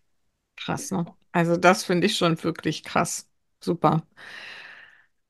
Krass, 0.56 0.90
ne? 0.90 1.06
Also 1.32 1.56
das 1.56 1.84
finde 1.84 2.06
ich 2.06 2.16
schon 2.16 2.42
wirklich 2.42 2.82
krass. 2.82 3.29
Super. 3.60 4.02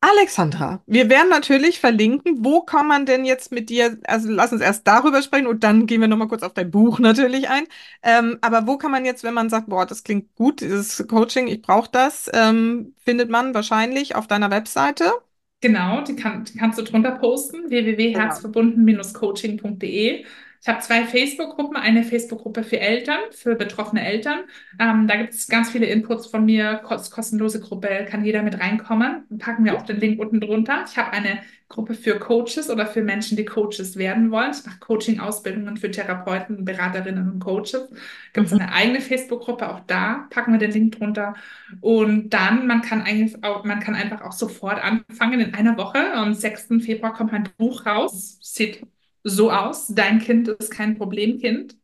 Alexandra, 0.02 0.82
wir 0.86 1.10
werden 1.10 1.28
natürlich 1.28 1.78
verlinken, 1.78 2.42
wo 2.42 2.62
kann 2.62 2.88
man 2.88 3.04
denn 3.04 3.26
jetzt 3.26 3.52
mit 3.52 3.68
dir, 3.68 3.98
also 4.06 4.30
lass 4.30 4.50
uns 4.50 4.62
erst 4.62 4.86
darüber 4.86 5.20
sprechen 5.20 5.46
und 5.46 5.62
dann 5.62 5.86
gehen 5.86 6.00
wir 6.00 6.08
nochmal 6.08 6.28
kurz 6.28 6.42
auf 6.42 6.54
dein 6.54 6.70
Buch 6.70 6.98
natürlich 6.98 7.50
ein. 7.50 7.64
Ähm, 8.02 8.38
aber 8.40 8.66
wo 8.66 8.78
kann 8.78 8.90
man 8.92 9.04
jetzt, 9.04 9.24
wenn 9.24 9.34
man 9.34 9.50
sagt, 9.50 9.68
boah, 9.68 9.84
das 9.84 10.02
klingt 10.02 10.34
gut, 10.36 10.62
dieses 10.62 11.06
Coaching, 11.06 11.48
ich 11.48 11.60
brauche 11.60 11.90
das, 11.92 12.30
ähm, 12.32 12.94
findet 13.04 13.28
man 13.28 13.52
wahrscheinlich 13.52 14.14
auf 14.16 14.26
deiner 14.26 14.50
Webseite. 14.50 15.12
Genau, 15.60 16.02
die, 16.02 16.16
kann, 16.16 16.44
die 16.44 16.56
kannst 16.56 16.78
du 16.78 16.82
drunter 16.82 17.10
posten, 17.12 17.68
www.herzverbunden-coaching.de. 17.68 20.24
Ich 20.62 20.68
habe 20.68 20.80
zwei 20.80 21.04
Facebook-Gruppen, 21.04 21.76
eine 21.78 22.04
Facebook-Gruppe 22.04 22.64
für 22.64 22.78
Eltern, 22.78 23.18
für 23.30 23.54
betroffene 23.54 24.04
Eltern. 24.04 24.40
Ähm, 24.78 25.08
da 25.08 25.16
gibt 25.16 25.32
es 25.32 25.48
ganz 25.48 25.70
viele 25.70 25.86
Inputs 25.86 26.26
von 26.26 26.44
mir, 26.44 26.82
kost 26.84 27.10
kostenlose 27.10 27.60
Gruppe, 27.60 28.06
kann 28.06 28.26
jeder 28.26 28.42
mit 28.42 28.60
reinkommen. 28.60 29.24
Packen 29.38 29.64
wir 29.64 29.74
auch 29.74 29.82
den 29.82 29.98
Link 29.98 30.20
unten 30.20 30.38
drunter. 30.38 30.84
Ich 30.86 30.98
habe 30.98 31.12
eine 31.12 31.40
Gruppe 31.70 31.94
für 31.94 32.18
Coaches 32.18 32.68
oder 32.68 32.84
für 32.84 33.00
Menschen, 33.00 33.38
die 33.38 33.46
Coaches 33.46 33.96
werden 33.96 34.30
wollen. 34.30 34.50
Ich 34.50 34.66
mache 34.66 34.80
Coaching-Ausbildungen 34.80 35.78
für 35.78 35.90
Therapeuten, 35.90 36.66
Beraterinnen 36.66 37.30
und 37.30 37.38
Coaches. 37.38 37.88
Gibt 38.34 38.48
es 38.48 38.52
eine 38.52 38.70
eigene 38.70 39.00
Facebook-Gruppe, 39.00 39.66
auch 39.66 39.80
da 39.86 40.26
packen 40.28 40.52
wir 40.52 40.58
den 40.58 40.72
Link 40.72 40.98
drunter. 40.98 41.34
Und 41.80 42.30
dann, 42.30 42.66
man 42.66 42.82
kann 42.82 43.00
eigentlich 43.00 43.42
auch, 43.44 43.64
man 43.64 43.80
kann 43.80 43.94
einfach 43.94 44.20
auch 44.20 44.32
sofort 44.32 44.82
anfangen 44.84 45.40
in 45.40 45.54
einer 45.54 45.78
Woche. 45.78 46.12
Am 46.12 46.34
6. 46.34 46.82
Februar 46.84 47.14
kommt 47.14 47.32
mein 47.32 47.48
Buch 47.56 47.86
raus. 47.86 48.36
Sieht 48.42 48.82
so 49.24 49.50
aus. 49.50 49.88
Dein 49.88 50.18
Kind 50.20 50.48
ist 50.48 50.70
kein 50.70 50.96
Problemkind. 50.96 51.76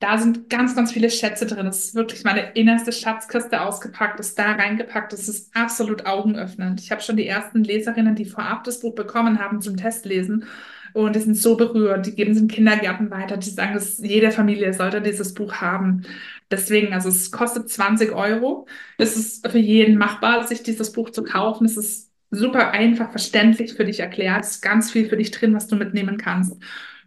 Da 0.00 0.16
sind 0.16 0.48
ganz, 0.48 0.74
ganz 0.74 0.92
viele 0.92 1.10
Schätze 1.10 1.46
drin. 1.46 1.66
Es 1.66 1.84
ist 1.84 1.94
wirklich 1.94 2.24
meine 2.24 2.52
innerste 2.52 2.90
Schatzkiste 2.90 3.60
ausgepackt, 3.60 4.18
ist 4.18 4.38
da 4.38 4.52
reingepackt. 4.52 5.12
Es 5.12 5.28
ist 5.28 5.54
absolut 5.54 6.06
augenöffnend. 6.06 6.80
Ich 6.80 6.90
habe 6.90 7.02
schon 7.02 7.16
die 7.16 7.26
ersten 7.26 7.64
Leserinnen, 7.64 8.14
die 8.14 8.24
vorab 8.24 8.64
das 8.64 8.80
Buch 8.80 8.94
bekommen 8.94 9.38
haben 9.38 9.60
zum 9.60 9.76
Testlesen. 9.76 10.46
Und 10.94 11.14
die 11.16 11.20
sind 11.20 11.36
so 11.36 11.56
berührt. 11.56 12.06
Die 12.06 12.14
geben 12.14 12.32
es 12.32 12.38
in 12.38 12.48
Kindergärten 12.48 13.10
weiter. 13.10 13.36
Die 13.36 13.50
sagen, 13.50 13.74
dass 13.74 13.98
jede 13.98 14.32
Familie 14.32 14.72
sollte 14.72 15.02
dieses 15.02 15.34
Buch 15.34 15.54
haben. 15.56 16.02
Deswegen, 16.50 16.94
also 16.94 17.10
es 17.10 17.30
kostet 17.30 17.68
20 17.70 18.12
Euro. 18.12 18.66
Es 18.98 19.16
ist 19.16 19.46
für 19.48 19.58
jeden 19.58 19.98
machbar, 19.98 20.46
sich 20.46 20.62
dieses 20.62 20.92
Buch 20.92 21.10
zu 21.10 21.22
kaufen. 21.22 21.66
Es 21.66 21.76
ist 21.76 22.09
super 22.30 22.70
einfach 22.70 23.10
verständlich 23.10 23.74
für 23.74 23.84
dich 23.84 24.00
erklärt. 24.00 24.44
Ist 24.44 24.62
ganz 24.62 24.90
viel 24.90 25.08
für 25.08 25.16
dich 25.16 25.30
drin, 25.30 25.54
was 25.54 25.66
du 25.66 25.76
mitnehmen 25.76 26.16
kannst. 26.16 26.56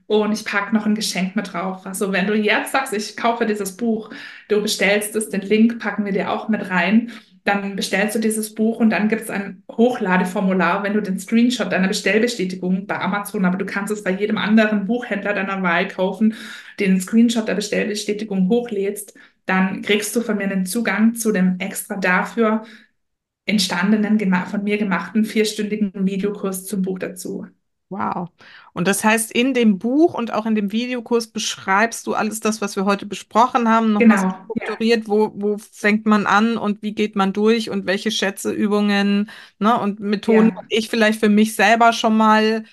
Und 0.06 0.34
ich 0.34 0.46
packe 0.46 0.76
noch 0.76 0.86
ein 0.86 0.96
Geschenk 0.96 1.36
mit 1.36 1.54
drauf. 1.54 1.86
Also 1.86 2.12
wenn 2.12 2.28
du 2.28 2.36
jetzt 2.36 2.74
sagst, 2.74 2.94
ich 2.94 3.16
kaufe 3.16 3.46
dieses 3.46 3.78
Buch, 3.78 4.10
du 4.50 4.62
bestellst 4.62 5.16
es, 5.16 5.30
den 5.30 5.42
Link 5.42 5.80
packen 5.80 6.06
wir 6.06 6.12
dir 6.12 6.32
auch 6.32 6.50
mit 6.50 6.70
rein, 6.70 7.12
dann 7.46 7.76
bestellst 7.76 8.16
du 8.16 8.20
dieses 8.20 8.56
Buch 8.56 8.80
und 8.80 8.90
dann 8.90 9.10
gibt 9.10 9.24
es 9.24 9.30
ein 9.30 9.64
Hochladeformular, 9.70 10.84
wenn 10.84 10.94
du 10.94 11.02
den 11.02 11.20
Screenshot 11.20 11.72
deiner 11.72 11.90
Bestellbestätigung 11.90 12.88
bei 12.88 13.00
Amazon, 13.00 13.44
aber 13.46 13.58
du 13.58 13.66
kannst 13.66 13.92
es 13.92 14.04
bei 14.04 14.12
jedem 14.12 14.38
anderen 14.38 14.86
Buchhändler 14.86 15.34
deiner 15.34 15.62
Wahl 15.62 15.88
kaufen, 15.88 16.36
den 16.80 17.02
Screenshot 17.02 17.48
der 17.48 17.56
Bestellbestätigung 17.56 18.48
hochlädst, 18.50 19.14
dann 19.46 19.82
kriegst 19.82 20.16
du 20.16 20.22
von 20.22 20.38
mir 20.38 20.46
einen 20.46 20.66
Zugang 20.66 21.16
zu 21.16 21.34
dem 21.34 21.60
extra 21.60 21.98
dafür 21.98 22.64
entstandenen, 23.46 24.20
von 24.46 24.64
mir 24.64 24.78
gemachten 24.78 25.26
vierstündigen 25.26 25.92
Videokurs 26.06 26.66
zum 26.66 26.82
Buch 26.82 27.00
dazu. 27.00 27.48
Wow. 27.90 28.30
Und 28.74 28.88
das 28.88 29.04
heißt, 29.04 29.32
in 29.32 29.54
dem 29.54 29.78
Buch 29.78 30.16
und 30.16 30.34
auch 30.34 30.48
in 30.48 30.56
dem 30.56 30.72
Videokurs 30.72 31.28
beschreibst 31.28 32.08
du 32.08 32.16
alles 32.16 32.40
das, 32.40 32.60
was 32.60 32.76
wir 32.76 32.86
heute 32.86 33.06
besprochen 33.06 33.70
haben, 33.70 33.94
nochmal 33.94 34.18
Genau, 34.18 34.30
ja, 34.30 34.46
strukturiert, 34.46 35.08
wo, 35.08 35.32
wo 35.36 35.58
fängt 35.60 36.08
man 36.08 36.26
an 36.26 36.58
und 36.58 36.82
wie 36.82 36.96
geht 36.96 37.16
man 37.16 37.34
durch 37.34 37.70
und 37.70 37.86
welche 37.86 38.10
Schätze, 38.10 38.52
Übungen, 38.52 39.30
ne, 39.60 39.80
und 39.80 40.00
Methoden 40.00 40.50
ja. 40.50 40.56
kann 40.56 40.66
ich 40.70 40.90
vielleicht 40.90 41.20
für 41.20 41.30
mich 41.30 41.56
selber 41.56 41.94
schon 41.94 42.18
mal 42.18 42.64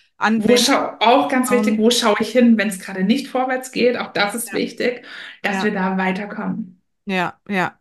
schau, 0.56 0.96
auch 1.00 1.28
ganz 1.28 1.50
wichtig, 1.50 1.78
wo 1.78 1.90
schaue 1.90 2.16
ich 2.20 2.30
hin, 2.30 2.56
wenn 2.56 2.68
es 2.68 2.78
gerade 2.78 3.04
nicht 3.04 3.28
vorwärts 3.28 3.72
geht? 3.72 3.98
Auch 3.98 4.12
das 4.12 4.34
ist 4.34 4.48
ja, 4.52 4.58
wichtig, 4.58 5.02
dass 5.42 5.56
ja, 5.56 5.64
wir 5.64 5.72
da 5.72 5.96
weiterkommen. 5.98 6.80
ja, 7.06 7.38
ja. 7.48 7.79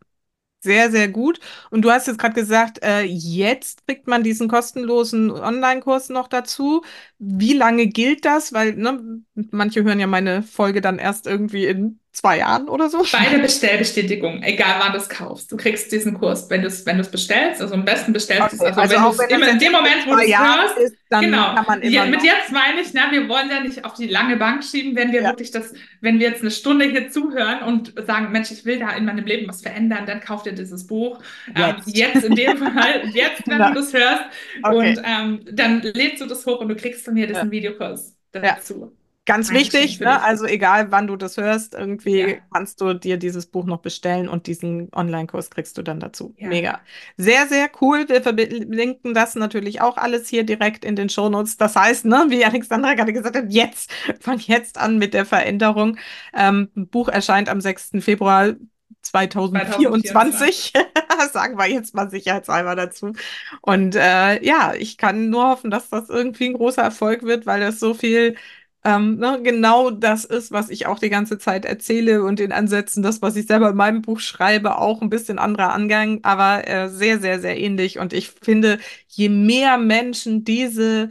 Sehr, 0.62 0.92
sehr 0.92 1.08
gut. 1.08 1.40
Und 1.72 1.84
du 1.84 1.92
hast 1.92 2.08
jetzt 2.08 2.20
gerade 2.20 2.34
gesagt, 2.36 2.80
äh, 2.84 3.04
jetzt 3.04 3.88
kriegt 3.88 4.08
man 4.08 4.24
diesen 4.24 4.50
kostenlosen 4.50 5.32
Online-Kurs 5.32 6.10
noch 6.10 6.28
dazu. 6.28 6.84
Wie 7.18 7.54
lange 7.54 7.88
gilt 7.88 8.26
das? 8.26 8.52
Weil, 8.52 8.74
ne, 8.76 9.22
manche 9.52 9.84
hören 9.86 10.02
ja 10.02 10.08
meine 10.08 10.44
Folge 10.44 10.82
dann 10.82 11.00
erst 11.00 11.28
irgendwie 11.28 11.66
in 11.66 12.00
zwei 12.12 12.38
Jahren 12.40 12.70
oder 12.70 12.90
so. 12.90 13.04
Bei 13.12 13.28
der 13.30 13.40
Bestellbestätigung, 13.40 14.44
egal 14.44 14.80
wann 14.80 14.92
du 14.92 15.00
es 15.00 15.10
kaufst, 15.10 15.52
du 15.52 15.58
kriegst 15.58 15.92
diesen 15.92 16.20
Kurs, 16.20 16.48
wenn 16.50 16.62
du 16.62 16.68
es 16.68 16.86
wenn 16.86 17.00
es 17.00 17.10
bestellst. 17.10 17.60
Also 17.62 17.74
am 17.74 17.84
besten 17.86 18.14
bestellst 18.14 18.52
du 18.52 18.56
es, 18.58 18.62
Okay, 18.62 18.74
also 18.78 18.78
also 18.78 18.96
wenn 18.96 19.06
es 19.06 19.26
wenn 19.30 19.30
immer 19.30 19.48
in 19.48 19.58
dem 19.60 19.72
Moment, 19.72 20.06
wo 20.06 20.16
du 20.16 20.22
es 20.22 20.38
hörst, 20.38 20.78
ist, 20.78 20.98
dann 21.10 21.26
genau. 21.26 21.56
kann 21.56 21.66
man 21.68 21.82
Ja, 21.82 22.06
immer 22.06 22.06
mit 22.06 22.22
noch. 22.22 22.24
jetzt 22.24 22.52
meine 22.52 22.82
ich, 22.82 22.94
na, 22.94 23.12
wir 23.12 23.28
wollen 23.28 23.50
ja 23.50 23.62
nicht 23.62 23.84
auf 23.84 23.96
die 23.96 24.08
lange 24.08 24.38
Bank 24.38 24.64
schieben, 24.64 24.96
wenn 24.96 25.12
wir 25.12 25.24
Ja, 25.24 25.26
wirklich 25.26 25.50
das, 25.52 25.74
wenn 26.02 26.20
wir 26.20 26.30
jetzt 26.30 26.42
eine 26.42 26.52
Stunde 26.52 26.86
hier 26.86 27.10
zuhören 27.10 27.64
und 27.64 27.94
sagen, 28.06 28.32
Mensch, 28.32 28.52
ich 28.52 28.64
will 28.66 28.78
da 28.80 28.92
in 28.92 29.06
meinem 29.06 29.26
Leben 29.26 29.48
was 29.48 29.62
verändern, 29.62 30.06
dann 30.06 30.20
kauf 30.22 30.44
dir 30.44 30.54
dieses 30.54 30.86
Buch. 30.86 31.20
Ähm, 31.56 31.82
jetzt. 31.86 31.88
jetzt 31.88 32.24
in 32.24 32.36
dem 32.36 32.58
Fall, 32.58 33.08
jetzt, 33.14 33.48
wenn 33.50 33.64
Genau. 33.64 33.66
du 33.66 33.74
das 33.74 33.92
hörst 33.94 34.24
Okay. 34.64 34.98
und 34.98 35.02
ähm, 35.04 35.46
dann 35.52 35.82
lädst 35.82 36.22
du 36.22 36.28
das 36.28 36.46
hoch 36.46 36.60
und 36.60 36.70
du 36.70 36.76
kriegst 36.76 37.04
von 37.06 37.16
mir 37.16 37.26
Ja. 37.34 37.44
diesen 37.44 37.50
Videokurs 37.52 38.16
Ja. 38.42 38.60
dazu. 38.60 38.96
Ganz 39.30 39.52
wichtig, 39.52 40.00
ne? 40.00 40.22
Also 40.24 40.46
egal, 40.46 40.92
wann 40.92 41.06
du 41.06 41.16
das 41.16 41.38
hörst, 41.38 41.76
irgendwie 41.76 42.22
Ja, 42.22 42.38
kannst 42.52 42.82
du 42.82 42.94
dir 42.94 43.18
dieses 43.18 43.46
Buch 43.46 43.66
noch 43.66 43.78
bestellen 43.78 44.28
und 44.28 44.48
diesen 44.48 44.90
Online-Kurs 44.94 45.52
kriegst 45.52 45.78
du 45.78 45.84
dann 45.84 46.00
dazu. 46.00 46.34
ja. 46.40 46.48
Mega. 46.48 46.80
Sehr, 47.16 47.48
sehr 47.48 47.70
cool. 47.80 48.10
Wir 48.10 48.24
verlinken 48.24 49.14
das 49.14 49.36
natürlich 49.36 49.82
auch 49.82 49.98
alles 49.98 50.28
hier 50.28 50.44
direkt 50.44 50.84
in 50.84 50.96
den 50.96 51.10
Shownotes. 51.10 51.58
Das 51.58 51.76
heißt, 51.76 52.06
ne, 52.06 52.26
wie 52.30 52.44
Alexandra 52.44 52.96
gerade 52.96 53.14
gesagt 53.14 53.36
hat, 53.38 53.46
jetzt, 53.50 53.92
von 54.20 54.40
jetzt 54.40 54.80
an 54.80 54.98
mit 54.98 55.14
der 55.14 55.26
Veränderung. 55.26 55.98
Ähm, 56.34 56.70
Buch 56.74 57.08
erscheint 57.08 57.50
am 57.50 57.62
6. 57.62 57.92
Februar 58.00 58.56
2024. 59.02 60.74
2024. 60.74 60.74
Sagen 61.34 61.58
wir 61.58 61.68
jetzt 61.68 61.94
mal 61.96 62.10
sicherheitshalber 62.10 62.76
dazu. 62.76 63.14
Und 63.62 63.96
äh, 63.96 64.44
ja, 64.44 64.74
ich 64.78 64.98
kann 64.98 65.30
nur 65.30 65.50
hoffen, 65.50 65.72
dass 65.72 65.90
das 65.90 66.10
irgendwie 66.10 66.48
ein 66.48 66.54
großer 66.54 66.82
Erfolg 66.82 67.24
wird, 67.24 67.46
weil 67.46 67.60
das 67.60 67.80
so 67.80 67.94
viel 67.94 68.36
ähm, 68.84 69.18
ne, 69.18 69.40
genau 69.44 69.90
das 69.92 70.26
ist, 70.26 70.52
was 70.52 70.70
ich 70.70 70.88
auch 70.88 71.00
die 71.00 71.10
ganze 71.10 71.38
Zeit 71.38 71.66
erzähle 71.66 72.24
und 72.24 72.40
in 72.40 72.52
Ansätzen 72.54 73.04
das, 73.04 73.22
was 73.22 73.36
ich 73.36 73.46
selber 73.48 73.70
in 73.72 73.76
meinem 73.76 74.02
Buch 74.02 74.20
schreibe, 74.22 74.78
auch 74.78 75.02
ein 75.02 75.10
bisschen 75.10 75.38
anderer 75.40 75.74
Angang, 75.74 76.20
aber 76.24 76.68
äh, 76.68 76.90
sehr, 76.90 77.20
sehr, 77.20 77.40
sehr 77.42 77.58
ähnlich. 77.60 78.00
Und 78.00 78.14
ich 78.14 78.30
finde, 78.30 78.80
je 79.08 79.30
mehr 79.30 79.78
Menschen 79.78 80.46
diese 80.46 81.10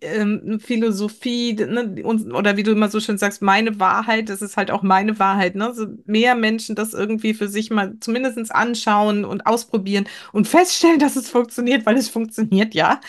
ähm, 0.00 0.60
Philosophie, 0.60 1.54
ne, 1.54 2.02
und, 2.04 2.32
oder 2.32 2.56
wie 2.56 2.62
du 2.62 2.72
immer 2.72 2.88
so 2.88 3.00
schön 3.00 3.18
sagst, 3.18 3.42
meine 3.42 3.78
Wahrheit, 3.80 4.28
das 4.30 4.40
ist 4.42 4.56
halt 4.56 4.70
auch 4.70 4.82
meine 4.82 5.18
Wahrheit, 5.18 5.56
ne? 5.56 5.74
So 5.74 5.86
mehr 6.06 6.34
Menschen 6.34 6.74
das 6.74 6.94
irgendwie 6.94 7.34
für 7.34 7.48
sich 7.48 7.70
mal 7.70 7.94
zumindest 8.00 8.54
anschauen 8.54 9.24
und 9.24 9.46
ausprobieren 9.46 10.06
und 10.32 10.48
feststellen, 10.48 10.98
dass 11.00 11.16
es 11.16 11.28
funktioniert, 11.30 11.84
weil 11.86 11.96
es 11.96 12.08
funktioniert 12.08 12.74
ja. 12.74 13.00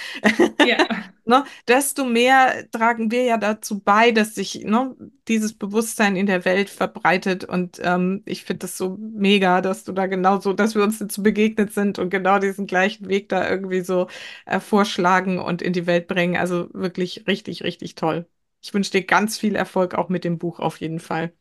Ja. 0.60 0.78
Ne, 1.28 1.44
desto 1.68 2.06
mehr 2.06 2.70
tragen 2.72 3.10
wir 3.10 3.24
ja 3.24 3.38
dazu 3.38 3.80
bei, 3.80 4.12
dass 4.12 4.36
sich 4.36 4.64
ne, 4.64 4.96
dieses 5.28 5.54
Bewusstsein 5.58 6.16
in 6.16 6.28
der 6.28 6.46
Welt 6.46 6.70
verbreitet. 6.70 7.44
Und 7.44 7.80
ähm, 7.84 8.22
ich 8.26 8.44
finde 8.46 8.60
das 8.60 8.78
so 8.78 8.98
mega, 9.00 9.62
dass 9.62 9.84
du 9.84 9.92
da 9.92 10.06
genauso, 10.06 10.54
dass 10.54 10.76
wir 10.76 10.84
uns 10.84 11.00
dazu 11.00 11.24
begegnet 11.24 11.74
sind 11.74 11.98
und 11.98 12.12
genau 12.12 12.38
diesen 12.40 12.68
gleichen 12.68 13.10
Weg 13.10 13.30
da 13.30 13.50
irgendwie 13.50 13.82
so 13.82 14.08
äh, 14.46 14.60
vorschlagen 14.60 15.40
und 15.40 15.62
in 15.64 15.74
die 15.74 15.88
Welt 15.88 16.08
bringen. 16.08 16.38
Also 16.38 16.70
wirklich 16.74 17.26
richtig, 17.28 17.64
richtig 17.64 17.96
toll. 17.96 18.28
Ich 18.62 18.74
wünsche 18.74 18.92
dir 18.92 19.04
ganz 19.06 19.38
viel 19.40 19.56
Erfolg 19.56 19.96
auch 19.96 20.10
mit 20.10 20.24
dem 20.26 20.38
Buch 20.38 20.60
auf 20.60 20.80
jeden 20.80 21.00
Fall. 21.00 21.34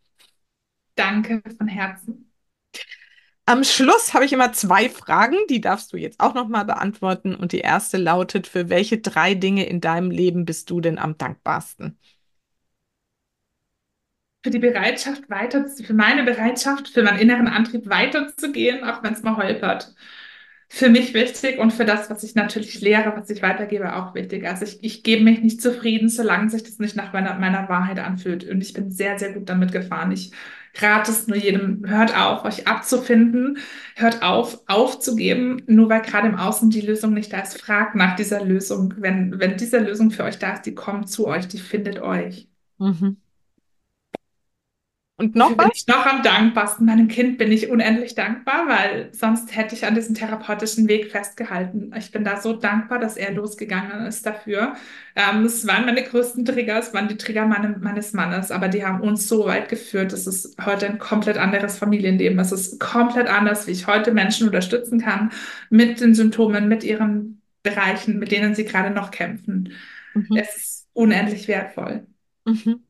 Danke 0.96 1.40
von 1.56 1.68
Herzen. 1.68 2.23
Am 3.46 3.62
Schluss 3.64 4.14
habe 4.14 4.24
ich 4.24 4.32
immer 4.32 4.52
zwei 4.52 4.88
Fragen, 4.88 5.36
die 5.50 5.60
darfst 5.60 5.92
du 5.92 5.96
jetzt 5.98 6.20
auch 6.20 6.34
nochmal 6.34 6.64
beantworten. 6.64 7.34
Und 7.34 7.52
die 7.52 7.60
erste 7.60 7.98
lautet, 7.98 8.46
für 8.46 8.70
welche 8.70 8.98
drei 8.98 9.34
Dinge 9.34 9.66
in 9.66 9.80
deinem 9.80 10.10
Leben 10.10 10.44
bist 10.46 10.70
du 10.70 10.80
denn 10.80 10.98
am 10.98 11.18
dankbarsten? 11.18 11.98
Für 14.42 14.50
die 14.50 14.58
Bereitschaft 14.58 15.28
weiter, 15.30 15.66
für 15.68 15.94
meine 15.94 16.22
Bereitschaft, 16.22 16.88
für 16.88 17.02
meinen 17.02 17.18
inneren 17.18 17.48
Antrieb 17.48 17.88
weiterzugehen, 17.88 18.84
auch 18.84 19.02
wenn 19.02 19.14
es 19.14 19.22
mal 19.22 19.36
holpert. 19.36 19.94
Für 20.68 20.88
mich 20.88 21.14
wichtig 21.14 21.58
und 21.58 21.72
für 21.72 21.84
das, 21.84 22.10
was 22.10 22.24
ich 22.24 22.34
natürlich 22.34 22.80
lehre, 22.80 23.14
was 23.16 23.30
ich 23.30 23.42
weitergebe, 23.42 23.94
auch 23.94 24.14
wichtig. 24.14 24.46
Also 24.46 24.64
ich, 24.64 24.82
ich 24.82 25.02
gebe 25.02 25.22
mich 25.22 25.40
nicht 25.40 25.62
zufrieden, 25.62 26.08
solange 26.08 26.50
sich 26.50 26.62
das 26.64 26.78
nicht 26.78 26.96
nach 26.96 27.12
meiner, 27.12 27.38
meiner 27.38 27.68
Wahrheit 27.68 27.98
anfühlt. 28.00 28.44
Und 28.48 28.60
ich 28.60 28.72
bin 28.72 28.90
sehr, 28.90 29.18
sehr 29.18 29.32
gut 29.32 29.48
damit 29.48 29.72
gefahren. 29.72 30.10
Ich 30.10 30.32
rate 30.80 31.12
es 31.12 31.28
nur 31.28 31.36
jedem, 31.36 31.84
hört 31.86 32.16
auf, 32.16 32.44
euch 32.44 32.66
abzufinden, 32.66 33.58
hört 33.94 34.22
auf, 34.22 34.62
aufzugeben, 34.66 35.62
nur 35.66 35.88
weil 35.88 36.02
gerade 36.02 36.28
im 36.28 36.36
Außen 36.36 36.70
die 36.70 36.80
Lösung 36.80 37.14
nicht 37.14 37.32
da 37.32 37.40
ist. 37.40 37.60
Fragt 37.60 37.94
nach 37.94 38.16
dieser 38.16 38.44
Lösung. 38.44 38.94
Wenn, 38.98 39.38
wenn 39.38 39.56
diese 39.56 39.78
Lösung 39.78 40.10
für 40.10 40.24
euch 40.24 40.38
da 40.38 40.54
ist, 40.54 40.62
die 40.62 40.74
kommt 40.74 41.08
zu 41.08 41.26
euch, 41.28 41.46
die 41.46 41.58
findet 41.58 42.00
euch. 42.00 42.48
Mhm. 42.78 43.18
Und 45.16 45.36
noch 45.36 45.50
Wofür 45.50 45.56
bin 45.56 45.68
was? 45.68 45.72
ich 45.72 45.86
noch 45.86 46.06
am 46.06 46.22
dankbarsten? 46.24 46.86
Meinem 46.86 47.06
Kind 47.06 47.38
bin 47.38 47.52
ich 47.52 47.70
unendlich 47.70 48.16
dankbar, 48.16 48.66
weil 48.66 49.10
sonst 49.14 49.54
hätte 49.56 49.76
ich 49.76 49.86
an 49.86 49.94
diesem 49.94 50.16
therapeutischen 50.16 50.88
Weg 50.88 51.12
festgehalten. 51.12 51.92
Ich 51.96 52.10
bin 52.10 52.24
da 52.24 52.40
so 52.40 52.52
dankbar, 52.54 52.98
dass 52.98 53.16
er 53.16 53.32
losgegangen 53.32 54.06
ist 54.06 54.26
dafür. 54.26 54.74
Ähm, 55.14 55.44
es 55.44 55.66
waren 55.68 55.86
meine 55.86 56.02
größten 56.02 56.44
Trigger, 56.44 56.80
es 56.80 56.92
waren 56.92 57.06
die 57.06 57.16
Trigger 57.16 57.46
meine, 57.46 57.78
meines 57.78 58.12
Mannes, 58.12 58.50
aber 58.50 58.66
die 58.68 58.84
haben 58.84 59.00
uns 59.02 59.28
so 59.28 59.44
weit 59.46 59.68
geführt. 59.68 60.12
Es 60.12 60.26
ist 60.26 60.56
heute 60.64 60.86
ein 60.86 60.98
komplett 60.98 61.38
anderes 61.38 61.78
Familienleben. 61.78 62.38
Es 62.40 62.50
ist 62.50 62.80
komplett 62.80 63.28
anders, 63.28 63.68
wie 63.68 63.72
ich 63.72 63.86
heute 63.86 64.12
Menschen 64.12 64.48
unterstützen 64.48 65.00
kann 65.00 65.30
mit 65.70 66.00
den 66.00 66.14
Symptomen, 66.16 66.66
mit 66.66 66.82
ihren 66.82 67.40
Bereichen, 67.62 68.18
mit 68.18 68.32
denen 68.32 68.56
sie 68.56 68.64
gerade 68.64 68.90
noch 68.90 69.12
kämpfen. 69.12 69.72
Mhm. 70.14 70.36
Es 70.36 70.56
ist 70.56 70.88
unendlich 70.92 71.46
wertvoll. 71.46 72.06
Mhm. 72.46 72.84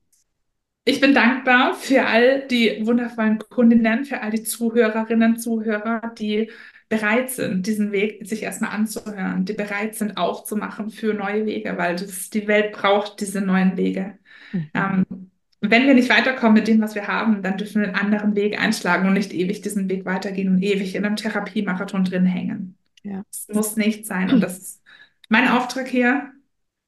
Ich 0.87 1.01
bin 1.01 1.15
dankbar 1.15 1.75
für 1.75 2.05
all 2.05 2.47
die 2.47 2.85
wundervollen 2.85 3.39
Kundinnen, 3.39 4.05
für 4.05 4.21
all 4.21 4.31
die 4.31 4.43
Zuhörerinnen, 4.43 5.39
Zuhörer, 5.39 6.13
die 6.19 6.51
bereit 6.91 7.31
sind, 7.31 7.67
diesen 7.67 7.91
Weg 7.91 8.27
sich 8.27 8.43
erstmal 8.43 8.73
anzuhören, 8.73 9.47
die 9.47 9.55
bereit 9.55 9.95
sind, 9.95 10.19
aufzumachen 10.19 10.91
für 10.91 11.15
neue 11.15 11.47
Wege, 11.47 11.79
weil 11.79 11.97
das, 11.97 12.29
die 12.29 12.47
Welt 12.47 12.73
braucht 12.73 13.21
diese 13.21 13.41
neuen 13.41 13.79
Wege. 13.79 14.19
Mhm. 14.53 14.71
Ähm, 14.75 15.31
wenn 15.63 15.87
wir 15.87 15.95
nicht 15.95 16.11
weiterkommen 16.11 16.53
mit 16.53 16.69
dem, 16.69 16.83
was 16.83 16.95
wir 16.95 17.09
haben, 17.09 17.41
dann 17.41 17.57
dürfen 17.57 17.81
wir 17.81 17.89
einen 17.89 17.97
anderen 17.97 18.37
Weg 18.37 18.61
einschlagen 18.61 19.09
und 19.09 19.15
nicht 19.15 19.33
ewig 19.33 19.63
diesen 19.63 19.89
Weg 19.89 20.05
weitergehen 20.05 20.49
und 20.49 20.63
ewig 20.63 20.95
in 20.95 21.07
einem 21.07 21.17
Therapiemarathon 21.17 22.05
drin 22.05 22.27
hängen. 22.27 22.77
Ja. 23.03 23.23
Das 23.31 23.49
muss 23.49 23.77
nicht 23.77 24.05
sein. 24.05 24.31
Und 24.31 24.43
das 24.43 24.59
ist 24.59 24.83
mein 25.31 25.49
Auftrag 25.49 25.89
hier 25.89 26.31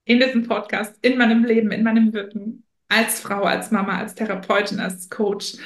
in 0.05 0.21
diesem 0.21 0.47
Podcast, 0.47 0.95
in 1.01 1.17
meinem 1.17 1.45
Leben, 1.45 1.71
in 1.71 1.83
meinem 1.83 2.13
Wirken 2.13 2.66
als 2.89 3.21
Frau, 3.21 3.43
als 3.43 3.71
Mama, 3.71 3.99
als 3.99 4.15
Therapeutin, 4.15 4.81
als 4.81 5.11
Coach, 5.11 5.57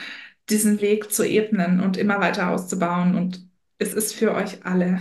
diesen 0.49 0.81
Weg 0.81 1.13
zu 1.13 1.27
ebnen 1.27 1.81
und 1.81 1.97
immer 1.97 2.21
weiter 2.21 2.51
auszubauen. 2.51 3.15
Und 3.15 3.47
es 3.79 3.95
ist 3.95 4.15
für 4.15 4.35
euch 4.35 4.65
alle. 4.65 5.01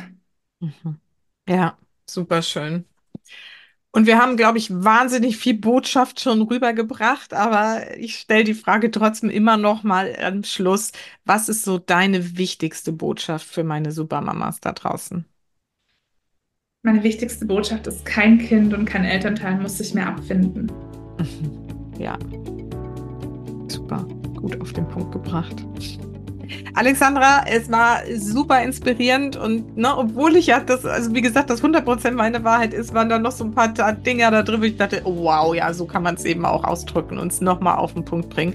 Mhm. 0.60 1.00
Ja, 1.48 1.78
super 2.06 2.42
schön. 2.42 2.86
Und 3.92 4.06
wir 4.06 4.20
haben, 4.20 4.38
glaube 4.38 4.60
ich, 4.60 4.70
wahnsinnig 4.72 5.38
viel 5.38 5.56
Botschaft 5.56 6.20
schon 6.20 6.44
rübergebracht, 6.44 7.34
aber 7.34 7.98
ich 7.98 8.20
stelle 8.20 8.44
die 8.44 8.54
Frage 8.54 8.92
trotzdem 8.92 9.32
immer 9.32 9.58
noch 9.58 9.82
mal 9.84 10.16
am 10.22 10.44
Schluss. 10.44 10.92
Was 11.26 11.50
ist 11.50 11.64
so 11.64 11.80
deine 11.80 12.38
wichtigste 12.38 12.92
Botschaft 12.92 13.48
für 13.48 13.64
meine 13.64 13.92
Supermamas 13.92 14.60
da 14.60 14.74
draußen? 14.74 15.26
Meine 16.84 17.04
wichtigste 17.04 17.46
Botschaft 17.46 17.88
ist, 17.88 18.06
kein 18.06 18.38
Kind 18.38 18.74
und 18.74 18.86
kein 18.86 19.04
Elternteil 19.04 19.60
muss 19.60 19.80
sich 19.80 19.94
mehr 19.96 20.08
abfinden. 20.08 20.72
Mhm. 21.18 21.69
Ja, 22.00 22.18
super, 23.68 24.06
gut 24.36 24.60
auf 24.60 24.74
den 24.74 24.88
Punkt 24.88 25.12
gebracht. 25.12 25.66
Alexandra, 26.74 27.44
es 27.46 27.70
war 27.72 28.00
super 28.16 28.64
inspirierend 28.64 29.36
und 29.36 29.78
ne, 29.78 29.96
obwohl 29.96 30.36
ich 30.36 30.48
ja 30.48 30.60
das, 30.60 30.86
also 30.86 31.14
wie 31.14 31.22
gesagt, 31.22 31.50
das 31.50 31.64
100% 31.64 32.12
meine 32.12 32.44
Wahrheit 32.44 32.74
ist, 32.74 32.94
waren 32.94 33.10
da 33.10 33.20
noch 33.20 33.32
so 33.32 33.44
ein 33.44 33.52
paar 33.52 33.68
Dinge 33.68 34.32
da 34.32 34.42
drin, 34.44 34.62
wo 34.62 34.66
ich 34.66 34.78
dachte, 34.78 35.02
oh, 35.04 35.24
wow, 35.24 35.54
ja, 35.54 35.74
so 35.74 35.86
kann 35.86 36.04
man 36.04 36.16
es 36.16 36.26
eben 36.26 36.46
auch 36.46 36.64
ausdrücken 36.64 37.18
und 37.18 37.32
es 37.32 37.42
nochmal 37.42 37.78
auf 37.78 37.94
den 37.94 38.06
Punkt 38.06 38.30
bringen. 38.30 38.54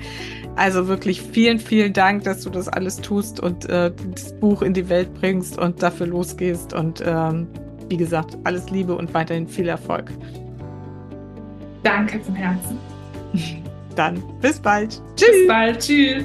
Also 0.56 0.88
wirklich 0.88 1.20
vielen, 1.20 1.58
vielen 1.58 1.92
Dank, 1.92 2.24
dass 2.24 2.40
du 2.42 2.50
das 2.50 2.68
alles 2.68 2.96
tust 2.96 3.40
und 3.40 3.68
äh, 3.68 3.92
das 4.14 4.32
Buch 4.40 4.62
in 4.62 4.72
die 4.72 4.88
Welt 4.88 5.12
bringst 5.14 5.58
und 5.58 5.82
dafür 5.82 6.06
losgehst 6.06 6.72
und 6.72 7.02
ähm, 7.04 7.46
wie 7.88 7.96
gesagt, 7.96 8.38
alles 8.44 8.70
Liebe 8.70 8.96
und 8.96 9.12
weiterhin 9.12 9.46
viel 9.46 9.68
Erfolg. 9.68 10.10
Danke 11.82 12.18
von 12.20 12.34
Herzen. 12.34 12.78
Dann 13.96 14.22
bis 14.40 14.58
bald. 14.58 15.00
Tschüss. 15.16 15.28
Bis 15.30 15.48
bald. 15.48 15.80
Tschüss. 15.80 16.24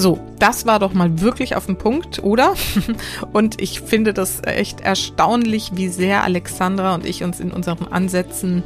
So, 0.00 0.18
das 0.38 0.64
war 0.64 0.78
doch 0.78 0.94
mal 0.94 1.20
wirklich 1.20 1.56
auf 1.56 1.66
den 1.66 1.76
Punkt, 1.76 2.22
oder? 2.22 2.54
Und 3.32 3.60
ich 3.60 3.82
finde 3.82 4.14
das 4.14 4.40
echt 4.42 4.80
erstaunlich, 4.80 5.72
wie 5.74 5.88
sehr 5.88 6.24
Alexandra 6.24 6.94
und 6.94 7.04
ich 7.04 7.22
uns 7.22 7.38
in 7.38 7.52
unseren 7.52 7.86
Ansätzen 7.88 8.62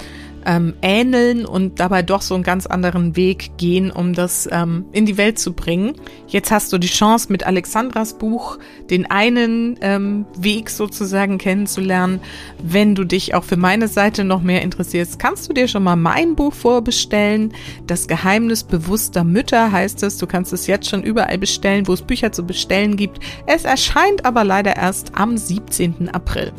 ähm, 0.46 0.74
ähneln 0.82 1.46
und 1.46 1.80
dabei 1.80 2.02
doch 2.02 2.22
so 2.22 2.34
einen 2.34 2.44
ganz 2.44 2.66
anderen 2.66 3.16
Weg 3.16 3.56
gehen, 3.56 3.90
um 3.90 4.12
das 4.12 4.48
ähm, 4.50 4.84
in 4.92 5.06
die 5.06 5.16
Welt 5.16 5.38
zu 5.38 5.52
bringen. 5.52 5.94
Jetzt 6.26 6.50
hast 6.50 6.72
du 6.72 6.78
die 6.78 6.88
Chance, 6.88 7.30
mit 7.30 7.46
Alexandras 7.46 8.18
Buch 8.18 8.58
den 8.90 9.10
einen 9.10 9.78
ähm, 9.80 10.26
Weg 10.36 10.70
sozusagen 10.70 11.38
kennenzulernen. 11.38 12.20
Wenn 12.62 12.94
du 12.94 13.04
dich 13.04 13.34
auch 13.34 13.44
für 13.44 13.56
meine 13.56 13.88
Seite 13.88 14.24
noch 14.24 14.42
mehr 14.42 14.62
interessierst, 14.62 15.18
kannst 15.18 15.48
du 15.48 15.52
dir 15.52 15.68
schon 15.68 15.82
mal 15.82 15.96
mein 15.96 16.34
Buch 16.34 16.52
vorbestellen. 16.52 17.52
Das 17.86 18.08
Geheimnis 18.08 18.64
bewusster 18.64 19.24
Mütter 19.24 19.72
heißt 19.72 20.02
es. 20.02 20.18
Du 20.18 20.26
kannst 20.26 20.52
es 20.52 20.66
jetzt 20.66 20.88
schon 20.88 21.02
überall 21.02 21.38
bestellen, 21.38 21.86
wo 21.86 21.92
es 21.92 22.02
Bücher 22.02 22.32
zu 22.32 22.44
bestellen 22.44 22.96
gibt. 22.96 23.20
Es 23.46 23.64
erscheint 23.64 24.24
aber 24.24 24.44
leider 24.44 24.76
erst 24.76 25.12
am 25.14 25.36
17. 25.36 26.08
April. 26.10 26.52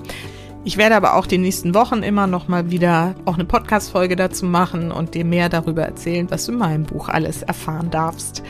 Ich 0.68 0.78
werde 0.78 0.96
aber 0.96 1.14
auch 1.14 1.28
die 1.28 1.38
nächsten 1.38 1.76
Wochen 1.76 2.02
immer 2.02 2.26
noch 2.26 2.48
mal 2.48 2.72
wieder 2.72 3.14
auch 3.26 3.36
eine 3.36 3.46
Podcast-Folge 3.46 4.16
dazu 4.16 4.48
machen 4.48 4.92
und 4.92 5.14
dir 5.14 5.24
mehr 5.24 5.48
darüber 5.48 5.84
erzählen, 5.84 6.26
was 6.32 6.48
du 6.48 6.54
in 6.54 6.58
meinem 6.58 6.84
Buch 6.86 7.08
alles 7.08 7.44
erfahren 7.44 7.92
darfst. 7.92 8.42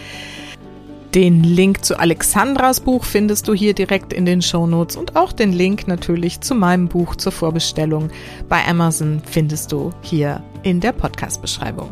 Den 1.13 1.43
Link 1.43 1.83
zu 1.83 1.99
Alexandras 1.99 2.79
Buch 2.79 3.03
findest 3.03 3.49
du 3.49 3.53
hier 3.53 3.73
direkt 3.73 4.13
in 4.13 4.25
den 4.25 4.41
Show 4.41 4.65
Notes 4.65 4.95
und 4.95 5.17
auch 5.17 5.33
den 5.33 5.51
Link 5.51 5.89
natürlich 5.89 6.39
zu 6.39 6.55
meinem 6.55 6.87
Buch 6.87 7.17
zur 7.17 7.33
Vorbestellung 7.33 8.09
bei 8.47 8.65
Amazon 8.65 9.21
findest 9.25 9.73
du 9.73 9.91
hier 10.01 10.41
in 10.63 10.79
der 10.79 10.93
Podcast-Beschreibung. 10.93 11.89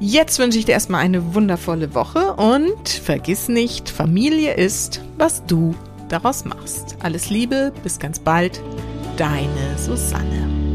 Jetzt 0.00 0.40
wünsche 0.40 0.58
ich 0.58 0.64
dir 0.64 0.72
erstmal 0.72 1.04
eine 1.04 1.34
wundervolle 1.34 1.94
Woche 1.94 2.32
und 2.32 2.88
vergiss 2.88 3.48
nicht, 3.48 3.88
Familie 3.88 4.54
ist, 4.54 5.00
was 5.16 5.44
du 5.46 5.76
daraus 6.08 6.44
machst. 6.44 6.96
Alles 7.04 7.30
Liebe, 7.30 7.72
bis 7.84 8.00
ganz 8.00 8.18
bald 8.18 8.60
deine 9.20 9.76
Susanne. 9.76 10.69